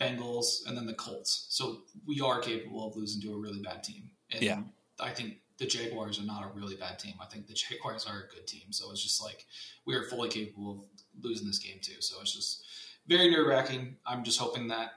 Bengals, 0.00 0.66
and 0.66 0.76
then 0.76 0.86
the 0.86 0.94
Colts. 0.94 1.46
So 1.48 1.78
we 2.06 2.20
are 2.20 2.40
capable 2.40 2.86
of 2.86 2.96
losing 2.96 3.20
to 3.22 3.34
a 3.34 3.38
really 3.38 3.60
bad 3.60 3.82
team. 3.82 4.10
And 4.30 4.42
yeah, 4.42 4.60
I 5.00 5.10
think 5.10 5.38
the 5.58 5.66
Jaguars 5.66 6.20
are 6.20 6.24
not 6.24 6.44
a 6.44 6.56
really 6.56 6.76
bad 6.76 6.98
team. 6.98 7.14
I 7.20 7.26
think 7.26 7.46
the 7.46 7.54
Jaguars 7.54 8.06
are 8.06 8.26
a 8.28 8.34
good 8.34 8.46
team. 8.46 8.70
So 8.70 8.90
it's 8.90 9.02
just 9.02 9.22
like 9.22 9.46
we 9.86 9.94
are 9.94 10.04
fully 10.04 10.28
capable 10.28 10.72
of 10.72 10.78
losing 11.20 11.46
this 11.46 11.58
game 11.58 11.78
too. 11.82 12.00
So 12.00 12.20
it's 12.20 12.34
just 12.34 12.64
very 13.06 13.30
nerve 13.30 13.46
wracking. 13.46 13.96
I'm 14.06 14.22
just 14.22 14.38
hoping 14.38 14.68
that 14.68 14.92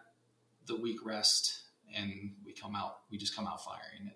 the 0.67 0.75
week 0.75 1.05
rest 1.05 1.63
and 1.95 2.31
we 2.45 2.53
come 2.53 2.75
out, 2.75 2.99
we 3.09 3.17
just 3.17 3.35
come 3.35 3.47
out 3.47 3.63
firing. 3.63 4.01
And 4.01 4.11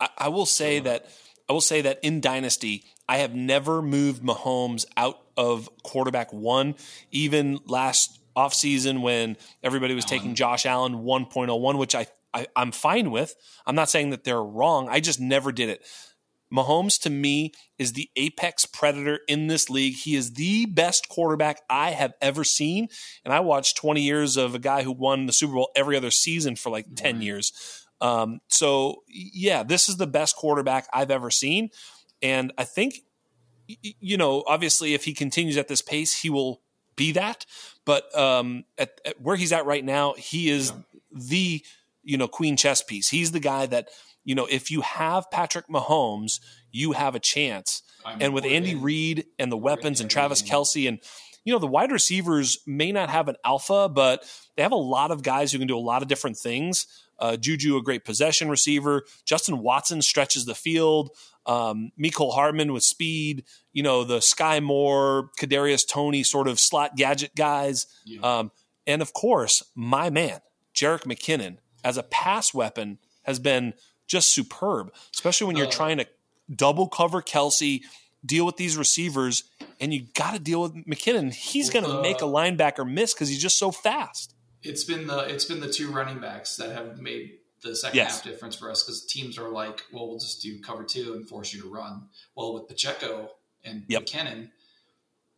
I, 0.00 0.08
I 0.18 0.28
will 0.28 0.46
say 0.46 0.80
that 0.80 1.06
I 1.48 1.52
will 1.52 1.60
say 1.60 1.82
that 1.82 2.00
in 2.02 2.20
Dynasty, 2.20 2.84
I 3.08 3.18
have 3.18 3.34
never 3.34 3.82
moved 3.82 4.22
Mahomes 4.22 4.86
out 4.96 5.20
of 5.36 5.68
quarterback 5.82 6.32
one, 6.32 6.74
even 7.10 7.58
last 7.66 8.18
offseason 8.36 9.02
when 9.02 9.36
everybody 9.62 9.94
was 9.94 10.04
Allen. 10.04 10.18
taking 10.18 10.34
Josh 10.34 10.66
Allen 10.66 11.04
1.01, 11.04 11.78
which 11.78 11.94
I, 11.94 12.06
I 12.32 12.46
I'm 12.56 12.72
fine 12.72 13.10
with. 13.10 13.34
I'm 13.66 13.74
not 13.74 13.90
saying 13.90 14.10
that 14.10 14.24
they're 14.24 14.42
wrong. 14.42 14.88
I 14.88 15.00
just 15.00 15.20
never 15.20 15.52
did 15.52 15.68
it. 15.68 15.84
Mahomes 16.52 17.00
to 17.02 17.10
me 17.10 17.52
is 17.78 17.92
the 17.92 18.08
apex 18.16 18.64
predator 18.64 19.20
in 19.26 19.48
this 19.48 19.68
league. 19.68 19.94
He 19.94 20.14
is 20.14 20.34
the 20.34 20.66
best 20.66 21.08
quarterback 21.08 21.60
I 21.68 21.90
have 21.90 22.14
ever 22.20 22.44
seen. 22.44 22.88
And 23.24 23.34
I 23.34 23.40
watched 23.40 23.76
20 23.76 24.02
years 24.02 24.36
of 24.36 24.54
a 24.54 24.60
guy 24.60 24.82
who 24.82 24.92
won 24.92 25.26
the 25.26 25.32
Super 25.32 25.54
Bowl 25.54 25.70
every 25.74 25.96
other 25.96 26.12
season 26.12 26.54
for 26.54 26.70
like 26.70 26.86
10 26.94 27.22
years. 27.22 27.83
Um, 28.04 28.40
so, 28.48 29.02
yeah, 29.08 29.62
this 29.62 29.88
is 29.88 29.96
the 29.96 30.06
best 30.06 30.36
quarterback 30.36 30.86
I've 30.92 31.10
ever 31.10 31.30
seen. 31.30 31.70
And 32.20 32.52
I 32.58 32.64
think, 32.64 33.00
you 33.66 34.16
know, 34.16 34.44
obviously, 34.46 34.94
if 34.94 35.04
he 35.04 35.14
continues 35.14 35.56
at 35.56 35.68
this 35.68 35.82
pace, 35.82 36.20
he 36.20 36.30
will 36.30 36.60
be 36.96 37.12
that. 37.12 37.46
But 37.84 38.16
um, 38.16 38.64
at, 38.76 39.00
at 39.04 39.20
where 39.20 39.36
he's 39.36 39.52
at 39.52 39.66
right 39.66 39.84
now, 39.84 40.14
he 40.14 40.48
is 40.48 40.70
yeah. 40.70 41.00
the, 41.28 41.62
you 42.02 42.18
know, 42.18 42.28
queen 42.28 42.56
chess 42.56 42.82
piece. 42.82 43.08
He's 43.08 43.32
the 43.32 43.40
guy 43.40 43.66
that– 43.66 43.88
you 44.26 44.34
know, 44.34 44.46
if 44.50 44.70
you 44.70 44.80
have 44.80 45.30
Patrick 45.30 45.68
Mahomes, 45.68 46.40
you 46.72 46.92
have 46.92 47.14
a 47.14 47.20
chance. 47.20 47.82
I'm 48.06 48.22
and 48.22 48.32
with 48.32 48.46
Andy 48.46 48.74
Reid 48.74 49.26
and 49.38 49.52
the 49.52 49.56
weapons 49.58 50.00
and 50.00 50.10
Travis 50.10 50.40
Kelce, 50.40 50.88
and 50.88 50.98
you 51.44 51.52
know, 51.52 51.58
the 51.58 51.66
wide 51.66 51.92
receivers 51.92 52.58
may 52.66 52.90
not 52.90 53.10
have 53.10 53.28
an 53.28 53.36
alpha, 53.44 53.86
but 53.90 54.24
they 54.56 54.62
have 54.62 54.72
a 54.72 54.76
lot 54.76 55.10
of 55.10 55.22
guys 55.22 55.52
who 55.52 55.58
can 55.58 55.68
do 55.68 55.76
a 55.76 55.78
lot 55.78 56.00
of 56.00 56.08
different 56.08 56.38
things. 56.38 56.86
Uh, 57.18 57.36
Juju, 57.36 57.76
a 57.76 57.82
great 57.82 58.04
possession 58.04 58.48
receiver. 58.48 59.04
Justin 59.24 59.58
Watson 59.58 60.02
stretches 60.02 60.44
the 60.44 60.54
field. 60.54 61.10
Um, 61.46 61.92
Mecole 61.98 62.34
Hardman 62.34 62.72
with 62.72 62.82
speed. 62.82 63.44
You 63.72 63.82
know, 63.82 64.04
the 64.04 64.18
Skyy 64.18 64.62
Moore, 64.62 65.30
Kadarius 65.38 65.86
Toney 65.86 66.22
sort 66.22 66.48
of 66.48 66.58
slot 66.58 66.96
gadget 66.96 67.34
guys. 67.34 67.86
Yeah. 68.04 68.20
Um, 68.20 68.50
and 68.86 69.02
of 69.02 69.12
course, 69.12 69.62
my 69.74 70.10
man, 70.10 70.40
Jerick 70.74 71.04
McKinnon, 71.04 71.58
as 71.82 71.96
a 71.96 72.02
pass 72.02 72.52
weapon, 72.52 72.98
has 73.22 73.38
been 73.38 73.74
just 74.06 74.30
superb, 74.30 74.92
especially 75.14 75.46
when 75.46 75.56
you're 75.56 75.66
uh, 75.66 75.70
trying 75.70 75.98
to 75.98 76.06
double 76.54 76.88
cover 76.88 77.22
Kelce, 77.22 77.80
deal 78.24 78.46
with 78.46 78.56
these 78.56 78.76
receivers, 78.76 79.44
and 79.80 79.92
you 79.92 80.06
got 80.14 80.34
to 80.34 80.40
deal 80.40 80.62
with 80.62 80.74
McKinnon. 80.86 81.32
He's 81.32 81.70
going 81.70 81.84
to 81.84 81.98
uh, 81.98 82.02
make 82.02 82.20
a 82.20 82.26
linebacker 82.26 82.90
miss 82.90 83.14
because 83.14 83.28
he's 83.28 83.42
just 83.42 83.58
so 83.58 83.70
fast. 83.70 84.34
It's 84.64 84.84
been 84.84 85.06
the 85.06 85.18
it's 85.20 85.44
been 85.44 85.60
the 85.60 85.70
two 85.70 85.92
running 85.92 86.18
backs 86.18 86.56
that 86.56 86.72
have 86.72 87.00
made 87.00 87.38
the 87.62 87.74
second 87.74 87.96
yes. 87.96 88.16
half 88.16 88.24
difference 88.24 88.56
for 88.56 88.70
us 88.70 88.82
because 88.82 89.04
teams 89.06 89.38
are 89.38 89.48
like, 89.48 89.82
well, 89.92 90.08
we'll 90.08 90.18
just 90.18 90.42
do 90.42 90.60
cover 90.60 90.84
two 90.84 91.14
and 91.14 91.28
force 91.28 91.52
you 91.52 91.62
to 91.62 91.68
run. 91.68 92.08
Well, 92.34 92.54
with 92.54 92.68
Pacheco 92.68 93.30
and 93.64 93.84
yep. 93.88 94.04
McKinnon, 94.04 94.50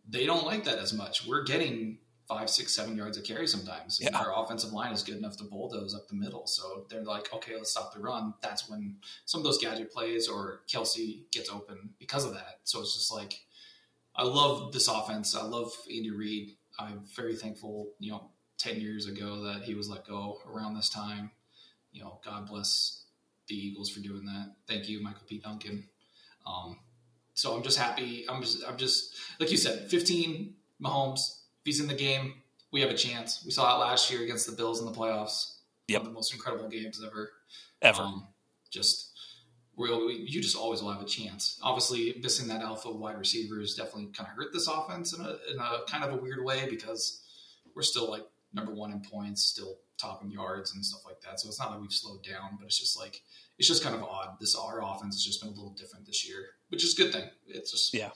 they 0.08 0.26
don't 0.26 0.44
like 0.44 0.64
that 0.64 0.78
as 0.78 0.92
much. 0.92 1.26
We're 1.26 1.44
getting 1.44 1.98
five, 2.26 2.50
six, 2.50 2.74
seven 2.74 2.96
yards 2.96 3.16
of 3.16 3.24
carry 3.24 3.46
sometimes. 3.46 4.00
Yeah. 4.02 4.16
Our 4.16 4.42
offensive 4.42 4.72
line 4.72 4.92
is 4.92 5.02
good 5.02 5.16
enough 5.16 5.36
to 5.36 5.44
bulldoze 5.44 5.94
up 5.94 6.08
the 6.08 6.16
middle. 6.16 6.46
So 6.46 6.86
they're 6.90 7.04
like, 7.04 7.32
okay, 7.32 7.54
let's 7.56 7.70
stop 7.70 7.94
the 7.94 8.00
run. 8.00 8.34
That's 8.42 8.68
when 8.68 8.96
some 9.24 9.40
of 9.40 9.44
those 9.44 9.58
gadget 9.58 9.92
plays 9.92 10.28
or 10.28 10.62
Kelce 10.68 11.30
gets 11.30 11.50
open 11.50 11.90
because 11.98 12.24
of 12.24 12.34
that. 12.34 12.58
So 12.64 12.80
it's 12.80 12.94
just 12.94 13.12
like, 13.12 13.40
I 14.16 14.24
love 14.24 14.72
this 14.72 14.88
offense. 14.88 15.36
I 15.36 15.44
love 15.44 15.70
Andy 15.88 16.10
Reid. 16.10 16.56
I'm 16.78 17.02
very 17.14 17.36
thankful, 17.36 17.90
you 18.00 18.10
know, 18.12 18.30
10 18.58 18.80
years 18.80 19.06
ago 19.06 19.42
that 19.44 19.62
he 19.62 19.74
was 19.74 19.88
let 19.88 20.06
go 20.06 20.38
around 20.50 20.74
this 20.74 20.88
time. 20.88 21.30
You 21.92 22.02
know, 22.02 22.20
God 22.24 22.48
bless 22.48 23.04
the 23.48 23.54
Eagles 23.54 23.90
for 23.90 24.00
doing 24.00 24.24
that. 24.26 24.54
Thank 24.66 24.88
you, 24.88 25.02
Michael 25.02 25.22
P. 25.28 25.38
Duncan. 25.38 25.88
Um, 26.46 26.78
so 27.34 27.54
I'm 27.54 27.62
just 27.62 27.78
happy. 27.78 28.24
I'm 28.28 28.42
just, 28.42 28.64
I'm 28.66 28.76
just, 28.76 29.14
like 29.38 29.50
you 29.50 29.56
said, 29.56 29.90
15 29.90 30.54
Mahomes, 30.82 31.40
If 31.60 31.64
he's 31.64 31.80
in 31.80 31.86
the 31.86 31.94
game, 31.94 32.34
we 32.72 32.80
have 32.80 32.90
a 32.90 32.96
chance. 32.96 33.42
We 33.44 33.50
saw 33.50 33.76
it 33.76 33.80
last 33.80 34.10
year 34.10 34.22
against 34.22 34.46
the 34.46 34.56
Bills 34.56 34.80
in 34.80 34.86
the 34.86 34.92
playoffs. 34.92 35.56
Yep. 35.88 36.00
One 36.00 36.06
of 36.06 36.12
the 36.12 36.14
most 36.14 36.32
incredible 36.34 36.68
games 36.68 37.02
ever. 37.04 37.30
Ever. 37.82 38.02
Um, 38.02 38.28
just 38.70 39.12
really, 39.76 40.14
you 40.14 40.40
just 40.42 40.56
always 40.56 40.82
will 40.82 40.92
have 40.92 41.02
a 41.02 41.06
chance. 41.06 41.58
Obviously, 41.62 42.14
missing 42.22 42.48
that 42.48 42.62
alpha 42.62 42.90
wide 42.90 43.18
receiver 43.18 43.60
is 43.60 43.74
definitely 43.74 44.06
kind 44.06 44.28
of 44.28 44.36
hurt 44.36 44.52
this 44.52 44.68
offense 44.68 45.12
in 45.12 45.24
a, 45.24 45.36
in 45.52 45.58
a 45.58 45.78
kind 45.88 46.04
of 46.04 46.12
a 46.12 46.16
weird 46.22 46.44
way 46.44 46.66
because 46.68 47.22
we're 47.74 47.82
still 47.82 48.10
like 48.10 48.24
number 48.56 48.74
one 48.74 48.90
in 48.90 49.00
points, 49.00 49.44
still 49.44 49.76
top 49.98 50.22
in 50.24 50.30
yards 50.30 50.74
and 50.74 50.84
stuff 50.84 51.02
like 51.04 51.20
that. 51.20 51.38
So 51.38 51.48
it's 51.48 51.60
not 51.60 51.70
like 51.70 51.80
we've 51.80 51.92
slowed 51.92 52.24
down, 52.24 52.56
but 52.58 52.66
it's 52.66 52.78
just 52.78 52.98
like 52.98 53.20
it's 53.58 53.68
just 53.68 53.84
kind 53.84 53.94
of 53.94 54.02
odd. 54.02 54.36
This 54.40 54.56
our 54.56 54.82
offense 54.82 55.14
has 55.14 55.24
just 55.24 55.40
been 55.40 55.50
a 55.50 55.54
little 55.54 55.74
different 55.78 56.06
this 56.06 56.28
year, 56.28 56.46
which 56.70 56.82
is 56.82 56.94
a 56.94 56.96
good 56.96 57.12
thing. 57.12 57.28
It's 57.46 57.70
just 57.70 57.94
yeah. 57.94 58.10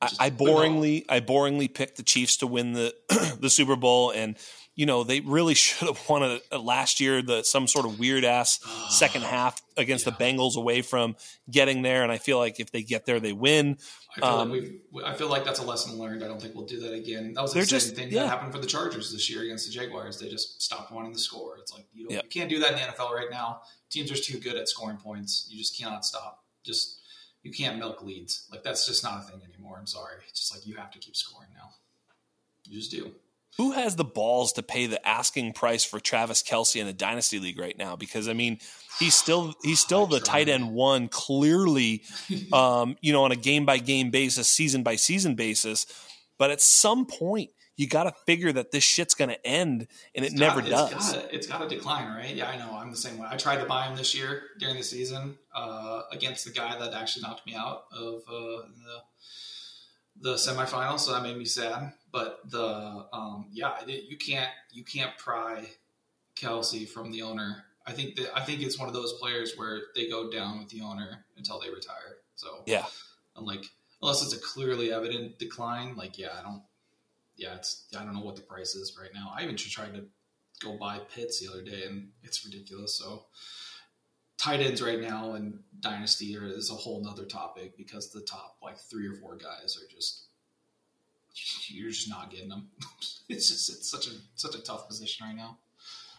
I, 0.00 0.26
I 0.26 0.30
boringly 0.30 1.04
I 1.08 1.20
boringly 1.20 1.72
picked 1.72 1.96
the 1.96 2.02
Chiefs 2.02 2.38
to 2.38 2.46
win 2.46 2.72
the 2.72 2.94
the 3.40 3.50
Super 3.50 3.76
Bowl, 3.76 4.10
and 4.10 4.36
you 4.74 4.86
know 4.86 5.04
they 5.04 5.20
really 5.20 5.54
should 5.54 5.88
have 5.88 6.00
won 6.08 6.22
it 6.22 6.42
uh, 6.50 6.58
last 6.58 7.00
year. 7.00 7.22
The 7.22 7.42
some 7.42 7.66
sort 7.66 7.86
of 7.86 7.98
weird 7.98 8.24
ass 8.24 8.60
second 8.90 9.22
half 9.24 9.62
against 9.76 10.06
yeah. 10.06 10.12
the 10.12 10.24
Bengals 10.24 10.56
away 10.56 10.82
from 10.82 11.16
getting 11.50 11.82
there, 11.82 12.02
and 12.02 12.10
I 12.10 12.18
feel 12.18 12.38
like 12.38 12.60
if 12.60 12.70
they 12.72 12.82
get 12.82 13.06
there, 13.06 13.20
they 13.20 13.32
win. 13.32 13.78
I 14.16 14.20
feel, 14.20 14.28
um, 14.28 14.80
like 14.92 15.04
I 15.04 15.14
feel 15.14 15.28
like 15.28 15.44
that's 15.44 15.58
a 15.58 15.64
lesson 15.64 15.98
learned. 15.98 16.22
I 16.22 16.28
don't 16.28 16.40
think 16.40 16.54
we'll 16.54 16.66
do 16.66 16.78
that 16.80 16.92
again. 16.92 17.32
That 17.34 17.42
was 17.42 17.52
the 17.52 17.64
same 17.64 17.68
just, 17.68 17.96
thing 17.96 18.10
yeah. 18.10 18.22
that 18.22 18.28
happened 18.28 18.52
for 18.52 18.58
the 18.58 18.66
Chargers 18.66 19.12
this 19.12 19.28
year 19.28 19.42
against 19.42 19.66
the 19.66 19.72
Jaguars. 19.72 20.20
They 20.20 20.28
just 20.28 20.62
stopped 20.62 20.92
wanting 20.92 21.12
to 21.12 21.18
score. 21.18 21.56
It's 21.58 21.72
like 21.72 21.86
you, 21.92 22.06
yeah. 22.08 22.20
you 22.22 22.28
can't 22.28 22.48
do 22.48 22.60
that 22.60 22.72
in 22.72 22.76
the 22.76 22.82
NFL 22.82 23.10
right 23.10 23.30
now. 23.30 23.62
Teams 23.90 24.12
are 24.12 24.16
too 24.16 24.38
good 24.38 24.56
at 24.56 24.68
scoring 24.68 24.98
points. 24.98 25.48
You 25.50 25.58
just 25.58 25.76
cannot 25.76 26.04
stop. 26.04 26.44
Just 26.62 27.00
you 27.42 27.50
can't 27.50 27.78
milk 27.78 28.02
leads. 28.02 28.46
Like 28.52 28.62
that's 28.62 28.86
just 28.86 29.02
not 29.02 29.18
a 29.18 29.22
thing 29.22 29.40
anymore. 29.52 29.76
I'm 29.78 29.86
sorry. 29.86 30.16
It's 30.28 30.38
just 30.38 30.54
like 30.54 30.66
you 30.66 30.76
have 30.76 30.92
to 30.92 30.98
keep 30.98 31.16
scoring 31.16 31.50
now. 31.54 31.70
You 32.68 32.78
just 32.78 32.92
do. 32.92 33.12
Who 33.56 33.72
has 33.72 33.94
the 33.94 34.04
balls 34.04 34.52
to 34.54 34.62
pay 34.62 34.86
the 34.86 35.06
asking 35.06 35.52
price 35.52 35.84
for 35.84 36.00
Travis 36.00 36.42
Kelce 36.42 36.80
in 36.80 36.86
the 36.86 36.92
dynasty 36.92 37.38
league 37.38 37.58
right 37.58 37.76
now? 37.78 37.94
Because 37.94 38.28
I 38.28 38.32
mean, 38.32 38.58
he's 38.98 39.14
still 39.14 39.54
he's 39.62 39.80
still 39.80 40.06
the 40.06 40.20
tight 40.20 40.48
end 40.48 40.72
one, 40.72 41.08
clearly, 41.08 42.02
um, 42.52 42.96
you 43.00 43.12
know, 43.12 43.24
on 43.24 43.32
a 43.32 43.36
game 43.36 43.64
by 43.64 43.78
game 43.78 44.10
basis, 44.10 44.50
season 44.50 44.82
by 44.82 44.96
season 44.96 45.34
basis. 45.34 45.86
But 46.36 46.50
at 46.50 46.60
some 46.60 47.06
point, 47.06 47.50
you 47.76 47.88
got 47.88 48.04
to 48.04 48.12
figure 48.26 48.52
that 48.52 48.70
this 48.70 48.84
shit's 48.84 49.14
going 49.14 49.30
to 49.30 49.46
end, 49.46 49.88
and 50.14 50.24
it 50.24 50.32
it's 50.32 50.40
never 50.40 50.60
got, 50.60 50.90
does. 50.90 51.14
It's 51.32 51.46
got 51.46 51.58
to 51.58 51.68
decline, 51.68 52.08
right? 52.08 52.34
Yeah, 52.34 52.48
I 52.48 52.56
know. 52.56 52.76
I'm 52.76 52.90
the 52.90 52.96
same 52.96 53.18
way. 53.18 53.26
I 53.30 53.36
tried 53.36 53.58
to 53.60 53.66
buy 53.66 53.86
him 53.86 53.96
this 53.96 54.14
year 54.14 54.42
during 54.58 54.76
the 54.76 54.82
season 54.82 55.36
uh, 55.54 56.02
against 56.12 56.44
the 56.44 56.52
guy 56.52 56.78
that 56.78 56.92
actually 56.92 57.22
knocked 57.22 57.46
me 57.46 57.54
out 57.54 57.84
of 57.92 58.22
uh, 58.28 58.66
the 58.76 59.02
the 60.20 60.34
semifinals, 60.34 61.00
so 61.00 61.12
that 61.12 61.22
made 61.22 61.36
me 61.36 61.44
sad. 61.44 61.92
But 62.12 62.40
the 62.48 63.06
um, 63.12 63.46
yeah, 63.52 63.74
it, 63.86 64.04
you 64.08 64.16
can't 64.16 64.50
you 64.72 64.84
can't 64.84 65.16
pry 65.18 65.66
Kelce 66.36 66.88
from 66.88 67.10
the 67.10 67.22
owner. 67.22 67.64
I 67.86 67.92
think 67.92 68.16
that 68.16 68.36
I 68.36 68.42
think 68.42 68.62
it's 68.62 68.78
one 68.78 68.88
of 68.88 68.94
those 68.94 69.14
players 69.14 69.54
where 69.56 69.80
they 69.94 70.08
go 70.08 70.30
down 70.30 70.58
with 70.60 70.68
the 70.68 70.82
owner 70.82 71.24
until 71.36 71.60
they 71.60 71.68
retire. 71.68 72.16
So 72.36 72.62
yeah, 72.66 72.84
and 73.36 73.46
like 73.46 73.64
unless 74.00 74.22
it's 74.22 74.34
a 74.34 74.38
clearly 74.38 74.92
evident 74.92 75.38
decline, 75.38 75.96
like 75.96 76.18
yeah, 76.18 76.28
I 76.38 76.42
don't 76.42 76.62
yeah, 77.36 77.56
it's 77.56 77.86
I 77.98 78.04
don't 78.04 78.14
know 78.14 78.20
what 78.20 78.36
the 78.36 78.42
price 78.42 78.74
is 78.74 78.96
right 79.00 79.10
now. 79.14 79.32
I 79.36 79.42
even 79.42 79.56
tried 79.56 79.94
to 79.94 80.04
go 80.62 80.76
buy 80.78 81.00
Pitts 81.14 81.40
the 81.40 81.50
other 81.52 81.62
day, 81.62 81.84
and 81.86 82.10
it's 82.22 82.44
ridiculous. 82.44 82.96
So 82.96 83.24
tight 84.44 84.60
ends 84.60 84.82
right 84.82 85.00
now 85.00 85.34
in 85.34 85.58
Dynasty 85.80 86.34
is 86.34 86.70
a 86.70 86.74
whole 86.74 87.02
nother 87.02 87.24
topic 87.24 87.76
because 87.76 88.10
the 88.10 88.20
top 88.20 88.56
like 88.62 88.76
three 88.76 89.06
or 89.08 89.14
four 89.14 89.36
guys 89.36 89.78
are 89.78 89.90
just 89.90 90.26
you're 91.68 91.90
just 91.90 92.08
not 92.08 92.30
getting 92.30 92.50
them. 92.50 92.68
it's 93.28 93.48
just 93.48 93.70
it's 93.70 93.90
such 93.90 94.06
a 94.06 94.10
such 94.34 94.54
a 94.54 94.62
tough 94.62 94.86
position 94.86 95.26
right 95.26 95.36
now. 95.36 95.58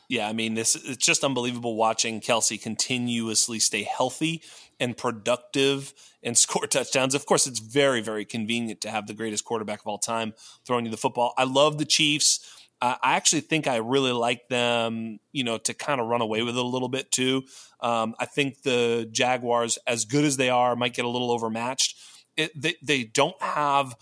Yeah, 0.07 0.27
I 0.27 0.33
mean, 0.33 0.53
this 0.53 0.75
it's 0.75 1.03
just 1.03 1.23
unbelievable 1.23 1.75
watching 1.75 2.19
Kelce 2.19 2.61
continuously 2.61 3.59
stay 3.59 3.83
healthy 3.83 4.41
and 4.79 4.97
productive 4.97 5.93
and 6.23 6.37
score 6.45 6.67
touchdowns. 6.67 7.15
Of 7.15 7.25
course, 7.25 7.47
it's 7.47 7.59
very, 7.59 8.01
very 8.01 8.25
convenient 8.25 8.81
to 8.81 8.91
have 8.91 9.07
the 9.07 9.13
greatest 9.13 9.45
quarterback 9.45 9.81
of 9.81 9.87
all 9.87 9.97
time 9.97 10.33
throwing 10.65 10.85
you 10.85 10.91
the 10.91 10.97
football. 10.97 11.33
I 11.37 11.43
love 11.43 11.77
the 11.77 11.85
Chiefs. 11.85 12.64
I 12.81 13.15
actually 13.15 13.41
think 13.41 13.67
I 13.67 13.77
really 13.77 14.11
like 14.11 14.47
them, 14.49 15.19
you 15.31 15.43
know, 15.43 15.57
to 15.59 15.73
kind 15.73 16.01
of 16.01 16.07
run 16.07 16.21
away 16.21 16.41
with 16.43 16.57
it 16.57 16.63
a 16.63 16.67
little 16.67 16.89
bit 16.89 17.11
too. 17.11 17.43
Um, 17.79 18.15
I 18.19 18.25
think 18.25 18.61
the 18.61 19.07
Jaguars, 19.11 19.79
as 19.87 20.05
good 20.05 20.25
as 20.25 20.37
they 20.37 20.49
are, 20.49 20.75
might 20.75 20.93
get 20.93 21.05
a 21.05 21.09
little 21.09 21.31
overmatched. 21.31 21.97
It, 22.37 22.51
they, 22.59 22.75
they 22.83 23.03
don't 23.03 23.41
have 23.41 23.95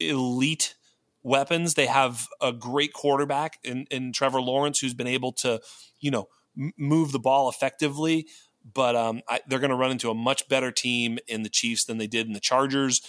elite 0.00 0.74
weapons. 1.22 1.74
They 1.74 1.86
have 1.86 2.26
a 2.40 2.52
great 2.52 2.92
quarterback 2.92 3.58
in, 3.62 3.86
in 3.90 4.12
Trevor 4.12 4.40
Lawrence, 4.40 4.80
who's 4.80 4.94
been 4.94 5.06
able 5.06 5.32
to, 5.32 5.60
you 6.00 6.10
know, 6.10 6.28
m- 6.58 6.72
move 6.76 7.12
the 7.12 7.18
ball 7.18 7.48
effectively. 7.48 8.26
But 8.74 8.96
um, 8.96 9.22
I, 9.28 9.40
they're 9.46 9.60
going 9.60 9.70
to 9.70 9.76
run 9.76 9.92
into 9.92 10.10
a 10.10 10.14
much 10.14 10.48
better 10.48 10.70
team 10.70 11.18
in 11.26 11.42
the 11.42 11.48
Chiefs 11.48 11.84
than 11.84 11.98
they 11.98 12.06
did 12.06 12.26
in 12.26 12.32
the 12.32 12.40
Chargers. 12.40 13.00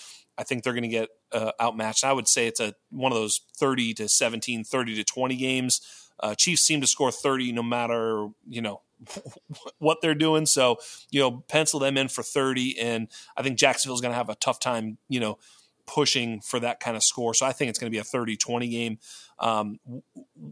I 0.41 0.43
think 0.43 0.63
they're 0.63 0.73
going 0.73 0.81
to 0.81 0.89
get 0.89 1.09
uh, 1.31 1.51
outmatched. 1.61 2.03
I 2.03 2.11
would 2.11 2.27
say 2.27 2.47
it's 2.47 2.59
a 2.59 2.73
one 2.89 3.11
of 3.11 3.17
those 3.17 3.41
30 3.57 3.93
to 3.95 4.09
17, 4.09 4.63
30 4.63 4.95
to 4.95 5.03
20 5.03 5.35
games. 5.35 5.81
Uh, 6.19 6.33
Chiefs 6.35 6.63
seem 6.63 6.81
to 6.81 6.87
score 6.87 7.11
30 7.11 7.51
no 7.51 7.61
matter, 7.61 8.29
you 8.49 8.61
know, 8.61 8.81
what 9.77 9.99
they're 10.01 10.15
doing. 10.15 10.47
So, 10.47 10.77
you 11.11 11.19
know, 11.19 11.43
pencil 11.47 11.79
them 11.79 11.95
in 11.95 12.07
for 12.07 12.23
30. 12.23 12.79
And 12.79 13.07
I 13.37 13.43
think 13.43 13.59
Jacksonville's 13.59 14.01
going 14.01 14.11
to 14.11 14.17
have 14.17 14.29
a 14.29 14.35
tough 14.35 14.59
time, 14.59 14.97
you 15.07 15.19
know, 15.19 15.37
pushing 15.85 16.41
for 16.41 16.59
that 16.59 16.79
kind 16.79 16.97
of 16.97 17.03
score. 17.03 17.35
So 17.35 17.45
I 17.45 17.51
think 17.51 17.69
it's 17.69 17.77
going 17.77 17.91
to 17.91 17.95
be 17.95 17.99
a 17.99 18.03
30 18.03 18.35
20 18.35 18.67
game. 18.67 18.97
Um, 19.37 19.79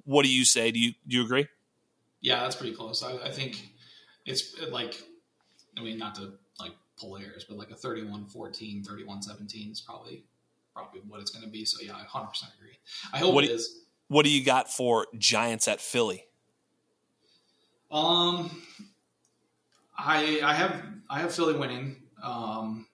what 0.06 0.24
do 0.24 0.32
you 0.32 0.46
say? 0.46 0.72
Do 0.72 0.80
you, 0.80 0.94
do 1.08 1.18
you 1.18 1.24
agree? 1.24 1.48
Yeah, 2.22 2.42
that's 2.42 2.56
pretty 2.56 2.76
close. 2.76 3.04
I, 3.04 3.14
I 3.26 3.32
think 3.32 3.60
it's 4.26 4.56
like, 4.72 5.02
I 5.78 5.82
mean, 5.82 5.98
not 5.98 6.16
to 6.16 6.34
pull 7.00 7.16
hairs, 7.16 7.46
but 7.48 7.58
like 7.58 7.72
a 7.72 7.76
31 7.76 8.26
14, 8.26 8.84
31 8.84 9.22
17 9.22 9.72
is 9.72 9.82
probably 9.82 10.24
probably 10.74 11.02
what 11.08 11.20
it's 11.22 11.32
going 11.32 11.44
to 11.44 11.50
be. 11.50 11.66
So 11.66 11.78
yeah, 11.82 11.94
I 11.96 12.06
100% 12.06 12.28
agree. 12.58 12.78
I 13.14 13.18
hope 13.18 13.34
what 13.34 13.44
it 13.44 13.48
do, 13.48 13.54
is. 13.54 13.84
What 14.08 14.24
do 14.26 14.32
you 14.32 14.44
got 14.44 14.72
for 14.72 15.08
Giants 15.18 15.68
at 15.68 15.80
Philly? 15.82 16.26
Um, 17.92 18.64
I 19.98 20.42
I 20.44 20.54
have 20.54 20.84
I 21.10 21.20
have 21.20 21.34
Philly 21.34 21.56
winning. 21.56 21.98
Um, 22.24 22.88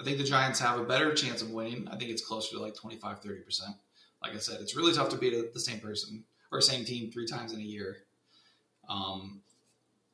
I 0.00 0.04
think 0.04 0.18
the 0.18 0.24
Giants 0.24 0.60
have 0.60 0.78
a 0.78 0.84
better 0.84 1.12
chance 1.14 1.42
of 1.42 1.50
winning. 1.50 1.88
I 1.88 1.96
think 1.96 2.10
it's 2.10 2.24
closer 2.24 2.56
to 2.56 2.62
like 2.62 2.74
25, 2.74 3.20
30%. 3.20 3.60
Like 4.22 4.34
I 4.34 4.38
said, 4.38 4.60
it's 4.60 4.76
really 4.76 4.92
tough 4.92 5.08
to 5.10 5.16
beat 5.16 5.52
the 5.52 5.60
same 5.60 5.80
person 5.80 6.24
or 6.52 6.60
same 6.60 6.84
team 6.84 7.10
three 7.10 7.26
times 7.26 7.52
in 7.52 7.58
a 7.58 7.64
year. 7.64 7.96
Um, 8.88 9.42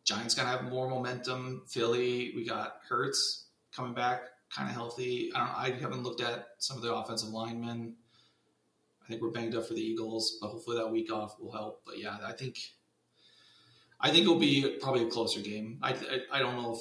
Giants 0.04 0.34
gonna 0.34 0.50
have 0.50 0.64
more 0.64 0.88
momentum. 0.88 1.62
Philly, 1.66 2.32
we 2.36 2.44
got 2.44 2.80
Hurts 2.88 3.46
coming 3.74 3.94
back, 3.94 4.22
kind 4.54 4.68
of 4.68 4.74
healthy. 4.74 5.32
I 5.34 5.38
don't. 5.38 5.76
I 5.76 5.80
haven't 5.80 6.02
looked 6.02 6.20
at 6.20 6.48
some 6.58 6.76
of 6.76 6.82
the 6.82 6.94
offensive 6.94 7.30
linemen. 7.30 7.94
I 9.02 9.06
think 9.08 9.22
we're 9.22 9.30
banged 9.30 9.54
up 9.54 9.66
for 9.66 9.74
the 9.74 9.82
Eagles, 9.82 10.38
but 10.40 10.48
hopefully 10.48 10.76
that 10.78 10.90
week 10.90 11.12
off 11.12 11.38
will 11.40 11.52
help. 11.52 11.82
But 11.84 11.98
yeah, 11.98 12.16
I 12.24 12.32
think 12.32 12.58
I 14.00 14.10
think 14.10 14.22
it'll 14.22 14.38
be 14.38 14.76
probably 14.80 15.06
a 15.06 15.10
closer 15.10 15.40
game. 15.40 15.78
I 15.82 15.92
I, 15.92 16.20
I 16.32 16.38
don't 16.38 16.56
know 16.56 16.74
if 16.74 16.80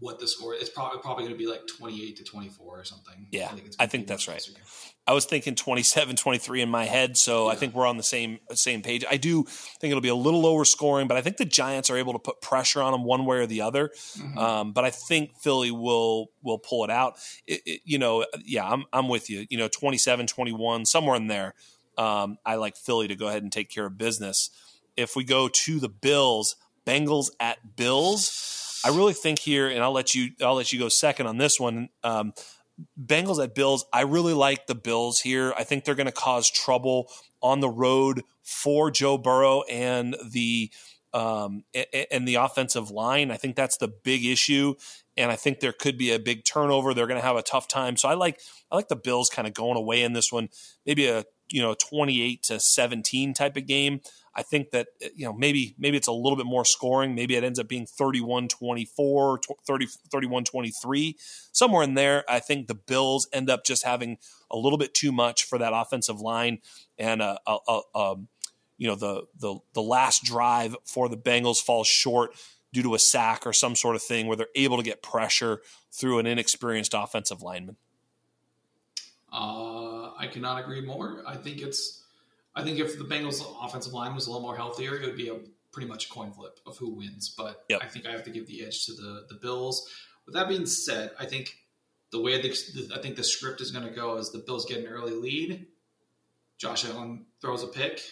what 0.00 0.20
the 0.20 0.28
score 0.28 0.54
it's 0.54 0.70
probably 0.70 1.00
probably 1.00 1.24
going 1.24 1.34
to 1.34 1.38
be 1.38 1.48
like 1.48 1.66
28 1.66 2.16
to 2.16 2.24
24 2.24 2.80
or 2.80 2.84
something. 2.84 3.26
Yeah 3.30 3.46
i 3.46 3.54
think, 3.54 3.74
I 3.80 3.86
think 3.86 4.06
that's 4.06 4.28
right. 4.28 4.48
i 5.06 5.12
was 5.12 5.24
thinking 5.24 5.54
27 5.54 6.16
23 6.16 6.62
in 6.62 6.68
my 6.68 6.84
head 6.84 7.16
so 7.16 7.46
yeah. 7.46 7.52
i 7.52 7.56
think 7.56 7.74
we're 7.74 7.86
on 7.86 7.96
the 7.96 8.02
same 8.02 8.38
same 8.52 8.82
page. 8.82 9.04
I 9.10 9.16
do 9.16 9.44
think 9.44 9.90
it'll 9.90 10.00
be 10.00 10.08
a 10.08 10.14
little 10.14 10.40
lower 10.40 10.64
scoring 10.64 11.08
but 11.08 11.16
i 11.16 11.22
think 11.22 11.36
the 11.36 11.44
giants 11.44 11.90
are 11.90 11.96
able 11.96 12.12
to 12.12 12.18
put 12.18 12.40
pressure 12.40 12.80
on 12.80 12.92
them 12.92 13.04
one 13.04 13.24
way 13.24 13.38
or 13.38 13.46
the 13.46 13.62
other. 13.62 13.90
Mm-hmm. 14.16 14.38
um, 14.38 14.72
but 14.72 14.84
i 14.84 14.90
think 14.90 15.38
philly 15.40 15.70
will 15.70 16.30
will 16.42 16.58
pull 16.58 16.84
it 16.84 16.90
out. 16.90 17.18
It, 17.46 17.62
it, 17.66 17.80
you 17.84 17.98
know 17.98 18.24
yeah 18.44 18.68
I'm, 18.68 18.84
I'm 18.92 19.08
with 19.08 19.28
you. 19.30 19.46
You 19.50 19.58
know 19.58 19.68
27 19.68 20.26
21 20.26 20.84
somewhere 20.86 21.16
in 21.16 21.26
there. 21.26 21.54
Um, 21.96 22.38
i 22.46 22.54
like 22.54 22.76
philly 22.76 23.08
to 23.08 23.16
go 23.16 23.28
ahead 23.28 23.42
and 23.42 23.50
take 23.50 23.70
care 23.70 23.86
of 23.86 23.98
business. 23.98 24.50
If 24.96 25.16
we 25.16 25.24
go 25.24 25.48
to 25.48 25.80
the 25.80 25.88
bills 25.88 26.56
bengals 26.86 27.30
at 27.38 27.76
bills 27.76 28.67
I 28.88 28.96
really 28.96 29.12
think 29.12 29.38
here, 29.38 29.68
and 29.68 29.82
I'll 29.82 29.92
let 29.92 30.14
you 30.14 30.30
I'll 30.40 30.54
let 30.54 30.72
you 30.72 30.78
go 30.78 30.88
second 30.88 31.26
on 31.26 31.36
this 31.36 31.60
one. 31.60 31.90
Um, 32.02 32.32
Bengals 32.98 33.42
at 33.42 33.54
Bills. 33.54 33.84
I 33.92 34.02
really 34.02 34.32
like 34.32 34.66
the 34.66 34.74
Bills 34.74 35.20
here. 35.20 35.52
I 35.58 35.64
think 35.64 35.84
they're 35.84 35.94
going 35.94 36.06
to 36.06 36.12
cause 36.12 36.48
trouble 36.48 37.10
on 37.42 37.60
the 37.60 37.68
road 37.68 38.22
for 38.42 38.90
Joe 38.90 39.18
Burrow 39.18 39.62
and 39.62 40.16
the 40.26 40.70
um, 41.12 41.64
and 42.10 42.26
the 42.26 42.36
offensive 42.36 42.90
line. 42.90 43.30
I 43.30 43.36
think 43.36 43.56
that's 43.56 43.76
the 43.76 43.88
big 43.88 44.24
issue, 44.24 44.74
and 45.18 45.30
I 45.30 45.36
think 45.36 45.60
there 45.60 45.72
could 45.72 45.98
be 45.98 46.12
a 46.12 46.18
big 46.18 46.44
turnover. 46.44 46.94
They're 46.94 47.06
going 47.06 47.20
to 47.20 47.26
have 47.26 47.36
a 47.36 47.42
tough 47.42 47.68
time. 47.68 47.98
So 47.98 48.08
I 48.08 48.14
like 48.14 48.40
I 48.70 48.76
like 48.76 48.88
the 48.88 48.96
Bills 48.96 49.28
kind 49.28 49.46
of 49.46 49.52
going 49.52 49.76
away 49.76 50.02
in 50.02 50.14
this 50.14 50.32
one. 50.32 50.48
Maybe 50.86 51.08
a 51.08 51.26
you 51.50 51.62
know 51.62 51.74
twenty 51.74 52.22
eight 52.22 52.42
to 52.44 52.60
seventeen 52.60 53.34
type 53.34 53.56
of 53.56 53.66
game. 53.66 54.00
I 54.34 54.42
think 54.42 54.70
that 54.70 54.88
you 55.16 55.24
know 55.24 55.32
maybe 55.32 55.74
maybe 55.78 55.96
it's 55.96 56.06
a 56.06 56.12
little 56.12 56.36
bit 56.36 56.46
more 56.46 56.64
scoring. 56.64 57.14
Maybe 57.14 57.34
it 57.34 57.42
ends 57.42 57.58
up 57.58 57.66
being 57.66 57.86
31-24, 57.86 59.42
30, 59.66 59.86
31-23, 60.14 61.14
somewhere 61.50 61.82
in 61.82 61.94
there. 61.94 62.24
I 62.28 62.38
think 62.38 62.68
the 62.68 62.76
Bills 62.76 63.28
end 63.32 63.50
up 63.50 63.64
just 63.64 63.84
having 63.84 64.18
a 64.48 64.56
little 64.56 64.78
bit 64.78 64.94
too 64.94 65.10
much 65.10 65.44
for 65.44 65.58
that 65.58 65.72
offensive 65.74 66.20
line, 66.20 66.58
and 66.96 67.20
uh, 67.20 67.38
uh, 67.46 67.80
um, 67.96 68.28
you 68.76 68.86
know 68.86 68.94
the 68.94 69.24
the 69.38 69.58
the 69.74 69.82
last 69.82 70.22
drive 70.22 70.76
for 70.84 71.08
the 71.08 71.16
Bengals 71.16 71.60
falls 71.60 71.88
short 71.88 72.30
due 72.72 72.82
to 72.82 72.94
a 72.94 72.98
sack 72.98 73.46
or 73.46 73.52
some 73.52 73.74
sort 73.74 73.96
of 73.96 74.02
thing 74.02 74.26
where 74.26 74.36
they're 74.36 74.46
able 74.54 74.76
to 74.76 74.82
get 74.82 75.02
pressure 75.02 75.62
through 75.92 76.18
an 76.18 76.26
inexperienced 76.26 76.94
offensive 76.94 77.42
lineman. 77.42 77.76
Uh, 79.38 80.10
I 80.18 80.26
cannot 80.26 80.60
agree 80.60 80.80
more. 80.80 81.22
I 81.24 81.36
think 81.36 81.62
it's 81.62 82.02
I 82.56 82.64
think 82.64 82.80
if 82.80 82.98
the 82.98 83.04
Bengals 83.04 83.40
offensive 83.62 83.92
line 83.92 84.12
was 84.14 84.26
a 84.26 84.30
little 84.30 84.42
more 84.42 84.56
healthier, 84.56 84.96
it 84.96 85.06
would 85.06 85.16
be 85.16 85.28
a 85.28 85.36
pretty 85.70 85.86
much 85.86 86.06
a 86.06 86.08
coin 86.08 86.32
flip 86.32 86.58
of 86.66 86.76
who 86.76 86.90
wins. 86.90 87.28
But 87.28 87.64
yep. 87.68 87.80
I 87.80 87.86
think 87.86 88.06
I 88.06 88.10
have 88.10 88.24
to 88.24 88.30
give 88.30 88.48
the 88.48 88.64
edge 88.64 88.86
to 88.86 88.92
the 88.92 89.26
the 89.28 89.36
Bills. 89.36 89.88
With 90.26 90.34
that 90.34 90.48
being 90.48 90.66
said, 90.66 91.12
I 91.20 91.24
think 91.24 91.56
the 92.10 92.20
way 92.20 92.42
the, 92.42 92.90
I 92.94 92.98
think 92.98 93.14
the 93.14 93.22
script 93.22 93.60
is 93.60 93.70
going 93.70 93.86
to 93.86 93.94
go 93.94 94.16
is 94.16 94.32
the 94.32 94.40
Bills 94.40 94.66
get 94.66 94.78
an 94.78 94.86
early 94.86 95.14
lead. 95.14 95.66
Josh 96.58 96.84
Allen 96.84 97.26
throws 97.40 97.62
a 97.62 97.68
pick. 97.68 98.02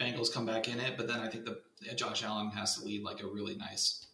Bengals 0.00 0.32
come 0.32 0.46
back 0.46 0.66
in 0.66 0.80
it, 0.80 0.96
but 0.96 1.06
then 1.06 1.20
I 1.20 1.28
think 1.28 1.44
the 1.44 1.60
Josh 1.94 2.24
Allen 2.24 2.48
has 2.50 2.78
to 2.78 2.84
lead 2.84 3.02
like 3.02 3.22
a 3.22 3.26
really 3.26 3.54
nice 3.54 4.06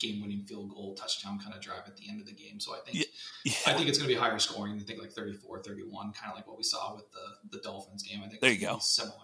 game-winning 0.00 0.42
field 0.42 0.70
goal 0.70 0.94
touchdown 0.94 1.38
kind 1.38 1.54
of 1.54 1.60
drive 1.60 1.82
at 1.86 1.96
the 1.96 2.08
end 2.08 2.20
of 2.20 2.26
the 2.26 2.32
game. 2.32 2.60
So 2.60 2.74
I 2.74 2.78
think 2.84 3.06
yeah. 3.44 3.52
I 3.66 3.72
think 3.74 3.88
it's 3.88 3.98
going 3.98 4.08
to 4.08 4.14
be 4.14 4.20
higher 4.20 4.38
scoring. 4.38 4.78
I 4.80 4.82
think 4.82 5.00
like 5.00 5.12
34, 5.12 5.62
31, 5.62 6.12
kind 6.12 6.30
of 6.30 6.36
like 6.36 6.46
what 6.46 6.56
we 6.56 6.64
saw 6.64 6.94
with 6.94 7.10
the 7.12 7.56
the 7.56 7.62
Dolphins 7.62 8.02
game. 8.02 8.20
I 8.24 8.28
think 8.28 8.40
there 8.40 8.52
you 8.52 8.60
go. 8.60 8.78
Similar, 8.80 9.16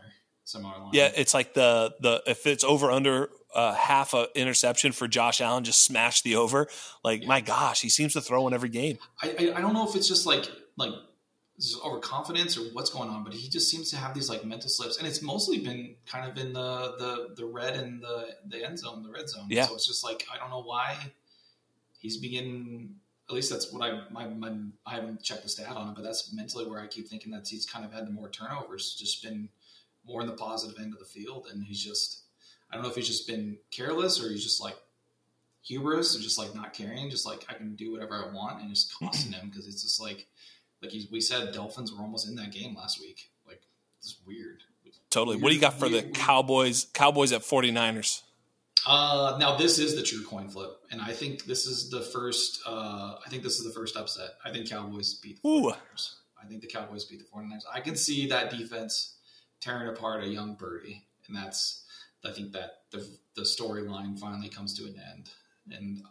similar 0.44 0.78
line. 0.78 0.90
Yeah, 0.92 1.10
it's 1.14 1.34
like 1.34 1.54
the 1.54 1.94
the 2.00 2.22
if 2.26 2.46
it's 2.46 2.64
over 2.64 2.90
under 2.90 3.30
uh, 3.54 3.74
half 3.74 4.14
a 4.14 4.28
interception 4.34 4.92
for 4.92 5.08
Josh 5.08 5.40
Allen, 5.40 5.64
just 5.64 5.84
smash 5.84 6.22
the 6.22 6.36
over. 6.36 6.68
Like 7.04 7.22
yeah. 7.22 7.28
my 7.28 7.40
gosh, 7.40 7.82
he 7.82 7.88
seems 7.88 8.12
to 8.14 8.20
throw 8.20 8.46
in 8.46 8.54
every 8.54 8.68
game. 8.68 8.98
I, 9.22 9.28
I 9.28 9.58
I 9.58 9.60
don't 9.60 9.74
know 9.74 9.88
if 9.88 9.96
it's 9.96 10.08
just 10.08 10.26
like 10.26 10.48
like 10.76 10.92
overconfidence 11.85 12.57
or 12.57 12.62
what's 12.73 12.91
going 12.91 13.11
on, 13.11 13.24
but 13.24 13.35
he 13.35 13.49
just 13.49 13.70
seems 13.70 13.91
to 13.91 13.97
have 13.97 14.15
these 14.15 14.28
like 14.28 14.45
mental 14.45 14.69
slips, 14.69 14.99
and 14.99 15.07
it's 15.07 15.23
mostly 15.23 15.59
been 15.59 15.95
kind 16.07 16.31
of 16.31 16.37
in 16.39 16.53
the 16.53 16.95
the 16.99 17.35
the 17.37 17.45
red 17.45 17.74
and 17.74 18.03
the 18.03 18.28
the 18.47 18.65
end 18.65 18.78
zone, 18.78 19.03
the 19.03 19.11
red 19.11 19.28
zone. 19.28 19.47
Yeah. 19.49 19.66
So 19.66 19.74
it's 19.74 19.87
just 19.87 20.03
like 20.05 20.27
I 20.32 20.39
don't 20.39 20.51
know 20.51 20.62
why 20.62 20.97
he's 21.99 22.16
beginning. 22.16 22.97
At 23.28 23.35
least 23.35 23.51
that's 23.51 23.73
what 23.73 23.82
I 23.82 24.01
my, 24.11 24.27
my 24.27 24.53
I 24.87 24.95
haven't 24.95 25.23
checked 25.23 25.43
the 25.43 25.49
stat 25.49 25.69
on 25.77 25.91
it, 25.91 25.95
but 25.95 26.03
that's 26.03 26.32
mentally 26.32 26.66
where 26.66 26.81
I 26.81 26.87
keep 26.87 27.09
thinking 27.09 27.32
that 27.32 27.47
he's 27.47 27.66
kind 27.66 27.85
of 27.85 27.93
had 27.93 28.07
the 28.07 28.11
more 28.11 28.28
turnovers, 28.28 28.95
just 28.99 29.23
been 29.23 29.49
more 30.07 30.20
in 30.20 30.27
the 30.27 30.32
positive 30.32 30.81
end 30.81 30.93
of 30.93 30.99
the 30.99 31.05
field, 31.05 31.47
and 31.53 31.62
he's 31.65 31.82
just 31.82 32.23
I 32.70 32.74
don't 32.74 32.85
know 32.85 32.91
if 32.91 32.97
he's 32.97 33.07
just 33.07 33.27
been 33.27 33.59
careless 33.70 34.23
or 34.23 34.31
he's 34.31 34.43
just 34.43 34.61
like 34.61 34.77
hubris 35.62 36.16
or 36.16 36.20
just 36.20 36.39
like 36.39 36.55
not 36.55 36.73
caring, 36.73 37.11
just 37.11 37.27
like 37.27 37.45
I 37.49 37.55
can 37.55 37.77
do 37.77 37.93
whatever 37.93 38.15
I 38.15 38.32
want, 38.35 38.62
and 38.62 38.70
it's 38.70 38.93
costing 38.93 39.32
him 39.35 39.49
because 39.51 39.66
it's 39.66 39.82
just 39.82 40.01
like 40.01 40.27
like 40.82 40.93
we 41.11 41.20
said, 41.20 41.52
Dolphins 41.52 41.93
were 41.93 42.01
almost 42.01 42.28
in 42.28 42.36
that 42.36 42.52
game 42.52 42.74
last 42.74 43.01
week. 43.01 43.31
Like 43.47 43.62
it's 43.98 44.16
weird. 44.27 44.62
Totally. 45.11 45.36
Weird, 45.36 45.43
what 45.43 45.48
do 45.51 45.55
you 45.57 45.61
got 45.61 45.78
for 45.78 45.89
weird, 45.89 46.07
the 46.07 46.11
Cowboys? 46.11 46.86
Cowboys 46.93 47.32
at 47.32 47.43
49ers. 47.43 48.23
Uh, 48.86 49.36
now 49.39 49.57
this 49.57 49.78
is 49.78 49.94
the 49.94 50.02
true 50.02 50.24
coin 50.24 50.48
flip, 50.48 50.70
and 50.90 51.02
I 51.02 51.12
think 51.12 51.44
this 51.44 51.66
is 51.66 51.90
the 51.90 52.01
first. 52.01 52.62
Uh, 52.66 53.16
I 53.24 53.28
think 53.28 53.43
this 53.43 53.59
is 53.59 53.66
the 53.66 53.78
first 53.78 53.97
upset. 53.97 54.31
I 54.44 54.51
think 54.51 54.70
Cowboys 54.70 55.15
beat 55.15 55.43
the 55.43 55.48
49ers. 55.48 55.65
Ooh. 55.66 55.74
I 56.43 56.47
think 56.47 56.62
the 56.62 56.66
Cowboys 56.66 57.05
beat 57.05 57.19
the 57.19 57.27
49ers. 57.27 57.65
I 57.73 57.81
can 57.81 57.94
see 57.94 58.27
that 58.28 58.51
defense 58.51 59.16
tearing 59.61 59.89
apart 59.89 60.24
a 60.24 60.28
young 60.28 60.57
Purdy, 60.57 61.05
and 61.28 61.36
that's. 61.36 61.85
I 62.24 62.32
think 62.32 62.52
that 62.52 62.82
the 62.90 63.07
the 63.36 63.43
storyline 63.43 64.19
finally 64.19 64.48
comes 64.48 64.74
to 64.78 64.85
an 64.85 64.94
end, 65.12 65.31
and 65.70 66.02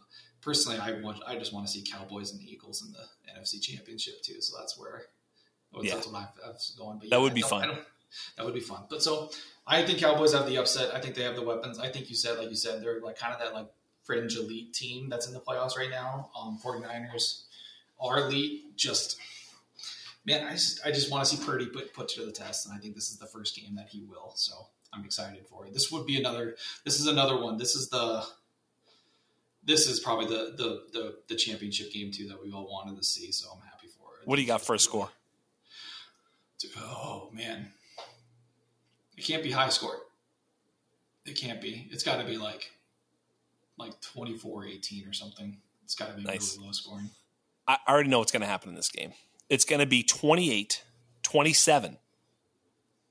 personally, 0.50 0.80
I 0.80 1.00
want 1.02 1.22
I 1.28 1.38
just 1.38 1.54
want 1.54 1.68
to 1.68 1.72
see 1.72 1.84
Cowboys 1.84 2.34
and 2.34 2.42
Eagles 2.42 2.84
in 2.84 2.92
the 2.92 3.40
NFC 3.40 3.62
Championship 3.62 4.24
too. 4.24 4.42
So 4.42 4.58
that's 4.58 4.80
where 4.80 5.04
that's, 5.74 5.86
yeah. 5.86 5.96
what 5.96 6.16
I've, 6.16 6.50
I've 6.50 6.56
going. 6.76 6.98
But 6.98 7.06
yeah, 7.06 7.10
that 7.12 7.22
would 7.22 7.36
be 7.36 7.42
fun. 7.42 7.78
That 8.38 8.46
would 8.46 8.56
be 8.56 8.60
fun. 8.60 8.86
But 8.90 9.04
so 9.04 9.30
I 9.68 9.84
think 9.84 10.00
Cowboys 10.00 10.34
have 10.34 10.48
the 10.48 10.58
upset. 10.58 10.96
I 10.96 11.00
think 11.00 11.14
they 11.14 11.22
have 11.22 11.36
the 11.36 11.44
weapons. 11.44 11.78
I 11.78 11.90
think 11.90 12.10
you 12.10 12.16
said, 12.16 12.40
like 12.40 12.50
you 12.50 12.56
said, 12.56 12.82
they're 12.82 13.00
like 13.02 13.20
kind 13.20 13.32
of 13.32 13.40
that 13.40 13.54
like 13.54 13.68
fringe 14.04 14.36
elite 14.36 14.74
team 14.74 15.10
that's 15.10 15.28
in 15.28 15.34
the 15.34 15.40
playoffs 15.40 15.78
right 15.78 15.92
now. 15.92 16.32
Um, 16.36 16.60
49ers 16.64 17.44
are 18.02 18.18
elite. 18.18 18.76
Just 18.76 19.20
man, 20.26 20.48
I 20.48 20.54
just 20.54 20.84
I 20.84 20.90
just 20.90 21.12
want 21.12 21.24
to 21.24 21.36
see 21.36 21.46
Purdy 21.46 21.68
put 21.68 21.94
put 21.94 22.08
to 22.10 22.26
the 22.26 22.32
test, 22.32 22.66
and 22.66 22.76
I 22.76 22.80
think 22.80 22.96
this 22.96 23.12
is 23.12 23.18
the 23.18 23.28
first 23.28 23.56
game 23.56 23.76
that 23.76 23.90
he 23.90 24.02
will. 24.02 24.32
So 24.34 24.54
I'm 24.92 25.06
excited 25.06 25.46
for 25.46 25.68
it. 25.68 25.74
This 25.76 25.92
would 25.92 26.08
be 26.08 26.18
another. 26.18 26.56
This 26.84 27.00
is 27.00 27.06
another 27.06 27.40
one. 27.40 27.58
This 27.58 27.76
is 27.76 27.90
the. 27.90 28.24
This 29.70 29.86
is 29.86 30.00
probably 30.00 30.26
the 30.26 30.56
the 30.58 30.84
the, 30.92 31.16
the 31.28 31.36
championship 31.36 31.94
game 31.94 32.12
too 32.12 32.28
that 32.30 32.44
we 32.44 32.52
all 32.52 32.68
wanted 32.68 32.98
to 32.98 33.04
see. 33.04 33.32
So 33.32 33.50
I'm 33.54 33.62
happy 33.62 33.86
for 33.86 34.08
it. 34.20 34.28
What 34.28 34.38
do 34.38 34.42
you 34.42 34.48
got 34.48 34.62
for 34.62 34.74
a 34.74 34.80
score? 34.80 35.10
Oh 36.76 37.30
man, 37.32 37.68
it 39.16 39.22
can't 39.22 39.44
be 39.44 39.52
high 39.52 39.70
score. 39.70 40.00
It 41.24 41.34
can't 41.34 41.62
be. 41.62 41.88
It's 41.92 42.04
got 42.04 42.18
to 42.18 42.26
be 42.26 42.36
like 42.36 42.72
like 43.78 43.94
24-18 44.02 45.08
or 45.08 45.14
something. 45.14 45.58
It's 45.84 45.94
got 45.94 46.10
to 46.10 46.16
be 46.16 46.24
nice. 46.24 46.56
really 46.56 46.66
low 46.66 46.72
scoring. 46.72 47.12
I 47.68 47.78
already 47.88 48.10
know 48.10 48.18
what's 48.18 48.32
going 48.32 48.42
to 48.42 48.48
happen 48.48 48.70
in 48.70 48.76
this 48.76 48.90
game. 48.90 49.14
It's 49.50 49.66
going 49.66 49.80
to 49.80 49.86
be 49.86 50.02
28 50.02 50.84
27. 51.22 51.98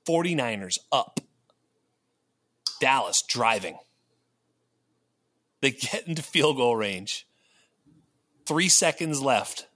49ers 0.05 0.79
up. 0.91 1.21
Dallas 2.81 3.21
driving. 3.21 3.77
They 5.61 5.71
get 5.71 6.07
into 6.07 6.21
field 6.21 6.57
goal 6.57 6.75
range. 6.75 7.27
Three 8.45 8.69
seconds 8.69 9.21
left, 9.21 9.67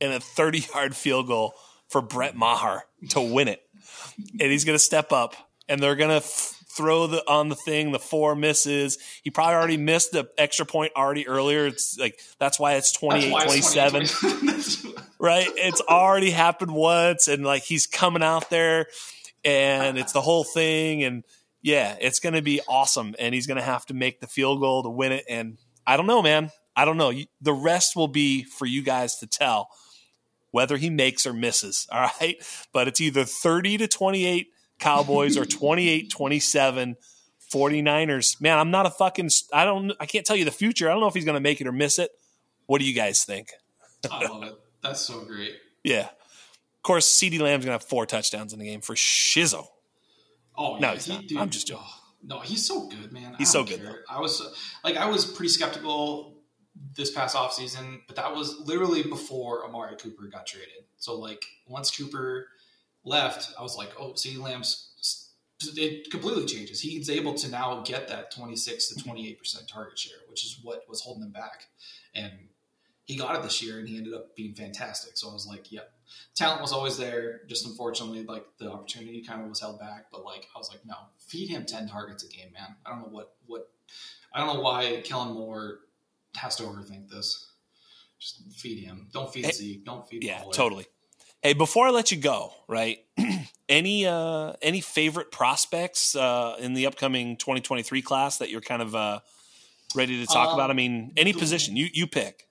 and 0.00 0.12
a 0.12 0.20
30 0.20 0.66
yard 0.74 0.96
field 0.96 1.26
goal 1.26 1.54
for 1.88 2.00
Brett 2.00 2.36
Maher 2.36 2.84
to 3.10 3.20
win 3.20 3.48
it. 3.48 3.62
And 4.32 4.50
he's 4.50 4.64
going 4.64 4.76
to 4.76 4.82
step 4.82 5.12
up, 5.12 5.34
and 5.68 5.82
they're 5.82 5.96
going 5.96 6.10
to 6.10 6.16
f- 6.16 6.54
throw 6.68 7.06
the 7.06 7.22
on 7.28 7.48
the 7.48 7.54
thing. 7.54 7.92
The 7.92 7.98
four 7.98 8.34
misses. 8.34 8.98
He 9.22 9.30
probably 9.30 9.54
already 9.54 9.76
missed 9.76 10.12
the 10.12 10.28
extra 10.38 10.64
point 10.64 10.92
already 10.96 11.26
earlier. 11.26 11.66
It's 11.66 11.98
like 11.98 12.18
that's 12.38 12.58
why 12.58 12.74
it's 12.74 12.92
28 12.92 13.32
why 13.32 13.44
27. 13.44 14.02
It's 14.02 14.86
right? 15.18 15.48
It's 15.56 15.80
already 15.82 16.30
happened 16.30 16.70
once, 16.72 17.28
and 17.28 17.44
like 17.44 17.62
he's 17.64 17.86
coming 17.86 18.22
out 18.22 18.48
there, 18.50 18.86
and 19.44 19.98
it's 19.98 20.12
the 20.12 20.20
whole 20.20 20.44
thing. 20.44 21.02
And 21.04 21.24
yeah, 21.62 21.96
it's 22.00 22.20
going 22.20 22.34
to 22.34 22.42
be 22.42 22.60
awesome. 22.68 23.14
And 23.18 23.34
he's 23.34 23.46
going 23.46 23.56
to 23.56 23.62
have 23.62 23.86
to 23.86 23.94
make 23.94 24.20
the 24.20 24.26
field 24.26 24.60
goal 24.60 24.82
to 24.82 24.90
win 24.90 25.12
it. 25.12 25.24
And 25.28 25.58
I 25.86 25.96
don't 25.96 26.06
know, 26.06 26.22
man. 26.22 26.50
I 26.76 26.84
don't 26.84 26.96
know. 26.96 27.12
The 27.40 27.52
rest 27.52 27.96
will 27.96 28.08
be 28.08 28.44
for 28.44 28.66
you 28.66 28.82
guys 28.82 29.16
to 29.18 29.26
tell 29.26 29.68
whether 30.50 30.76
he 30.76 30.90
makes 30.90 31.26
or 31.26 31.32
misses. 31.32 31.86
All 31.92 32.08
right. 32.20 32.36
But 32.72 32.88
it's 32.88 33.00
either 33.00 33.24
30 33.24 33.78
to 33.78 33.88
28 33.88 34.48
Cowboys 34.78 35.36
or 35.36 35.44
28 35.46 36.10
27 36.10 36.96
49ers. 37.52 38.40
Man, 38.40 38.58
I'm 38.58 38.70
not 38.70 38.86
a 38.86 38.90
fucking, 38.90 39.30
I 39.52 39.64
don't, 39.64 39.92
I 39.98 40.06
can't 40.06 40.26
tell 40.26 40.36
you 40.36 40.44
the 40.44 40.50
future. 40.50 40.88
I 40.88 40.92
don't 40.92 41.00
know 41.00 41.08
if 41.08 41.14
he's 41.14 41.24
going 41.24 41.34
to 41.34 41.40
make 41.40 41.60
it 41.60 41.66
or 41.66 41.72
miss 41.72 41.98
it. 41.98 42.10
What 42.66 42.78
do 42.78 42.84
you 42.84 42.94
guys 42.94 43.24
think? 43.24 43.48
I 44.10 44.26
love 44.26 44.42
it. 44.44 44.54
That's 44.82 45.00
so 45.00 45.24
great. 45.24 45.54
Yeah. 45.82 46.08
Of 46.08 46.82
course, 46.82 47.08
CeeDee 47.08 47.40
Lamb's 47.40 47.64
going 47.64 47.76
to 47.76 47.82
have 47.82 47.84
four 47.84 48.06
touchdowns 48.06 48.52
in 48.52 48.58
the 48.58 48.66
game 48.66 48.82
for 48.82 48.94
Shizzo. 48.94 49.66
Oh, 50.58 50.74
yeah. 50.74 50.80
No, 50.80 50.92
he's 50.92 51.08
not. 51.08 51.26
Dude, 51.26 51.38
I'm 51.38 51.50
just 51.50 51.66
joking. 51.66 51.84
Oh, 51.86 52.00
no, 52.22 52.40
he's 52.40 52.66
so 52.66 52.88
good, 52.88 53.12
man. 53.12 53.34
He's 53.38 53.50
so 53.50 53.64
good. 53.64 53.80
I 54.10 54.20
was 54.20 54.42
like, 54.84 54.96
I 54.96 55.08
was 55.08 55.24
pretty 55.24 55.50
skeptical 55.50 56.42
this 56.96 57.10
past 57.10 57.36
offseason, 57.36 58.00
but 58.06 58.16
that 58.16 58.34
was 58.34 58.60
literally 58.60 59.02
before 59.02 59.64
Amari 59.64 59.96
Cooper 59.96 60.28
got 60.30 60.46
traded. 60.46 60.84
So 60.96 61.18
like 61.18 61.44
once 61.66 61.96
Cooper 61.96 62.48
left, 63.04 63.52
I 63.58 63.62
was 63.62 63.76
like, 63.76 63.90
oh, 63.98 64.12
CeeDee 64.12 64.42
Lamb's 64.42 64.84
it 65.76 66.10
completely 66.10 66.44
changes. 66.44 66.80
He's 66.80 67.10
able 67.10 67.34
to 67.34 67.50
now 67.50 67.82
get 67.84 68.06
that 68.08 68.30
26 68.30 68.88
to 68.88 69.02
28 69.02 69.38
percent 69.38 69.68
target 69.68 69.98
share, 69.98 70.18
which 70.28 70.44
is 70.44 70.60
what 70.62 70.88
was 70.88 71.00
holding 71.00 71.24
him 71.24 71.32
back, 71.32 71.64
and 72.14 72.32
he 73.04 73.16
got 73.16 73.34
it 73.34 73.42
this 73.42 73.62
year, 73.62 73.78
and 73.78 73.88
he 73.88 73.96
ended 73.96 74.14
up 74.14 74.36
being 74.36 74.54
fantastic. 74.54 75.16
So 75.16 75.30
I 75.30 75.32
was 75.32 75.46
like, 75.46 75.72
yep, 75.72 75.90
talent 76.34 76.60
was 76.60 76.72
always 76.72 76.96
there. 76.96 77.40
Just 77.48 77.66
unfortunately, 77.66 78.24
like 78.24 78.46
the 78.58 78.70
opportunity 78.70 79.22
kind 79.22 79.42
of 79.42 79.48
was 79.48 79.60
held 79.60 79.78
back. 79.78 80.06
But 80.10 80.24
like 80.24 80.46
I 80.54 80.58
was 80.58 80.70
like, 80.70 80.84
no, 80.86 80.94
feed 81.18 81.48
him 81.48 81.64
10 81.66 81.88
targets 81.88 82.24
a 82.24 82.28
game, 82.28 82.52
man. 82.52 82.76
I 82.84 82.90
don't 82.90 83.00
know 83.00 83.08
what 83.10 83.34
what 83.46 83.70
I 84.32 84.44
don't 84.44 84.56
know 84.56 84.60
why 84.60 85.02
Kellen 85.04 85.34
Moore 85.34 85.80
has 86.36 86.56
to 86.56 86.64
overthink 86.64 87.08
this. 87.08 87.52
Just 88.18 88.42
feed 88.52 88.84
him. 88.84 89.08
Don't 89.12 89.32
feed 89.32 89.46
hey, 89.46 89.52
Zeke. 89.52 89.84
Don't 89.84 90.08
feed. 90.08 90.24
Yeah, 90.24 90.42
totally. 90.52 90.86
Hey, 91.42 91.52
before 91.52 91.86
I 91.86 91.90
let 91.90 92.10
you 92.10 92.18
go, 92.18 92.52
right? 92.68 92.98
any 93.68 94.06
uh, 94.06 94.54
any 94.60 94.80
favorite 94.80 95.30
prospects 95.30 96.16
uh, 96.16 96.56
in 96.58 96.74
the 96.74 96.86
upcoming 96.86 97.36
2023 97.36 98.02
class 98.02 98.38
that 98.38 98.50
you're 98.50 98.60
kind 98.60 98.82
of 98.82 98.94
uh, 98.94 99.20
ready 99.94 100.20
to 100.20 100.26
talk 100.26 100.48
um, 100.48 100.54
about? 100.54 100.70
I 100.70 100.74
mean, 100.74 101.12
any 101.16 101.32
position 101.32 101.76
you 101.76 101.88
you 101.92 102.06
pick. 102.06 102.47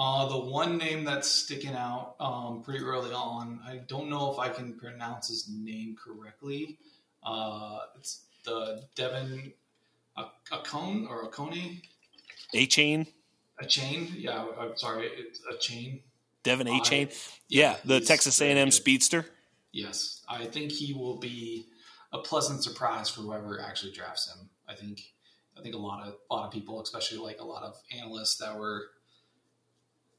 Uh, 0.00 0.28
the 0.28 0.38
one 0.38 0.78
name 0.78 1.02
that's 1.02 1.28
sticking 1.28 1.74
out 1.74 2.14
um, 2.20 2.62
pretty 2.62 2.84
early 2.84 3.10
on, 3.10 3.58
I 3.66 3.78
don't 3.88 4.08
know 4.08 4.32
if 4.32 4.38
I 4.38 4.48
can 4.48 4.74
pronounce 4.74 5.26
his 5.26 5.50
name 5.50 5.96
correctly. 6.00 6.78
Uh, 7.20 7.80
it's 7.96 8.20
the 8.44 8.84
Devin 8.94 9.52
Acone 10.16 11.10
or 11.10 11.28
Acone. 11.28 11.82
Achane. 12.54 13.08
A 13.58 13.66
chain, 13.66 14.14
yeah. 14.16 14.46
I'm 14.56 14.76
sorry, 14.76 15.08
it's 15.18 15.40
a 15.52 15.58
chain. 15.58 16.02
De'Von 16.44 16.68
Achane, 16.68 17.12
yeah, 17.48 17.72
yeah, 17.72 17.76
the 17.84 17.98
Texas 17.98 18.40
A&M 18.40 18.70
speedster. 18.70 19.26
Yes, 19.72 20.22
I 20.28 20.44
think 20.44 20.70
he 20.70 20.94
will 20.94 21.16
be 21.16 21.66
a 22.12 22.18
pleasant 22.18 22.62
surprise 22.62 23.08
for 23.08 23.22
whoever 23.22 23.60
actually 23.60 23.90
drafts 23.90 24.32
him. 24.32 24.48
I 24.68 24.76
think, 24.76 25.02
I 25.58 25.60
think 25.60 25.74
a 25.74 25.78
lot 25.78 26.06
of 26.06 26.14
a 26.30 26.34
lot 26.36 26.46
of 26.46 26.52
people, 26.52 26.80
especially 26.80 27.18
like 27.18 27.40
a 27.40 27.44
lot 27.44 27.64
of 27.64 27.74
analysts 27.92 28.36
that 28.36 28.56
were 28.56 28.84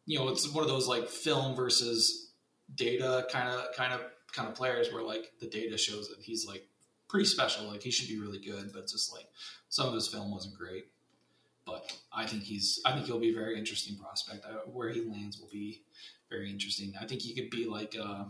you 0.10 0.18
know, 0.18 0.28
it's 0.30 0.52
one 0.52 0.64
of 0.64 0.68
those 0.68 0.88
like 0.88 1.08
film 1.08 1.56
versus 1.56 2.32
data 2.74 3.28
kind 3.32 3.48
of 3.48 3.72
kind 3.76 3.94
of 3.94 4.02
kind 4.34 4.50
of 4.50 4.56
players 4.56 4.92
where 4.92 5.04
like 5.04 5.34
the 5.40 5.46
data 5.46 5.78
shows 5.78 6.10
that 6.10 6.18
he's 6.20 6.48
like 6.48 6.66
pretty 7.08 7.28
special. 7.28 7.68
Like 7.68 7.84
he 7.84 7.92
should 7.92 8.08
be 8.08 8.20
really 8.20 8.40
good, 8.40 8.72
but 8.74 8.88
just 8.88 9.14
like 9.14 9.28
some 9.70 9.88
of 9.88 9.94
his 9.94 10.08
film 10.08 10.32
wasn't 10.32 10.58
great. 10.58 10.88
But 11.64 11.96
I 12.12 12.26
think 12.26 12.42
he's 12.42 12.82
I 12.86 12.94
think 12.94 13.06
he'll 13.06 13.20
be 13.20 13.30
a 13.30 13.36
very 13.36 13.56
interesting 13.56 13.98
prospect. 13.98 14.48
I, 14.48 14.54
where 14.72 14.90
he 14.90 15.02
lands 15.02 15.40
will 15.40 15.50
be 15.52 15.84
very 16.28 16.50
interesting. 16.50 16.92
I 17.00 17.06
think 17.06 17.22
he 17.22 17.36
could 17.36 17.52
be 17.52 17.68
like 17.68 17.96
uh, 17.96 18.24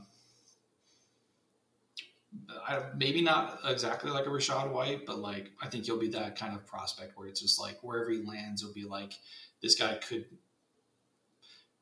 I, 2.68 2.82
maybe 2.98 3.22
not 3.22 3.62
exactly 3.64 4.12
like 4.12 4.26
a 4.26 4.30
Rachaad 4.30 4.70
White, 4.74 5.06
but 5.06 5.20
like 5.20 5.52
I 5.64 5.70
think 5.70 5.86
he'll 5.86 5.98
be 5.98 6.10
that 6.10 6.38
kind 6.38 6.54
of 6.54 6.68
prospect 6.68 7.18
where 7.18 7.30
it's 7.30 7.40
just 7.40 7.58
like 7.58 7.82
wherever 7.82 8.12
he 8.12 8.22
lands, 8.22 8.64
it'll 8.64 8.74
be 8.74 8.84
like 8.84 9.14
this 9.62 9.76
guy 9.76 9.94
could 9.96 10.26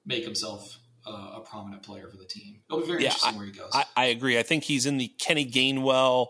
make 0.07 0.23
himself 0.23 0.79
uh, 1.05 1.33
a 1.35 1.41
prominent 1.41 1.83
player 1.83 2.07
for 2.09 2.17
the 2.17 2.25
team. 2.25 2.61
It'll 2.69 2.81
be 2.81 2.87
very 2.87 3.03
yeah, 3.03 3.09
interesting 3.09 3.33
I, 3.33 3.37
where 3.37 3.45
he 3.45 3.51
goes. 3.51 3.69
I, 3.73 3.85
I, 3.95 4.05
agree. 4.05 4.39
I 4.39 4.43
think 4.43 4.63
he's 4.63 4.85
in 4.85 4.97
the 4.97 5.09
Kenny 5.19 5.45
Gainwell, 5.45 6.27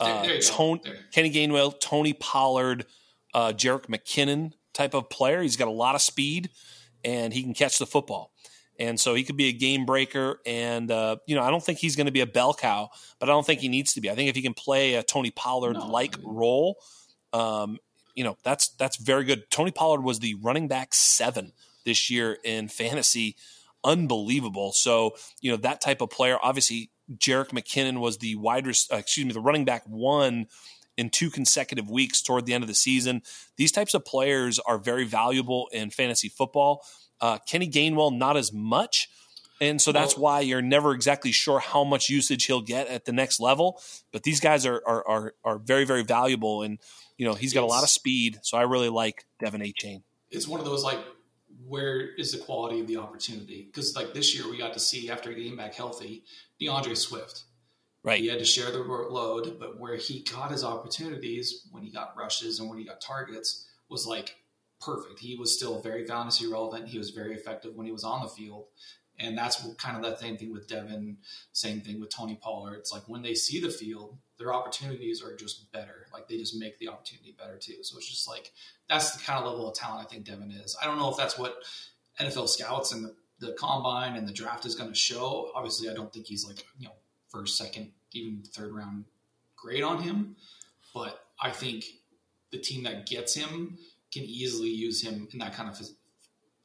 uh, 0.00 0.22
there, 0.22 0.32
there 0.32 0.40
Tony, 0.40 0.82
Kenny 1.12 1.32
Gainwell, 1.32 1.78
Tony 1.80 2.12
Pollard, 2.12 2.84
uh, 3.32 3.52
Jerick 3.52 3.86
McKinnon 3.86 4.52
type 4.74 4.94
of 4.94 5.08
player. 5.08 5.40
He's 5.40 5.56
got 5.56 5.68
a 5.68 5.72
lot 5.72 5.94
of 5.94 6.02
speed 6.02 6.50
and 7.04 7.32
he 7.32 7.42
can 7.42 7.54
catch 7.54 7.78
the 7.78 7.86
football. 7.86 8.32
And 8.78 8.98
so 8.98 9.14
he 9.14 9.22
could 9.22 9.36
be 9.36 9.48
a 9.48 9.52
game 9.52 9.84
breaker. 9.84 10.40
And, 10.46 10.90
uh, 10.90 11.16
you 11.26 11.36
know, 11.36 11.42
I 11.42 11.50
don't 11.50 11.62
think 11.62 11.78
he's 11.78 11.94
going 11.94 12.06
to 12.06 12.12
be 12.12 12.20
a 12.20 12.26
bell 12.26 12.54
cow, 12.54 12.90
but 13.20 13.28
I 13.28 13.32
don't 13.32 13.46
think 13.46 13.60
he 13.60 13.68
needs 13.68 13.94
to 13.94 14.00
be. 14.00 14.10
I 14.10 14.14
think 14.14 14.28
if 14.28 14.36
he 14.36 14.42
can 14.42 14.54
play 14.54 14.94
a 14.94 15.02
Tony 15.02 15.30
Pollard 15.30 15.76
like 15.76 16.20
no, 16.20 16.32
role, 16.32 16.76
um, 17.32 17.78
you 18.14 18.24
know, 18.24 18.36
that's 18.42 18.68
that's 18.70 18.96
very 18.96 19.24
good. 19.24 19.50
Tony 19.50 19.70
Pollard 19.70 20.02
was 20.02 20.18
the 20.18 20.34
running 20.42 20.68
back 20.68 20.94
seven 20.94 21.52
this 21.84 22.10
year 22.10 22.38
in 22.44 22.68
fantasy. 22.68 23.36
Unbelievable. 23.84 24.72
So, 24.72 25.16
you 25.40 25.50
know, 25.50 25.56
that 25.58 25.80
type 25.80 26.00
of 26.00 26.10
player, 26.10 26.38
obviously, 26.40 26.90
Jerick 27.16 27.48
McKinnon 27.48 28.00
was 28.00 28.18
the 28.18 28.36
wide, 28.36 28.66
uh, 28.66 28.70
excuse 28.92 29.26
me, 29.26 29.32
the 29.32 29.40
running 29.40 29.64
back 29.64 29.82
one 29.86 30.46
in 30.96 31.10
two 31.10 31.30
consecutive 31.30 31.90
weeks 31.90 32.22
toward 32.22 32.46
the 32.46 32.54
end 32.54 32.62
of 32.62 32.68
the 32.68 32.74
season. 32.74 33.22
These 33.56 33.72
types 33.72 33.94
of 33.94 34.04
players 34.04 34.58
are 34.60 34.78
very 34.78 35.04
valuable 35.04 35.68
in 35.72 35.90
fantasy 35.90 36.28
football. 36.28 36.84
Uh, 37.20 37.38
Kenny 37.46 37.68
Gainwell, 37.68 38.16
not 38.16 38.36
as 38.36 38.52
much. 38.52 39.08
And 39.60 39.80
so 39.80 39.92
that's 39.92 40.16
why 40.16 40.40
you're 40.40 40.60
never 40.60 40.92
exactly 40.92 41.30
sure 41.30 41.60
how 41.60 41.84
much 41.84 42.08
usage 42.08 42.46
he'll 42.46 42.62
get 42.62 42.88
at 42.88 43.04
the 43.04 43.12
next 43.12 43.38
level. 43.38 43.80
But 44.12 44.24
these 44.24 44.40
guys 44.40 44.66
are 44.66 44.82
are 44.84 45.08
are, 45.08 45.34
are 45.44 45.58
very 45.58 45.84
very 45.84 46.02
valuable, 46.02 46.62
and 46.62 46.80
you 47.16 47.24
know 47.24 47.34
he's 47.34 47.54
got 47.54 47.62
a 47.62 47.66
lot 47.66 47.84
of 47.84 47.88
speed. 47.88 48.40
So 48.42 48.58
I 48.58 48.62
really 48.62 48.88
like 48.88 49.24
De'Von 49.40 49.62
Achane. 49.62 50.02
It's 50.32 50.48
one 50.48 50.58
of 50.58 50.66
those 50.66 50.82
like 50.82 50.98
where 51.66 52.14
is 52.14 52.32
the 52.32 52.38
quality 52.38 52.80
of 52.80 52.86
the 52.86 52.96
opportunity? 52.96 53.64
Because 53.66 53.94
like 53.96 54.14
this 54.14 54.34
year, 54.34 54.50
we 54.50 54.58
got 54.58 54.72
to 54.74 54.80
see 54.80 55.10
after 55.10 55.32
getting 55.32 55.56
back 55.56 55.74
healthy, 55.74 56.24
D'Andre 56.60 56.94
Swift. 56.94 57.44
Right. 58.04 58.20
He 58.20 58.28
had 58.28 58.40
to 58.40 58.44
share 58.44 58.70
the 58.72 58.80
load, 58.80 59.58
but 59.60 59.78
where 59.78 59.96
he 59.96 60.24
got 60.24 60.50
his 60.50 60.64
opportunities 60.64 61.68
when 61.70 61.84
he 61.84 61.90
got 61.90 62.16
rushes 62.16 62.58
and 62.58 62.68
when 62.68 62.78
he 62.78 62.84
got 62.84 63.00
targets 63.00 63.68
was 63.88 64.06
like 64.06 64.36
perfect. 64.80 65.20
He 65.20 65.36
was 65.36 65.56
still 65.56 65.80
very 65.80 66.04
fantasy 66.04 66.46
relevant. 66.46 66.88
He 66.88 66.98
was 66.98 67.10
very 67.10 67.34
effective 67.34 67.74
when 67.76 67.86
he 67.86 67.92
was 67.92 68.02
on 68.02 68.22
the 68.22 68.28
field, 68.28 68.66
And 69.18 69.38
that's 69.38 69.64
kind 69.76 69.96
of 69.96 70.02
that 70.02 70.18
same 70.18 70.36
thing 70.36 70.52
with 70.52 70.66
Devin, 70.66 71.18
same 71.52 71.80
thing 71.80 72.00
with 72.00 72.10
Tony 72.10 72.38
Pollard. 72.42 72.74
It's 72.78 72.92
like 72.92 73.08
when 73.08 73.22
they 73.22 73.34
see 73.34 73.60
the 73.60 73.70
field, 73.70 74.18
their 74.42 74.52
opportunities 74.52 75.22
are 75.22 75.36
just 75.36 75.70
better. 75.72 76.06
Like 76.12 76.28
they 76.28 76.36
just 76.36 76.56
make 76.58 76.78
the 76.78 76.88
opportunity 76.88 77.34
better 77.38 77.56
too. 77.56 77.82
So 77.82 77.96
it's 77.96 78.08
just 78.08 78.28
like 78.28 78.52
that's 78.88 79.12
the 79.12 79.22
kind 79.22 79.38
of 79.38 79.50
level 79.50 79.68
of 79.68 79.74
talent 79.74 80.04
I 80.06 80.10
think 80.10 80.24
Devin 80.24 80.50
is. 80.50 80.76
I 80.82 80.86
don't 80.86 80.98
know 80.98 81.10
if 81.10 81.16
that's 81.16 81.38
what 81.38 81.62
NFL 82.20 82.48
scouts 82.48 82.92
and 82.92 83.04
the, 83.04 83.14
the 83.38 83.52
combine 83.52 84.16
and 84.16 84.26
the 84.26 84.32
draft 84.32 84.66
is 84.66 84.74
going 84.74 84.90
to 84.90 84.96
show. 84.96 85.52
Obviously, 85.54 85.88
I 85.88 85.94
don't 85.94 86.12
think 86.12 86.26
he's 86.26 86.44
like 86.46 86.64
you 86.78 86.86
know 86.86 86.94
first, 87.28 87.56
second, 87.56 87.92
even 88.12 88.42
third 88.42 88.74
round 88.74 89.04
grade 89.56 89.84
on 89.84 90.02
him, 90.02 90.36
but 90.92 91.26
I 91.40 91.50
think 91.50 91.84
the 92.50 92.58
team 92.58 92.82
that 92.82 93.06
gets 93.06 93.34
him 93.34 93.78
can 94.12 94.24
easily 94.24 94.68
use 94.68 95.02
him 95.02 95.28
in 95.32 95.38
that 95.38 95.54
kind 95.54 95.70
of 95.70 95.80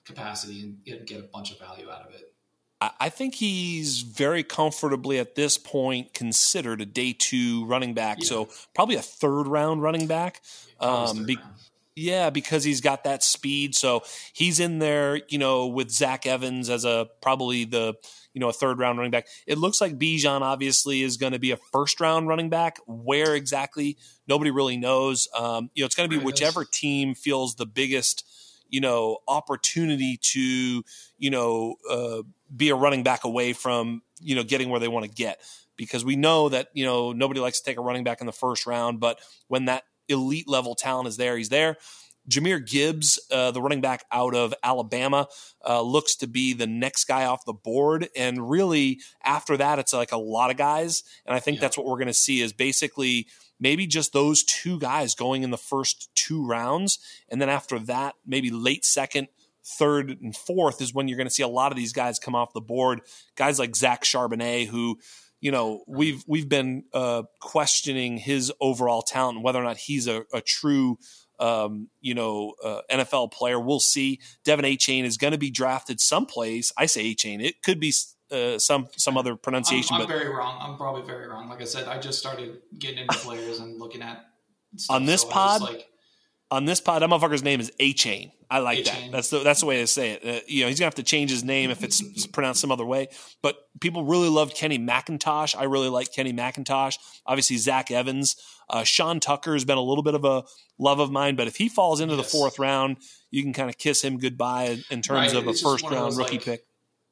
capacity 0.04 0.62
and 0.62 1.06
get 1.06 1.20
a 1.20 1.24
bunch 1.24 1.52
of 1.52 1.60
value 1.60 1.90
out 1.90 2.08
of 2.08 2.14
it. 2.16 2.34
I 2.80 3.10
think 3.10 3.34
he's 3.34 4.02
very 4.02 4.44
comfortably 4.44 5.18
at 5.18 5.34
this 5.34 5.58
point 5.58 6.14
considered 6.14 6.80
a 6.80 6.86
day 6.86 7.12
two 7.12 7.66
running 7.66 7.96
back. 7.96 8.20
Yeah. 8.20 8.28
So 8.28 8.50
probably 8.76 8.96
a 8.96 9.02
third 9.02 9.48
round 9.48 9.82
running 9.82 10.06
back. 10.06 10.42
Um, 10.80 11.26
be, 11.26 11.40
yeah, 11.96 12.30
because 12.30 12.64
he's 12.64 12.80
got 12.80 13.06
that 13.06 13.24
speed. 13.24 13.74
So 13.74 14.04
he's 14.32 14.60
in 14.60 14.78
there, 14.78 15.20
you 15.28 15.40
know, 15.40 15.66
with 15.66 15.90
Zach 15.90 16.28
Evans 16.28 16.70
as 16.70 16.86
a 16.86 17.10
probably 17.20 17.66
the, 17.66 17.96
you 18.36 18.40
know, 18.40 18.50
a 18.50 18.54
third 18.54 18.78
round 18.78 19.00
running 19.00 19.12
back. 19.12 19.28
It 19.48 19.58
looks 19.58 19.82
like 19.82 19.98
Bijan 19.98 20.42
obviously 20.42 21.02
is 21.02 21.18
going 21.18 21.34
to 21.34 21.40
be 21.40 21.50
a 21.50 21.58
first 21.58 22.00
round 22.00 22.28
running 22.28 22.50
back. 22.52 22.78
Where 22.86 23.34
exactly, 23.34 23.98
nobody 24.28 24.52
really 24.52 24.78
knows. 24.78 25.28
Um, 25.36 25.72
you 25.74 25.82
know, 25.82 25.88
it's 25.88 25.96
going 25.96 26.08
to 26.10 26.16
be 26.16 26.24
whichever 26.24 26.64
team 26.64 27.16
feels 27.16 27.56
the 27.56 27.66
biggest– 27.66 28.24
you 28.70 28.82
know, 28.82 29.20
opportunity 29.30 30.20
to, 30.22 30.84
you 31.18 31.30
know, 31.30 31.76
uh, 31.90 32.22
be 32.56 32.70
a 32.70 32.76
running 32.76 33.04
back 33.04 33.24
away 33.24 33.54
from, 33.54 34.02
you 34.20 34.36
know, 34.36 34.44
getting 34.44 34.70
where 34.70 34.80
they 34.80 34.88
want 34.88 35.06
to 35.06 35.12
get. 35.12 35.40
Because 35.76 36.04
we 36.04 36.16
know 36.16 36.50
that, 36.50 36.70
you 36.74 36.86
know, 36.86 37.14
nobody 37.14 37.40
likes 37.40 37.60
to 37.60 37.66
take 37.66 37.78
a 37.78 37.82
running 37.82 38.04
back 38.04 38.20
in 38.22 38.26
the 38.26 38.34
first 38.34 38.66
round, 38.66 39.00
but 39.00 39.20
when 39.48 39.66
that 39.66 39.84
elite 40.08 40.48
level 40.48 40.74
talent 40.74 41.08
is 41.08 41.18
there, 41.18 41.38
he's 41.38 41.50
there. 41.50 41.78
Jahmyr 42.30 42.66
Gibbs, 42.66 43.20
uh, 43.32 43.52
the 43.52 43.62
running 43.62 43.82
back 43.82 44.04
out 44.12 44.36
of 44.36 44.54
Alabama, 44.62 45.28
uh, 45.66 45.82
looks 45.82 46.16
to 46.18 46.28
be 46.28 46.54
the 46.54 46.68
next 46.68 47.06
guy 47.06 47.26
off 47.26 47.46
the 47.46 47.54
board. 47.54 48.10
And 48.16 48.50
really, 48.50 49.00
after 49.24 49.56
that, 49.58 49.80
it's 49.80 49.94
like 49.94 50.12
a 50.12 50.18
lot 50.18 50.52
of 50.52 50.58
guys. 50.58 51.04
And 51.26 51.36
I 51.36 51.40
think 51.40 51.56
yeah. 51.56 51.62
that's 51.62 51.78
what 51.78 51.86
we're 51.86 51.96
going 51.98 52.08
to 52.08 52.14
see 52.14 52.42
is 52.42 52.52
basically 52.52 53.28
maybe 53.60 53.88
just 53.88 54.14
those 54.14 54.44
two 54.44 54.78
guys 54.78 55.16
going 55.16 55.44
in 55.44 55.52
the 55.52 55.58
first 55.58 56.10
two 56.16 56.46
rounds. 56.46 57.00
And 57.30 57.42
then 57.42 57.50
after 57.50 57.80
that, 57.80 58.16
maybe 58.26 58.52
late 58.52 58.84
second, 58.84 59.30
third, 59.68 60.10
and 60.22 60.36
fourth 60.36 60.82
is 60.82 60.94
when 60.94 61.08
you're 61.08 61.18
going 61.18 61.28
to 61.28 61.34
see 61.34 61.44
a 61.44 61.48
lot 61.48 61.72
of 61.72 61.78
these 61.78 61.94
guys 61.94 62.20
come 62.20 62.36
off 62.36 62.54
the 62.54 62.62
board. 62.62 63.02
Guys 63.36 63.60
like 63.60 63.76
Zach 63.76 64.04
Charbonnet, 64.04 64.68
who 64.68 64.98
you 65.40 65.52
know 65.52 65.84
we've 65.88 66.24
we've 66.28 66.50
been 66.50 66.84
uh, 66.94 67.24
questioning 67.42 68.18
his 68.18 68.52
overall 68.62 69.02
talent 69.02 69.38
and 69.38 69.44
whether 69.44 69.60
or 69.60 69.64
not 69.64 69.78
he's 69.78 70.08
a, 70.08 70.24
a 70.34 70.42
true 70.42 70.98
um, 71.40 71.90
you 72.02 72.14
know 72.14 72.54
uh, 72.64 72.82
NFL 72.92 73.32
player. 73.32 73.60
We'll 73.60 73.80
see. 73.80 74.20
De'Von 74.46 74.62
Achane 74.62 75.04
is 75.04 75.18
going 75.18 75.34
to 75.34 75.38
be 75.38 75.52
drafted 75.52 76.00
someplace. 76.00 76.72
I 76.78 76.86
say 76.86 77.14
Achane. 77.14 77.44
It 77.44 77.62
could 77.62 77.80
be 77.80 77.94
uh, 78.32 78.60
some 78.60 78.88
some 78.96 79.18
other 79.18 79.36
pronunciation. 79.36 79.96
I'm, 79.96 80.04
I'm 80.04 80.08
very 80.08 80.30
wrong. 80.30 80.58
I'm 80.62 80.78
probably 80.78 81.04
very 81.04 81.28
wrong. 81.28 81.50
Like 81.50 81.62
I 81.62 81.66
said, 81.66 81.88
I 81.88 82.00
just 82.00 82.20
started 82.20 82.60
getting 82.78 83.00
into 83.00 83.18
players 83.20 83.60
and 83.60 83.80
looking 83.80 84.02
at 84.02 84.26
stuff, 84.76 84.96
on 84.96 85.06
this 85.06 85.22
so 85.22 85.30
pod. 85.30 85.62
Like, 85.62 85.88
on 86.50 86.66
this 86.66 86.80
pod, 86.80 87.02
that 87.02 87.10
motherfucker's 87.10 87.44
name 87.44 87.60
is 87.60 87.72
A 87.80 87.94
Chain. 87.94 88.32
I 88.50 88.60
like 88.60 88.80
A-Chain. 88.80 89.12
that. 89.12 89.18
That's 89.18 89.30
the 89.30 89.40
that's 89.40 89.60
the 89.60 89.66
way 89.66 89.82
to 89.82 89.88
say 89.88 90.12
it. 90.12 90.26
Uh, 90.26 90.40
you 90.48 90.62
know, 90.62 90.70
he's 90.70 90.80
gonna 90.80 90.88
have 90.88 90.96
to 90.96 91.04
change 91.04 91.30
his 91.30 91.44
name 91.44 91.70
if 91.70 91.84
it's 91.84 92.26
pronounced 92.28 92.62
some 92.62 92.72
other 92.72 92.86
way. 92.86 93.10
But 93.42 93.58
people 93.82 94.06
really 94.06 94.30
loved 94.30 94.56
Kenny 94.56 94.80
McIntosh. 94.80 95.58
I 95.58 95.64
really 95.64 95.90
like 95.90 96.14
Kenny 96.14 96.32
McIntosh. 96.32 96.98
Obviously, 97.26 97.58
Zach 97.58 97.92
Evans, 97.92 98.38
uh, 98.70 98.84
Sean 98.84 99.20
Tucker 99.20 99.54
has 99.54 99.66
been 99.66 99.78
a 99.78 99.82
little 99.82 100.04
bit 100.04 100.16
of 100.16 100.24
a 100.24 100.44
love 100.80 101.00
of 101.00 101.12
mine. 101.12 101.36
But 101.36 101.48
if 101.48 101.58
he 101.58 101.68
falls 101.68 102.00
into 102.00 102.16
yes. 102.16 102.26
the 102.26 102.38
fourth 102.38 102.58
round, 102.58 102.98
you 103.32 103.44
can 103.44 103.52
kind 103.52 103.70
of 103.70 103.78
kiss 103.78 104.02
him 104.02 104.18
goodbye 104.18 104.78
in 104.90 105.02
terms 105.02 105.34
right. 105.34 105.36
of 105.36 105.48
a 105.48 105.54
first 105.54 105.84
round 105.84 106.16
rookie 106.16 106.38
like, 106.38 106.46
pick 106.46 106.62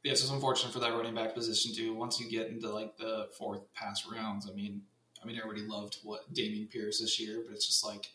yeah, 0.06 0.14
so 0.14 0.26
it's 0.26 0.32
unfortunate 0.32 0.72
for 0.72 0.78
that 0.82 0.94
running 0.94 1.16
back 1.16 1.34
position 1.34 1.74
too. 1.74 1.96
Once 1.96 2.20
you 2.20 2.30
get 2.30 2.48
into 2.48 2.70
like 2.70 2.96
the 2.96 3.28
fourth 3.40 3.62
pass 3.74 4.06
rounds, 4.06 4.48
I 4.48 4.54
mean, 4.54 4.84
I 5.22 5.26
mean, 5.26 5.36
everybody 5.36 5.66
loved 5.66 5.98
what 6.04 6.32
Dameon 6.32 6.70
Pierce 6.70 7.02
this 7.02 7.20
year, 7.20 7.42
but 7.44 7.56
it's 7.56 7.66
just 7.66 7.84
like 7.84 8.06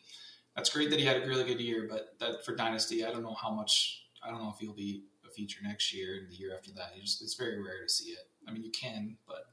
that's 0.61 0.69
great 0.69 0.91
that 0.91 0.99
he 0.99 1.07
had 1.07 1.23
a 1.23 1.27
really 1.27 1.45
good 1.45 1.59
year, 1.59 1.87
but 1.89 2.15
that 2.21 2.45
for 2.45 2.55
dynasty, 2.55 3.03
I 3.03 3.11
don't 3.11 3.23
know 3.23 3.35
how 3.41 3.51
much. 3.51 4.03
I 4.23 4.29
don't 4.29 4.43
know 4.43 4.53
if 4.55 4.61
he'll 4.61 4.75
be 4.75 5.05
a 5.27 5.33
feature 5.33 5.61
next 5.65 5.95
year 5.95 6.17
and 6.17 6.31
the 6.31 6.35
year 6.35 6.55
after 6.55 6.71
that. 6.73 6.93
Just, 7.01 7.23
it's 7.23 7.35
very 7.35 7.59
rare 7.59 7.83
to 7.83 7.89
see 7.89 8.11
it. 8.11 8.29
I 8.47 8.53
mean, 8.53 8.63
you 8.63 8.71
can, 8.71 9.17
but 9.27 9.47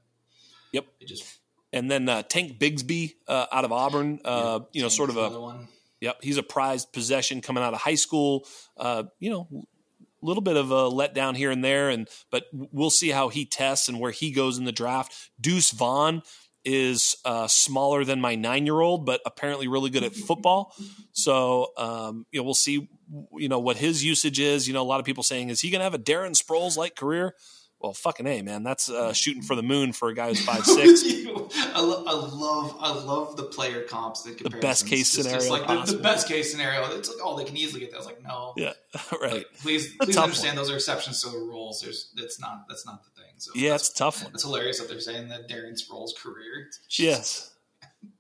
yep, 0.74 0.86
it 1.00 1.08
just. 1.08 1.40
And 1.72 1.90
then 1.90 2.10
uh, 2.10 2.24
Tank 2.24 2.60
Bigsby 2.60 3.16
uh, 3.26 3.46
out 3.54 3.64
of 3.64 3.72
Auburn, 3.72 4.20
uh, 4.26 4.60
you 4.74 4.82
know, 4.82 4.90
sort 4.90 5.10
of 5.10 5.16
a. 5.16 5.40
One. 5.40 5.70
Yep, 6.02 6.18
he's 6.22 6.38
a 6.38 6.44
prized 6.44 6.92
possession 6.92 7.40
coming 7.40 7.64
out 7.64 7.74
of 7.74 7.80
high 7.80 7.96
school. 7.96 8.46
Uh, 8.76 9.04
you 9.20 9.30
know, 9.30 9.48
a 9.52 10.26
little 10.26 10.44
bit 10.44 10.58
of 10.58 10.72
a 10.72 10.90
letdown 10.90 11.38
here 11.38 11.52
and 11.52 11.64
there, 11.64 11.90
and 11.90 12.10
but 12.32 12.44
we'll 12.52 12.90
see 12.90 13.10
how 13.10 13.30
he 13.30 13.46
tests 13.46 13.88
and 13.88 14.00
where 14.02 14.12
he 14.12 14.32
goes 14.32 14.58
in 14.58 14.66
the 14.66 14.74
draft. 14.74 15.32
Deuce 15.40 15.72
Vaughn 15.72 16.22
is 16.66 17.16
uh, 17.26 17.48
smaller 17.48 18.04
than 18.04 18.20
my 18.20 18.36
nine 18.36 18.66
year 18.66 18.80
old, 18.80 19.06
but 19.06 19.22
apparently 19.26 19.68
really 19.68 19.90
good 19.90 20.04
at 20.04 20.14
football. 20.14 20.74
So 21.14 21.72
um, 21.78 22.26
you 22.32 22.40
know, 22.40 22.44
we'll 22.44 22.54
see. 22.54 22.90
You 23.38 23.48
know 23.48 23.60
what 23.60 23.78
his 23.78 24.04
usage 24.04 24.40
is. 24.40 24.68
You 24.68 24.74
know, 24.74 24.82
a 24.82 24.84
lot 24.84 25.00
of 25.00 25.06
people 25.06 25.24
saying, 25.24 25.50
is 25.50 25.62
he 25.62 25.70
going 25.70 25.80
to 25.80 25.86
have 25.86 25.94
a 25.94 26.00
Darren 26.00 26.32
Sproles 26.32 26.76
like 26.76 26.96
career? 26.96 27.36
Well, 27.80 27.94
fucking 27.94 28.26
a 28.26 28.42
man, 28.42 28.64
that's 28.64 28.90
uh, 28.90 29.14
shooting 29.14 29.44
for 29.44 29.56
the 29.56 29.62
moon 29.62 29.94
for 29.94 30.10
a 30.10 30.16
guy 30.16 30.30
who's 30.30 30.44
five 30.44 30.66
six. 30.66 31.04
I, 31.76 31.80
lo- 31.80 32.04
I 32.08 32.14
love, 32.14 32.76
I 32.80 32.92
love 32.92 33.38
the 33.38 33.44
player 33.44 33.84
comps. 33.84 34.24
The, 34.24 34.32
the 34.32 34.50
best 34.50 34.88
case 34.88 35.10
scenario, 35.10 35.38
just 35.38 35.52
like 35.52 35.68
the, 35.86 35.94
the, 35.94 36.02
best 36.02 36.28
case 36.28 36.52
scenario. 36.52 36.84
It's 36.98 37.08
like, 37.08 37.20
oh, 37.22 37.38
they 37.38 37.44
can 37.44 37.56
easily 37.56 37.82
get 37.82 37.92
that. 37.92 37.98
I 37.98 38.00
was 38.00 38.08
like, 38.08 38.24
no, 38.24 38.54
yeah, 38.58 38.74
right. 39.22 39.34
Like, 39.34 39.46
please, 39.62 39.96
please 40.02 40.18
understand 40.18 40.58
one. 40.58 40.66
those 40.66 40.72
are 40.72 40.76
exceptions 40.76 41.22
to 41.22 41.30
the 41.30 41.38
rules. 41.38 41.82
There's, 41.82 42.12
that's 42.16 42.40
not, 42.40 42.66
that's 42.68 42.84
not 42.84 43.04
the. 43.04 43.17
So 43.38 43.52
yeah, 43.56 43.76
it's 43.76 43.90
a 43.90 43.96
tough 43.96 44.24
one. 44.24 44.34
It's 44.34 44.44
hilarious 44.44 44.80
that 44.80 44.90
they're 44.90 45.00
saying 45.00 45.30
that 45.30 45.48
Darren 45.50 45.80
Sproles' 45.80 46.16
career. 46.18 46.70
Yes. 46.98 47.54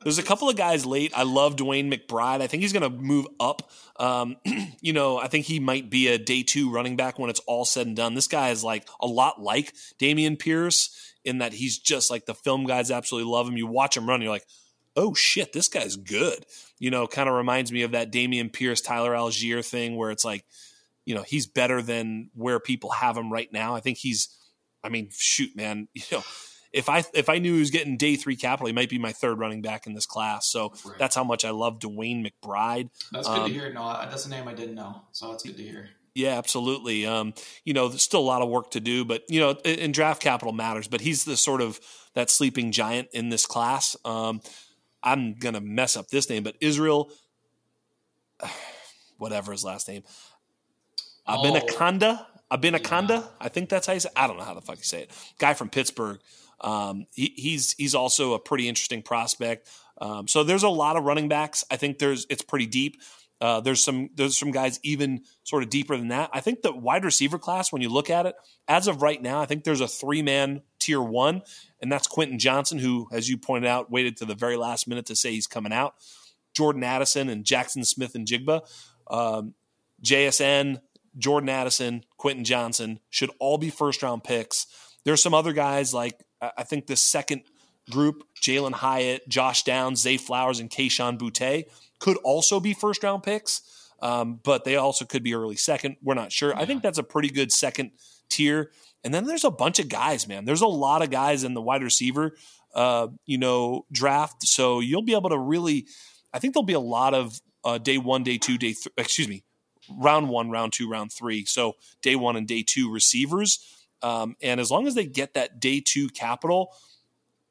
There's 0.03 0.17
a 0.17 0.23
couple 0.23 0.49
of 0.49 0.55
guys 0.55 0.85
late. 0.85 1.11
I 1.15 1.23
love 1.23 1.55
Dwayne 1.55 1.91
McBride. 1.91 2.41
I 2.41 2.47
think 2.47 2.61
he's 2.61 2.73
going 2.73 2.83
to 2.83 2.89
move 2.89 3.27
up. 3.39 3.71
Um, 3.99 4.37
you 4.81 4.93
know, 4.93 5.17
I 5.17 5.27
think 5.27 5.45
he 5.45 5.59
might 5.59 5.89
be 5.89 6.07
a 6.07 6.17
day 6.17 6.43
two 6.43 6.71
running 6.71 6.95
back 6.95 7.17
when 7.19 7.29
it's 7.29 7.39
all 7.41 7.65
said 7.65 7.87
and 7.87 7.95
done. 7.95 8.13
This 8.13 8.27
guy 8.27 8.49
is 8.49 8.63
like 8.63 8.87
a 8.99 9.07
lot 9.07 9.41
like 9.41 9.73
Dameon 9.99 10.39
Pierce 10.39 11.13
in 11.25 11.39
that 11.39 11.53
he's 11.53 11.77
just 11.77 12.09
like 12.09 12.25
the 12.25 12.33
film 12.33 12.65
guys 12.65 12.91
absolutely 12.91 13.29
love 13.31 13.47
him. 13.47 13.57
You 13.57 13.67
watch 13.67 13.97
him 13.97 14.07
run, 14.07 14.21
you're 14.21 14.31
like, 14.31 14.47
oh 14.95 15.13
shit, 15.13 15.53
this 15.53 15.67
guy's 15.67 15.95
good. 15.95 16.45
You 16.79 16.89
know, 16.89 17.07
kind 17.07 17.29
of 17.29 17.35
reminds 17.35 17.71
me 17.71 17.83
of 17.83 17.91
that 17.91 18.11
Dameon 18.11 18.51
Pierce, 18.51 18.81
Tyler 18.81 19.13
Allgeier 19.13 19.65
thing 19.65 19.95
where 19.95 20.11
it's 20.11 20.25
like, 20.25 20.45
you 21.05 21.15
know, 21.15 21.23
he's 21.23 21.47
better 21.47 21.81
than 21.81 22.29
where 22.33 22.59
people 22.59 22.91
have 22.91 23.15
him 23.17 23.31
right 23.31 23.51
now. 23.51 23.75
I 23.75 23.79
think 23.79 23.97
he's, 23.97 24.29
I 24.83 24.89
mean, 24.89 25.09
shoot, 25.11 25.55
man, 25.55 25.87
you 25.93 26.03
know, 26.11 26.23
if 26.73 26.89
I 26.89 27.03
if 27.13 27.29
I 27.29 27.39
knew 27.39 27.53
he 27.53 27.59
was 27.59 27.71
getting 27.71 27.97
day 27.97 28.15
three 28.15 28.35
capital, 28.35 28.67
he 28.67 28.73
might 28.73 28.89
be 28.89 28.99
my 28.99 29.11
third 29.11 29.39
running 29.39 29.61
back 29.61 29.87
in 29.87 29.93
this 29.93 30.05
class. 30.05 30.47
So 30.47 30.73
right. 30.85 30.97
that's 30.99 31.15
how 31.15 31.23
much 31.23 31.45
I 31.45 31.51
love 31.51 31.79
Dwayne 31.79 32.25
McBride. 32.25 32.89
That's 33.11 33.27
good 33.27 33.39
um, 33.39 33.47
to 33.47 33.53
hear. 33.53 33.73
No, 33.73 33.87
that's 33.87 34.25
a 34.25 34.29
name 34.29 34.47
I 34.47 34.53
didn't 34.53 34.75
know, 34.75 35.01
so 35.11 35.31
that's 35.31 35.43
good 35.43 35.57
to 35.57 35.63
hear. 35.63 35.89
Yeah, 36.13 36.37
absolutely. 36.37 37.05
Um, 37.05 37.33
you 37.63 37.73
know, 37.73 37.89
there's 37.89 38.01
still 38.01 38.19
a 38.19 38.21
lot 38.21 38.41
of 38.41 38.49
work 38.49 38.71
to 38.71 38.79
do, 38.79 39.05
but 39.05 39.23
you 39.29 39.39
know, 39.39 39.51
in 39.63 39.91
draft 39.91 40.21
capital 40.21 40.51
matters. 40.51 40.87
But 40.87 41.01
he's 41.01 41.25
the 41.25 41.37
sort 41.37 41.61
of 41.61 41.79
that 42.15 42.29
sleeping 42.29 42.71
giant 42.71 43.09
in 43.13 43.29
this 43.29 43.45
class. 43.45 43.95
Um, 44.03 44.41
I'm 45.03 45.35
gonna 45.35 45.61
mess 45.61 45.95
up 45.95 46.07
this 46.07 46.29
name, 46.29 46.43
but 46.43 46.55
Israel, 46.59 47.11
whatever 49.17 49.51
his 49.51 49.63
last 49.63 49.87
name, 49.87 50.03
oh. 51.27 52.23
Abanikanda, 52.51 53.09
yeah. 53.09 53.27
I 53.39 53.49
think 53.49 53.69
that's 53.69 53.87
how 53.87 53.93
you 53.93 53.99
say. 53.99 54.09
It. 54.09 54.13
I 54.15 54.27
don't 54.27 54.37
know 54.37 54.43
how 54.43 54.53
the 54.53 54.61
fuck 54.61 54.77
you 54.77 54.83
say 54.83 55.03
it. 55.03 55.11
Guy 55.37 55.53
from 55.53 55.69
Pittsburgh. 55.69 56.19
Um, 56.61 57.05
he, 57.13 57.33
he's 57.35 57.73
he's 57.73 57.93
also 57.93 58.33
a 58.33 58.39
pretty 58.39 58.67
interesting 58.67 59.01
prospect. 59.01 59.69
Um, 59.99 60.27
so 60.27 60.43
there's 60.43 60.63
a 60.63 60.69
lot 60.69 60.95
of 60.95 61.03
running 61.03 61.27
backs. 61.27 61.63
I 61.69 61.75
think 61.75 61.99
there's 61.99 62.25
it's 62.29 62.41
pretty 62.41 62.65
deep. 62.65 63.01
Uh, 63.39 63.59
there's 63.59 63.83
some 63.83 64.09
there's 64.15 64.37
some 64.37 64.51
guys 64.51 64.79
even 64.83 65.21
sort 65.43 65.61
of 65.61 65.69
deeper 65.69 65.95
than 65.95 66.07
that. 66.07 66.29
I 66.33 66.39
think 66.39 66.61
the 66.61 66.73
wide 66.73 67.05
receiver 67.05 67.37
class, 67.37 67.71
when 67.71 67.81
you 67.81 67.89
look 67.89 68.09
at 68.09 68.25
it, 68.25 68.35
as 68.67 68.87
of 68.87 69.01
right 69.01 69.21
now, 69.21 69.39
I 69.41 69.45
think 69.45 69.63
there's 69.63 69.81
a 69.81 69.87
three 69.87 70.23
man 70.23 70.61
tier 70.79 71.01
one, 71.01 71.43
and 71.81 71.91
that's 71.91 72.07
Quentin 72.07 72.39
Johnston, 72.39 72.79
who, 72.79 73.07
as 73.11 73.29
you 73.29 73.37
pointed 73.37 73.67
out, 73.67 73.91
waited 73.91 74.17
to 74.17 74.25
the 74.25 74.35
very 74.35 74.57
last 74.57 74.87
minute 74.87 75.05
to 75.07 75.15
say 75.15 75.31
he's 75.31 75.47
coming 75.47 75.73
out. 75.73 75.95
Jordan 76.55 76.83
Addison 76.83 77.29
and 77.29 77.45
Jackson 77.45 77.83
Smith-Njigba, 77.83 78.61
um, 79.11 79.53
JSN, 80.03 80.81
Jordan 81.17 81.49
Addison, 81.49 82.03
Quentin 82.17 82.43
Johnston 82.43 82.99
should 83.09 83.31
all 83.39 83.57
be 83.57 83.69
first 83.69 84.03
round 84.03 84.23
picks. 84.23 84.67
There's 85.05 85.21
some 85.21 85.33
other 85.33 85.53
guys 85.53 85.93
like 85.93 86.23
I 86.41 86.63
think 86.63 86.87
the 86.87 86.95
second 86.95 87.43
group, 87.89 88.23
Jalin 88.41 88.73
Hyatt, 88.73 89.27
Josh 89.27 89.63
Downs, 89.63 90.01
Zay 90.01 90.17
Flowers, 90.17 90.59
and 90.59 90.69
Kayshon 90.69 91.17
Boutte 91.17 91.65
could 91.99 92.17
also 92.17 92.59
be 92.59 92.73
first 92.73 93.03
round 93.03 93.23
picks, 93.23 93.61
um, 94.01 94.39
but 94.43 94.63
they 94.63 94.75
also 94.75 95.05
could 95.05 95.23
be 95.23 95.33
early 95.33 95.55
second. 95.55 95.97
We're 96.03 96.13
not 96.13 96.31
sure. 96.31 96.49
Yeah. 96.49 96.59
I 96.59 96.65
think 96.65 96.83
that's 96.83 96.97
a 96.97 97.03
pretty 97.03 97.29
good 97.29 97.51
second 97.51 97.91
tier. 98.29 98.71
And 99.03 99.13
then 99.13 99.25
there's 99.25 99.45
a 99.45 99.51
bunch 99.51 99.79
of 99.79 99.89
guys, 99.89 100.27
man. 100.27 100.45
There's 100.45 100.61
a 100.61 100.67
lot 100.67 101.01
of 101.01 101.09
guys 101.09 101.43
in 101.43 101.53
the 101.53 101.61
wide 101.61 101.81
receiver, 101.83 102.35
uh, 102.75 103.07
you 103.25 103.37
know, 103.37 103.85
draft. 103.91 104.43
So 104.43 104.79
you'll 104.79 105.03
be 105.03 105.15
able 105.15 105.29
to 105.29 105.37
really, 105.37 105.87
I 106.33 106.39
think 106.39 106.53
there'll 106.53 106.65
be 106.65 106.73
a 106.73 106.79
lot 106.79 107.13
of 107.13 107.39
uh, 107.63 107.77
day 107.77 107.97
one, 107.97 108.23
day 108.23 108.37
two, 108.37 108.57
day 108.57 108.73
th- 108.73 108.87
excuse 108.97 109.27
me, 109.27 109.43
round 109.89 110.29
one, 110.29 110.49
round 110.49 110.73
two, 110.73 110.89
round 110.89 111.11
three. 111.11 111.45
So 111.45 111.75
day 112.01 112.15
one 112.15 112.35
and 112.35 112.47
day 112.47 112.63
two 112.63 112.91
receivers. 112.91 113.59
Um, 114.01 114.35
and 114.41 114.59
as 114.59 114.69
long 114.69 114.87
as 114.87 114.95
they 114.95 115.05
get 115.05 115.33
that 115.33 115.59
day 115.59 115.81
two 115.83 116.09
capital, 116.09 116.73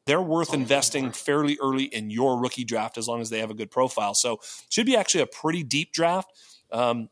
they're 0.06 0.22
worth 0.22 0.54
investing 0.54 1.10
fairly 1.10 1.58
early 1.60 1.84
in 1.84 2.10
your 2.10 2.38
rookie 2.38 2.64
draft 2.64 2.96
as 2.96 3.08
long 3.08 3.20
as 3.20 3.30
they 3.30 3.40
have 3.40 3.50
a 3.50 3.54
good 3.54 3.70
profile. 3.70 4.14
So 4.14 4.40
should 4.68 4.86
be 4.86 4.96
actually 4.96 5.22
a 5.22 5.26
pretty 5.26 5.64
deep 5.64 5.92
draft. 5.92 6.30
Um, 6.70 7.08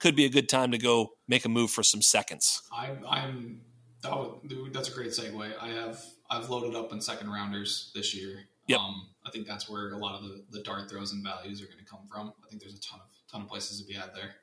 could 0.00 0.16
be 0.16 0.24
a 0.24 0.28
good 0.28 0.48
time 0.48 0.72
to 0.72 0.78
go 0.78 1.12
make 1.28 1.44
a 1.44 1.48
move 1.48 1.70
for 1.70 1.82
some 1.82 2.02
seconds. 2.02 2.62
I'm, 2.76 3.04
I'm 3.08 3.60
that 4.02 4.70
that's 4.72 4.88
a 4.88 4.92
great 4.92 5.10
segue. 5.10 5.52
I 5.60 5.68
have 5.68 6.04
I've 6.30 6.50
loaded 6.50 6.74
up 6.74 6.92
in 6.92 7.00
second 7.00 7.30
rounders 7.30 7.90
this 7.94 8.14
year. 8.14 8.44
Yep. 8.66 8.80
Um, 8.80 9.08
I 9.24 9.30
think 9.30 9.46
that's 9.46 9.68
where 9.68 9.92
a 9.92 9.96
lot 9.96 10.16
of 10.16 10.24
the, 10.24 10.44
the 10.50 10.62
dart 10.62 10.90
throws 10.90 11.12
and 11.12 11.24
values 11.24 11.62
are 11.62 11.66
going 11.66 11.78
to 11.78 11.84
come 11.84 12.00
from. 12.10 12.32
I 12.44 12.48
think 12.48 12.60
there's 12.60 12.74
a 12.74 12.80
ton 12.80 13.00
of 13.00 13.06
ton 13.30 13.42
of 13.42 13.48
places 13.48 13.80
to 13.80 13.86
be 13.86 13.94
had 13.94 14.10
there. 14.14 14.34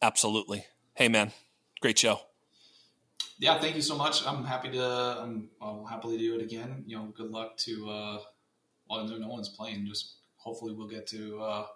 Absolutely. 0.00 0.64
Hey 0.94 1.08
man, 1.08 1.32
great 1.80 1.98
show. 1.98 2.20
Yeah, 3.38 3.60
thank 3.60 3.76
you 3.76 3.82
so 3.82 3.96
much. 3.96 4.26
I'm 4.26 4.44
happy 4.44 4.70
to. 4.72 4.82
I'm, 4.82 5.48
I'll 5.60 5.84
happily 5.84 6.18
do 6.18 6.34
it 6.34 6.42
again. 6.42 6.84
You 6.86 6.96
know, 6.96 7.04
good 7.16 7.30
luck 7.30 7.56
to. 7.58 7.90
Uh, 7.90 8.18
well, 8.88 9.06
no 9.06 9.28
one's 9.28 9.48
playing. 9.48 9.86
Just 9.86 10.14
hopefully 10.36 10.74
we'll 10.74 10.88
get 10.88 11.06
to 11.08 11.40
uh, 11.40 11.66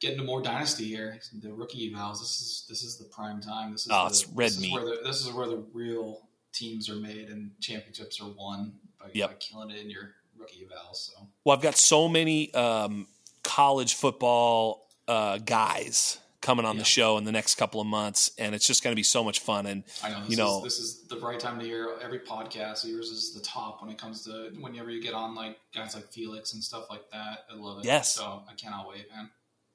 get 0.00 0.12
into 0.12 0.24
more 0.24 0.42
dynasty 0.42 0.84
here. 0.84 1.18
The 1.40 1.52
rookie 1.52 1.90
evals. 1.90 2.20
This 2.20 2.40
is 2.40 2.66
this 2.68 2.82
is 2.82 2.98
the 2.98 3.06
prime 3.06 3.40
time. 3.40 3.72
This 3.72 3.82
is 3.82 3.88
oh, 3.90 4.04
the, 4.04 4.10
it's 4.10 4.28
red 4.28 4.50
this 4.50 4.60
meat. 4.60 4.68
Is 4.68 4.72
where 4.72 4.84
the, 4.84 5.00
this 5.04 5.20
is 5.20 5.32
where 5.32 5.46
the 5.48 5.64
real 5.72 6.28
teams 6.52 6.88
are 6.88 6.96
made 6.96 7.28
and 7.28 7.50
championships 7.60 8.20
are 8.20 8.30
won 8.36 8.74
by, 9.00 9.06
yep. 9.12 9.30
by 9.30 9.34
killing 9.36 9.70
it 9.70 9.78
in 9.78 9.90
your 9.90 10.14
rookie 10.36 10.66
evals. 10.66 10.96
So. 10.96 11.28
Well, 11.44 11.56
I've 11.56 11.62
got 11.62 11.76
so 11.76 12.08
many 12.08 12.52
um, 12.54 13.06
college 13.42 13.94
football 13.94 14.86
uh, 15.06 15.38
guys 15.38 16.18
coming 16.40 16.64
on 16.64 16.76
yeah. 16.76 16.80
the 16.80 16.84
show 16.84 17.18
in 17.18 17.24
the 17.24 17.32
next 17.32 17.56
couple 17.56 17.80
of 17.80 17.86
months, 17.86 18.30
and 18.38 18.54
it's 18.54 18.66
just 18.66 18.82
going 18.82 18.92
to 18.92 18.96
be 18.96 19.02
so 19.02 19.24
much 19.24 19.40
fun. 19.40 19.66
And 19.66 19.84
I 20.02 20.10
know 20.10 20.24
you 20.28 20.36
know, 20.36 20.58
is, 20.58 20.64
this 20.64 20.78
is 20.78 21.06
the 21.08 21.18
right 21.18 21.38
time 21.38 21.58
to 21.58 21.64
hear 21.64 21.96
every 22.02 22.20
podcast. 22.20 22.84
Yours 22.84 23.10
is 23.10 23.34
the 23.34 23.40
top 23.40 23.82
when 23.82 23.90
it 23.90 23.98
comes 23.98 24.24
to 24.24 24.50
whenever 24.60 24.90
you 24.90 25.02
get 25.02 25.14
on 25.14 25.34
like 25.34 25.58
guys 25.74 25.94
like 25.94 26.10
Felix 26.12 26.54
and 26.54 26.62
stuff 26.62 26.86
like 26.90 27.10
that. 27.10 27.44
I 27.50 27.56
love 27.56 27.80
it. 27.80 27.84
Yes, 27.84 28.14
so 28.14 28.42
I 28.48 28.54
cannot 28.54 28.88
wait, 28.88 29.06
man. 29.14 29.30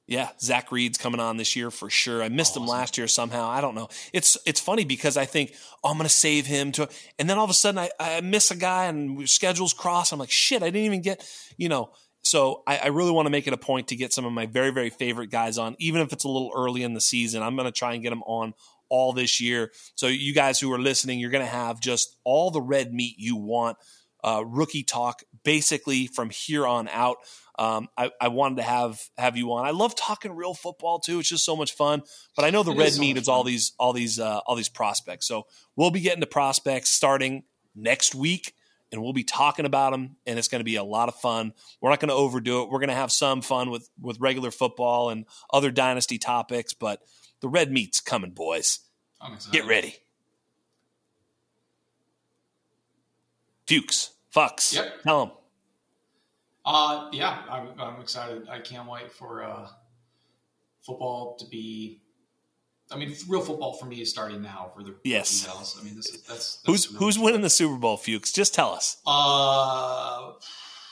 Yeah, 0.06 0.30
Zach 0.40 0.72
Reed's 0.72 0.98
coming 0.98 1.22
on 1.22 1.38
this 1.38 1.56
year 1.56 1.72
for 1.72 1.90
sure. 1.90 2.22
I 2.22 2.27
missed 2.27 2.52
awesome. 2.52 2.64
him 2.64 2.69
last 2.69 2.98
year 2.98 3.07
somehow. 3.07 3.48
I 3.48 3.61
don't 3.61 3.73
know. 3.73 3.88
It's 4.11 4.38
it's 4.45 4.60
funny 4.60 4.84
because 4.84 5.15
I 5.15 5.26
think 5.26 5.53
oh, 5.84 5.90
I'm 5.90 5.98
going 5.98 6.07
to 6.07 6.14
save 6.14 6.45
him 6.45 6.73
to, 6.73 6.90
and 7.18 7.30
then 7.30 7.38
all 7.38 7.45
of 7.45 7.49
a 7.49 7.53
sudden 7.53 7.80
I, 7.80 7.90
I 7.99 8.22
miss 8.22 8.52
a 8.52 8.56
guy 8.56 8.85
and 8.85 9.27
schedules 9.30 9.73
cross. 9.73 10.11
I'm 10.11 10.19
like 10.19 10.31
shit. 10.31 10.61
I 10.61 10.68
didn't 10.68 10.85
even 10.85 11.02
get 11.02 11.26
you 11.57 11.69
know. 11.69 11.91
So 12.34 12.64
I, 12.65 12.80
I 12.80 12.88
really 12.88 13.11
want 13.11 13.27
to 13.27 13.30
make 13.30 13.45
it 13.45 13.53
a 13.53 13.57
point 13.57 13.89
to 13.89 13.95
get 13.95 14.11
some 14.11 14.26
of 14.26 14.34
my 14.34 14.47
very 14.47 14.72
very 14.72 14.89
favorite 14.89 15.30
guys 15.30 15.60
on, 15.60 15.76
even 15.77 16.01
if 16.01 16.11
it's 16.11 16.23
a 16.23 16.27
little 16.27 16.51
early 16.55 16.81
in 16.81 16.95
the 16.95 16.99
season. 16.99 17.43
I'm 17.43 17.55
going 17.55 17.68
to 17.68 17.72
try 17.72 17.93
and 17.93 18.01
get 18.01 18.10
them 18.10 18.23
on 18.23 18.55
all 18.89 19.14
this 19.14 19.39
year. 19.39 19.72
So 19.93 20.07
you 20.07 20.34
guys 20.34 20.60
who 20.60 20.73
are 20.73 20.80
listening, 20.80 21.19
you're 21.19 21.30
going 21.30 21.45
to 21.45 21.51
have 21.51 21.80
just 21.80 22.18
all 22.23 22.49
the 22.49 22.60
red 22.60 22.91
meat 22.91 23.18
you 23.19 23.35
want. 23.35 23.77
Uh, 24.23 24.43
rookie 24.47 24.81
talk 24.81 25.22
basically 25.43 26.07
from 26.07 26.31
here 26.31 26.65
on 26.65 26.88
out. 26.88 27.18
Um, 27.60 27.88
I, 27.95 28.10
I, 28.19 28.30
wanted 28.30 28.55
to 28.55 28.64
have 28.64 28.99
have 29.15 29.38
you 29.38 29.53
on. 29.53 29.68
I 29.68 29.69
love 29.69 29.95
talking 29.95 30.35
real 30.35 30.55
football 30.55 30.97
too. 30.97 31.19
It's 31.19 31.30
just 31.30 31.45
so 31.45 31.55
much 31.55 31.73
fun. 31.73 32.01
But 32.35 32.45
I 32.45 32.49
know 32.49 32.64
the 32.64 32.72
it 32.72 32.80
red 32.80 32.88
is 32.88 32.95
so 32.95 33.01
meat 33.01 33.18
is 33.18 33.27
all 33.27 33.43
these 33.43 33.73
all 33.77 33.93
these 33.93 34.19
uh, 34.19 34.39
all 34.47 34.55
these 34.55 34.69
prospects. 34.69 35.27
So 35.27 35.45
we'll 35.76 35.91
be 35.91 35.99
getting 35.99 36.22
to 36.22 36.26
prospects 36.26 36.89
starting 36.89 37.43
next 37.76 38.15
week, 38.15 38.55
and 38.93 39.01
we'll 39.01 39.11
be 39.11 39.23
talking 39.23 39.65
about 39.65 39.91
them. 39.91 40.15
And 40.25 40.37
it's 40.39 40.47
going 40.47 40.59
to 40.59 40.65
be 40.65 40.75
a 40.75 40.83
lot 40.83 41.09
of 41.09 41.15
fun. 41.15 41.51
We're 41.81 41.89
not 41.89 41.99
going 41.99 42.09
to 42.09 42.15
overdo 42.15 42.61
it. 42.61 42.69
We're 42.69 42.79
going 42.79 42.89
to 42.89 42.95
have 42.95 43.11
some 43.11 43.41
fun 43.41 43.71
with 43.71 43.89
with 43.99 44.19
regular 44.19 44.51
football 44.51 45.09
and 45.09 45.25
other 45.51 45.71
dynasty 45.71 46.19
topics. 46.19 46.73
But 46.73 47.01
the 47.41 47.49
red 47.49 47.71
meat's 47.71 47.99
coming, 47.99 48.31
boys. 48.31 48.79
Get 49.51 49.65
ready. 49.65 49.95
Fuchs, 53.67 54.11
Fucks. 54.33 54.75
Yep. 54.75 55.01
Tell 55.03 55.25
them. 55.25 55.35
Uh, 56.65 57.09
yeah, 57.11 57.41
I'm, 57.49 57.69
I'm 57.79 57.99
excited. 57.99 58.47
I 58.49 58.59
can't 58.59 58.87
wait 58.87 59.11
for 59.11 59.43
uh, 59.43 59.67
football 60.85 61.35
to 61.37 61.45
be. 61.47 62.02
I 62.91 62.97
mean, 62.97 63.15
real 63.27 63.41
football 63.41 63.73
for 63.73 63.85
me 63.85 64.01
is 64.01 64.10
starting 64.10 64.41
now 64.41 64.72
for 64.76 64.84
the 64.84 64.95
yes. 65.03 65.47
Else. 65.47 65.77
I 65.80 65.84
mean, 65.84 65.95
this 65.95 66.11
that's, 66.11 66.27
that's 66.27 66.60
who's 66.65 66.88
really 66.88 66.99
who's 66.99 67.19
winning 67.19 67.41
the 67.41 67.49
Super 67.49 67.77
Bowl, 67.77 67.97
Fuchs? 67.97 68.31
Just 68.31 68.53
tell 68.53 68.72
us. 68.72 68.97
Uh, 69.05 70.34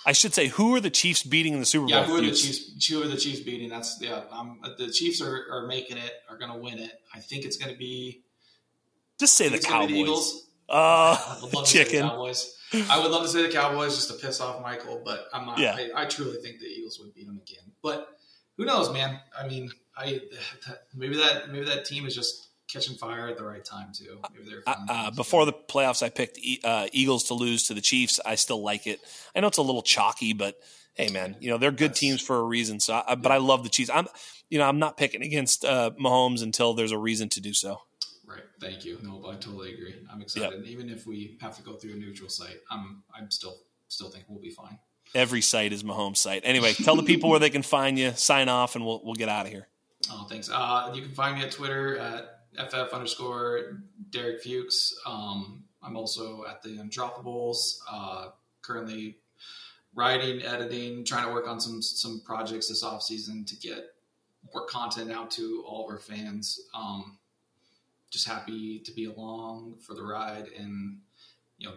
I 0.05 0.13
should 0.13 0.34
say, 0.34 0.47
who 0.47 0.73
are 0.76 0.80
the 0.80 0.89
Chiefs 0.89 1.23
beating 1.23 1.53
in 1.53 1.59
the 1.59 1.65
Super 1.65 1.88
yeah, 1.88 2.05
Bowl? 2.05 2.15
who 2.15 2.18
are 2.18 2.23
Fuchs? 2.23 2.41
the 2.41 2.47
Chiefs? 2.47 2.88
Who 2.88 3.03
are 3.03 3.07
the 3.07 3.18
Chiefs 3.18 3.41
beating? 3.41 3.69
That's 3.69 4.01
yeah. 4.01 4.22
Um, 4.31 4.59
the 4.77 4.89
Chiefs 4.89 5.22
are, 5.22 5.45
are 5.51 5.68
making 5.68 5.97
it. 5.97 6.11
Are 6.30 6.38
going 6.38 6.51
to 6.51 6.57
win 6.57 6.80
it. 6.80 6.91
I 7.13 7.19
think 7.19 7.45
it's 7.45 7.57
going 7.57 7.72
to 7.72 7.77
be. 7.77 8.23
Just 9.19 9.35
say 9.35 9.49
the 9.49 9.59
Cowboys. 9.59 9.89
The 9.89 9.99
Eagles. 9.99 10.47
Uh, 10.68 11.18
chicken. 11.65 12.07
Cowboys. 12.07 12.55
I 12.89 12.99
would 12.99 13.11
love 13.11 13.23
to 13.23 13.27
say 13.27 13.41
the 13.41 13.51
Cowboys 13.51 13.95
just 13.95 14.09
to 14.09 14.26
piss 14.26 14.39
off 14.39 14.61
Michael, 14.61 15.01
but 15.03 15.26
I'm 15.34 15.45
not. 15.45 15.59
Yeah. 15.59 15.76
I, 15.76 16.03
I, 16.03 16.05
truly 16.05 16.38
think 16.38 16.59
the 16.59 16.68
Eagles 16.68 16.99
would 16.99 17.13
beat 17.13 17.27
them 17.27 17.38
again. 17.38 17.73
But 17.84 18.07
who 18.57 18.65
knows, 18.65 18.91
man? 18.93 19.19
I 19.38 19.47
mean, 19.47 19.69
I 19.97 20.22
that, 20.68 20.84
maybe 20.95 21.18
that 21.18 21.51
maybe 21.51 21.65
that 21.65 21.85
team 21.85 22.05
is 22.05 22.15
just 22.15 22.49
catching 22.72 22.95
fire 22.95 23.27
at 23.27 23.38
the 23.38 23.43
right 23.43 23.63
time 23.63 23.89
too. 23.93 24.19
Maybe 24.34 24.49
they're 24.49 24.63
uh, 24.65 25.11
before 25.11 25.45
the 25.45 25.53
playoffs. 25.53 26.03
I 26.03 26.09
picked 26.09 26.39
uh, 26.63 26.88
Eagles 26.91 27.26
to 27.26 27.34
lose 27.34 27.68
to 27.68 27.73
the 27.73 27.81
Chiefs. 27.81 28.19
I 28.26 28.35
still 28.35 28.63
like 28.63 28.88
it. 28.88 28.99
I 29.35 29.41
know 29.41 29.47
it's 29.47 29.57
a 29.57 29.63
little 29.63 29.81
chalky, 29.81 30.34
but 30.34 30.55
hey, 30.93 31.09
man, 31.09 31.35
you 31.39 31.49
know 31.49 31.57
they're 31.57 31.72
good 31.72 31.91
That's, 31.91 31.99
teams 31.99 32.22
for 32.22 32.38
a 32.38 32.43
reason. 32.43 32.80
So, 32.80 33.01
I, 33.05 33.15
but 33.15 33.31
I 33.31 33.38
love 33.38 33.63
the 33.63 33.69
Chiefs. 33.69 33.89
I'm, 33.93 34.07
you 34.49 34.59
know, 34.59 34.68
I'm 34.68 34.80
not 34.80 34.97
picking 34.97 35.22
against 35.22 35.65
uh, 35.65 35.91
Mahomes 35.99 36.43
until 36.43 36.73
there's 36.73 36.91
a 36.91 36.97
reason 36.97 37.30
to 37.30 37.41
do 37.41 37.53
so. 37.53 37.81
Right. 38.26 38.43
Thank 38.59 38.85
you. 38.85 38.97
No, 39.01 39.26
I 39.27 39.34
totally 39.34 39.73
agree. 39.73 39.95
I'm 40.11 40.22
excited. 40.22 40.59
Yep. 40.59 40.68
Even 40.68 40.89
if 40.89 41.05
we 41.05 41.38
have 41.41 41.55
to 41.57 41.63
go 41.63 41.73
through 41.73 41.93
a 41.93 41.95
neutral 41.95 42.30
site, 42.30 42.57
I'm 42.69 43.03
I'm 43.13 43.30
still 43.31 43.57
still 43.88 44.09
think 44.09 44.26
we'll 44.30 44.41
be 44.41 44.51
fine. 44.51 44.80
Every 45.13 45.41
site 45.41 45.73
is 45.73 45.84
Mahomes' 45.84 46.18
site. 46.18 46.43
Anyway, 46.45 46.72
tell 46.72 46.95
the 46.95 47.03
people 47.03 47.30
where 47.30 47.39
they 47.39 47.49
can 47.49 47.63
find 47.63 47.99
you. 47.99 48.13
Sign 48.15 48.47
off, 48.47 48.76
and 48.76 48.85
we'll 48.85 49.01
we'll 49.03 49.15
get 49.15 49.27
out 49.27 49.45
of 49.45 49.51
here. 49.51 49.68
Oh, 50.09 50.25
thanks. 50.29 50.49
Uh, 50.51 50.91
you 50.95 51.01
can 51.01 51.13
find 51.13 51.37
me 51.37 51.43
at 51.43 51.51
Twitter 51.51 51.97
at 51.97 52.39
ff 52.71 52.93
underscore 52.93 53.81
Derek 54.09 54.41
Fuchs. 54.41 54.93
Um, 55.05 55.63
I'm 55.83 55.95
also 55.95 56.45
at 56.49 56.61
the 56.61 56.77
Undroppables. 56.77 57.77
Uh, 57.89 58.29
currently 58.61 59.17
writing, 59.95 60.43
editing, 60.43 61.03
trying 61.03 61.27
to 61.27 61.33
work 61.33 61.47
on 61.47 61.59
some 61.59 61.81
some 61.81 62.21
projects 62.25 62.69
this 62.69 62.83
off 62.83 63.03
season 63.03 63.45
to 63.45 63.55
get 63.55 63.93
more 64.53 64.65
content 64.65 65.11
out 65.11 65.31
to 65.31 65.63
all 65.67 65.85
of 65.85 65.91
our 65.91 65.99
fans. 65.99 66.59
Um, 66.73 67.17
just 68.09 68.27
happy 68.27 68.79
to 68.79 68.91
be 68.91 69.05
along 69.05 69.75
for 69.79 69.93
the 69.93 70.03
ride. 70.03 70.47
And, 70.57 70.99
you 71.57 71.69
know, 71.69 71.75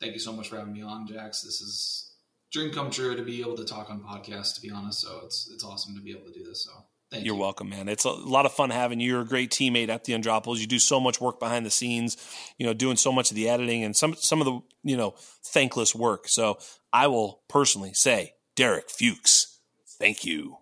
thank 0.00 0.14
you 0.14 0.18
so 0.18 0.32
much 0.32 0.48
for 0.48 0.56
having 0.56 0.72
me 0.72 0.82
on, 0.82 1.06
Jax. 1.06 1.42
This 1.42 1.60
is 1.60 2.12
dream 2.50 2.72
come 2.72 2.90
true 2.90 3.14
to 3.14 3.22
be 3.22 3.40
able 3.40 3.56
to 3.56 3.64
talk 3.64 3.90
on 3.90 4.00
podcasts, 4.00 4.54
to 4.54 4.62
be 4.62 4.70
honest. 4.70 5.00
So 5.00 5.20
it's, 5.24 5.50
it's 5.52 5.64
awesome 5.64 5.94
to 5.94 6.00
be 6.00 6.12
able 6.12 6.26
to 6.26 6.32
do 6.32 6.44
this. 6.44 6.64
So 6.64 6.70
thank 7.10 7.24
You're 7.24 7.34
you. 7.34 7.40
welcome, 7.40 7.68
man. 7.68 7.88
It's 7.88 8.04
a 8.04 8.10
lot 8.10 8.46
of 8.46 8.52
fun 8.52 8.70
having 8.70 9.00
you. 9.00 9.12
You're 9.12 9.22
a 9.22 9.26
great 9.26 9.50
teammate 9.50 9.88
at 9.88 10.04
the 10.04 10.12
Undroppables. 10.12 10.58
You 10.58 10.66
do 10.66 10.78
so 10.78 11.00
much 11.00 11.20
work 11.20 11.38
behind 11.38 11.66
the 11.66 11.70
scenes, 11.70 12.16
you 12.58 12.66
know, 12.66 12.74
doing 12.74 12.96
so 12.96 13.12
much 13.12 13.30
of 13.30 13.36
the 13.36 13.48
editing 13.48 13.84
and 13.84 13.96
some, 13.96 14.14
some 14.14 14.40
of 14.40 14.44
the, 14.44 14.60
you 14.82 14.96
know, 14.96 15.14
thankless 15.44 15.94
work. 15.94 16.28
So 16.28 16.58
I 16.92 17.06
will 17.06 17.42
personally 17.48 17.92
say, 17.94 18.34
Derek 18.54 18.90
Fuchs, 18.90 19.60
thank 19.98 20.24
you. 20.24 20.56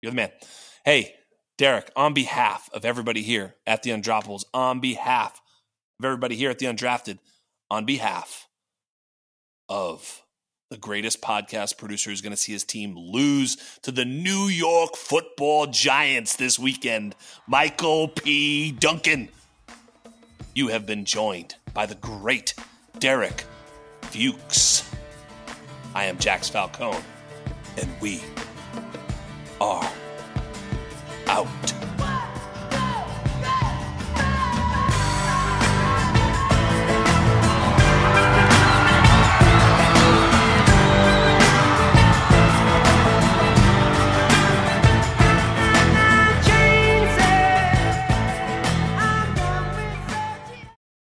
You're 0.00 0.10
the 0.10 0.16
man. 0.16 0.32
Hey, 0.84 1.14
Derek, 1.58 1.90
on 1.94 2.14
behalf 2.14 2.68
of 2.72 2.84
everybody 2.84 3.22
here 3.22 3.54
at 3.66 3.82
the 3.82 3.90
Undroppables, 3.90 4.44
on 4.52 4.80
behalf 4.80 5.40
of 5.98 6.04
everybody 6.04 6.34
here 6.34 6.50
at 6.50 6.58
the 6.58 6.66
Undrafted, 6.66 7.18
on 7.70 7.84
behalf 7.84 8.48
of 9.68 10.21
the 10.72 10.78
greatest 10.78 11.20
podcast 11.20 11.76
producer 11.76 12.08
who's 12.08 12.22
going 12.22 12.30
to 12.30 12.36
see 12.36 12.52
his 12.52 12.64
team 12.64 12.96
lose 12.96 13.58
to 13.82 13.92
the 13.92 14.06
New 14.06 14.46
York 14.46 14.96
football 14.96 15.66
giants 15.66 16.36
this 16.36 16.58
weekend, 16.58 17.14
Michael 17.46 18.08
P. 18.08 18.72
Duncan. 18.72 19.28
You 20.54 20.68
have 20.68 20.86
been 20.86 21.04
joined 21.04 21.56
by 21.74 21.84
the 21.84 21.94
great 21.96 22.54
Derek 22.98 23.44
Fuchs. 24.00 24.90
I 25.94 26.06
am 26.06 26.16
Jax 26.16 26.48
Falcone, 26.48 27.04
and 27.76 27.90
we 28.00 28.22
are 29.60 29.92
out. 31.26 31.71